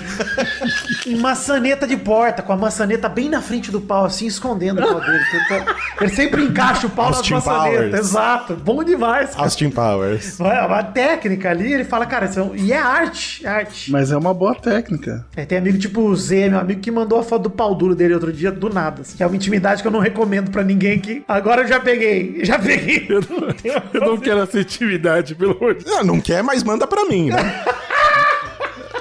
em 1.07 1.17
maçaneta 1.17 1.87
de 1.87 1.97
porta, 1.97 2.43
com 2.43 2.53
a 2.53 2.57
maçaneta 2.57 3.09
bem 3.09 3.29
na 3.29 3.41
frente 3.43 3.71
do 3.71 3.81
pau, 3.81 4.05
assim, 4.05 4.27
escondendo 4.27 4.81
o 4.83 4.87
pau 4.87 5.01
dele. 5.01 5.25
Tenta- 5.49 5.77
Ele 6.01 6.11
sempre 6.15 6.43
encaixa 6.45 6.87
o 6.87 6.91
pau 6.91 7.07
nas 7.09 7.19
Austin 7.19 7.35
maçanetas. 7.35 7.75
Powers. 7.79 7.95
Exato. 8.01 8.55
Bom 8.57 8.83
demais. 8.85 9.31
cara. 9.31 9.43
Austin 9.43 9.71
Powers. 9.71 10.41
É 10.41 10.63
uma 10.67 10.83
técnica 10.83 11.51
ali, 11.51 11.73
ele 11.73 11.85
fala, 11.85 12.07
cara, 12.07 12.27
isso 12.27 12.41
é 12.41 12.51
e 12.57 12.73
é 12.73 12.79
arte, 12.79 13.45
é 13.47 13.49
arte. 13.49 13.91
Mas 13.91 14.11
é 14.13 14.17
uma 14.17 14.33
boa 14.35 14.55
técnica. 14.55 15.25
É, 15.37 15.45
tem 15.45 15.59
amigo 15.59 15.79
tipo 15.79 16.01
o 16.03 16.17
Zé, 16.17 16.49
meu 16.49 16.59
amigo, 16.59 16.81
que 16.81 16.91
mandou 16.91 17.19
a 17.19 17.23
foto 17.23 17.43
do 17.45 17.51
pau 17.51 17.75
duro 17.75 17.95
dele 17.95 18.15
outro 18.15 18.33
dia, 18.33 18.51
do 18.53 18.69
nada. 18.69 19.03
assim, 19.03 19.17
que 19.17 19.23
é 19.23 19.27
uma 19.27 19.37
intimidade 19.37 19.83
que 19.83 19.89
eu 19.89 19.93
não 19.93 20.01
recomendo 20.01 20.51
pra 20.51 20.63
ninguém 20.63 20.99
que 20.99 21.25
agora 21.29 21.63
eu 21.63 21.69
já 21.69 21.81
peguei, 21.81 22.41
já 22.45 22.59
peguei. 22.59 23.07
Eu 23.09 23.21
não, 23.29 23.49
eu 23.93 24.01
não 24.01 24.17
quero 24.19 24.41
essa 24.41 24.61
intimidade, 24.61 25.35
pelo 25.35 25.53
amor 25.57 25.75
de 25.75 25.85
Deus. 25.85 25.97
Não, 25.97 26.05
não 26.05 26.21
quer, 26.21 26.43
mas 26.43 26.63
manda 26.63 26.87
pra 26.87 27.05
mim, 27.07 27.31
né? 27.31 27.65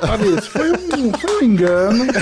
Maurício, 0.06 0.52
foi 0.52 0.72
um, 0.72 1.12
foi 1.18 1.38
um 1.38 1.42
engano. 1.44 2.06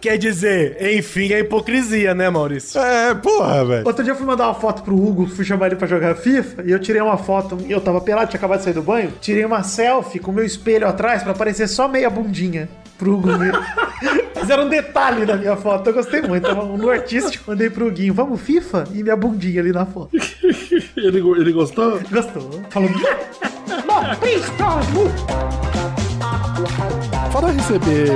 Quer 0.00 0.18
dizer, 0.18 0.76
enfim, 0.96 1.32
é 1.32 1.40
hipocrisia, 1.40 2.14
né, 2.14 2.30
Maurício? 2.30 2.80
É, 2.80 3.14
porra, 3.14 3.64
velho. 3.64 3.86
Outro 3.86 4.04
dia 4.04 4.12
eu 4.12 4.16
fui 4.16 4.26
mandar 4.26 4.46
uma 4.46 4.54
foto 4.54 4.82
pro 4.82 4.94
Hugo, 4.94 5.26
fui 5.26 5.44
chamar 5.44 5.66
ele 5.66 5.76
pra 5.76 5.88
jogar 5.88 6.14
FIFA, 6.14 6.62
e 6.64 6.70
eu 6.70 6.78
tirei 6.78 7.02
uma 7.02 7.16
foto, 7.16 7.58
eu 7.68 7.80
tava 7.80 8.00
pelado, 8.00 8.30
tinha 8.30 8.38
acabado 8.38 8.58
de 8.58 8.64
sair 8.64 8.74
do 8.74 8.82
banho, 8.82 9.12
tirei 9.20 9.44
uma 9.44 9.62
selfie 9.62 10.20
com 10.20 10.30
o 10.30 10.34
meu 10.34 10.44
espelho 10.44 10.86
atrás 10.86 11.22
pra 11.22 11.32
aparecer 11.32 11.66
só 11.66 11.88
meia 11.88 12.08
bundinha 12.08 12.68
pro 12.96 13.20
era 14.48 14.64
um 14.64 14.68
detalhe 14.68 15.26
da 15.26 15.36
minha 15.36 15.56
foto, 15.56 15.88
eu 15.88 15.94
gostei 15.94 16.22
muito. 16.22 16.46
Tava 16.46 16.64
no 16.64 16.88
artístico, 16.88 17.44
mandei 17.48 17.68
pro 17.68 17.88
Huguinho, 17.88 18.14
vamos 18.14 18.40
FIFA? 18.40 18.84
E 18.92 19.02
minha 19.02 19.16
bundinha 19.16 19.60
ali 19.60 19.72
na 19.72 19.86
foto. 19.86 20.10
Ele, 20.96 21.18
ele 21.18 21.52
gostou? 21.52 22.00
Gostou? 22.10 22.62
Falou, 22.70 22.88
Fora 27.30 27.48
receber 27.48 28.08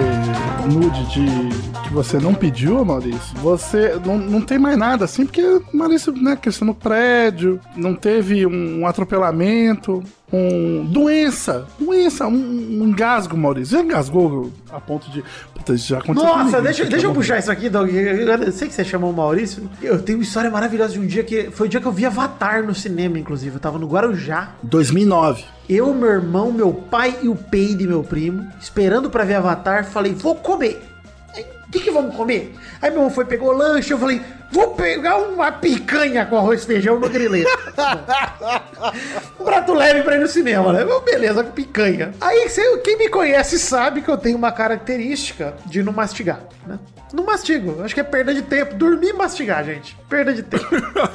nude 0.72 1.04
de 1.10 1.80
que 1.82 1.92
você 1.92 2.18
não 2.18 2.34
pediu, 2.34 2.84
Maurício, 2.84 3.36
você 3.36 4.00
não, 4.04 4.16
não 4.16 4.40
tem 4.40 4.58
mais 4.58 4.76
nada 4.76 5.04
assim, 5.04 5.26
porque 5.26 5.42
o 5.42 5.64
Maurício, 5.76 6.12
né, 6.12 6.36
cresceu 6.36 6.66
no 6.66 6.74
prédio, 6.74 7.60
não 7.76 7.94
teve 7.94 8.46
um 8.46 8.86
atropelamento, 8.86 10.02
um 10.32 10.84
doença, 10.84 11.66
doença, 11.78 12.26
um, 12.26 12.32
um 12.32 12.88
engasgo, 12.88 13.36
Maurício. 13.36 13.76
Já 13.76 13.84
engasgou 13.84 14.52
a 14.70 14.80
ponto 14.80 15.10
de. 15.10 15.24
Puta, 15.54 15.76
já 15.76 15.98
aconteceu. 15.98 16.28
Nossa, 16.28 16.44
comigo, 16.44 16.62
deixa, 16.62 16.82
isso 16.82 16.90
deixa 16.90 17.06
eu 17.06 17.12
puxar 17.12 17.38
isso 17.38 17.50
aqui, 17.50 17.68
Doug. 17.68 17.90
Eu 17.92 18.52
sei 18.52 18.68
que 18.68 18.74
você 18.74 18.84
chamou 18.84 19.10
o 19.10 19.16
Maurício. 19.16 19.68
Eu 19.82 20.00
tenho 20.00 20.18
uma 20.18 20.24
história 20.24 20.50
maravilhosa 20.50 20.92
de 20.92 21.00
um 21.00 21.06
dia 21.06 21.24
que. 21.24 21.50
Foi 21.50 21.66
o 21.66 21.70
dia 21.70 21.80
que 21.80 21.86
eu 21.86 21.92
vi 21.92 22.06
Avatar 22.06 22.64
no 22.64 22.74
cinema, 22.74 23.18
inclusive. 23.18 23.56
Eu 23.56 23.60
tava 23.60 23.78
no 23.78 23.88
Guarujá. 23.88 24.54
2009. 24.62 25.44
Eu, 25.68 25.92
meu 25.94 26.10
irmão, 26.10 26.52
meu 26.52 26.72
pai 26.72 27.18
e 27.22 27.28
o 27.28 27.36
Peide, 27.36 27.86
meu 27.86 28.02
primo, 28.02 28.46
esperando 28.60 29.08
pra 29.08 29.22
ver 29.22 29.34
Avatar, 29.34 29.84
falei, 29.84 30.12
vou 30.12 30.34
comer. 30.34 30.82
O 31.68 31.70
que, 31.70 31.78
que 31.78 31.90
vamos 31.92 32.16
comer? 32.16 32.52
Aí 32.82 32.90
meu 32.90 32.98
irmão 32.98 33.10
foi, 33.10 33.24
pegou 33.24 33.52
lanche, 33.52 33.92
eu 33.92 33.98
falei, 33.98 34.20
vou 34.50 34.74
pegar 34.74 35.18
uma 35.18 35.52
picanha 35.52 36.26
com 36.26 36.36
arroz 36.36 36.62
e 36.62 36.66
feijão 36.66 36.98
no 36.98 37.08
grelete. 37.08 37.50
um 39.38 39.44
prato 39.44 39.72
leve 39.72 40.02
pra 40.02 40.16
ir 40.16 40.20
no 40.20 40.28
cinema, 40.28 40.72
né? 40.72 40.84
Beleza, 41.04 41.44
picanha. 41.44 42.12
Aí 42.20 42.48
quem 42.82 42.98
me 42.98 43.08
conhece 43.08 43.58
sabe 43.58 44.02
que 44.02 44.10
eu 44.10 44.18
tenho 44.18 44.36
uma 44.36 44.52
característica 44.52 45.54
de 45.66 45.82
não 45.82 45.92
mastigar, 45.92 46.40
né? 46.66 46.78
Não 47.12 47.24
mastigo, 47.24 47.82
acho 47.82 47.92
que 47.92 48.00
é 48.00 48.04
perda 48.04 48.32
de 48.32 48.42
tempo. 48.42 48.74
Dormir 48.74 49.08
e 49.08 49.12
mastigar, 49.12 49.64
gente. 49.64 49.96
Perda 50.08 50.32
de 50.32 50.42
tempo. 50.42 50.64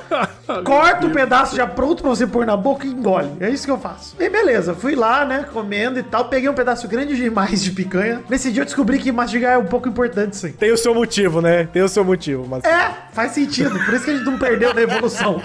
Corta 0.64 1.08
o 1.08 1.10
pedaço 1.10 1.56
já 1.56 1.66
pronto 1.66 2.02
pra 2.02 2.10
você 2.10 2.28
pôr 2.28 2.46
na 2.46 2.58
boca 2.58 2.86
e 2.86 2.90
engole. 2.90 3.32
É 3.40 3.50
isso 3.50 3.66
que 3.66 3.72
eu 3.72 3.78
faço. 3.78 4.16
E 4.20 4.30
beleza, 4.30 4.74
fui 4.74 4.96
lá, 4.96 5.26
né, 5.26 5.46
comendo 5.52 5.98
e 5.98 6.04
tal. 6.04 6.26
Peguei 6.26 6.50
um 6.50 6.54
pedaço 6.54 6.88
grande 6.88 7.16
demais 7.16 7.64
de 7.64 7.72
picanha. 7.72 8.22
Nesse 8.30 8.52
dia 8.52 8.62
eu 8.62 8.66
descobri 8.66 9.00
que 9.00 9.12
mastigar 9.12 9.54
é 9.54 9.58
um 9.58 9.66
pouco 9.66 9.88
importante, 9.88 10.36
sim. 10.36 10.52
Tem 10.52 10.72
o 10.72 10.78
seu 10.78 10.94
motivo, 10.94 11.42
né? 11.42 11.68
Tem 11.72 11.82
o 11.82 11.90
seu 11.90 12.04
motivo, 12.04 12.46
mas. 12.48 12.64
É, 12.66 12.92
faz 13.14 13.25
sentido. 13.32 13.80
Por 13.84 13.94
isso 13.94 14.06
que 14.06 14.12
a 14.12 14.14
gente 14.16 14.26
não 14.26 14.38
perdeu 14.38 14.74
na 14.74 14.82
evolução. 14.82 15.42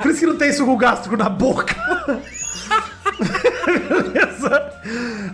Por 0.00 0.10
isso 0.10 0.20
que 0.20 0.26
não 0.26 0.36
tem 0.36 0.52
suco 0.52 0.76
gástrico 0.76 1.16
na 1.16 1.28
boca. 1.28 1.74
Beleza? 3.66 4.72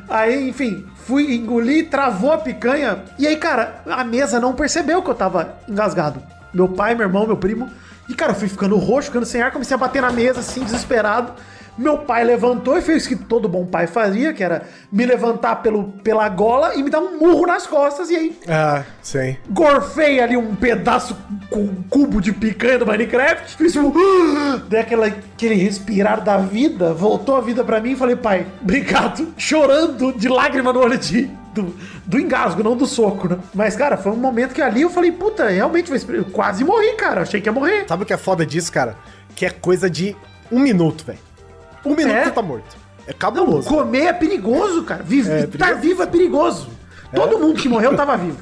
Aí, 0.08 0.48
enfim, 0.48 0.86
fui 1.06 1.34
engolir, 1.34 1.88
travou 1.90 2.32
a 2.32 2.38
picanha. 2.38 3.04
E 3.18 3.26
aí, 3.26 3.36
cara, 3.36 3.82
a 3.86 4.04
mesa 4.04 4.38
não 4.40 4.54
percebeu 4.54 5.02
que 5.02 5.10
eu 5.10 5.14
tava 5.14 5.56
engasgado. 5.68 6.22
Meu 6.52 6.68
pai, 6.68 6.94
meu 6.94 7.06
irmão, 7.06 7.26
meu 7.26 7.36
primo. 7.36 7.70
E, 8.08 8.14
cara, 8.14 8.32
eu 8.32 8.36
fui 8.36 8.48
ficando 8.48 8.76
roxo, 8.76 9.08
ficando 9.08 9.26
sem 9.26 9.40
ar, 9.40 9.50
comecei 9.50 9.74
a 9.74 9.78
bater 9.78 10.02
na 10.02 10.12
mesa, 10.12 10.40
assim, 10.40 10.64
desesperado. 10.64 11.32
Meu 11.78 11.98
pai 11.98 12.22
levantou 12.24 12.76
e 12.76 12.82
fez 12.82 13.06
o 13.06 13.08
que 13.08 13.16
todo 13.16 13.48
bom 13.48 13.64
pai 13.64 13.86
fazia, 13.86 14.32
que 14.34 14.44
era 14.44 14.62
me 14.90 15.06
levantar 15.06 15.56
pelo, 15.62 15.84
pela 16.04 16.28
gola 16.28 16.74
e 16.74 16.82
me 16.82 16.90
dar 16.90 17.00
um 17.00 17.18
murro 17.18 17.46
nas 17.46 17.66
costas. 17.66 18.10
E 18.10 18.16
aí, 18.16 18.38
Ah, 18.48 18.82
sim. 19.02 19.36
gorfei 19.48 20.20
ali 20.20 20.36
um 20.36 20.54
pedaço 20.54 21.16
com 21.48 21.60
um 21.60 21.82
cubo 21.88 22.20
de 22.20 22.32
picanha 22.32 22.78
do 22.78 22.86
Minecraft, 22.86 23.56
fiz 23.56 23.74
um. 23.76 23.90
Dei 24.68 24.80
aquela, 24.80 25.06
aquele 25.06 25.54
respirar 25.54 26.22
da 26.22 26.36
vida, 26.36 26.92
voltou 26.92 27.36
a 27.36 27.40
vida 27.40 27.64
pra 27.64 27.80
mim 27.80 27.92
e 27.92 27.96
falei, 27.96 28.16
pai, 28.16 28.46
obrigado. 28.60 29.28
Chorando 29.38 30.12
de 30.12 30.28
lágrima 30.28 30.72
no 30.72 30.80
olho 30.80 30.98
de. 30.98 31.30
Do, 31.52 31.74
do 32.06 32.18
engasgo, 32.18 32.62
não 32.62 32.74
do 32.74 32.86
soco, 32.86 33.28
né? 33.28 33.36
Mas, 33.52 33.76
cara, 33.76 33.98
foi 33.98 34.10
um 34.12 34.16
momento 34.16 34.54
que 34.54 34.62
ali 34.62 34.80
eu 34.80 34.88
falei, 34.88 35.12
puta, 35.12 35.50
realmente, 35.50 35.92
eu 36.08 36.24
quase 36.24 36.64
morri, 36.64 36.94
cara. 36.94 37.20
Achei 37.20 37.42
que 37.42 37.48
ia 37.48 37.52
morrer. 37.52 37.84
Sabe 37.86 38.04
o 38.04 38.06
que 38.06 38.12
é 38.14 38.16
foda 38.16 38.46
disso, 38.46 38.72
cara? 38.72 38.96
Que 39.36 39.44
é 39.44 39.50
coisa 39.50 39.90
de 39.90 40.16
um 40.50 40.58
minuto, 40.58 41.04
velho. 41.04 41.18
Um 41.84 41.94
minuto 41.96 42.14
É? 42.14 42.24
você 42.24 42.30
tá 42.30 42.42
morto. 42.42 42.76
É 43.06 43.12
cabuloso. 43.12 43.68
Comer 43.68 44.06
é 44.06 44.12
perigoso, 44.12 44.82
cara. 44.84 45.02
Vive, 45.02 45.30
É, 45.30 45.40
Estar 45.40 45.58
perigoso. 45.58 45.80
vivo 45.80 46.02
é 46.02 46.06
perigoso. 46.06 46.68
Todo 47.14 47.38
mundo 47.38 47.54
que 47.60 47.68
morreu 47.68 47.96
tava 47.96 48.16
vivo. 48.16 48.38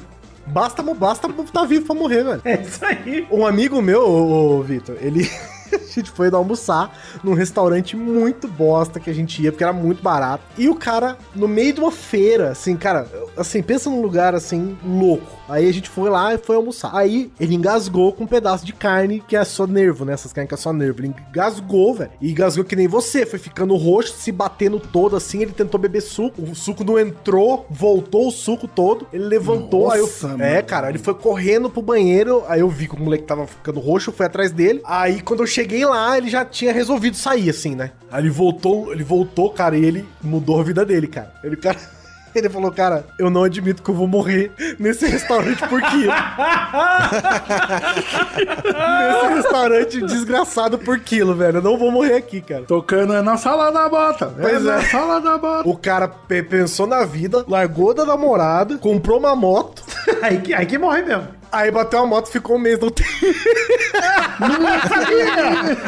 Basta, 0.47 0.81
basta 0.83 1.27
tá 1.53 1.65
vivo 1.65 1.85
pra 1.85 1.95
morrer, 1.95 2.23
velho. 2.23 2.41
É 2.45 2.61
isso 2.61 2.83
aí. 2.85 3.27
Um 3.31 3.45
amigo 3.45 3.81
meu, 3.81 4.03
ô, 4.07 4.61
Vitor, 4.61 4.95
ele. 5.01 5.29
a 5.75 5.93
gente 5.93 6.11
foi 6.11 6.29
almoçar 6.29 6.97
num 7.23 7.33
restaurante 7.33 7.95
muito 7.95 8.47
bosta 8.47 8.99
que 8.99 9.09
a 9.09 9.13
gente 9.13 9.41
ia, 9.41 9.51
porque 9.51 9.63
era 9.63 9.73
muito 9.73 10.01
barato. 10.01 10.43
E 10.57 10.69
o 10.69 10.75
cara, 10.75 11.17
no 11.35 11.47
meio 11.47 11.73
de 11.73 11.79
uma 11.79 11.91
feira, 11.91 12.51
assim, 12.51 12.75
cara, 12.75 13.07
assim, 13.37 13.61
pensa 13.61 13.89
num 13.89 14.01
lugar 14.01 14.35
assim, 14.35 14.77
louco. 14.83 15.41
Aí 15.51 15.67
a 15.67 15.73
gente 15.73 15.89
foi 15.89 16.09
lá 16.09 16.33
e 16.33 16.37
foi 16.37 16.55
almoçar. 16.55 16.91
Aí 16.93 17.29
ele 17.37 17.55
engasgou 17.55 18.13
com 18.13 18.23
um 18.23 18.27
pedaço 18.27 18.65
de 18.65 18.71
carne 18.71 19.21
que 19.27 19.35
é 19.35 19.43
só 19.43 19.67
nervo, 19.67 20.05
né? 20.05 20.13
Essas 20.13 20.31
carnes 20.31 20.47
que 20.47 20.53
é 20.53 20.57
só 20.57 20.71
nervo. 20.71 21.01
Ele 21.01 21.13
engasgou, 21.29 21.93
velho. 21.93 22.11
E 22.21 22.31
engasgou 22.31 22.63
que 22.63 22.73
nem 22.73 22.87
você, 22.87 23.25
foi 23.25 23.37
ficando 23.37 23.75
roxo, 23.75 24.13
se 24.13 24.31
batendo 24.31 24.79
todo 24.79 25.15
assim. 25.17 25.41
Ele 25.41 25.51
tentou 25.51 25.77
beber 25.77 26.01
suco. 26.01 26.41
O 26.41 26.55
suco 26.55 26.85
não 26.85 26.97
entrou, 26.97 27.65
voltou 27.69 28.29
o 28.29 28.31
suco 28.31 28.65
todo. 28.65 29.05
Ele 29.11 29.25
levantou, 29.25 29.91
aí 29.91 29.99
eu. 29.99 30.05
Nossa, 30.05 30.37
É, 30.39 30.61
cara, 30.61 30.87
ele 30.87 30.99
foi 30.99 31.13
correndo 31.13 31.69
pro 31.69 31.81
banheiro. 31.81 32.45
Aí 32.47 32.61
eu 32.61 32.69
vi 32.69 32.87
que 32.87 32.95
o 32.95 32.99
moleque 32.99 33.25
tava 33.25 33.45
ficando 33.45 33.81
roxo, 33.81 34.09
eu 34.09 34.13
fui 34.13 34.25
atrás 34.25 34.51
dele. 34.51 34.79
Aí 34.85 35.19
quando 35.19 35.41
eu 35.41 35.47
cheguei 35.47 35.60
lá, 35.85 36.17
ele 36.17 36.29
já 36.29 36.43
tinha 36.45 36.73
resolvido 36.73 37.15
sair, 37.15 37.49
assim, 37.49 37.75
né? 37.75 37.91
Aí 38.11 38.21
ele 38.23 38.29
voltou, 38.29 38.91
ele 38.91 39.03
voltou, 39.03 39.49
cara, 39.51 39.77
e 39.77 39.85
ele 39.85 40.05
mudou 40.21 40.59
a 40.59 40.63
vida 40.63 40.85
dele, 40.85 41.07
cara. 41.07 41.31
Ele, 41.43 41.55
cara. 41.55 41.77
Ele 42.33 42.49
falou, 42.49 42.71
cara, 42.71 43.05
eu 43.19 43.29
não 43.29 43.43
admito 43.43 43.83
que 43.83 43.89
eu 43.89 43.93
vou 43.93 44.07
morrer 44.07 44.53
nesse 44.79 45.05
restaurante 45.05 45.67
por 45.67 45.81
quilo. 45.81 46.13
nesse 49.11 49.33
restaurante 49.35 50.01
desgraçado 50.05 50.77
por 50.77 50.97
quilo, 51.01 51.35
velho. 51.35 51.57
Eu 51.57 51.61
não 51.61 51.77
vou 51.77 51.91
morrer 51.91 52.15
aqui, 52.15 52.39
cara. 52.39 52.63
Tocando 52.63 53.13
é 53.13 53.21
na 53.21 53.35
sala 53.35 53.69
da 53.69 53.89
bota. 53.89 54.27
Pois 54.27 54.63
na 54.63 54.77
é. 54.77 54.81
sala 54.85 55.19
da 55.19 55.37
bota. 55.37 55.67
O 55.67 55.75
cara 55.77 56.07
pe- 56.07 56.41
pensou 56.43 56.87
na 56.87 57.03
vida, 57.03 57.43
largou 57.49 57.93
da 57.93 58.05
namorada, 58.05 58.77
comprou 58.77 59.19
uma 59.19 59.35
moto, 59.35 59.83
Aí 60.21 60.39
que, 60.39 60.53
aí 60.53 60.65
que 60.65 60.77
morre 60.77 61.01
mesmo. 61.01 61.40
Aí 61.51 61.69
bateu 61.69 61.99
a 61.99 62.05
moto 62.05 62.29
e 62.29 62.31
ficou 62.31 62.55
um 62.55 62.59
mês 62.59 62.79
no 62.79 62.89
tempo. 62.89 63.09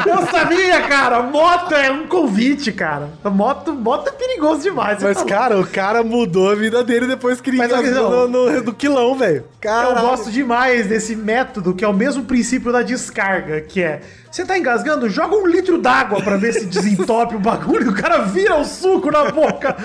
Eu 0.06 0.26
sabia, 0.26 0.82
cara. 0.82 1.22
Moto 1.22 1.72
é 1.74 1.90
um 1.90 2.06
convite, 2.06 2.70
cara. 2.72 3.10
Moto, 3.24 3.72
moto 3.72 4.08
é 4.08 4.12
perigoso 4.12 4.62
demais. 4.62 5.02
Mas, 5.02 5.18
tá 5.18 5.24
cara, 5.24 5.58
o 5.58 5.66
cara 5.66 6.02
mudou 6.04 6.50
a 6.50 6.54
vida 6.54 6.84
dele 6.84 7.06
depois 7.06 7.40
que 7.40 7.50
ele 7.50 7.56
engasgou 7.62 8.28
não. 8.28 8.28
no, 8.28 8.52
no, 8.52 8.62
no 8.62 8.74
quilão, 8.74 9.16
velho. 9.16 9.44
Eu 9.64 10.02
gosto 10.02 10.30
demais 10.30 10.86
desse 10.86 11.16
método, 11.16 11.74
que 11.74 11.84
é 11.84 11.88
o 11.88 11.92
mesmo 11.92 12.24
princípio 12.24 12.70
da 12.72 12.82
descarga, 12.82 13.60
que 13.60 13.82
é... 13.82 14.00
Você 14.34 14.44
tá 14.44 14.58
engasgando? 14.58 15.08
Joga 15.08 15.36
um 15.36 15.46
litro 15.46 15.78
d'água 15.78 16.20
pra 16.20 16.36
ver 16.36 16.52
se 16.52 16.66
desentope 16.66 17.36
o 17.36 17.38
bagulho. 17.38 17.92
O 17.92 17.94
cara 17.94 18.22
vira 18.22 18.56
o 18.56 18.64
suco 18.64 19.08
na 19.08 19.30
boca 19.30 19.76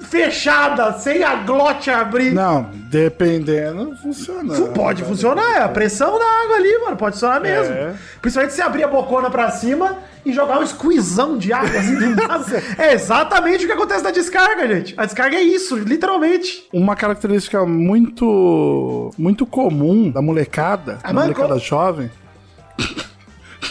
fechada, 0.00 0.92
sem 0.92 1.24
a 1.24 1.34
glote 1.34 1.90
abrir. 1.90 2.32
Não, 2.32 2.70
dependendo, 2.88 3.96
funciona. 3.96 4.54
Pode 4.68 5.02
funcionar, 5.02 5.56
é 5.56 5.62
a 5.64 5.68
pressão 5.68 6.16
da 6.20 6.24
água 6.24 6.54
ali, 6.54 6.78
mano, 6.84 6.96
pode 6.96 7.14
funcionar 7.16 7.40
mesmo. 7.40 7.74
É. 7.74 7.94
Principalmente 8.22 8.54
se 8.54 8.62
abrir 8.62 8.84
a 8.84 8.88
bocona 8.88 9.28
pra 9.28 9.50
cima 9.50 9.98
e 10.24 10.32
jogar 10.32 10.60
um 10.60 10.66
squeezão 10.68 11.36
de 11.36 11.52
água 11.52 11.76
assim 11.76 11.98
do 11.98 12.10
nada. 12.14 12.62
É 12.78 12.92
exatamente 12.94 13.64
o 13.64 13.66
que 13.66 13.72
acontece 13.72 14.04
na 14.04 14.12
descarga, 14.12 14.68
gente. 14.68 14.94
A 14.96 15.04
descarga 15.04 15.36
é 15.36 15.42
isso, 15.42 15.74
literalmente. 15.74 16.68
Uma 16.72 16.94
característica 16.94 17.66
muito 17.66 19.10
muito 19.18 19.44
comum 19.44 20.08
da 20.12 20.22
molecada, 20.22 21.00
Ah, 21.02 21.12
da 21.12 21.22
molecada 21.22 21.58
jovem. 21.58 22.08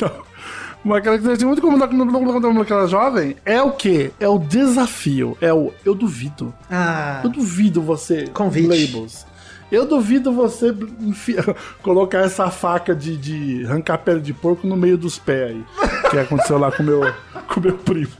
Não. 0.01 0.25
Uma 0.83 1.01
característica 1.01 1.47
muito 1.47 1.61
comum 1.61 1.79
da, 1.79 1.87
da 1.87 2.49
molecada 2.51 2.85
jovem 2.87 3.35
é 3.43 3.59
o 3.61 3.71
quê? 3.71 4.11
É 4.19 4.27
o 4.27 4.37
desafio. 4.37 5.35
É 5.41 5.51
o 5.51 5.73
eu 5.83 5.95
duvido. 5.95 6.53
Ah, 6.69 7.21
Eu 7.23 7.29
duvido 7.31 7.81
você. 7.81 8.27
Convite. 8.27 8.67
Labels. 8.67 9.25
Eu 9.71 9.87
duvido 9.87 10.31
você 10.31 10.75
enfi- 11.01 11.37
colocar 11.81 12.19
essa 12.19 12.51
faca 12.51 12.93
de, 12.93 13.17
de 13.17 13.65
arrancar 13.65 13.97
pele 13.97 14.21
de 14.21 14.31
porco 14.31 14.67
no 14.67 14.77
meio 14.77 14.95
dos 14.95 15.17
pés 15.17 15.49
aí. 15.51 15.63
Que 16.11 16.19
aconteceu 16.19 16.59
lá 16.59 16.71
com 16.71 16.83
meu, 16.83 17.01
com 17.51 17.59
o 17.59 17.63
meu 17.63 17.73
primo. 17.79 18.11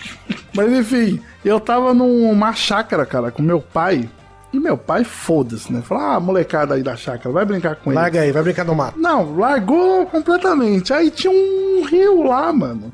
Mas 0.56 0.72
enfim, 0.72 1.20
eu 1.44 1.60
tava 1.60 1.92
numa 1.92 2.54
chácara, 2.54 3.04
cara, 3.04 3.30
com 3.30 3.42
meu 3.42 3.60
pai. 3.60 4.08
E 4.56 4.60
meu 4.60 4.78
pai, 4.78 5.04
foda-se, 5.04 5.70
né? 5.70 5.82
Falou, 5.82 6.02
ah, 6.02 6.18
molecada 6.18 6.74
aí 6.74 6.82
da 6.82 6.96
chácara, 6.96 7.30
vai 7.30 7.44
brincar 7.44 7.76
com 7.76 7.90
ele. 7.90 8.00
Larga 8.00 8.22
aí, 8.22 8.32
vai 8.32 8.42
brincar 8.42 8.64
no 8.64 8.74
mato. 8.74 8.98
Não, 8.98 9.36
largou 9.36 10.06
completamente. 10.06 10.94
Aí 10.94 11.10
tinha 11.10 11.30
um 11.30 11.84
rio 11.84 12.22
lá, 12.22 12.50
mano. 12.54 12.90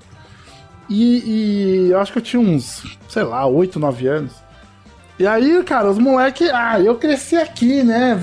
E, 0.91 1.87
e 1.87 1.91
eu 1.93 2.01
acho 2.01 2.13
que 2.13 2.19
eu 2.19 2.23
tinha 2.23 2.43
uns, 2.43 2.83
sei 3.09 3.23
lá, 3.23 3.47
8, 3.47 3.79
9 3.79 4.07
anos. 4.09 4.33
E 5.21 5.25
aí, 5.25 5.63
cara, 5.63 5.89
os 5.89 5.99
moleques, 5.99 6.51
ah, 6.53 6.81
eu 6.81 6.97
cresci 6.97 7.37
aqui, 7.37 7.85
né? 7.85 8.19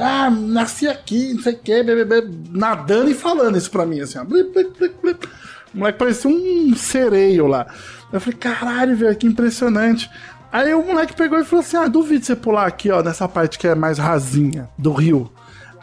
Ah, 0.00 0.30
nasci 0.30 0.88
aqui, 0.88 1.34
não 1.34 1.42
sei 1.42 1.52
o 1.52 1.58
quê, 1.58 1.82
bebê, 1.82 2.26
nadando 2.50 3.10
e 3.10 3.14
falando 3.14 3.58
isso 3.58 3.70
pra 3.70 3.84
mim, 3.84 4.00
assim, 4.00 4.18
ó. 4.18 4.24
Blip, 4.24 4.54
blip, 4.54 4.96
blip. 5.02 5.28
O 5.74 5.78
moleque 5.78 5.98
parecia 5.98 6.30
um 6.30 6.74
sereio 6.74 7.46
lá. 7.46 7.66
Eu 8.10 8.20
falei, 8.20 8.38
caralho, 8.38 8.96
velho, 8.96 9.16
que 9.16 9.26
impressionante. 9.26 10.08
Aí 10.54 10.72
o 10.72 10.86
moleque 10.86 11.16
pegou 11.16 11.40
e 11.40 11.44
falou 11.44 11.64
assim: 11.64 11.76
Ah, 11.76 11.88
duvido 11.88 12.24
você 12.24 12.36
pular 12.36 12.64
aqui, 12.64 12.88
ó, 12.88 13.02
nessa 13.02 13.26
parte 13.26 13.58
que 13.58 13.66
é 13.66 13.74
mais 13.74 13.98
rasinha 13.98 14.70
do 14.78 14.92
rio. 14.92 15.28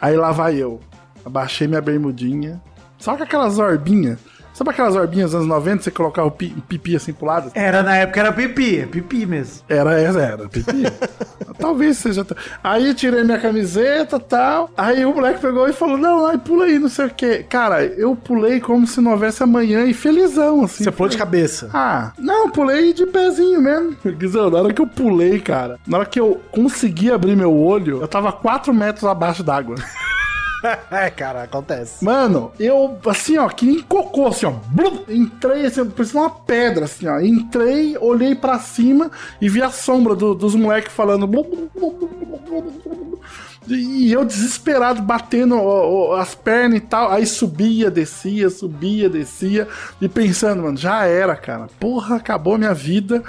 Aí 0.00 0.16
lá 0.16 0.32
vai 0.32 0.56
eu. 0.56 0.80
Abaixei 1.22 1.68
minha 1.68 1.82
bermudinha. 1.82 2.58
Só 2.96 3.14
com 3.14 3.22
aquelas 3.22 3.58
orbinhas. 3.58 4.18
Sabe 4.62 4.70
aquelas 4.70 4.94
orbinhas 4.94 5.32
dos 5.32 5.40
anos 5.40 5.48
90, 5.48 5.82
você 5.82 5.90
colocava 5.90 6.28
o 6.28 6.30
pi- 6.30 6.54
pipi 6.68 6.94
assim 6.94 7.12
pro 7.12 7.26
lado? 7.26 7.50
era 7.52 7.82
na 7.82 7.96
época 7.96 8.20
era 8.20 8.32
pipi, 8.32 8.86
pipi 8.86 9.26
mesmo. 9.26 9.64
Era, 9.68 10.00
era, 10.00 10.22
era, 10.22 10.48
pipi. 10.48 10.84
Talvez 11.58 11.98
seja. 11.98 12.24
Aí 12.62 12.86
eu 12.86 12.94
tirei 12.94 13.24
minha 13.24 13.40
camiseta 13.40 14.16
e 14.18 14.20
tal. 14.20 14.70
Aí 14.76 15.04
o 15.04 15.12
moleque 15.12 15.40
pegou 15.40 15.68
e 15.68 15.72
falou: 15.72 15.98
Não, 15.98 16.26
aí 16.26 16.38
pula 16.38 16.66
aí, 16.66 16.78
não 16.78 16.88
sei 16.88 17.06
o 17.06 17.10
quê. 17.10 17.44
Cara, 17.48 17.84
eu 17.84 18.14
pulei 18.14 18.60
como 18.60 18.86
se 18.86 19.00
não 19.00 19.10
houvesse 19.10 19.42
amanhã 19.42 19.84
e 19.84 19.92
felizão, 19.92 20.62
assim. 20.62 20.84
Você 20.84 20.92
pulou 20.92 21.08
de 21.08 21.16
cabeça. 21.18 21.68
Ah, 21.74 22.12
não, 22.16 22.48
pulei 22.48 22.92
de 22.92 23.04
pezinho 23.06 23.60
mesmo. 23.60 23.96
Guizão, 24.16 24.48
na 24.48 24.58
hora 24.60 24.72
que 24.72 24.80
eu 24.80 24.86
pulei, 24.86 25.40
cara, 25.40 25.80
na 25.88 25.98
hora 25.98 26.06
que 26.06 26.20
eu 26.20 26.40
consegui 26.52 27.10
abrir 27.10 27.34
meu 27.36 27.52
olho, 27.52 28.00
eu 28.00 28.06
tava 28.06 28.30
4 28.30 28.72
metros 28.72 29.04
abaixo 29.04 29.42
d'água. 29.42 29.74
É, 30.90 31.10
cara, 31.10 31.42
acontece. 31.44 32.04
Mano, 32.04 32.52
eu, 32.58 32.98
assim, 33.06 33.36
ó, 33.38 33.48
que 33.48 33.66
nem 33.66 33.80
cocô, 33.82 34.28
assim, 34.28 34.46
ó. 34.46 34.50
blum, 34.68 35.02
entrei, 35.08 35.66
assim, 35.66 35.84
parecia 35.90 36.20
uma 36.20 36.30
pedra, 36.30 36.84
assim, 36.84 37.06
ó. 37.08 37.18
Entrei, 37.20 37.96
olhei 38.00 38.34
pra 38.34 38.58
cima 38.58 39.10
e 39.40 39.48
vi 39.48 39.60
a 39.62 39.70
sombra 39.70 40.14
do- 40.14 40.34
dos 40.34 40.54
moleques 40.54 40.92
falando. 40.92 41.26
blum, 41.26 41.68
blum. 41.74 43.18
E 43.68 44.10
eu 44.12 44.24
desesperado, 44.24 45.00
batendo 45.02 45.56
as 46.14 46.34
pernas 46.34 46.78
e 46.78 46.80
tal. 46.80 47.12
Aí 47.12 47.24
subia, 47.24 47.90
descia, 47.90 48.50
subia, 48.50 49.08
descia. 49.08 49.68
E 50.00 50.08
pensando, 50.08 50.62
mano, 50.64 50.76
já 50.76 51.04
era, 51.06 51.36
cara. 51.36 51.68
Porra, 51.78 52.16
acabou 52.16 52.58
minha 52.58 52.74
vida. 52.74 53.22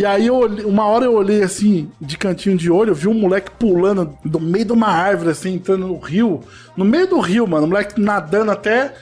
E 0.00 0.06
aí, 0.06 0.28
eu 0.28 0.36
olhei- 0.36 0.64
uma 0.64 0.86
hora 0.86 1.04
eu 1.04 1.12
olhei 1.12 1.42
assim, 1.42 1.90
de 2.00 2.16
cantinho 2.16 2.56
de 2.56 2.70
olho, 2.70 2.92
eu 2.92 2.94
vi 2.94 3.06
um 3.06 3.12
moleque 3.12 3.50
pulando 3.58 4.16
do 4.24 4.40
meio 4.40 4.64
de 4.64 4.72
uma 4.72 4.86
árvore, 4.88 5.28
assim, 5.28 5.52
entrando 5.56 5.86
no 5.88 5.98
rio. 5.98 6.40
No 6.74 6.86
meio 6.86 7.06
do 7.06 7.20
rio, 7.20 7.46
mano. 7.46 7.66
O 7.66 7.68
moleque 7.68 8.00
nadando 8.00 8.50
até. 8.50 8.94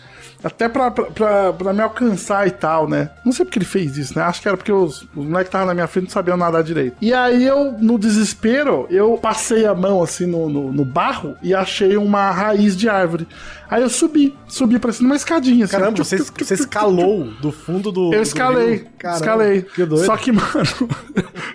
Até 0.43 0.69
pra, 0.69 0.91
pra, 0.91 1.05
pra, 1.07 1.53
pra 1.53 1.73
me 1.73 1.81
alcançar 1.81 2.47
e 2.47 2.51
tal, 2.51 2.89
né? 2.89 3.11
Não 3.25 3.33
sei 3.33 3.45
porque 3.45 3.59
ele 3.59 3.65
fez 3.65 3.97
isso, 3.99 4.17
né? 4.17 4.25
Acho 4.25 4.41
que 4.41 4.47
era 4.47 4.57
porque 4.57 4.71
os, 4.71 5.03
os 5.03 5.09
moleques 5.15 5.43
que 5.43 5.49
estavam 5.49 5.67
na 5.67 5.75
minha 5.75 5.87
frente 5.89 6.05
não 6.05 6.11
sabiam 6.11 6.37
nadar 6.37 6.63
direito. 6.63 6.97
E 7.01 7.13
aí 7.13 7.45
eu, 7.45 7.73
no 7.73 7.99
desespero, 7.99 8.87
eu 8.89 9.19
passei 9.21 9.67
a 9.67 9.75
mão 9.75 10.01
assim 10.03 10.27
no, 10.27 10.49
no, 10.49 10.73
no 10.73 10.85
barro 10.85 11.37
e 11.43 11.53
achei 11.53 11.97
uma 11.97 12.31
raiz 12.31 12.77
de 12.77 12.89
árvore. 12.89 13.27
Aí 13.69 13.83
eu 13.83 13.91
subi, 13.91 14.35
subi 14.47 14.79
parecendo 14.79 15.07
uma 15.07 15.17
escadinha. 15.17 15.65
Assim, 15.65 15.77
Caramba, 15.77 16.05
você, 16.05 16.19
você 16.19 16.55
escalou 16.55 17.25
do 17.41 17.51
fundo 17.51 17.91
do. 17.91 18.15
eu 18.15 18.21
do 18.21 18.23
escalei, 18.23 18.75
rio. 18.75 18.87
Caramba, 18.97 19.19
escalei. 19.21 19.63
Que 19.63 19.85
doido. 19.85 20.07
Só 20.07 20.17
que, 20.17 20.31
mano, 20.33 20.89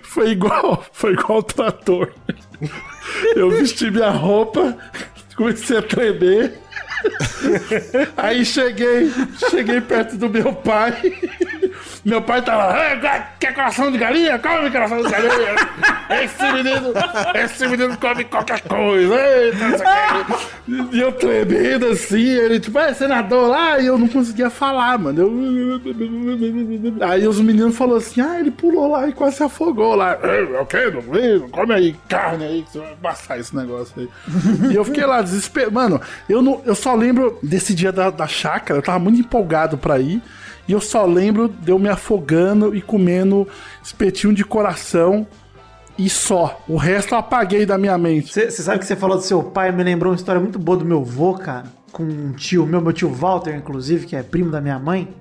foi 0.02 0.30
igual, 0.30 0.84
foi 0.92 1.14
igual 1.14 1.38
o 1.38 1.42
trator. 1.42 2.10
Eu 3.34 3.50
vesti 3.50 3.90
minha 3.90 4.10
roupa, 4.10 4.76
comecei 5.36 5.78
a 5.78 5.82
tremer. 5.82 6.63
Aí 8.16 8.44
cheguei, 8.44 9.10
cheguei 9.50 9.80
perto 9.80 10.16
do 10.16 10.28
meu 10.28 10.52
pai. 10.52 10.94
Meu 12.04 12.20
pai 12.20 12.42
tava, 12.42 12.74
"Ah, 12.74 13.28
quer 13.40 13.54
coração 13.54 13.90
de 13.90 13.98
galinha? 13.98 14.38
Come 14.38 14.70
coração 14.70 15.02
de 15.02 15.10
galinha. 15.10 15.54
Esse 16.22 16.52
menino, 16.52 16.92
esse 17.34 17.66
menino 17.66 17.96
come 17.96 18.24
qualquer 18.24 18.60
coisa. 18.60 19.14
Eita, 19.14 19.68
não 19.68 19.78
sei 19.78 19.86
o 19.86 20.24
quê." 20.28 20.44
E 20.92 21.00
eu 21.00 21.12
tremendo 21.12 21.86
assim, 21.86 22.22
ele 22.22 22.60
tipo, 22.60 22.78
é 22.78 22.92
senador 22.92 23.48
lá, 23.48 23.78
e 23.78 23.86
eu 23.86 23.98
não 23.98 24.06
conseguia 24.06 24.50
falar, 24.50 24.98
mano. 24.98 25.20
Eu... 25.20 25.32
Aí 27.00 27.26
os 27.26 27.40
meninos 27.40 27.76
falaram 27.76 27.98
assim, 27.98 28.20
ah, 28.20 28.38
ele 28.38 28.50
pulou 28.50 28.90
lá 28.90 29.08
e 29.08 29.12
quase 29.12 29.36
se 29.36 29.42
afogou 29.42 29.94
lá. 29.94 30.16
Quero, 30.68 31.02
não 31.40 31.48
come 31.48 31.74
aí 31.74 31.96
carne 32.08 32.44
aí, 32.44 32.62
que 32.62 32.72
você 32.72 32.78
vai 32.80 32.94
passar 33.02 33.38
esse 33.38 33.54
negócio 33.56 33.94
aí. 33.96 34.08
e 34.70 34.74
eu 34.74 34.84
fiquei 34.84 35.04
lá 35.04 35.22
desesperado. 35.22 35.72
Mano, 35.72 36.00
eu, 36.28 36.42
não, 36.42 36.62
eu 36.64 36.74
só 36.74 36.94
lembro 36.94 37.38
desse 37.42 37.74
dia 37.74 37.92
da, 37.92 38.10
da 38.10 38.26
chácara, 38.26 38.78
eu 38.78 38.82
tava 38.82 38.98
muito 38.98 39.20
empolgado 39.20 39.76
pra 39.78 39.98
ir. 39.98 40.22
E 40.66 40.72
eu 40.72 40.80
só 40.80 41.04
lembro 41.04 41.48
de 41.48 41.70
eu 41.70 41.78
me 41.78 41.88
afogando 41.88 42.74
e 42.74 42.80
comendo 42.80 43.46
espetinho 43.82 44.34
de 44.34 44.44
coração 44.44 45.26
e 45.98 46.08
só. 46.08 46.60
O 46.66 46.76
resto 46.76 47.14
eu 47.14 47.18
apaguei 47.18 47.66
da 47.66 47.78
minha 47.78 47.96
mente. 47.98 48.32
Você 48.32 48.50
sabe 48.50 48.78
que 48.78 48.86
você 48.86 48.96
falou 48.96 49.16
do 49.16 49.22
seu 49.22 49.42
pai, 49.42 49.70
me 49.70 49.82
lembrou 49.82 50.12
uma 50.12 50.16
história 50.16 50.40
muito 50.40 50.58
boa 50.58 50.78
do 50.78 50.84
meu 50.84 51.00
avô, 51.00 51.34
cara. 51.34 51.66
Com 51.92 52.02
um 52.02 52.32
tio 52.32 52.66
meu, 52.66 52.80
meu 52.80 52.92
tio 52.92 53.08
Walter, 53.10 53.54
inclusive, 53.54 54.06
que 54.06 54.16
é 54.16 54.22
primo 54.22 54.50
da 54.50 54.60
minha 54.60 54.78
mãe. 54.78 55.14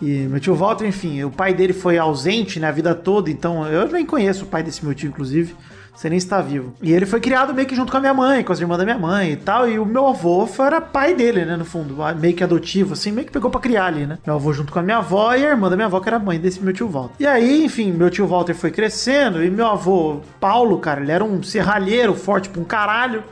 E 0.00 0.26
meu 0.28 0.38
tio 0.38 0.54
Walter, 0.54 0.86
enfim, 0.86 1.22
o 1.24 1.30
pai 1.30 1.52
dele 1.52 1.72
foi 1.72 1.98
ausente 1.98 2.60
né, 2.60 2.68
a 2.68 2.70
vida 2.70 2.94
toda, 2.94 3.30
então 3.30 3.66
eu 3.66 3.88
nem 3.88 4.06
conheço 4.06 4.44
o 4.44 4.46
pai 4.46 4.62
desse 4.62 4.84
meu 4.84 4.94
tio, 4.94 5.08
inclusive. 5.08 5.54
Você 5.98 6.08
nem 6.08 6.16
está 6.16 6.40
vivo. 6.40 6.74
E 6.80 6.92
ele 6.92 7.04
foi 7.04 7.18
criado 7.18 7.52
meio 7.52 7.66
que 7.66 7.74
junto 7.74 7.90
com 7.90 7.98
a 7.98 8.00
minha 8.00 8.14
mãe, 8.14 8.44
com 8.44 8.52
as 8.52 8.60
irmãs 8.60 8.78
da 8.78 8.84
minha 8.84 8.96
mãe 8.96 9.32
e 9.32 9.36
tal. 9.36 9.68
E 9.68 9.80
o 9.80 9.84
meu 9.84 10.06
avô 10.06 10.48
era 10.64 10.80
pai 10.80 11.12
dele, 11.12 11.44
né, 11.44 11.56
no 11.56 11.64
fundo. 11.64 11.96
Meio 12.20 12.36
que 12.36 12.44
adotivo, 12.44 12.92
assim, 12.92 13.10
meio 13.10 13.26
que 13.26 13.32
pegou 13.32 13.50
pra 13.50 13.60
criar 13.60 13.86
ali, 13.86 14.06
né? 14.06 14.16
Meu 14.24 14.36
avô 14.36 14.52
junto 14.52 14.72
com 14.72 14.78
a 14.78 14.82
minha 14.82 14.98
avó 14.98 15.34
e 15.34 15.44
a 15.44 15.50
irmã 15.50 15.68
da 15.68 15.74
minha 15.74 15.86
avó, 15.86 15.98
que 15.98 16.08
era 16.08 16.20
mãe 16.20 16.38
desse 16.38 16.62
meu 16.62 16.72
tio 16.72 16.88
Walter. 16.88 17.16
E 17.18 17.26
aí, 17.26 17.64
enfim, 17.64 17.90
meu 17.90 18.08
tio 18.10 18.28
Walter 18.28 18.54
foi 18.54 18.70
crescendo. 18.70 19.42
E 19.42 19.50
meu 19.50 19.66
avô, 19.66 20.20
Paulo, 20.38 20.78
cara, 20.78 21.00
ele 21.00 21.10
era 21.10 21.24
um 21.24 21.42
serralheiro 21.42 22.14
forte 22.14 22.48
pra 22.48 22.60
um 22.60 22.64
caralho. 22.64 23.24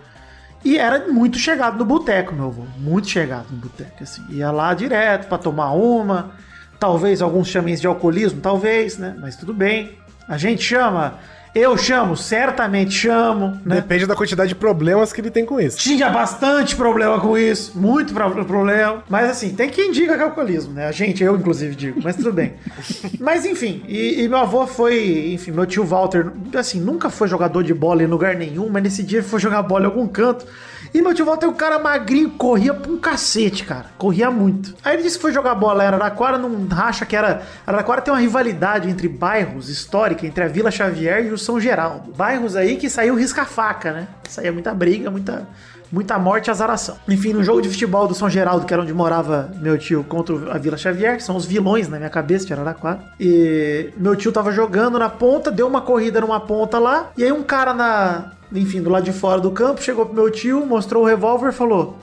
E 0.64 0.77
era 0.77 1.07
muito 1.07 1.39
chegado 1.39 1.79
no 1.79 1.85
boteco, 1.85 2.35
meu 2.35 2.47
avô. 2.47 2.64
Muito 2.79 3.09
chegado 3.09 3.47
no 3.49 3.59
boteco, 3.59 4.03
assim. 4.03 4.23
Ia 4.31 4.51
lá 4.51 4.75
direto 4.75 5.29
pra 5.29 5.39
tomar 5.39 5.71
uma. 5.71 6.33
Talvez 6.81 7.23
alguns 7.23 7.47
chamem 7.47 7.77
de 7.77 7.87
alcoolismo, 7.87 8.41
talvez, 8.41 8.99
né? 8.99 9.17
Mas 9.21 9.37
tudo 9.37 9.55
bem. 9.55 9.97
A 10.27 10.37
gente 10.37 10.64
chama 10.64 11.21
Eu 11.59 11.75
chamo, 11.79 12.15
certamente 12.19 12.93
chamo, 12.93 13.59
né? 13.65 13.77
Depende 13.77 14.05
da 14.05 14.15
quantidade 14.15 14.51
de 14.51 14.55
problemas 14.55 15.11
que 15.11 15.23
ele 15.23 15.31
tem 15.31 15.47
com 15.47 15.59
isso. 15.59 15.79
Tinha 15.79 16.11
bastante 16.11 16.77
problema 16.77 17.19
com 17.19 17.37
isso, 17.39 17.73
muito 17.79 18.13
pro- 18.13 18.45
problema. 18.45 19.03
Mas 19.09 19.31
assim, 19.31 19.55
tem 19.55 19.71
quem 19.71 19.91
diga 19.91 20.15
que 20.17 20.21
é 20.21 20.25
alcoolismo, 20.25 20.75
né? 20.75 20.87
A 20.87 20.93
gente, 20.93 21.25
eu 21.25 21.35
inclusive 21.35 21.75
digo, 21.75 22.01
mas 22.05 22.15
tudo 22.17 22.31
bem. 22.31 22.55
mas 23.19 23.47
enfim, 23.47 23.83
e, 23.89 24.23
e 24.23 24.29
meu 24.29 24.37
avô 24.39 24.67
foi, 24.67 25.33
enfim, 25.33 25.51
meu 25.51 25.65
tio 25.65 25.83
Walter, 25.83 26.31
assim, 26.55 26.79
nunca 26.79 27.09
foi 27.09 27.27
jogador 27.27 27.63
de 27.63 27.73
bola 27.73 28.03
em 28.03 28.07
lugar 28.07 28.35
nenhum, 28.37 28.69
mas 28.69 28.83
nesse 28.83 29.03
dia 29.03 29.21
ele 29.21 29.27
foi 29.27 29.41
jogar 29.41 29.63
bola 29.63 29.85
em 29.85 29.87
algum 29.87 30.07
canto. 30.07 30.45
E 30.93 31.03
meu 31.03 31.14
tio 31.14 31.24
Walter 31.24 31.47
é 31.47 31.49
um 31.49 31.55
cara 31.55 31.78
magrinho, 31.78 32.30
corria 32.30 32.72
pra 32.74 32.91
um 32.91 32.99
cacete, 32.99 33.64
cara. 33.64 33.87
Corria 33.99 34.30
muito. 34.30 34.74
Aí 34.84 34.95
ele 34.95 35.03
disse 35.03 35.16
que 35.16 35.22
foi 35.22 35.32
jogar 35.32 35.55
bola 35.55 35.84
em 35.84 35.87
Araraquara, 35.87 36.39
não 36.39 36.66
racha 36.66 37.05
que 37.05 37.16
era. 37.16 37.43
Araraquara 37.66 38.01
tem 38.01 38.12
uma 38.12 38.20
rivalidade 38.20 38.89
entre 38.89 39.09
bairros 39.09 39.68
histórica, 39.68 40.26
entre 40.26 40.45
a 40.45 40.49
Vila 40.49 40.70
Xavier 40.70 41.26
e 41.26 41.30
o 41.30 41.39
São 41.39 41.61
Geraldo. 41.61 42.12
Bairros 42.12 42.57
aí 42.57 42.76
que 42.76 42.89
saiu 42.89 43.14
risca-faca, 43.14 43.93
né? 43.93 44.09
Saía 44.28 44.53
muita 44.53 44.74
briga, 44.74 45.11
muita. 45.11 45.47
Muita 45.91 46.18
morte 46.18 46.49
e 46.49 46.51
azaração. 46.51 46.97
Enfim, 47.09 47.32
no 47.32 47.45
jogo 47.45 47.61
de 47.61 47.68
futebol 47.68 48.09
do 48.09 48.14
São 48.14 48.28
Geraldo, 48.28 48.66
que 48.66 48.72
era 48.72 48.82
onde 48.82 48.93
morava 48.93 49.51
meu 49.61 49.78
tio, 49.78 50.05
contra 50.05 50.34
a 50.53 50.59
Vila 50.59 50.76
Xavier, 50.76 51.16
que 51.16 51.22
são 51.22 51.37
os 51.37 51.45
vilões 51.45 51.89
na 51.89 51.97
minha 51.97 52.11
cabeça 52.11 52.45
de 52.45 52.53
Araraquara. 52.53 53.01
E 53.20 53.91
meu 53.97 54.16
tio 54.16 54.32
tava 54.32 54.51
jogando 54.51 54.99
na 54.99 55.09
ponta, 55.09 55.51
deu 55.51 55.66
uma 55.66 55.80
corrida 55.80 56.20
numa 56.20 56.41
ponta 56.41 56.78
lá, 56.78 57.12
e 57.16 57.24
aí 57.24 57.32
um 57.32 57.43
cara 57.43 57.72
na. 57.72 58.32
Enfim, 58.53 58.80
do 58.80 58.91
lado 58.91 59.05
de 59.05 59.12
fora 59.12 59.41
do 59.41 59.51
campo, 59.51 59.82
chegou 59.82 60.07
pro 60.07 60.14
meu 60.14 60.30
tio, 60.30 60.64
mostrou 60.64 61.03
o 61.03 61.07
revólver 61.07 61.49
e 61.49 61.53
falou: 61.53 61.97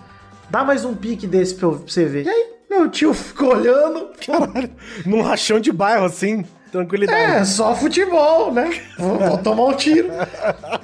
Dá 0.49 0.63
mais 0.63 0.86
um 0.86 0.93
pique 0.93 1.25
desse 1.25 1.55
pra 1.55 1.69
pra 1.69 1.79
você 1.88 2.05
ver. 2.05 2.25
E 2.25 2.29
aí, 2.29 2.45
meu 2.69 2.89
tio 2.89 3.13
ficou 3.13 3.55
olhando. 3.55 4.09
Caralho, 4.25 4.69
num 5.05 5.21
rachão 5.21 5.59
de 5.59 5.71
bairro, 5.71 6.05
assim, 6.05 6.45
tranquilidade. 6.74 7.21
É, 7.21 7.45
só 7.45 7.76
futebol, 7.76 8.51
né? 8.51 8.82
Vou, 8.97 9.19
vou 9.19 9.38
tomar 9.38 9.65
um 9.65 9.74
tiro. 9.74 10.09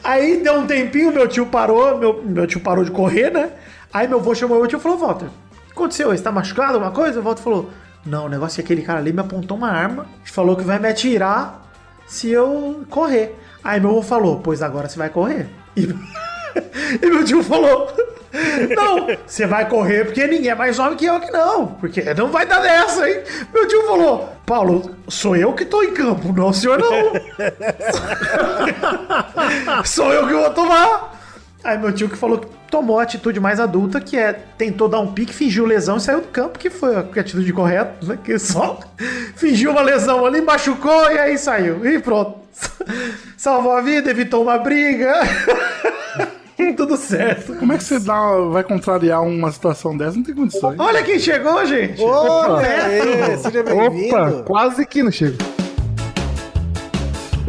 Aí 0.03 0.41
deu 0.41 0.59
um 0.59 0.67
tempinho, 0.67 1.11
meu 1.11 1.27
tio 1.27 1.47
parou, 1.47 1.97
meu, 1.97 2.21
meu 2.23 2.45
tio 2.45 2.61
parou 2.61 2.85
de 2.85 2.91
correr, 2.91 3.31
né? 3.31 3.49
Aí 3.91 4.07
meu 4.07 4.19
avô 4.19 4.35
chamou 4.35 4.59
meu 4.59 4.67
tio 4.67 4.77
e 4.77 4.81
falou: 4.81 4.99
Walter, 4.99 5.25
o 5.25 5.65
que 5.65 5.71
aconteceu? 5.71 6.09
Você 6.11 6.21
tá 6.21 6.31
machucado, 6.31 6.73
alguma 6.73 6.91
coisa? 6.91 7.19
O 7.19 7.23
Walter 7.23 7.41
falou: 7.41 7.69
Não, 8.05 8.27
o 8.27 8.29
negócio 8.29 8.61
é 8.61 8.63
que 8.63 8.71
aquele 8.71 8.85
cara 8.85 8.99
ali 8.99 9.11
me 9.11 9.19
apontou 9.19 9.57
uma 9.57 9.71
arma 9.71 10.05
falou 10.23 10.55
que 10.55 10.63
vai 10.63 10.77
me 10.77 10.87
atirar 10.87 11.67
se 12.05 12.29
eu 12.29 12.85
correr. 12.89 13.35
Aí 13.63 13.79
meu 13.79 13.89
avô 13.89 14.03
falou: 14.03 14.39
Pois 14.43 14.61
agora 14.61 14.87
você 14.87 14.97
vai 14.97 15.09
correr. 15.09 15.49
E, 15.75 15.81
e 17.01 17.09
meu 17.09 17.25
tio 17.25 17.43
falou. 17.43 17.91
Não, 18.75 19.07
você 19.25 19.47
vai 19.47 19.67
correr 19.67 20.05
porque 20.05 20.25
ninguém 20.27 20.51
é 20.51 20.55
mais 20.55 20.77
homem 20.79 20.95
que 20.95 21.05
eu 21.05 21.19
que 21.19 21.31
não. 21.31 21.67
Porque 21.67 22.13
não 22.13 22.29
vai 22.29 22.45
dar 22.45 22.59
dessa, 22.59 23.09
hein? 23.09 23.21
Meu 23.53 23.67
tio 23.67 23.87
falou: 23.87 24.29
Paulo, 24.45 24.95
sou 25.07 25.35
eu 25.35 25.53
que 25.53 25.65
tô 25.65 25.81
em 25.83 25.93
campo, 25.93 26.31
não 26.33 26.53
senhor 26.53 26.79
não. 26.79 27.13
sou 29.83 30.13
eu 30.13 30.27
que 30.27 30.33
vou 30.33 30.49
tomar. 30.51 31.19
Aí 31.63 31.77
meu 31.77 31.91
tio 31.91 32.07
que 32.07 32.15
falou 32.15 32.37
que 32.37 32.47
tomou 32.69 32.99
a 32.99 33.03
atitude 33.03 33.39
mais 33.39 33.59
adulta, 33.59 33.99
que 33.99 34.15
é 34.15 34.31
tentou 34.31 34.87
dar 34.87 34.99
um 34.99 35.11
pique, 35.11 35.33
fingiu 35.33 35.65
lesão 35.65 35.97
e 35.97 36.01
saiu 36.01 36.21
do 36.21 36.27
campo, 36.27 36.57
que 36.57 36.69
foi 36.69 36.95
a 36.95 36.99
atitude 36.99 37.51
correta, 37.51 38.05
né? 38.05 38.17
Que 38.23 38.39
só 38.39 38.79
fingiu 39.35 39.71
uma 39.71 39.81
lesão 39.81 40.25
ali, 40.25 40.39
machucou 40.39 41.11
e 41.11 41.17
aí 41.17 41.37
saiu. 41.37 41.85
E 41.85 41.99
pronto. 41.99 42.39
Salvou 43.35 43.71
a 43.71 43.81
vida, 43.81 44.11
evitou 44.11 44.43
uma 44.43 44.57
briga. 44.57 45.13
Tudo 46.75 46.97
certo. 46.97 47.55
Como 47.55 47.73
é 47.73 47.77
que 47.77 47.83
você 47.83 47.99
dá, 47.99 48.37
vai 48.51 48.63
contrariar 48.63 49.21
uma 49.23 49.51
situação 49.51 49.95
dessa? 49.97 50.15
Não 50.17 50.23
tem 50.23 50.35
condições. 50.35 50.79
Olha 50.79 51.03
quem 51.03 51.19
chegou, 51.19 51.65
gente. 51.65 51.97
Seja 51.97 53.61
Opa, 53.61 53.63
bem-vindo. 53.63 54.43
quase 54.43 54.85
que 54.85 55.03
não 55.03 55.11
chego. 55.11 55.37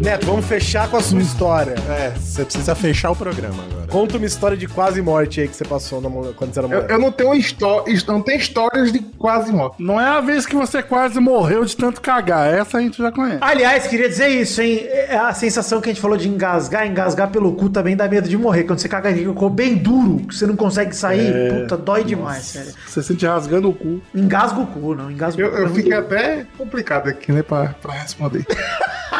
Neto, 0.00 0.24
vamos 0.24 0.46
fechar 0.46 0.88
com 0.88 0.96
a 0.96 1.02
sua 1.02 1.20
história. 1.20 1.74
É, 1.90 2.10
você 2.18 2.42
precisa 2.42 2.74
fechar 2.74 3.10
o 3.10 3.16
programa 3.16 3.62
agora. 3.70 3.86
Conta 3.86 4.16
uma 4.16 4.24
história 4.24 4.56
de 4.56 4.66
quase 4.66 5.02
morte 5.02 5.42
aí 5.42 5.48
que 5.48 5.54
você 5.54 5.64
passou 5.64 6.00
quando 6.36 6.54
você 6.54 6.58
era 6.58 6.68
Eu, 6.68 6.80
eu 6.82 6.98
não 6.98 7.12
tenho 7.12 7.34
história, 7.34 7.92
não 8.08 8.22
tem 8.22 8.38
histórias 8.38 8.90
de 8.90 9.00
quase 9.00 9.52
morte. 9.52 9.76
Não 9.78 10.00
é 10.00 10.06
a 10.06 10.20
vez 10.22 10.46
que 10.46 10.54
você 10.56 10.82
quase 10.82 11.20
morreu 11.20 11.66
de 11.66 11.76
tanto 11.76 12.00
cagar. 12.00 12.50
Essa 12.52 12.78
a 12.78 12.80
gente 12.80 12.96
já 12.96 13.12
conhece. 13.12 13.38
Aliás, 13.42 13.86
queria 13.88 14.08
dizer 14.08 14.28
isso, 14.28 14.62
hein? 14.62 14.80
É 14.86 15.18
A 15.18 15.34
sensação 15.34 15.82
que 15.82 15.90
a 15.90 15.92
gente 15.92 16.00
falou 16.00 16.16
de 16.16 16.28
engasgar, 16.28 16.86
engasgar 16.86 17.28
pelo 17.28 17.52
cu 17.52 17.68
também 17.68 17.94
dá 17.94 18.08
medo 18.08 18.26
de 18.26 18.38
morrer. 18.38 18.64
Quando 18.64 18.78
você 18.78 18.88
caga 18.88 19.12
de 19.12 19.26
cocô 19.26 19.50
bem 19.50 19.76
duro, 19.76 20.26
que 20.26 20.34
você 20.34 20.46
não 20.46 20.56
consegue 20.56 20.96
sair, 20.96 21.60
puta, 21.60 21.76
dói 21.76 22.04
demais, 22.04 22.44
sério. 22.44 22.72
Você 22.86 23.02
sente 23.02 23.26
rasgando 23.26 23.68
o 23.68 23.74
cu. 23.74 24.00
Engasga 24.14 24.60
o 24.60 24.66
cu, 24.66 24.94
não, 24.94 25.10
engasga 25.10 25.42
Eu, 25.42 25.48
o 25.48 25.50
cu. 25.50 25.58
eu 25.58 25.68
fiquei 25.74 25.92
até 25.92 26.46
complicado 26.56 27.08
aqui, 27.08 27.32
né, 27.32 27.42
pra, 27.42 27.74
pra 27.82 27.92
responder. 27.92 28.46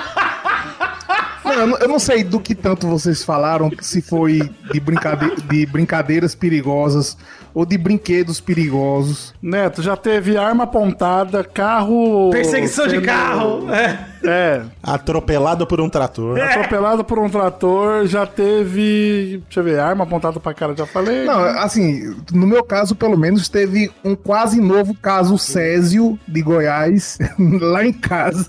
Eu, 1.61 1.67
não, 1.67 1.79
eu 1.79 1.89
não 1.89 1.99
sei 1.99 2.25
do 2.25 2.41
que 2.41 2.55
tanto 2.55 2.87
vocês 2.87 3.23
falaram, 3.23 3.71
se 3.81 4.01
foi 4.03 4.41
de, 4.73 4.81
brincade 4.81 5.31
de 5.49 5.67
brincadeiras 5.67 6.35
perigosas 6.35 7.17
ou 7.53 7.67
de 7.67 7.77
brinquedos 7.77 8.41
perigosos. 8.41 9.35
Neto, 9.43 9.83
já 9.83 9.97
teve 9.97 10.37
arma 10.37 10.65
apontada, 10.65 11.43
carro. 11.43 12.31
Perseguição 12.31 12.87
de 12.87 12.95
sendo- 12.97 13.05
carro. 13.07 13.73
É. 13.75 13.99
É. 14.23 14.63
Atropelado 14.83 15.67
por 15.67 15.81
um 15.81 15.89
trator. 15.89 16.39
Atropelado 16.41 17.03
por 17.05 17.19
um 17.19 17.29
trator, 17.29 18.07
já 18.07 18.27
teve. 18.27 19.43
Deixa 19.47 19.61
eu 19.61 19.65
ver, 19.65 19.81
arma 19.81 20.05
apontada 20.05 20.39
pra 20.39 20.55
cara, 20.55 20.77
já 20.77 20.87
falei. 20.87 21.25
Não, 21.25 21.41
assim, 21.59 22.15
no 22.33 22.47
meu 22.47 22.63
caso, 22.63 22.95
pelo 22.95 23.17
menos, 23.19 23.49
teve 23.49 23.91
um 24.05 24.15
quase 24.15 24.61
novo 24.61 24.95
caso 24.95 25.37
Césio 25.39 26.19
de 26.29 26.43
Goiás 26.43 27.19
lá 27.61 27.85
em 27.85 27.93
casa. 27.93 28.49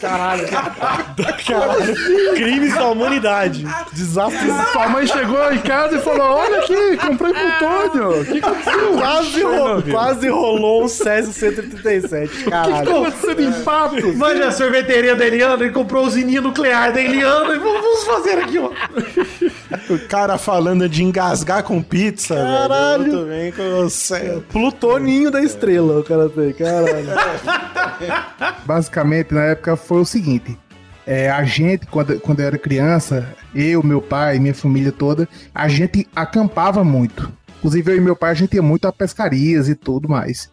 Caralho. 0.00 0.46
Caralho. 0.48 1.94
Crimes 2.34 2.74
da 2.74 2.86
humanidade. 2.88 3.66
Desastres. 3.92 4.52
Sua 4.72 4.88
mãe 4.88 5.06
chegou 5.06 5.52
em 5.52 5.58
casa 5.58 5.96
e 5.96 6.00
falou: 6.00 6.36
Olha 6.38 6.58
aqui, 6.60 6.96
comprei 6.98 7.32
plutônio. 7.32 8.20
O 8.20 8.24
que 8.24 8.38
aconteceu? 8.38 8.92
Quase, 8.98 9.42
ro- 9.42 9.82
quase 9.90 10.28
rolou 10.28 10.84
um 10.84 10.88
Césio 10.88 11.32
137. 11.32 12.44
Caralho. 12.44 12.76
acontecendo 13.04 13.42
em 13.42 13.52
Patos? 13.64 14.14
Manja 14.16 14.48
a 14.48 14.52
sorveteria 14.52 15.16
da 15.16 15.26
Eliana 15.26 15.64
e 15.64 15.70
comprou 15.70 16.04
a 16.04 16.06
usininha 16.08 16.40
nuclear 16.40 16.92
da 16.92 17.00
Eliana 17.00 17.54
e 17.54 17.58
vamos 17.58 17.78
vamos 17.78 18.04
fazer 18.04 18.38
aqui, 18.38 18.58
ó. 18.58 18.70
O 19.92 19.98
cara 20.08 20.36
falando 20.38 20.88
de 20.88 21.02
engasgar 21.02 21.62
com 21.62 21.82
pizza, 21.82 22.34
Caralho. 22.34 23.02
velho. 23.04 23.12
Muito 23.16 23.26
bem 23.28 23.52
com 23.52 23.82
você. 23.82 24.42
Plutoninho 24.50 25.30
da 25.30 25.42
estrela, 25.42 26.00
o 26.00 26.04
cara 26.04 26.28
tem. 26.28 26.52
Caralho. 26.52 27.08
Basicamente, 28.64 29.32
na 29.34 29.44
época 29.44 29.76
foi 29.88 30.02
o 30.02 30.04
seguinte: 30.04 30.56
é, 31.06 31.30
a 31.30 31.42
gente, 31.42 31.86
quando, 31.86 32.20
quando 32.20 32.40
eu 32.40 32.46
era 32.46 32.58
criança, 32.58 33.34
eu, 33.54 33.82
meu 33.82 34.02
pai, 34.02 34.38
minha 34.38 34.54
família 34.54 34.92
toda, 34.92 35.26
a 35.54 35.66
gente 35.66 36.06
acampava 36.14 36.84
muito. 36.84 37.32
Inclusive, 37.58 37.92
eu 37.92 37.96
e 37.96 38.00
meu 38.00 38.14
pai, 38.14 38.30
a 38.30 38.34
gente 38.34 38.54
ia 38.54 38.62
muito 38.62 38.86
a 38.86 38.92
pescarias 38.92 39.68
e 39.68 39.74
tudo 39.74 40.08
mais. 40.08 40.50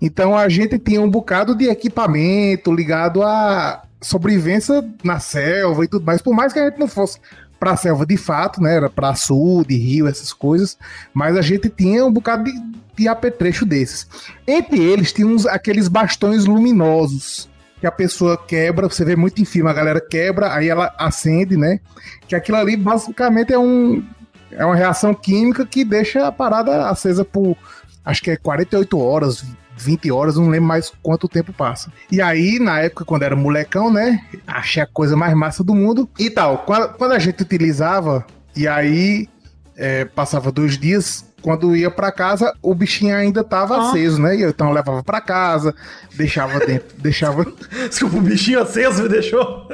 Então, 0.00 0.36
a 0.36 0.48
gente 0.48 0.78
tinha 0.78 1.02
um 1.02 1.10
bocado 1.10 1.54
de 1.54 1.68
equipamento 1.68 2.72
ligado 2.72 3.22
à 3.22 3.82
sobrevivência 4.00 4.88
na 5.02 5.18
selva 5.18 5.84
e 5.84 5.88
tudo 5.88 6.04
mais. 6.04 6.22
Por 6.22 6.32
mais 6.32 6.52
que 6.52 6.60
a 6.60 6.66
gente 6.66 6.78
não 6.78 6.86
fosse 6.86 7.18
pra 7.58 7.76
selva 7.76 8.06
de 8.06 8.16
fato, 8.16 8.62
né? 8.62 8.76
Era 8.76 8.88
pra 8.88 9.10
açude, 9.10 9.76
rio, 9.76 10.06
essas 10.06 10.32
coisas. 10.32 10.78
Mas 11.12 11.36
a 11.36 11.42
gente 11.42 11.68
tinha 11.68 12.06
um 12.06 12.12
bocado 12.12 12.44
de, 12.44 12.52
de 12.94 13.08
apetrecho 13.08 13.66
desses. 13.66 14.06
Entre 14.46 14.78
eles, 14.78 15.12
tinha 15.12 15.26
uns, 15.26 15.46
aqueles 15.46 15.88
bastões 15.88 16.44
luminosos 16.44 17.48
que 17.80 17.86
a 17.86 17.92
pessoa 17.92 18.36
quebra, 18.36 18.88
você 18.88 19.04
vê 19.04 19.16
muito 19.16 19.40
em 19.40 19.44
filme, 19.44 19.70
a 19.70 19.74
galera 19.74 20.00
quebra, 20.00 20.52
aí 20.54 20.68
ela 20.68 20.94
acende, 20.98 21.56
né? 21.56 21.80
Que 22.26 22.34
aquilo 22.34 22.56
ali 22.58 22.76
basicamente 22.76 23.52
é 23.52 23.58
um 23.58 24.02
é 24.50 24.64
uma 24.64 24.76
reação 24.76 25.12
química 25.12 25.66
que 25.66 25.84
deixa 25.84 26.26
a 26.26 26.32
parada 26.32 26.88
acesa 26.88 27.24
por 27.24 27.56
acho 28.04 28.22
que 28.22 28.30
é 28.30 28.36
48 28.36 28.98
horas, 28.98 29.44
20 29.76 30.10
horas, 30.10 30.36
não 30.36 30.48
lembro 30.48 30.68
mais 30.68 30.92
quanto 31.02 31.28
tempo 31.28 31.52
passa. 31.52 31.92
E 32.10 32.22
aí, 32.22 32.58
na 32.58 32.80
época, 32.80 33.04
quando 33.04 33.24
era 33.24 33.36
molecão, 33.36 33.92
né? 33.92 34.24
Achei 34.46 34.82
a 34.82 34.86
coisa 34.86 35.16
mais 35.16 35.34
massa 35.34 35.62
do 35.62 35.74
mundo 35.74 36.08
e 36.18 36.30
tal. 36.30 36.58
Quando, 36.58 37.12
a 37.12 37.18
gente 37.18 37.42
utilizava, 37.42 38.24
e 38.54 38.66
aí 38.66 39.28
é, 39.76 40.04
passava 40.04 40.50
dois 40.50 40.78
dias, 40.78 41.26
quando 41.46 41.76
ia 41.76 41.92
pra 41.92 42.10
casa, 42.10 42.52
o 42.60 42.74
bichinho 42.74 43.14
ainda 43.14 43.44
tava 43.44 43.78
aceso, 43.78 44.20
né? 44.20 44.34
E 44.34 44.42
eu, 44.42 44.50
então 44.50 44.66
eu 44.66 44.72
levava 44.72 45.00
pra 45.04 45.20
casa, 45.20 45.72
deixava 46.12 46.58
dentro, 46.58 46.88
deixava. 46.98 47.46
Desculpa, 47.88 48.16
o 48.16 48.20
bichinho 48.20 48.60
aceso 48.60 49.04
me 49.04 49.08
deixou. 49.08 49.68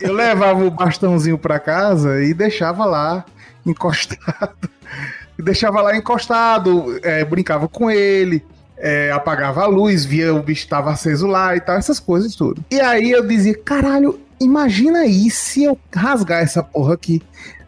Eu 0.00 0.14
levava 0.14 0.64
o 0.64 0.70
bastãozinho 0.70 1.36
pra 1.36 1.58
casa 1.58 2.22
e 2.24 2.32
deixava 2.32 2.86
lá 2.86 3.26
encostado. 3.66 4.70
E 5.38 5.42
deixava 5.42 5.82
lá 5.82 5.94
encostado, 5.94 6.98
é, 7.02 7.22
brincava 7.22 7.68
com 7.68 7.90
ele, 7.90 8.42
é, 8.78 9.10
apagava 9.10 9.60
a 9.64 9.66
luz, 9.66 10.06
via 10.06 10.34
o 10.34 10.42
bicho 10.42 10.66
tava 10.68 10.90
aceso 10.90 11.26
lá 11.26 11.54
e 11.54 11.60
tal, 11.60 11.76
essas 11.76 12.00
coisas 12.00 12.34
tudo. 12.34 12.64
E 12.70 12.80
aí 12.80 13.10
eu 13.10 13.26
dizia, 13.26 13.54
caralho, 13.62 14.18
imagina 14.40 15.00
aí 15.00 15.30
se 15.30 15.64
eu 15.64 15.78
rasgar 15.94 16.42
essa 16.42 16.62
porra 16.62 16.94
aqui. 16.94 17.20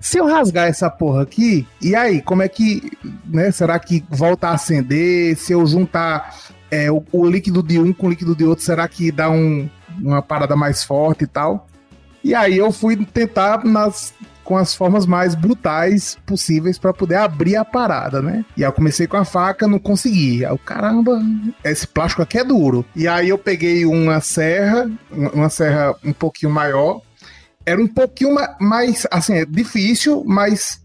Se 0.06 0.18
eu 0.18 0.26
rasgar 0.26 0.68
essa 0.68 0.88
porra 0.88 1.22
aqui, 1.22 1.66
e 1.82 1.96
aí, 1.96 2.22
como 2.22 2.40
é 2.40 2.48
que, 2.48 2.92
né, 3.24 3.50
será 3.50 3.76
que 3.76 4.04
volta 4.08 4.46
a 4.46 4.52
acender? 4.52 5.36
Se 5.36 5.52
eu 5.52 5.66
juntar 5.66 6.32
é, 6.70 6.88
o, 6.92 7.02
o 7.10 7.26
líquido 7.28 7.60
de 7.60 7.80
um 7.80 7.92
com 7.92 8.06
o 8.06 8.10
líquido 8.10 8.32
de 8.32 8.44
outro, 8.44 8.64
será 8.64 8.86
que 8.86 9.10
dá 9.10 9.28
um 9.28 9.68
uma 10.00 10.22
parada 10.22 10.54
mais 10.54 10.84
forte 10.84 11.24
e 11.24 11.26
tal. 11.26 11.66
E 12.22 12.36
aí 12.36 12.56
eu 12.56 12.70
fui 12.70 12.96
tentar 13.04 13.64
nas 13.64 14.14
com 14.44 14.56
as 14.56 14.76
formas 14.76 15.06
mais 15.06 15.34
brutais 15.34 16.16
possíveis 16.24 16.78
para 16.78 16.94
poder 16.94 17.16
abrir 17.16 17.56
a 17.56 17.64
parada, 17.64 18.22
né? 18.22 18.44
E 18.56 18.62
aí 18.62 18.68
eu 18.68 18.72
comecei 18.72 19.08
com 19.08 19.16
a 19.16 19.24
faca, 19.24 19.66
não 19.66 19.80
consegui. 19.80 20.44
Aí 20.44 20.58
caramba, 20.58 21.20
esse 21.64 21.84
plástico 21.84 22.22
aqui 22.22 22.38
é 22.38 22.44
duro. 22.44 22.84
E 22.94 23.08
aí 23.08 23.28
eu 23.28 23.38
peguei 23.38 23.84
uma 23.84 24.20
serra, 24.20 24.88
uma 25.10 25.48
serra 25.48 25.96
um 26.04 26.12
pouquinho 26.12 26.52
maior. 26.52 27.00
Era 27.66 27.80
um 27.80 27.88
pouquinho 27.88 28.32
ma- 28.32 28.56
mais, 28.60 29.06
assim, 29.10 29.34
é 29.34 29.44
difícil, 29.44 30.22
mas 30.24 30.80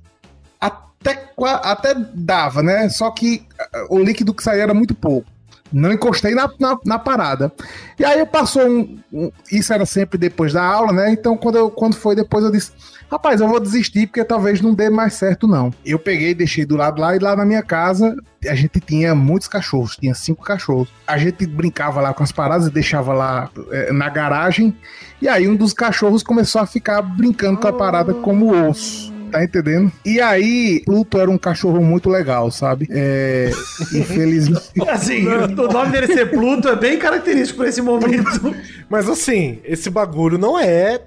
até, 0.59 1.31
até 1.63 1.93
dava, 2.13 2.61
né? 2.63 2.89
Só 2.89 3.11
que 3.11 3.45
ah, 3.59 3.85
o 3.89 3.99
líquido 3.99 4.33
que 4.33 4.43
saía 4.43 4.63
era 4.63 4.73
muito 4.73 4.95
pouco. 4.95 5.30
Não 5.71 5.91
encostei 5.91 6.33
na, 6.35 6.49
na, 6.59 6.77
na 6.85 6.99
parada. 6.99 7.51
E 7.97 8.03
aí 8.05 8.25
passou 8.25 8.63
um, 8.67 8.99
um- 9.11 9.31
Isso 9.51 9.73
era 9.73 9.85
sempre 9.85 10.17
depois 10.17 10.53
da 10.53 10.63
aula, 10.63 10.91
né? 10.91 11.11
Então, 11.11 11.37
quando, 11.37 11.57
eu, 11.57 11.69
quando 11.69 11.95
foi 11.95 12.15
depois, 12.15 12.43
eu 12.43 12.51
disse: 12.51 12.71
Rapaz, 13.09 13.39
eu 13.41 13.47
vou 13.47 13.59
desistir 13.59 14.07
porque 14.07 14.23
talvez 14.23 14.61
não 14.61 14.73
dê 14.73 14.89
mais 14.89 15.13
certo, 15.13 15.47
não. 15.47 15.73
Eu 15.85 15.99
peguei, 15.99 16.33
deixei 16.33 16.65
do 16.65 16.75
lado 16.75 16.99
lá 17.01 17.15
e 17.15 17.19
lá 17.19 17.35
na 17.35 17.45
minha 17.45 17.61
casa 17.63 18.15
a 18.49 18.55
gente 18.55 18.79
tinha 18.79 19.13
muitos 19.13 19.47
cachorros, 19.47 19.95
tinha 19.97 20.15
cinco 20.15 20.43
cachorros. 20.43 20.87
A 21.05 21.17
gente 21.17 21.45
brincava 21.45 22.01
lá 22.01 22.13
com 22.13 22.23
as 22.23 22.31
paradas 22.31 22.67
e 22.67 22.71
deixava 22.71 23.13
lá 23.13 23.49
eh, 23.71 23.91
na 23.91 24.09
garagem. 24.09 24.75
E 25.21 25.27
aí 25.27 25.47
um 25.47 25.55
dos 25.55 25.73
cachorros 25.73 26.23
começou 26.23 26.59
a 26.61 26.65
ficar 26.65 27.01
brincando 27.03 27.59
com 27.59 27.67
a 27.67 27.73
parada 27.73 28.13
como 28.15 28.51
osso. 28.67 29.10
Tá 29.31 29.43
entendendo? 29.43 29.91
E 30.05 30.19
aí, 30.19 30.81
Pluto 30.85 31.19
era 31.19 31.29
um 31.29 31.37
cachorro 31.37 31.81
muito 31.81 32.09
legal, 32.09 32.51
sabe? 32.51 32.87
É, 32.91 33.49
infelizmente. 33.93 34.89
Assim, 34.89 35.27
o 35.27 35.67
nome 35.71 35.91
dele 35.91 36.07
ser 36.07 36.29
Pluto 36.29 36.67
é 36.67 36.75
bem 36.75 36.97
característico 36.97 37.59
pra 37.59 37.69
esse 37.69 37.81
momento. 37.81 38.55
Mas 38.89 39.09
assim, 39.09 39.59
esse 39.63 39.89
bagulho 39.89 40.37
não 40.37 40.59
é 40.59 41.01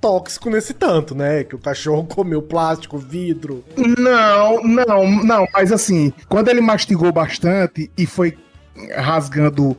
tóxico 0.00 0.48
nesse 0.48 0.72
tanto, 0.72 1.14
né? 1.14 1.44
Que 1.44 1.54
o 1.54 1.58
cachorro 1.58 2.04
comeu 2.08 2.40
plástico, 2.40 2.98
vidro. 2.98 3.64
Não, 3.76 4.62
não, 4.62 5.24
não, 5.24 5.46
mas 5.52 5.72
assim, 5.72 6.12
quando 6.28 6.48
ele 6.48 6.60
mastigou 6.60 7.12
bastante 7.12 7.90
e 7.96 8.06
foi 8.06 8.36
rasgando, 8.96 9.76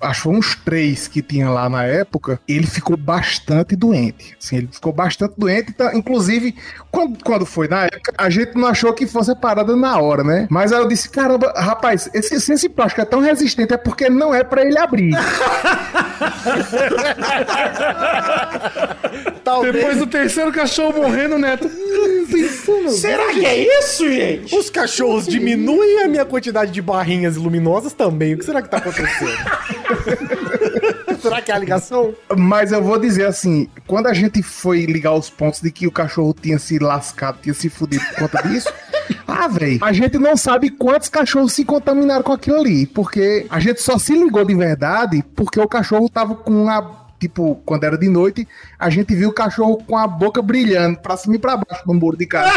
acho 0.00 0.22
que 0.22 0.28
uns 0.28 0.54
três 0.54 1.08
que 1.08 1.22
tinha 1.22 1.50
lá 1.50 1.68
na 1.68 1.84
época, 1.84 2.40
ele 2.46 2.66
ficou 2.66 2.96
bastante 2.96 3.76
doente. 3.76 4.36
Assim, 4.40 4.56
ele 4.56 4.68
ficou 4.70 4.92
bastante 4.92 5.34
doente, 5.36 5.72
tá, 5.72 5.94
inclusive, 5.94 6.54
quando, 6.90 7.22
quando 7.22 7.46
foi 7.46 7.68
na 7.68 7.84
época, 7.84 8.12
a 8.16 8.30
gente 8.30 8.54
não 8.54 8.68
achou 8.68 8.92
que 8.92 9.06
fosse 9.06 9.34
parada 9.34 9.76
na 9.76 9.98
hora, 9.98 10.24
né? 10.24 10.46
Mas 10.50 10.72
aí 10.72 10.80
eu 10.80 10.88
disse, 10.88 11.08
caramba, 11.08 11.52
rapaz, 11.56 12.08
esse, 12.14 12.40
se 12.40 12.52
esse 12.52 12.68
plástico 12.68 13.00
é 13.00 13.04
tão 13.04 13.20
resistente, 13.20 13.72
é 13.72 13.76
porque 13.76 14.08
não 14.08 14.34
é 14.34 14.44
pra 14.44 14.62
ele 14.62 14.78
abrir. 14.78 15.12
Talvez. 19.48 19.72
Depois 19.72 19.96
do 19.96 20.06
terceiro 20.06 20.52
cachorro 20.52 21.00
morrendo, 21.00 21.36
o 21.36 21.38
Neto. 21.38 21.66
Hum, 21.66 22.26
pensando. 22.30 22.90
Será 22.90 23.32
que 23.32 23.46
é 23.46 23.78
isso, 23.78 24.06
gente? 24.06 24.54
Os 24.54 24.68
cachorros 24.68 25.26
diminuem 25.26 26.02
a 26.02 26.08
minha 26.08 26.26
quantidade 26.26 26.70
de 26.70 26.82
barrinhas 26.82 27.36
luminosas 27.36 27.94
também. 27.94 28.34
O 28.34 28.38
que 28.38 28.44
será 28.44 28.60
que 28.60 28.68
tá 28.68 28.76
acontecendo? 28.76 29.38
será 31.18 31.40
que 31.40 31.50
é 31.50 31.54
a 31.54 31.58
ligação? 31.58 32.14
Mas 32.36 32.72
eu 32.72 32.82
vou 32.82 32.98
dizer 32.98 33.26
assim, 33.26 33.66
quando 33.86 34.08
a 34.08 34.12
gente 34.12 34.42
foi 34.42 34.84
ligar 34.84 35.14
os 35.14 35.30
pontos 35.30 35.62
de 35.62 35.70
que 35.70 35.86
o 35.86 35.90
cachorro 35.90 36.34
tinha 36.38 36.58
se 36.58 36.78
lascado, 36.78 37.38
tinha 37.40 37.54
se 37.54 37.70
fudido 37.70 38.04
por 38.04 38.28
conta 38.28 38.46
disso, 38.46 38.70
ah, 39.26 39.48
velho, 39.48 39.82
a 39.82 39.92
gente 39.94 40.18
não 40.18 40.36
sabe 40.36 40.68
quantos 40.68 41.08
cachorros 41.08 41.54
se 41.54 41.64
contaminaram 41.64 42.22
com 42.22 42.32
aquilo 42.32 42.60
ali, 42.60 42.86
porque 42.86 43.46
a 43.48 43.58
gente 43.58 43.80
só 43.80 43.98
se 43.98 44.12
ligou 44.12 44.44
de 44.44 44.54
verdade 44.54 45.24
porque 45.34 45.58
o 45.58 45.66
cachorro 45.66 46.08
tava 46.10 46.34
com 46.34 46.68
a 46.68 47.07
Tipo, 47.18 47.56
quando 47.66 47.82
era 47.82 47.98
de 47.98 48.08
noite, 48.08 48.46
a 48.78 48.88
gente 48.88 49.12
viu 49.14 49.30
o 49.30 49.32
cachorro 49.32 49.82
com 49.84 49.96
a 49.96 50.06
boca 50.06 50.40
brilhando 50.40 51.00
pra 51.00 51.16
cima 51.16 51.34
e 51.34 51.38
pra 51.38 51.56
baixo 51.56 51.82
no 51.86 51.94
muro 51.94 52.16
de 52.16 52.26
casa. 52.26 52.52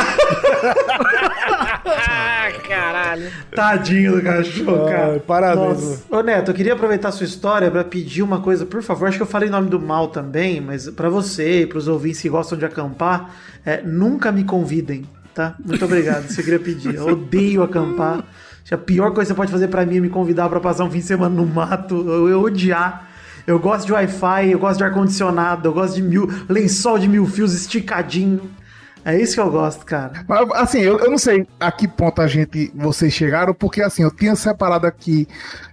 Tadinho 3.55 4.15
do 4.17 4.21
cachorro, 4.21 4.85
Ai, 4.85 4.93
cara. 4.93 5.19
parabéns, 5.25 5.67
Nossa. 5.81 6.03
Ô, 6.09 6.21
Neto, 6.21 6.51
eu 6.51 6.55
queria 6.55 6.73
aproveitar 6.73 7.09
a 7.09 7.11
sua 7.11 7.25
história 7.25 7.69
pra 7.71 7.83
pedir 7.83 8.21
uma 8.21 8.39
coisa, 8.41 8.65
por 8.65 8.81
favor. 8.83 9.07
Acho 9.07 9.17
que 9.17 9.23
eu 9.23 9.27
falei 9.27 9.49
o 9.49 9.51
nome 9.51 9.69
do 9.69 9.79
mal 9.79 10.07
também, 10.09 10.61
mas 10.61 10.87
pra 10.89 11.09
você 11.09 11.61
e 11.61 11.65
pros 11.65 11.87
ouvintes 11.87 12.21
que 12.21 12.29
gostam 12.29 12.57
de 12.57 12.65
acampar, 12.65 13.33
é, 13.65 13.81
nunca 13.81 14.31
me 14.31 14.43
convidem, 14.43 15.05
tá? 15.33 15.55
Muito 15.63 15.83
obrigado. 15.83 16.25
Isso 16.29 16.39
eu 16.39 16.43
queria 16.43 16.59
pedir. 16.59 16.95
Eu 16.95 17.07
odeio 17.07 17.63
acampar. 17.63 18.23
A 18.71 18.77
pior 18.77 19.11
coisa 19.11 19.21
que 19.23 19.27
você 19.27 19.33
pode 19.33 19.51
fazer 19.51 19.67
pra 19.67 19.85
mim 19.85 19.97
é 19.97 19.99
me 19.99 20.09
convidar 20.09 20.47
pra 20.47 20.59
passar 20.61 20.85
um 20.85 20.91
fim 20.91 20.99
de 20.99 21.05
semana 21.05 21.35
no 21.35 21.45
mato. 21.45 21.95
Eu, 22.07 22.29
eu 22.29 22.41
odiar. 22.41 23.09
Eu 23.45 23.59
gosto 23.59 23.85
de 23.85 23.93
Wi-Fi, 23.93 24.51
eu 24.51 24.59
gosto 24.59 24.77
de 24.77 24.83
ar-condicionado, 24.83 25.67
eu 25.67 25.73
gosto 25.73 25.95
de 25.95 26.01
mil, 26.01 26.27
lençol 26.47 26.99
de 26.99 27.07
mil 27.07 27.25
fios 27.25 27.53
esticadinho. 27.53 28.49
É 29.03 29.19
isso 29.19 29.33
que 29.33 29.39
eu 29.39 29.49
gosto, 29.49 29.83
cara. 29.83 30.23
Mas, 30.27 30.51
assim, 30.51 30.79
eu, 30.79 30.99
eu 30.99 31.09
não 31.09 31.17
sei 31.17 31.47
a 31.59 31.71
que 31.71 31.87
ponto 31.87 32.21
a 32.21 32.27
gente, 32.27 32.71
vocês 32.75 33.11
chegaram, 33.11 33.51
porque 33.51 33.81
assim, 33.81 34.03
eu 34.03 34.11
tinha 34.11 34.35
separado 34.35 34.85
aqui, 34.85 35.27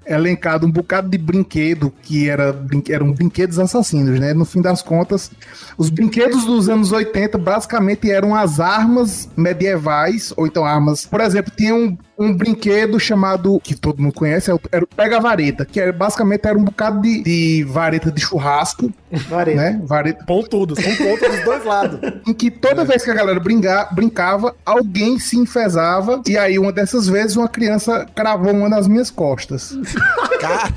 elencado 0.06 0.66
um 0.66 0.70
bocado 0.70 1.10
de 1.10 1.18
brinquedo 1.18 1.92
que 2.02 2.28
era, 2.28 2.58
eram 2.88 3.12
brinquedos 3.12 3.58
assassinos, 3.58 4.18
né? 4.18 4.32
No 4.32 4.46
fim 4.46 4.62
das 4.62 4.80
contas, 4.80 5.30
os 5.76 5.90
brinquedos 5.90 6.46
dos 6.46 6.70
anos 6.70 6.90
80 6.90 7.36
basicamente 7.36 8.10
eram 8.10 8.34
as 8.34 8.60
armas 8.60 9.28
medievais, 9.36 10.32
ou 10.34 10.46
então 10.46 10.64
armas. 10.64 11.04
Por 11.04 11.20
exemplo, 11.20 11.52
tinha 11.54 11.74
um, 11.74 11.98
um 12.18 12.32
brinquedo 12.36 12.98
chamado, 12.98 13.60
que 13.62 13.74
todo 13.76 14.02
mundo 14.02 14.12
conhece, 14.12 14.50
é 14.50 14.54
o- 14.54 14.60
era 14.72 14.84
o 14.84 14.88
pega-vareta, 14.88 15.64
que 15.64 15.80
era, 15.80 15.92
basicamente 15.92 16.46
era 16.46 16.58
um 16.58 16.64
bocado 16.64 17.00
de, 17.00 17.22
de 17.22 17.64
vareta 17.64 18.10
de 18.10 18.20
churrasco, 18.20 18.92
Vareta. 19.28 19.56
né? 19.56 19.80
Vareta 19.84 20.24
Pontudo, 20.24 20.74
são 20.80 20.94
pontos 20.96 21.28
dos 21.30 21.44
dois 21.44 21.64
lados. 21.64 22.00
em 22.26 22.34
que 22.34 22.50
toda 22.50 22.84
vez 22.84 23.04
que 23.04 23.10
a 23.10 23.14
galera 23.14 23.38
brinca, 23.38 23.88
brincava, 23.92 24.54
alguém 24.66 25.18
se 25.18 25.38
enfesava, 25.38 26.20
e 26.26 26.36
aí 26.36 26.58
uma 26.58 26.72
dessas 26.72 27.06
vezes 27.08 27.36
uma 27.36 27.48
criança 27.48 28.06
cravou 28.14 28.52
uma 28.52 28.68
das 28.68 28.88
minhas 28.88 29.10
costas. 29.10 29.78
Caralho, 30.40 30.72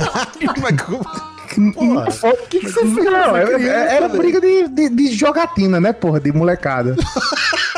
mas 0.61 0.81
como- 0.81 1.01
O 1.57 2.47
que, 2.47 2.59
que 2.61 2.69
você 2.69 2.79
fez? 2.85 3.05
Não, 3.05 3.35
era, 3.35 3.59
era 3.61 4.07
briga 4.07 4.39
de, 4.39 4.69
de, 4.69 4.89
de 4.89 5.07
jogatina, 5.11 5.81
né, 5.81 5.91
porra, 5.91 6.17
de 6.19 6.31
molecada. 6.31 6.95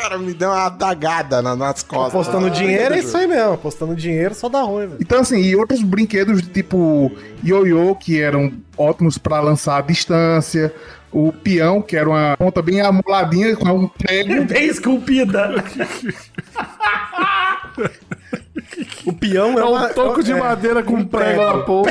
o 0.00 0.02
cara 0.02 0.18
me 0.18 0.32
deu 0.34 0.48
uma 0.48 0.64
adagada 0.66 1.42
na- 1.42 1.54
nas 1.54 1.82
costas. 1.82 2.14
Apostando 2.14 2.50
dinheiro 2.50 2.94
é 2.94 2.98
isso 2.98 3.16
aí 3.16 3.26
mesmo. 3.26 3.52
Apostando 3.54 3.94
dinheiro 3.94 4.34
só 4.34 4.48
dá 4.48 4.62
ruim, 4.62 4.86
velho. 4.86 4.98
Então, 5.00 5.20
assim, 5.20 5.38
e 5.40 5.54
outros 5.54 5.82
brinquedos 5.82 6.42
tipo 6.42 7.12
ioiô, 7.44 7.94
que 7.94 8.20
eram 8.20 8.52
ótimos 8.76 9.18
pra 9.18 9.40
lançar 9.40 9.76
a 9.78 9.80
distância, 9.82 10.72
o 11.12 11.32
peão, 11.32 11.82
que 11.82 11.96
era 11.96 12.08
uma 12.08 12.36
ponta 12.38 12.62
bem 12.62 12.80
amoladinha 12.80 13.54
com 13.56 13.68
um 13.70 13.88
prego. 13.88 14.44
Bem 14.50 14.66
esculpida. 14.66 15.52
O 19.06 19.12
peão 19.12 19.58
é, 19.58 19.62
É 19.62 19.64
um 19.64 19.88
toco 19.94 20.22
de 20.22 20.32
é- 20.32 20.36
madeira 20.38 20.82
com 20.82 20.94
um 20.94 21.04
prego 21.04 21.42
na 21.44 21.58
ponta. 21.64 21.90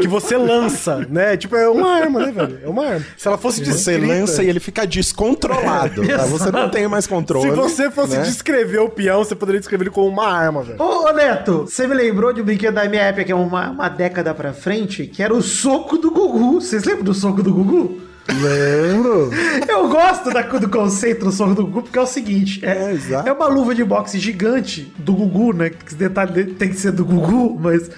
Que 0.00 0.08
você 0.08 0.36
lança, 0.36 1.06
né? 1.08 1.36
Tipo, 1.36 1.56
é 1.56 1.68
uma 1.68 1.90
arma, 1.94 2.26
né, 2.26 2.32
velho? 2.32 2.58
É 2.62 2.68
uma 2.68 2.84
arma. 2.86 3.06
Se 3.16 3.26
ela 3.28 3.38
fosse 3.38 3.64
Você 3.64 3.70
descrita... 3.98 4.06
lança 4.06 4.42
e 4.42 4.48
ele 4.48 4.60
fica 4.60 4.86
descontrolado. 4.86 6.06
tá? 6.06 6.24
Você 6.26 6.50
não 6.50 6.68
tem 6.68 6.86
mais 6.88 7.06
controle. 7.06 7.48
Se 7.50 7.56
você 7.56 7.90
fosse 7.90 8.16
né? 8.16 8.22
descrever 8.22 8.78
o 8.78 8.88
peão, 8.88 9.24
você 9.24 9.34
poderia 9.34 9.60
descrever 9.60 9.84
ele 9.84 9.90
como 9.90 10.08
uma 10.08 10.26
arma, 10.26 10.62
velho. 10.62 10.80
Ô, 10.80 11.08
ô, 11.08 11.12
Neto, 11.12 11.62
você 11.68 11.86
me 11.86 11.94
lembrou 11.94 12.32
de 12.32 12.40
um 12.40 12.44
brinquedo 12.44 12.74
da 12.74 12.88
minha 12.88 13.02
época, 13.02 13.24
que 13.24 13.32
é 13.32 13.34
uma, 13.34 13.70
uma 13.70 13.88
década 13.88 14.34
pra 14.34 14.52
frente, 14.52 15.06
que 15.06 15.22
era 15.22 15.32
o 15.34 15.42
soco 15.42 15.96
do 15.98 16.10
Gugu. 16.10 16.60
Vocês 16.60 16.84
lembram 16.84 17.04
do 17.04 17.14
soco 17.14 17.42
do 17.42 17.52
Gugu? 17.52 18.00
Lembro. 18.26 19.30
Eu 19.68 19.88
gosto 19.88 20.30
da- 20.30 20.40
do 20.42 20.68
conceito 20.68 21.26
do 21.26 21.32
soco 21.32 21.54
do 21.54 21.66
Gugu, 21.66 21.82
porque 21.82 21.98
é 21.98 22.02
o 22.02 22.06
seguinte: 22.06 22.64
é, 22.64 22.86
É, 22.88 22.92
exato. 22.92 23.28
é 23.28 23.32
uma 23.32 23.46
luva 23.48 23.74
de 23.74 23.84
boxe 23.84 24.18
gigante 24.18 24.92
do 24.98 25.12
Gugu, 25.12 25.52
né? 25.52 25.70
Que 25.70 25.76
esse 25.86 25.94
detalhe 25.94 26.44
tem 26.46 26.70
que 26.70 26.76
ser 26.76 26.92
do 26.92 27.04
Gugu, 27.04 27.58
mas. 27.60 27.90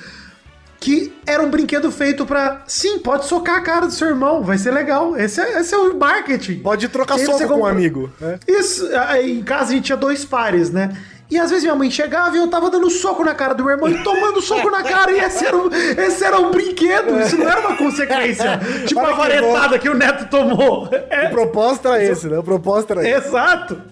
Que 0.79 1.12
era 1.27 1.43
um 1.43 1.51
brinquedo 1.51 1.91
feito 1.91 2.27
pra. 2.27 2.62
Sim, 2.66 2.99
pode 2.99 3.27
socar 3.27 3.57
a 3.57 3.61
cara 3.61 3.87
do 3.87 3.93
seu 3.93 4.09
irmão, 4.09 4.42
vai 4.42 4.59
ser 4.59 4.71
legal. 4.71 5.17
Esse 5.17 5.41
é, 5.41 5.61
esse 5.61 5.75
é 5.75 5.79
o 5.79 5.96
marketing. 5.96 6.61
Pode 6.61 6.88
trocar 6.88 7.18
soco 7.18 7.46
com 7.49 7.61
um 7.61 7.67
amigo. 7.67 8.11
né? 8.21 8.38
Isso, 8.46 8.87
em 9.22 9.42
casa 9.42 9.71
a 9.71 9.75
gente 9.75 9.84
tinha 9.87 9.96
dois 9.96 10.25
pares, 10.25 10.71
né? 10.71 10.96
E 11.28 11.38
às 11.38 11.50
vezes 11.50 11.64
minha 11.64 11.74
mãe 11.74 11.90
chegava 11.90 12.36
e 12.36 12.38
eu 12.38 12.46
tava 12.46 12.70
dando 12.70 12.88
soco 12.88 13.24
na 13.24 13.34
cara 13.34 13.53
do 13.53 13.64
meu 13.64 13.72
irmão 13.74 13.88
e 13.88 14.00
tomando 14.04 14.40
soco 14.40 14.70
na 14.70 14.82
cara. 14.84 15.11
E 15.11 15.18
esse 15.18 15.44
era 15.44 15.57
um, 15.57 15.68
esse 15.72 16.24
era 16.24 16.38
um 16.38 16.53
brinquedo. 16.53 17.18
Isso 17.20 17.36
não 17.36 17.48
era 17.48 17.61
uma 17.61 17.76
consequência. 17.76 18.61
tipo 18.86 19.00
Olha 19.00 19.08
a 19.08 19.12
que 19.12 19.18
varetada 19.18 19.78
que 19.78 19.88
o 19.88 19.94
Neto 19.94 20.28
tomou. 20.30 20.88
É, 21.11 21.26
O 21.26 21.30
propósito 21.30 21.88
era 21.88 22.04
esse, 22.04 22.28
né? 22.28 22.38
O 22.38 22.44
propósito 22.44 22.92
era 22.92 23.08
esse. 23.08 23.26
exato. 23.28 23.82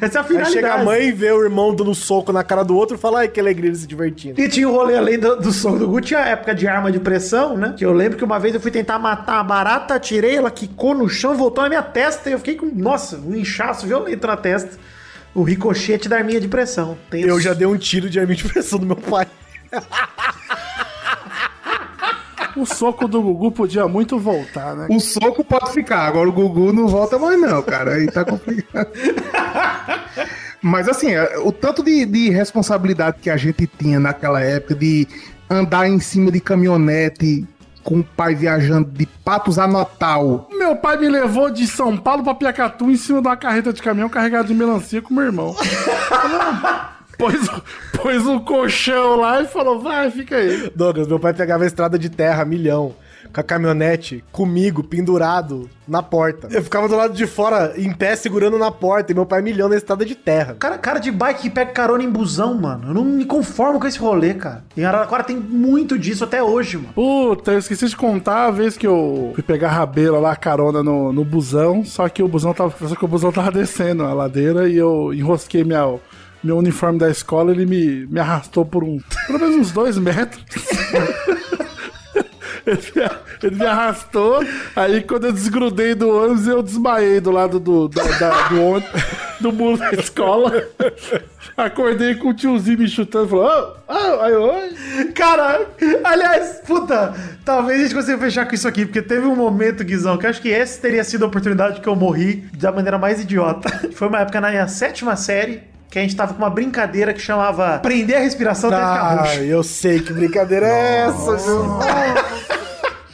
Essa 0.00 0.18
é 0.18 0.20
a 0.20 0.22
Aí 0.22 0.28
finalidade. 0.28 0.52
chega 0.52 0.74
a 0.74 0.84
mãe 0.84 1.08
e 1.08 1.12
vê 1.12 1.32
o 1.32 1.42
irmão 1.42 1.74
dando 1.74 1.92
soco 1.92 2.32
na 2.32 2.44
cara 2.44 2.62
do 2.62 2.76
outro 2.76 2.96
e 2.96 3.00
fala, 3.00 3.18
ai, 3.20 3.28
que 3.28 3.40
alegria 3.40 3.68
ele 3.70 3.76
se 3.76 3.86
divertindo. 3.86 4.40
E 4.40 4.48
tinha 4.48 4.68
o 4.68 4.72
rolê 4.72 4.96
além 4.96 5.18
do, 5.18 5.34
do 5.36 5.50
soco 5.52 5.78
do 5.80 5.88
Gu, 5.88 6.00
tinha 6.00 6.20
a 6.20 6.28
época 6.28 6.54
de 6.54 6.68
arma 6.68 6.92
de 6.92 7.00
pressão, 7.00 7.56
né? 7.56 7.74
Que 7.76 7.84
eu 7.84 7.92
lembro 7.92 8.16
que 8.16 8.24
uma 8.24 8.38
vez 8.38 8.54
eu 8.54 8.60
fui 8.60 8.70
tentar 8.70 8.96
matar 9.00 9.34
uma 9.38 9.44
barata, 9.44 9.94
atirei, 9.94 10.36
ela 10.36 10.52
quicou 10.52 10.94
no 10.94 11.08
chão, 11.08 11.34
voltou 11.34 11.64
na 11.64 11.68
minha 11.68 11.82
testa 11.82 12.28
e 12.30 12.32
eu 12.32 12.38
fiquei 12.38 12.54
com, 12.54 12.66
nossa, 12.72 13.16
um 13.16 13.34
inchaço 13.34 13.86
violento 13.88 14.24
na 14.24 14.36
testa. 14.36 14.78
O 15.36 15.42
ricochete 15.42 16.08
da 16.08 16.16
arminha 16.16 16.40
de 16.40 16.48
pressão. 16.48 16.96
Tem 17.10 17.20
Eu 17.20 17.38
já 17.38 17.52
dei 17.52 17.66
um 17.66 17.76
tiro 17.76 18.08
de 18.08 18.18
arminha 18.18 18.38
de 18.38 18.44
pressão 18.48 18.78
do 18.78 18.86
meu 18.86 18.96
pai. 18.96 19.26
O 22.56 22.64
soco 22.64 23.06
do 23.06 23.20
Gugu 23.20 23.52
podia 23.52 23.86
muito 23.86 24.18
voltar, 24.18 24.74
né? 24.74 24.86
O 24.88 24.98
soco 24.98 25.44
pode 25.44 25.74
ficar, 25.74 26.06
agora 26.06 26.26
o 26.26 26.32
Gugu 26.32 26.72
não 26.72 26.88
volta 26.88 27.18
mais 27.18 27.38
não, 27.38 27.62
cara. 27.62 27.96
Aí 27.96 28.10
tá 28.10 28.24
complicado. 28.24 28.90
Mas 30.62 30.88
assim, 30.88 31.12
é, 31.12 31.38
o 31.38 31.52
tanto 31.52 31.84
de, 31.84 32.06
de 32.06 32.30
responsabilidade 32.30 33.18
que 33.20 33.28
a 33.28 33.36
gente 33.36 33.66
tinha 33.66 34.00
naquela 34.00 34.40
época 34.40 34.74
de 34.74 35.06
andar 35.50 35.86
em 35.86 36.00
cima 36.00 36.32
de 36.32 36.40
caminhonete 36.40 37.46
com 37.86 38.00
o 38.00 38.04
pai 38.04 38.34
viajando 38.34 38.90
de 38.90 39.06
Patos 39.06 39.60
a 39.60 39.66
Natal. 39.68 40.48
Meu 40.52 40.74
pai 40.74 40.96
me 40.98 41.08
levou 41.08 41.48
de 41.48 41.68
São 41.68 41.96
Paulo 41.96 42.24
pra 42.24 42.34
Piacatu 42.34 42.90
em 42.90 42.96
cima 42.96 43.22
de 43.22 43.28
uma 43.28 43.36
carreta 43.36 43.72
de 43.72 43.80
caminhão 43.80 44.08
carregada 44.08 44.48
de 44.48 44.54
melancia 44.54 45.00
com 45.00 45.14
meu 45.14 45.22
irmão. 45.22 45.54
pôs, 47.16 47.48
pôs 47.92 48.26
um 48.26 48.40
colchão 48.40 49.14
lá 49.14 49.40
e 49.40 49.46
falou, 49.46 49.80
vai, 49.80 50.10
fica 50.10 50.34
aí. 50.34 50.68
Douglas, 50.74 51.06
meu 51.06 51.20
pai 51.20 51.32
pegava 51.32 51.64
estrada 51.64 51.96
de 51.96 52.10
terra, 52.10 52.44
milhão, 52.44 52.92
com 53.32 53.40
a 53.40 53.44
caminhonete, 53.44 54.24
comigo, 54.32 54.82
pendurado 54.82 55.68
na 55.86 56.02
porta. 56.02 56.48
Eu 56.50 56.62
ficava 56.62 56.88
do 56.88 56.96
lado 56.96 57.14
de 57.14 57.26
fora, 57.26 57.74
em 57.76 57.92
pé, 57.92 58.16
segurando 58.16 58.58
na 58.58 58.70
porta, 58.70 59.12
e 59.12 59.14
meu 59.14 59.26
pai 59.26 59.42
milhão 59.42 59.68
na 59.68 59.76
estrada 59.76 60.04
de 60.04 60.14
terra. 60.14 60.56
Cara, 60.58 60.78
cara 60.78 60.98
de 60.98 61.10
bike 61.10 61.42
que 61.42 61.50
pega 61.50 61.70
carona 61.70 62.02
em 62.02 62.10
busão, 62.10 62.54
mano. 62.54 62.88
Eu 62.88 62.94
não 62.94 63.04
me 63.04 63.24
conformo 63.24 63.78
com 63.78 63.86
esse 63.86 63.98
rolê, 63.98 64.34
cara. 64.34 64.64
Em 64.76 64.84
Araraquara 64.84 65.22
tem 65.22 65.36
muito 65.36 65.98
disso 65.98 66.24
até 66.24 66.42
hoje, 66.42 66.76
mano. 66.76 66.92
Puta, 66.94 67.52
eu 67.52 67.58
esqueci 67.58 67.86
de 67.88 67.96
contar 67.96 68.46
a 68.46 68.50
vez 68.50 68.76
que 68.76 68.86
eu 68.86 69.32
fui 69.34 69.42
pegar 69.42 69.68
a 69.68 69.72
rabeira 69.72 70.18
lá, 70.18 70.34
carona 70.34 70.82
no, 70.82 71.12
no 71.12 71.24
busão, 71.24 71.84
só 71.84 72.08
que 72.08 72.22
o 72.22 72.28
busão 72.28 72.52
tava, 72.52 72.74
só 72.88 72.94
que 72.94 73.04
o 73.04 73.08
busão 73.08 73.30
tava 73.30 73.52
descendo 73.52 74.04
a 74.04 74.12
ladeira 74.12 74.68
e 74.68 74.76
eu 74.76 75.12
enrosquei 75.12 75.62
minha, 75.62 75.98
meu 76.42 76.58
uniforme 76.58 76.98
da 76.98 77.10
escola, 77.10 77.52
ele 77.52 77.66
me, 77.66 78.06
me 78.06 78.20
arrastou 78.20 78.64
por 78.64 78.84
um, 78.84 78.98
pelo 79.26 79.38
menos 79.38 79.56
uns 79.56 79.72
dois 79.72 79.98
metros. 79.98 80.44
Ele 83.42 83.54
me, 83.56 83.64
arrastou, 83.66 84.44
aí 84.74 85.02
quando 85.02 85.26
eu 85.26 85.32
desgrudei 85.32 85.94
do 85.94 86.08
ônibus, 86.08 86.46
eu 86.48 86.62
desmaiei 86.62 87.20
do 87.20 87.30
lado 87.30 87.60
do, 87.60 87.86
da, 87.88 88.02
da- 88.02 88.48
do 88.48 88.62
ônibus, 88.62 88.90
do 89.40 89.52
muro 89.52 89.76
da 89.78 89.92
escola. 89.92 90.52
Acordei 91.56 92.16
com 92.16 92.28
o 92.30 92.34
tiozinho 92.34 92.78
me 92.80 92.88
chutando, 92.88 93.28
falou, 93.28 93.46
ô, 93.88 93.92
ô, 93.92 94.20
aí, 94.20 94.34
oi. 94.34 94.74
Cara, 95.14 95.66
aliás, 96.04 96.60
puta, 96.66 97.14
talvez 97.44 97.80
a 97.80 97.82
gente 97.84 97.94
consiga 97.94 98.18
fechar 98.18 98.46
com 98.46 98.54
isso 98.54 98.68
aqui, 98.68 98.84
porque 98.84 99.00
teve 99.00 99.26
um 99.26 99.36
momento, 99.36 99.82
Guizão, 99.84 100.18
que 100.18 100.26
eu 100.26 100.30
acho 100.30 100.42
que 100.42 100.52
essa 100.52 100.80
teria 100.80 101.02
sido 101.04 101.24
a 101.24 101.28
oportunidade 101.28 101.80
que 101.80 101.88
eu 101.88 101.96
morri 101.96 102.46
da 102.58 102.70
maneira 102.72 102.98
mais 102.98 103.20
idiota. 103.22 103.70
Foi 103.92 104.08
uma 104.08 104.20
época 104.20 104.40
na 104.40 104.50
minha 104.50 104.68
sétima 104.68 105.16
série, 105.16 105.62
que 105.88 105.98
a 105.98 106.02
gente 106.02 106.14
tava 106.16 106.34
com 106.34 106.42
uma 106.42 106.50
brincadeira 106.50 107.14
que 107.14 107.20
chamava 107.22 107.78
Prender 107.78 108.16
a 108.18 108.20
Respiração 108.20 108.68
até 108.68 108.78
ficar 108.78 109.00
Ah, 109.00 109.14
roxo. 109.22 109.40
eu 109.40 109.62
sei 109.62 110.00
que 110.00 110.12
brincadeira 110.12 110.66
é 110.66 111.06
essa, 111.08 111.32
meu. 111.32 111.78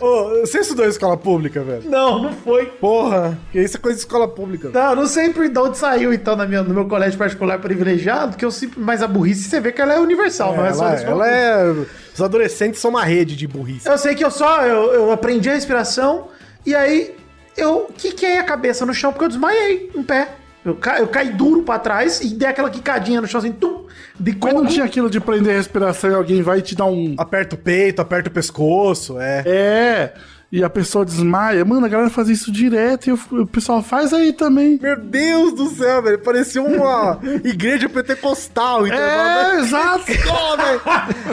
Ô, 0.02 0.40
você 0.40 0.58
estudou 0.58 0.84
em 0.84 0.88
escola 0.88 1.16
pública, 1.16 1.62
velho? 1.62 1.88
Não, 1.88 2.22
não 2.22 2.32
foi. 2.32 2.66
Porra, 2.66 3.38
que 3.52 3.60
isso 3.60 3.76
é 3.76 3.80
coisa 3.80 3.96
de 3.96 4.02
escola 4.02 4.26
pública. 4.26 4.70
Não, 4.72 4.90
eu 4.90 4.96
não 4.96 5.06
sei 5.06 5.30
por 5.30 5.48
de 5.48 5.58
onde 5.58 5.78
saiu, 5.78 6.12
então, 6.12 6.34
na 6.34 6.44
minha, 6.46 6.62
no 6.62 6.74
meu 6.74 6.86
colégio 6.86 7.16
particular 7.18 7.58
privilegiado, 7.60 8.36
que 8.36 8.44
eu 8.44 8.50
sempre. 8.50 8.80
Mas 8.80 9.02
a 9.02 9.06
burrice 9.06 9.48
você 9.48 9.60
vê 9.60 9.70
que 9.70 9.80
ela 9.80 9.94
é 9.94 9.98
universal, 10.00 10.56
não 10.56 10.66
é 10.66 10.72
só 10.72 10.82
ela, 10.84 10.90
da 10.94 10.96
escola 11.00 11.28
ela 11.28 11.66
pública. 11.68 11.90
é. 11.90 12.12
Os 12.14 12.20
adolescentes 12.20 12.80
são 12.80 12.90
uma 12.90 13.04
rede 13.04 13.36
de 13.36 13.46
burrice. 13.46 13.88
Eu 13.88 13.96
sei 13.96 14.14
que 14.14 14.24
eu 14.24 14.30
só. 14.30 14.62
Eu, 14.62 14.92
eu 14.92 15.12
aprendi 15.12 15.48
a 15.48 15.54
respiração 15.54 16.28
e 16.66 16.74
aí 16.74 17.14
eu 17.56 17.88
quiquei 17.96 18.38
a 18.38 18.42
cabeça 18.44 18.84
no 18.84 18.92
chão 18.92 19.12
porque 19.12 19.24
eu 19.24 19.28
desmaiei 19.28 19.90
em 19.94 20.02
pé. 20.02 20.28
Eu, 20.64 20.76
ca, 20.76 20.98
eu 21.00 21.08
caí 21.08 21.30
duro 21.30 21.62
pra 21.62 21.78
trás 21.78 22.20
e 22.20 22.28
dei 22.34 22.46
aquela 22.48 22.70
quicadinha 22.70 23.20
no 23.20 23.26
chão 23.26 23.38
assim, 23.40 23.50
tum, 23.50 23.71
de 24.18 24.32
Mas 24.40 24.52
não 24.52 24.60
como. 24.60 24.70
tinha 24.70 24.84
aquilo 24.84 25.08
de 25.10 25.20
prender 25.20 25.54
a 25.54 25.56
respiração 25.58 26.10
e 26.10 26.14
alguém 26.14 26.42
vai 26.42 26.60
te 26.62 26.74
dar 26.74 26.86
um. 26.86 27.14
Aperta 27.18 27.54
o 27.54 27.58
peito, 27.58 28.00
aperta 28.00 28.28
o 28.28 28.32
pescoço, 28.32 29.18
é. 29.20 29.42
É. 29.46 30.14
E 30.54 30.62
a 30.62 30.68
pessoa 30.68 31.02
desmaia. 31.02 31.64
Mano, 31.64 31.86
a 31.86 31.88
galera 31.88 32.10
fazia 32.10 32.34
isso 32.34 32.52
direto 32.52 33.06
e 33.06 33.10
eu- 33.10 33.18
o 33.40 33.46
pessoal 33.46 33.82
faz 33.82 34.12
aí 34.12 34.34
também. 34.34 34.78
Meu 34.82 34.98
Deus 35.00 35.54
do 35.54 35.66
céu, 35.70 36.02
velho. 36.02 36.18
Parecia 36.18 36.62
uma 36.62 37.18
igreja 37.42 37.88
pentecostal, 37.88 38.86
então. 38.86 38.98
É, 38.98 39.60
exato. 39.60 40.04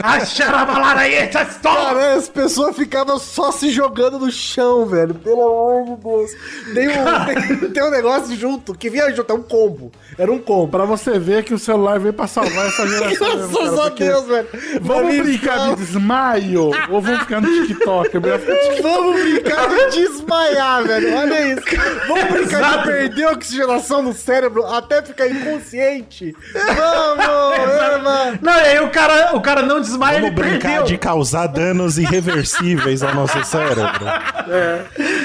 Essa 0.02 1.42
história! 1.44 1.86
Cara, 1.90 2.14
as 2.14 2.28
pessoas 2.30 2.74
ficavam 2.74 3.18
só 3.18 3.52
se 3.52 3.68
jogando 3.70 4.18
no 4.18 4.30
chão, 4.30 4.86
velho. 4.86 5.14
Pelo 5.14 5.42
amor 5.42 5.96
de 5.96 6.02
Deus. 6.02 6.30
Tem 6.74 6.88
um, 6.88 7.58
tem, 7.58 7.70
tem 7.72 7.82
um 7.84 7.90
negócio 7.90 8.34
junto 8.36 8.74
que 8.74 8.88
vinha 8.88 9.10
junto, 9.14 9.30
é 9.30 9.34
um 9.34 9.42
combo. 9.42 9.92
Era 10.16 10.32
um 10.32 10.38
combo. 10.38 10.68
Pra 10.68 10.84
você 10.84 11.18
ver 11.18 11.44
que 11.44 11.52
o 11.52 11.58
celular 11.58 11.98
veio 12.00 12.14
pra 12.14 12.26
salvar 12.26 12.68
essa 12.68 12.86
geração. 12.86 13.36
mesmo, 13.36 13.48
Graças 13.52 13.78
a 13.78 13.82
porque 13.82 14.04
Deus, 14.04 14.24
velho. 14.26 14.48
Vamos 14.80 15.16
brincar 15.18 15.68
de 15.74 15.76
desmaio 15.84 16.70
ou 16.90 17.00
vamos 17.02 17.20
ficar 17.20 17.40
no 17.42 17.48
TikTok? 17.66 18.14
Eu 18.14 18.20
ficar 18.22 18.38
no 18.38 18.70
TikTok. 18.70 19.09
Vamos 19.10 19.32
brincar 19.32 19.68
de 19.68 19.90
desmaiar, 20.08 20.84
velho. 20.84 21.16
Olha 21.16 21.52
isso. 21.52 21.62
Vamos 22.06 22.24
brincar 22.24 22.78
de 22.78 22.84
perder 22.84 23.24
a 23.24 23.30
oxigenação 23.32 24.02
no 24.02 24.12
cérebro 24.12 24.64
até 24.66 25.02
ficar 25.02 25.28
inconsciente. 25.28 26.34
Vamos, 26.52 27.58
é, 27.58 27.98
mano. 27.98 28.38
Não, 28.42 28.52
e 28.52 28.60
aí 28.60 28.80
o 28.80 28.90
cara, 28.90 29.36
o 29.36 29.40
cara 29.40 29.62
não 29.62 29.80
desmaia, 29.80 30.20
Vamos 30.20 30.36
ele 30.36 30.48
brincar 30.48 30.68
perdeu. 30.68 30.84
de 30.84 30.98
causar 30.98 31.46
danos 31.46 31.98
irreversíveis 31.98 33.02
ao 33.02 33.14
nosso 33.14 33.42
cérebro. 33.44 34.04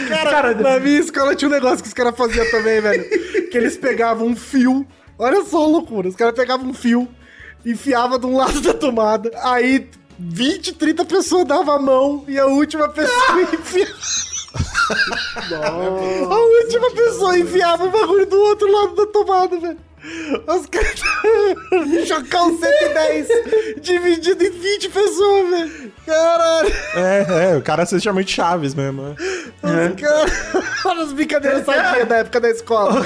Cara, 0.10 0.54
na 0.54 0.80
minha 0.80 1.00
escola 1.00 1.36
tinha 1.36 1.50
um 1.50 1.54
negócio 1.54 1.82
que 1.82 1.88
os 1.88 1.94
caras 1.94 2.16
faziam 2.16 2.46
também, 2.52 2.82
velho. 2.82 3.04
Que 3.50 3.58
eles 3.58 3.78
pegavam 3.78 4.28
um 4.28 4.36
fio. 4.36 4.86
Olha 5.18 5.44
só 5.46 5.64
a 5.64 5.68
loucura. 5.68 6.08
Os 6.10 6.16
caras 6.16 6.34
pegavam 6.36 6.68
um 6.70 6.74
fio, 6.74 7.08
enfiavam 7.66 8.20
de 8.20 8.26
um 8.26 8.36
lado 8.36 8.60
da 8.62 8.74
tomada. 8.74 9.32
Aí 9.44 9.90
20, 10.18 10.74
30 10.74 11.06
pessoas 11.06 11.46
davam 11.46 11.76
a 11.76 11.80
mão 11.80 12.26
e 12.28 12.38
a 12.40 12.46
última 12.46 12.88
pessoa 12.90 13.42
enfiava. 13.54 13.94
A 16.32 16.38
última 16.64 16.92
pessoa 16.92 17.38
enfiava 17.38 17.86
o 17.86 17.92
bagulho 17.92 18.26
do 18.26 18.40
outro 18.40 18.72
lado 18.72 18.96
da 18.96 19.06
tomada, 19.08 19.60
velho. 19.60 19.78
Os 20.48 20.66
caras 20.68 21.00
chocar 22.08 22.48
o 22.48 22.58
110 22.58 23.28
dividido 23.82 24.44
em 24.44 24.52
20 24.52 24.90
pessoas, 24.90 25.50
velho. 25.50 25.92
Caralho. 26.06 26.74
É, 26.96 27.52
é, 27.52 27.58
o 27.58 27.62
cara 27.62 27.84
é 27.84 27.98
realmente 27.98 28.32
Chaves 28.34 28.76
mesmo. 28.76 29.02
né? 29.02 29.16
Os 29.64 30.02
caras. 30.02 30.32
Olha 30.86 31.04
as 31.04 31.14
brincadeiras 31.14 31.66
sadias 31.66 32.08
da 32.08 32.18
época 32.18 32.40
da 32.40 32.50
escola. 32.50 33.04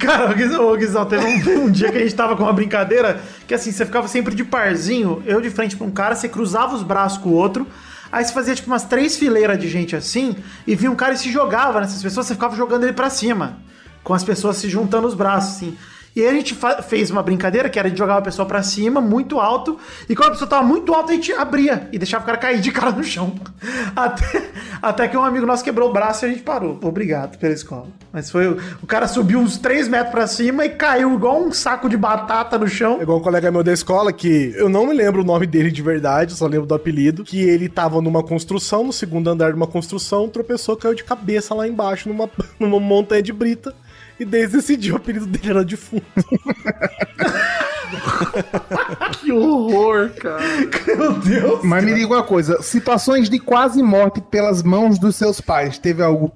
Cara, 0.00 0.30
ô, 0.60 0.76
Guizão, 0.76 1.06
teve 1.06 1.24
um, 1.24 1.64
um 1.64 1.70
dia 1.70 1.90
que 1.92 1.98
a 1.98 2.00
gente 2.00 2.14
tava 2.14 2.36
com 2.36 2.42
uma 2.42 2.52
brincadeira 2.52 3.20
que 3.46 3.54
assim, 3.54 3.70
você 3.70 3.84
ficava 3.84 4.08
sempre 4.08 4.34
de 4.34 4.42
parzinho, 4.42 5.22
eu 5.26 5.40
de 5.40 5.50
frente 5.50 5.76
pra 5.76 5.86
um 5.86 5.90
cara, 5.90 6.14
você 6.14 6.28
cruzava 6.28 6.74
os 6.74 6.82
braços 6.82 7.18
com 7.18 7.28
o 7.28 7.34
outro, 7.34 7.66
aí 8.10 8.24
você 8.24 8.32
fazia 8.32 8.54
tipo 8.54 8.66
umas 8.68 8.84
três 8.84 9.16
fileiras 9.16 9.58
de 9.58 9.68
gente 9.68 9.94
assim, 9.94 10.34
e 10.66 10.74
vinha 10.74 10.90
um 10.90 10.96
cara 10.96 11.14
e 11.14 11.16
se 11.16 11.30
jogava 11.30 11.80
nessas 11.80 12.02
pessoas, 12.02 12.26
você 12.26 12.34
ficava 12.34 12.56
jogando 12.56 12.82
ele 12.84 12.92
pra 12.94 13.08
cima, 13.10 13.58
com 14.02 14.12
as 14.14 14.24
pessoas 14.24 14.56
se 14.56 14.68
juntando 14.68 15.06
os 15.06 15.14
braços, 15.14 15.56
assim. 15.56 15.76
E 16.16 16.22
aí 16.22 16.28
a 16.28 16.32
gente 16.32 16.56
fez 16.88 17.10
uma 17.10 17.22
brincadeira 17.22 17.68
que 17.68 17.78
era 17.78 17.90
de 17.90 17.98
jogar 17.98 18.14
uma 18.14 18.22
pessoa 18.22 18.48
pra 18.48 18.62
cima, 18.62 19.02
muito 19.02 19.38
alto, 19.38 19.78
e 20.08 20.16
quando 20.16 20.28
a 20.28 20.32
pessoa 20.32 20.48
tava 20.48 20.62
muito 20.66 20.94
alta, 20.94 21.12
a 21.12 21.14
gente 21.14 21.30
abria 21.34 21.88
e 21.92 21.98
deixava 21.98 22.22
o 22.24 22.26
cara 22.26 22.38
cair 22.38 22.58
de 22.58 22.72
cara 22.72 22.90
no 22.90 23.04
chão. 23.04 23.34
Até, 23.94 24.50
até 24.82 25.08
que 25.08 25.16
um 25.16 25.24
amigo 25.24 25.46
nosso 25.46 25.64
quebrou 25.64 25.88
o 25.90 25.92
braço 25.92 26.24
e 26.24 26.28
a 26.28 26.30
gente 26.30 26.42
parou. 26.42 26.78
Obrigado 26.82 27.38
pela 27.38 27.52
escola. 27.52 27.86
Mas 28.12 28.30
foi. 28.30 28.46
o- 28.48 28.86
cara 28.86 29.08
subiu 29.08 29.38
uns 29.40 29.56
3 29.58 29.88
metros 29.88 30.10
pra 30.10 30.26
cima 30.26 30.64
e 30.64 30.70
caiu 30.70 31.14
igual 31.14 31.42
um 31.42 31.52
saco 31.52 31.88
de 31.88 31.96
batata 31.96 32.58
no 32.58 32.68
chão. 32.68 33.00
Igual 33.00 33.18
um 33.18 33.22
colega 33.22 33.50
meu 33.50 33.62
da 33.62 33.72
escola 33.72 34.12
que 34.12 34.52
eu 34.56 34.68
não 34.68 34.86
me 34.86 34.94
lembro 34.94 35.22
o 35.22 35.24
nome 35.24 35.46
dele 35.46 35.70
de 35.70 35.82
verdade, 35.82 36.32
só 36.34 36.46
lembro 36.46 36.66
do 36.66 36.74
apelido. 36.74 37.24
Que 37.24 37.40
ele 37.42 37.68
tava 37.68 38.00
numa 38.00 38.22
construção, 38.22 38.84
no 38.84 38.92
segundo 38.92 39.28
andar 39.28 39.50
de 39.50 39.56
uma 39.56 39.66
construção, 39.66 40.28
tropeçou, 40.28 40.76
caiu 40.76 40.94
de 40.94 41.04
cabeça 41.04 41.54
lá 41.54 41.66
embaixo 41.66 42.08
numa, 42.08 42.28
numa 42.60 42.78
montanha 42.80 43.22
de 43.22 43.32
brita. 43.32 43.74
E 44.18 44.24
desde 44.24 44.58
esse 44.58 44.76
dia 44.76 44.94
o 44.94 44.96
apelido 44.96 45.26
dele 45.26 45.50
era 45.50 45.64
defunto. 45.64 46.04
Que 49.20 49.32
horror, 49.32 50.10
cara. 50.10 50.42
Meu 50.86 51.12
Deus. 51.14 51.60
Mas 51.62 51.84
me 51.84 51.94
diga 51.94 52.14
uma 52.14 52.22
coisa: 52.22 52.60
situações 52.62 53.28
de 53.28 53.38
quase 53.38 53.82
morte 53.82 54.20
pelas 54.20 54.62
mãos 54.62 54.98
dos 54.98 55.16
seus 55.16 55.40
pais, 55.40 55.78
teve 55.78 56.02
algo? 56.02 56.32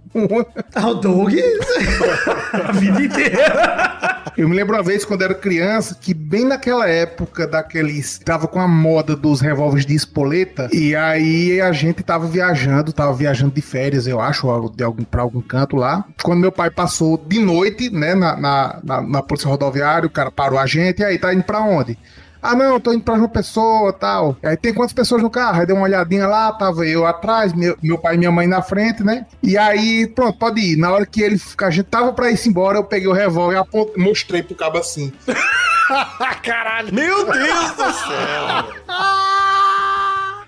Ah, 0.74 0.88
o 0.88 0.94
Doug. 0.94 1.32
a 2.52 2.72
vida 2.72 3.02
inteira. 3.02 4.09
Eu 4.40 4.48
me 4.48 4.56
lembro 4.56 4.74
uma 4.74 4.82
vez 4.82 5.04
quando 5.04 5.20
era 5.20 5.34
criança 5.34 5.94
que 6.00 6.14
bem 6.14 6.46
naquela 6.46 6.88
época 6.88 7.46
daqueles 7.46 8.18
tava 8.20 8.48
com 8.48 8.58
a 8.58 8.66
moda 8.66 9.14
dos 9.14 9.38
revólveres 9.42 9.84
de 9.84 9.94
espoleta 9.94 10.66
e 10.72 10.96
aí 10.96 11.60
a 11.60 11.70
gente 11.72 12.02
tava 12.02 12.26
viajando, 12.26 12.90
tava 12.90 13.12
viajando 13.12 13.52
de 13.52 13.60
férias, 13.60 14.06
eu 14.06 14.18
acho, 14.18 14.48
de 14.74 14.82
algum 14.82 15.04
para 15.04 15.20
algum 15.20 15.42
canto 15.42 15.76
lá. 15.76 16.06
Quando 16.22 16.40
meu 16.40 16.50
pai 16.50 16.70
passou 16.70 17.18
de 17.18 17.38
noite, 17.38 17.90
né, 17.90 18.14
na, 18.14 18.34
na, 18.34 18.80
na, 18.82 19.02
na 19.02 19.22
polícia 19.22 19.46
rodoviária, 19.46 20.06
o 20.06 20.10
cara 20.10 20.30
parou 20.30 20.58
a 20.58 20.64
gente 20.64 21.00
e 21.00 21.04
aí 21.04 21.18
tá 21.18 21.34
indo 21.34 21.44
pra 21.44 21.60
onde? 21.60 21.98
Ah, 22.42 22.54
não, 22.54 22.80
tô 22.80 22.92
indo 22.92 23.02
pra 23.02 23.16
João 23.16 23.28
Pessoa 23.28 23.92
tal. 23.92 24.36
Aí 24.42 24.56
tem 24.56 24.72
quantas 24.74 24.92
pessoas 24.92 25.22
no 25.22 25.30
carro? 25.30 25.60
Aí 25.60 25.66
deu 25.66 25.76
uma 25.76 25.84
olhadinha 25.84 26.26
lá, 26.26 26.52
tava 26.52 26.86
eu 26.86 27.06
atrás, 27.06 27.52
meu, 27.52 27.76
meu 27.82 27.98
pai 27.98 28.14
e 28.14 28.18
minha 28.18 28.30
mãe 28.30 28.46
na 28.46 28.62
frente, 28.62 29.02
né? 29.02 29.26
E 29.42 29.56
aí, 29.58 30.06
pronto, 30.06 30.38
pode 30.38 30.60
ir. 30.60 30.76
Na 30.76 30.90
hora 30.92 31.04
que 31.06 31.22
ele, 31.22 31.40
a 31.62 31.70
gente 31.70 31.86
tava 31.86 32.12
pra 32.12 32.30
ir 32.30 32.38
embora, 32.46 32.78
eu 32.78 32.84
peguei 32.84 33.08
o 33.08 33.12
revólver 33.12 33.54
e 33.54 33.58
apont- 33.58 33.96
mostrei 33.96 34.42
pro 34.42 34.54
cabo 34.54 34.78
assim. 34.78 35.12
Meu 36.92 37.24
Deus 37.24 37.70
do 37.72 37.92
céu! 37.92 38.80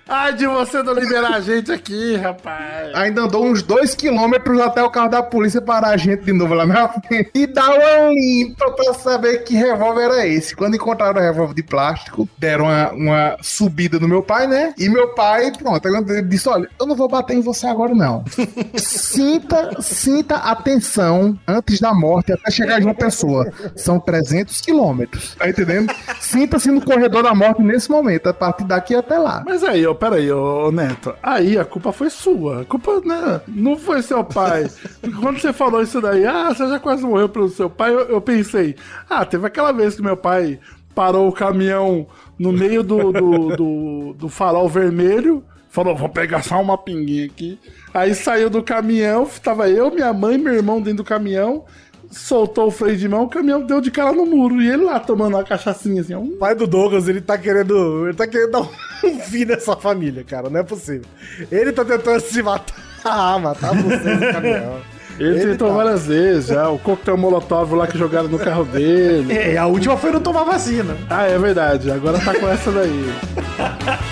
Ai 0.08 0.34
de 0.34 0.46
você 0.46 0.82
não 0.82 0.92
liberar 0.92 1.34
a 1.34 1.40
gente 1.40 1.70
aqui, 1.70 2.16
rapaz. 2.16 2.94
Ainda 2.94 3.22
andou 3.22 3.44
uns 3.44 3.62
dois 3.62 3.94
quilômetros 3.94 4.60
até 4.60 4.82
o 4.82 4.90
carro 4.90 5.08
da 5.08 5.22
polícia 5.22 5.60
parar 5.60 5.90
a 5.90 5.96
gente 5.96 6.24
de 6.24 6.32
novo 6.32 6.54
lá 6.54 6.66
na 6.66 6.88
frente 6.88 7.30
e 7.34 7.46
dar 7.46 7.70
uma 7.70 8.10
limpa 8.10 8.70
pra 8.72 8.94
saber 8.94 9.44
que 9.44 9.54
revólver 9.54 10.04
era 10.04 10.26
esse. 10.26 10.56
Quando 10.56 10.74
encontraram 10.74 11.20
o 11.20 11.24
revólver 11.24 11.54
de 11.54 11.62
plástico, 11.62 12.28
deram 12.36 12.64
uma, 12.64 12.92
uma 12.92 13.36
subida 13.40 13.98
no 13.98 14.08
meu 14.08 14.22
pai, 14.22 14.46
né? 14.46 14.74
E 14.76 14.88
meu 14.88 15.08
pai, 15.14 15.52
pronto, 15.52 15.86
ele 15.86 16.22
disse: 16.22 16.48
Olha, 16.48 16.68
eu 16.80 16.86
não 16.86 16.96
vou 16.96 17.08
bater 17.08 17.36
em 17.36 17.40
você 17.40 17.66
agora, 17.66 17.94
não. 17.94 18.24
Sinta, 18.76 19.80
sinta 19.80 20.36
a 20.36 20.56
tensão 20.56 21.38
antes 21.46 21.80
da 21.80 21.94
morte 21.94 22.32
até 22.32 22.50
chegar 22.50 22.80
de 22.80 22.86
uma 22.86 22.94
pessoa. 22.94 23.50
São 23.76 24.00
300 24.00 24.60
quilômetros. 24.60 25.34
Tá 25.34 25.48
entendendo? 25.48 25.94
Sinta-se 26.20 26.70
no 26.70 26.80
corredor 26.80 27.22
da 27.22 27.34
morte 27.34 27.62
nesse 27.62 27.90
momento, 27.90 28.28
a 28.28 28.34
partir 28.34 28.64
daqui 28.64 28.94
até 28.94 29.18
lá. 29.18 29.42
Mas 29.46 29.62
aí, 29.62 29.86
ó, 29.86 29.94
peraí, 30.02 30.32
ô, 30.32 30.66
ô 30.66 30.72
Neto. 30.72 31.14
Aí 31.22 31.56
a 31.56 31.64
culpa 31.64 31.92
foi 31.92 32.10
sua. 32.10 32.62
A 32.62 32.64
culpa 32.64 33.00
né, 33.04 33.40
não 33.46 33.78
foi 33.78 34.02
seu 34.02 34.24
pai. 34.24 34.68
Quando 35.20 35.38
você 35.38 35.52
falou 35.52 35.80
isso 35.80 36.00
daí, 36.00 36.26
ah, 36.26 36.48
você 36.48 36.66
já 36.66 36.80
quase 36.80 37.04
morreu 37.04 37.28
pelo 37.28 37.48
seu 37.48 37.70
pai, 37.70 37.94
eu, 37.94 38.00
eu 38.08 38.20
pensei, 38.20 38.74
ah, 39.08 39.24
teve 39.24 39.46
aquela 39.46 39.70
vez 39.70 39.94
que 39.94 40.02
meu 40.02 40.16
pai 40.16 40.58
parou 40.92 41.28
o 41.28 41.32
caminhão 41.32 42.08
no 42.36 42.52
meio 42.52 42.82
do, 42.82 43.12
do, 43.12 43.56
do, 43.56 44.14
do 44.14 44.28
farol 44.28 44.68
vermelho. 44.68 45.44
Falou, 45.70 45.94
vou 45.94 46.08
pegar 46.08 46.42
só 46.42 46.60
uma 46.60 46.76
pinguinha 46.76 47.26
aqui. 47.26 47.58
Aí 47.94 48.12
saiu 48.12 48.50
do 48.50 48.62
caminhão, 48.62 49.30
tava 49.40 49.70
eu, 49.70 49.88
minha 49.90 50.12
mãe, 50.12 50.36
meu 50.36 50.52
irmão 50.52 50.82
dentro 50.82 50.98
do 50.98 51.08
caminhão. 51.08 51.64
Soltou 52.12 52.68
o 52.68 52.70
freio 52.70 52.96
de 52.96 53.08
mão, 53.08 53.24
o 53.24 53.28
caminhão 53.28 53.60
deu 53.62 53.80
de 53.80 53.90
cara 53.90 54.12
no 54.12 54.26
muro. 54.26 54.60
E 54.60 54.68
ele 54.68 54.84
lá 54.84 55.00
tomando 55.00 55.34
uma 55.34 55.44
cachaçinha 55.44 56.02
assim, 56.02 56.14
ó. 56.14 56.20
O 56.20 56.36
pai 56.36 56.54
do 56.54 56.66
Douglas, 56.66 57.08
ele 57.08 57.20
tá 57.20 57.38
querendo. 57.38 58.06
Ele 58.06 58.16
tá 58.16 58.26
querendo 58.26 58.50
dar 58.52 58.60
um 58.60 59.18
fim 59.28 59.44
nessa 59.44 59.74
família, 59.76 60.22
cara. 60.22 60.50
Não 60.50 60.60
é 60.60 60.62
possível. 60.62 61.06
Ele 61.50 61.72
tá 61.72 61.84
tentando 61.84 62.20
se 62.20 62.42
matar. 62.42 62.74
Ah, 63.04 63.36
matar 63.36 63.74
vocês 63.74 64.20
no 64.20 64.32
caminhão. 64.32 64.80
Ele, 65.18 65.30
Ele 65.30 65.50
tentou 65.50 65.70
tá. 65.70 65.74
várias 65.74 66.06
vezes 66.06 66.46
já. 66.46 66.68
O 66.68 66.78
coquetel 66.78 67.16
molotov 67.16 67.74
lá 67.74 67.86
que 67.88 67.98
jogaram 67.98 68.28
no 68.28 68.38
carro 68.38 68.64
dele. 68.64 69.34
É, 69.34 69.56
a 69.56 69.66
última 69.66 69.96
foi 69.96 70.12
não 70.12 70.20
tomar 70.20 70.44
vacina. 70.44 70.96
Ah, 71.10 71.24
é 71.24 71.36
verdade. 71.36 71.90
Agora 71.90 72.20
tá 72.20 72.32
com 72.32 72.48
essa 72.48 72.70
daí. 72.70 73.12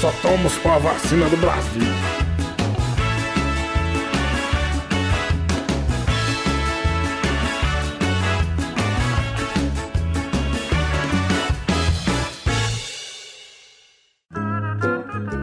Só 0.01 0.10
tomamos 0.22 0.56
com 0.59 0.72
a 0.72 0.78
vacina 0.78 1.27
do 1.28 1.36
Brasil. 1.36 2.19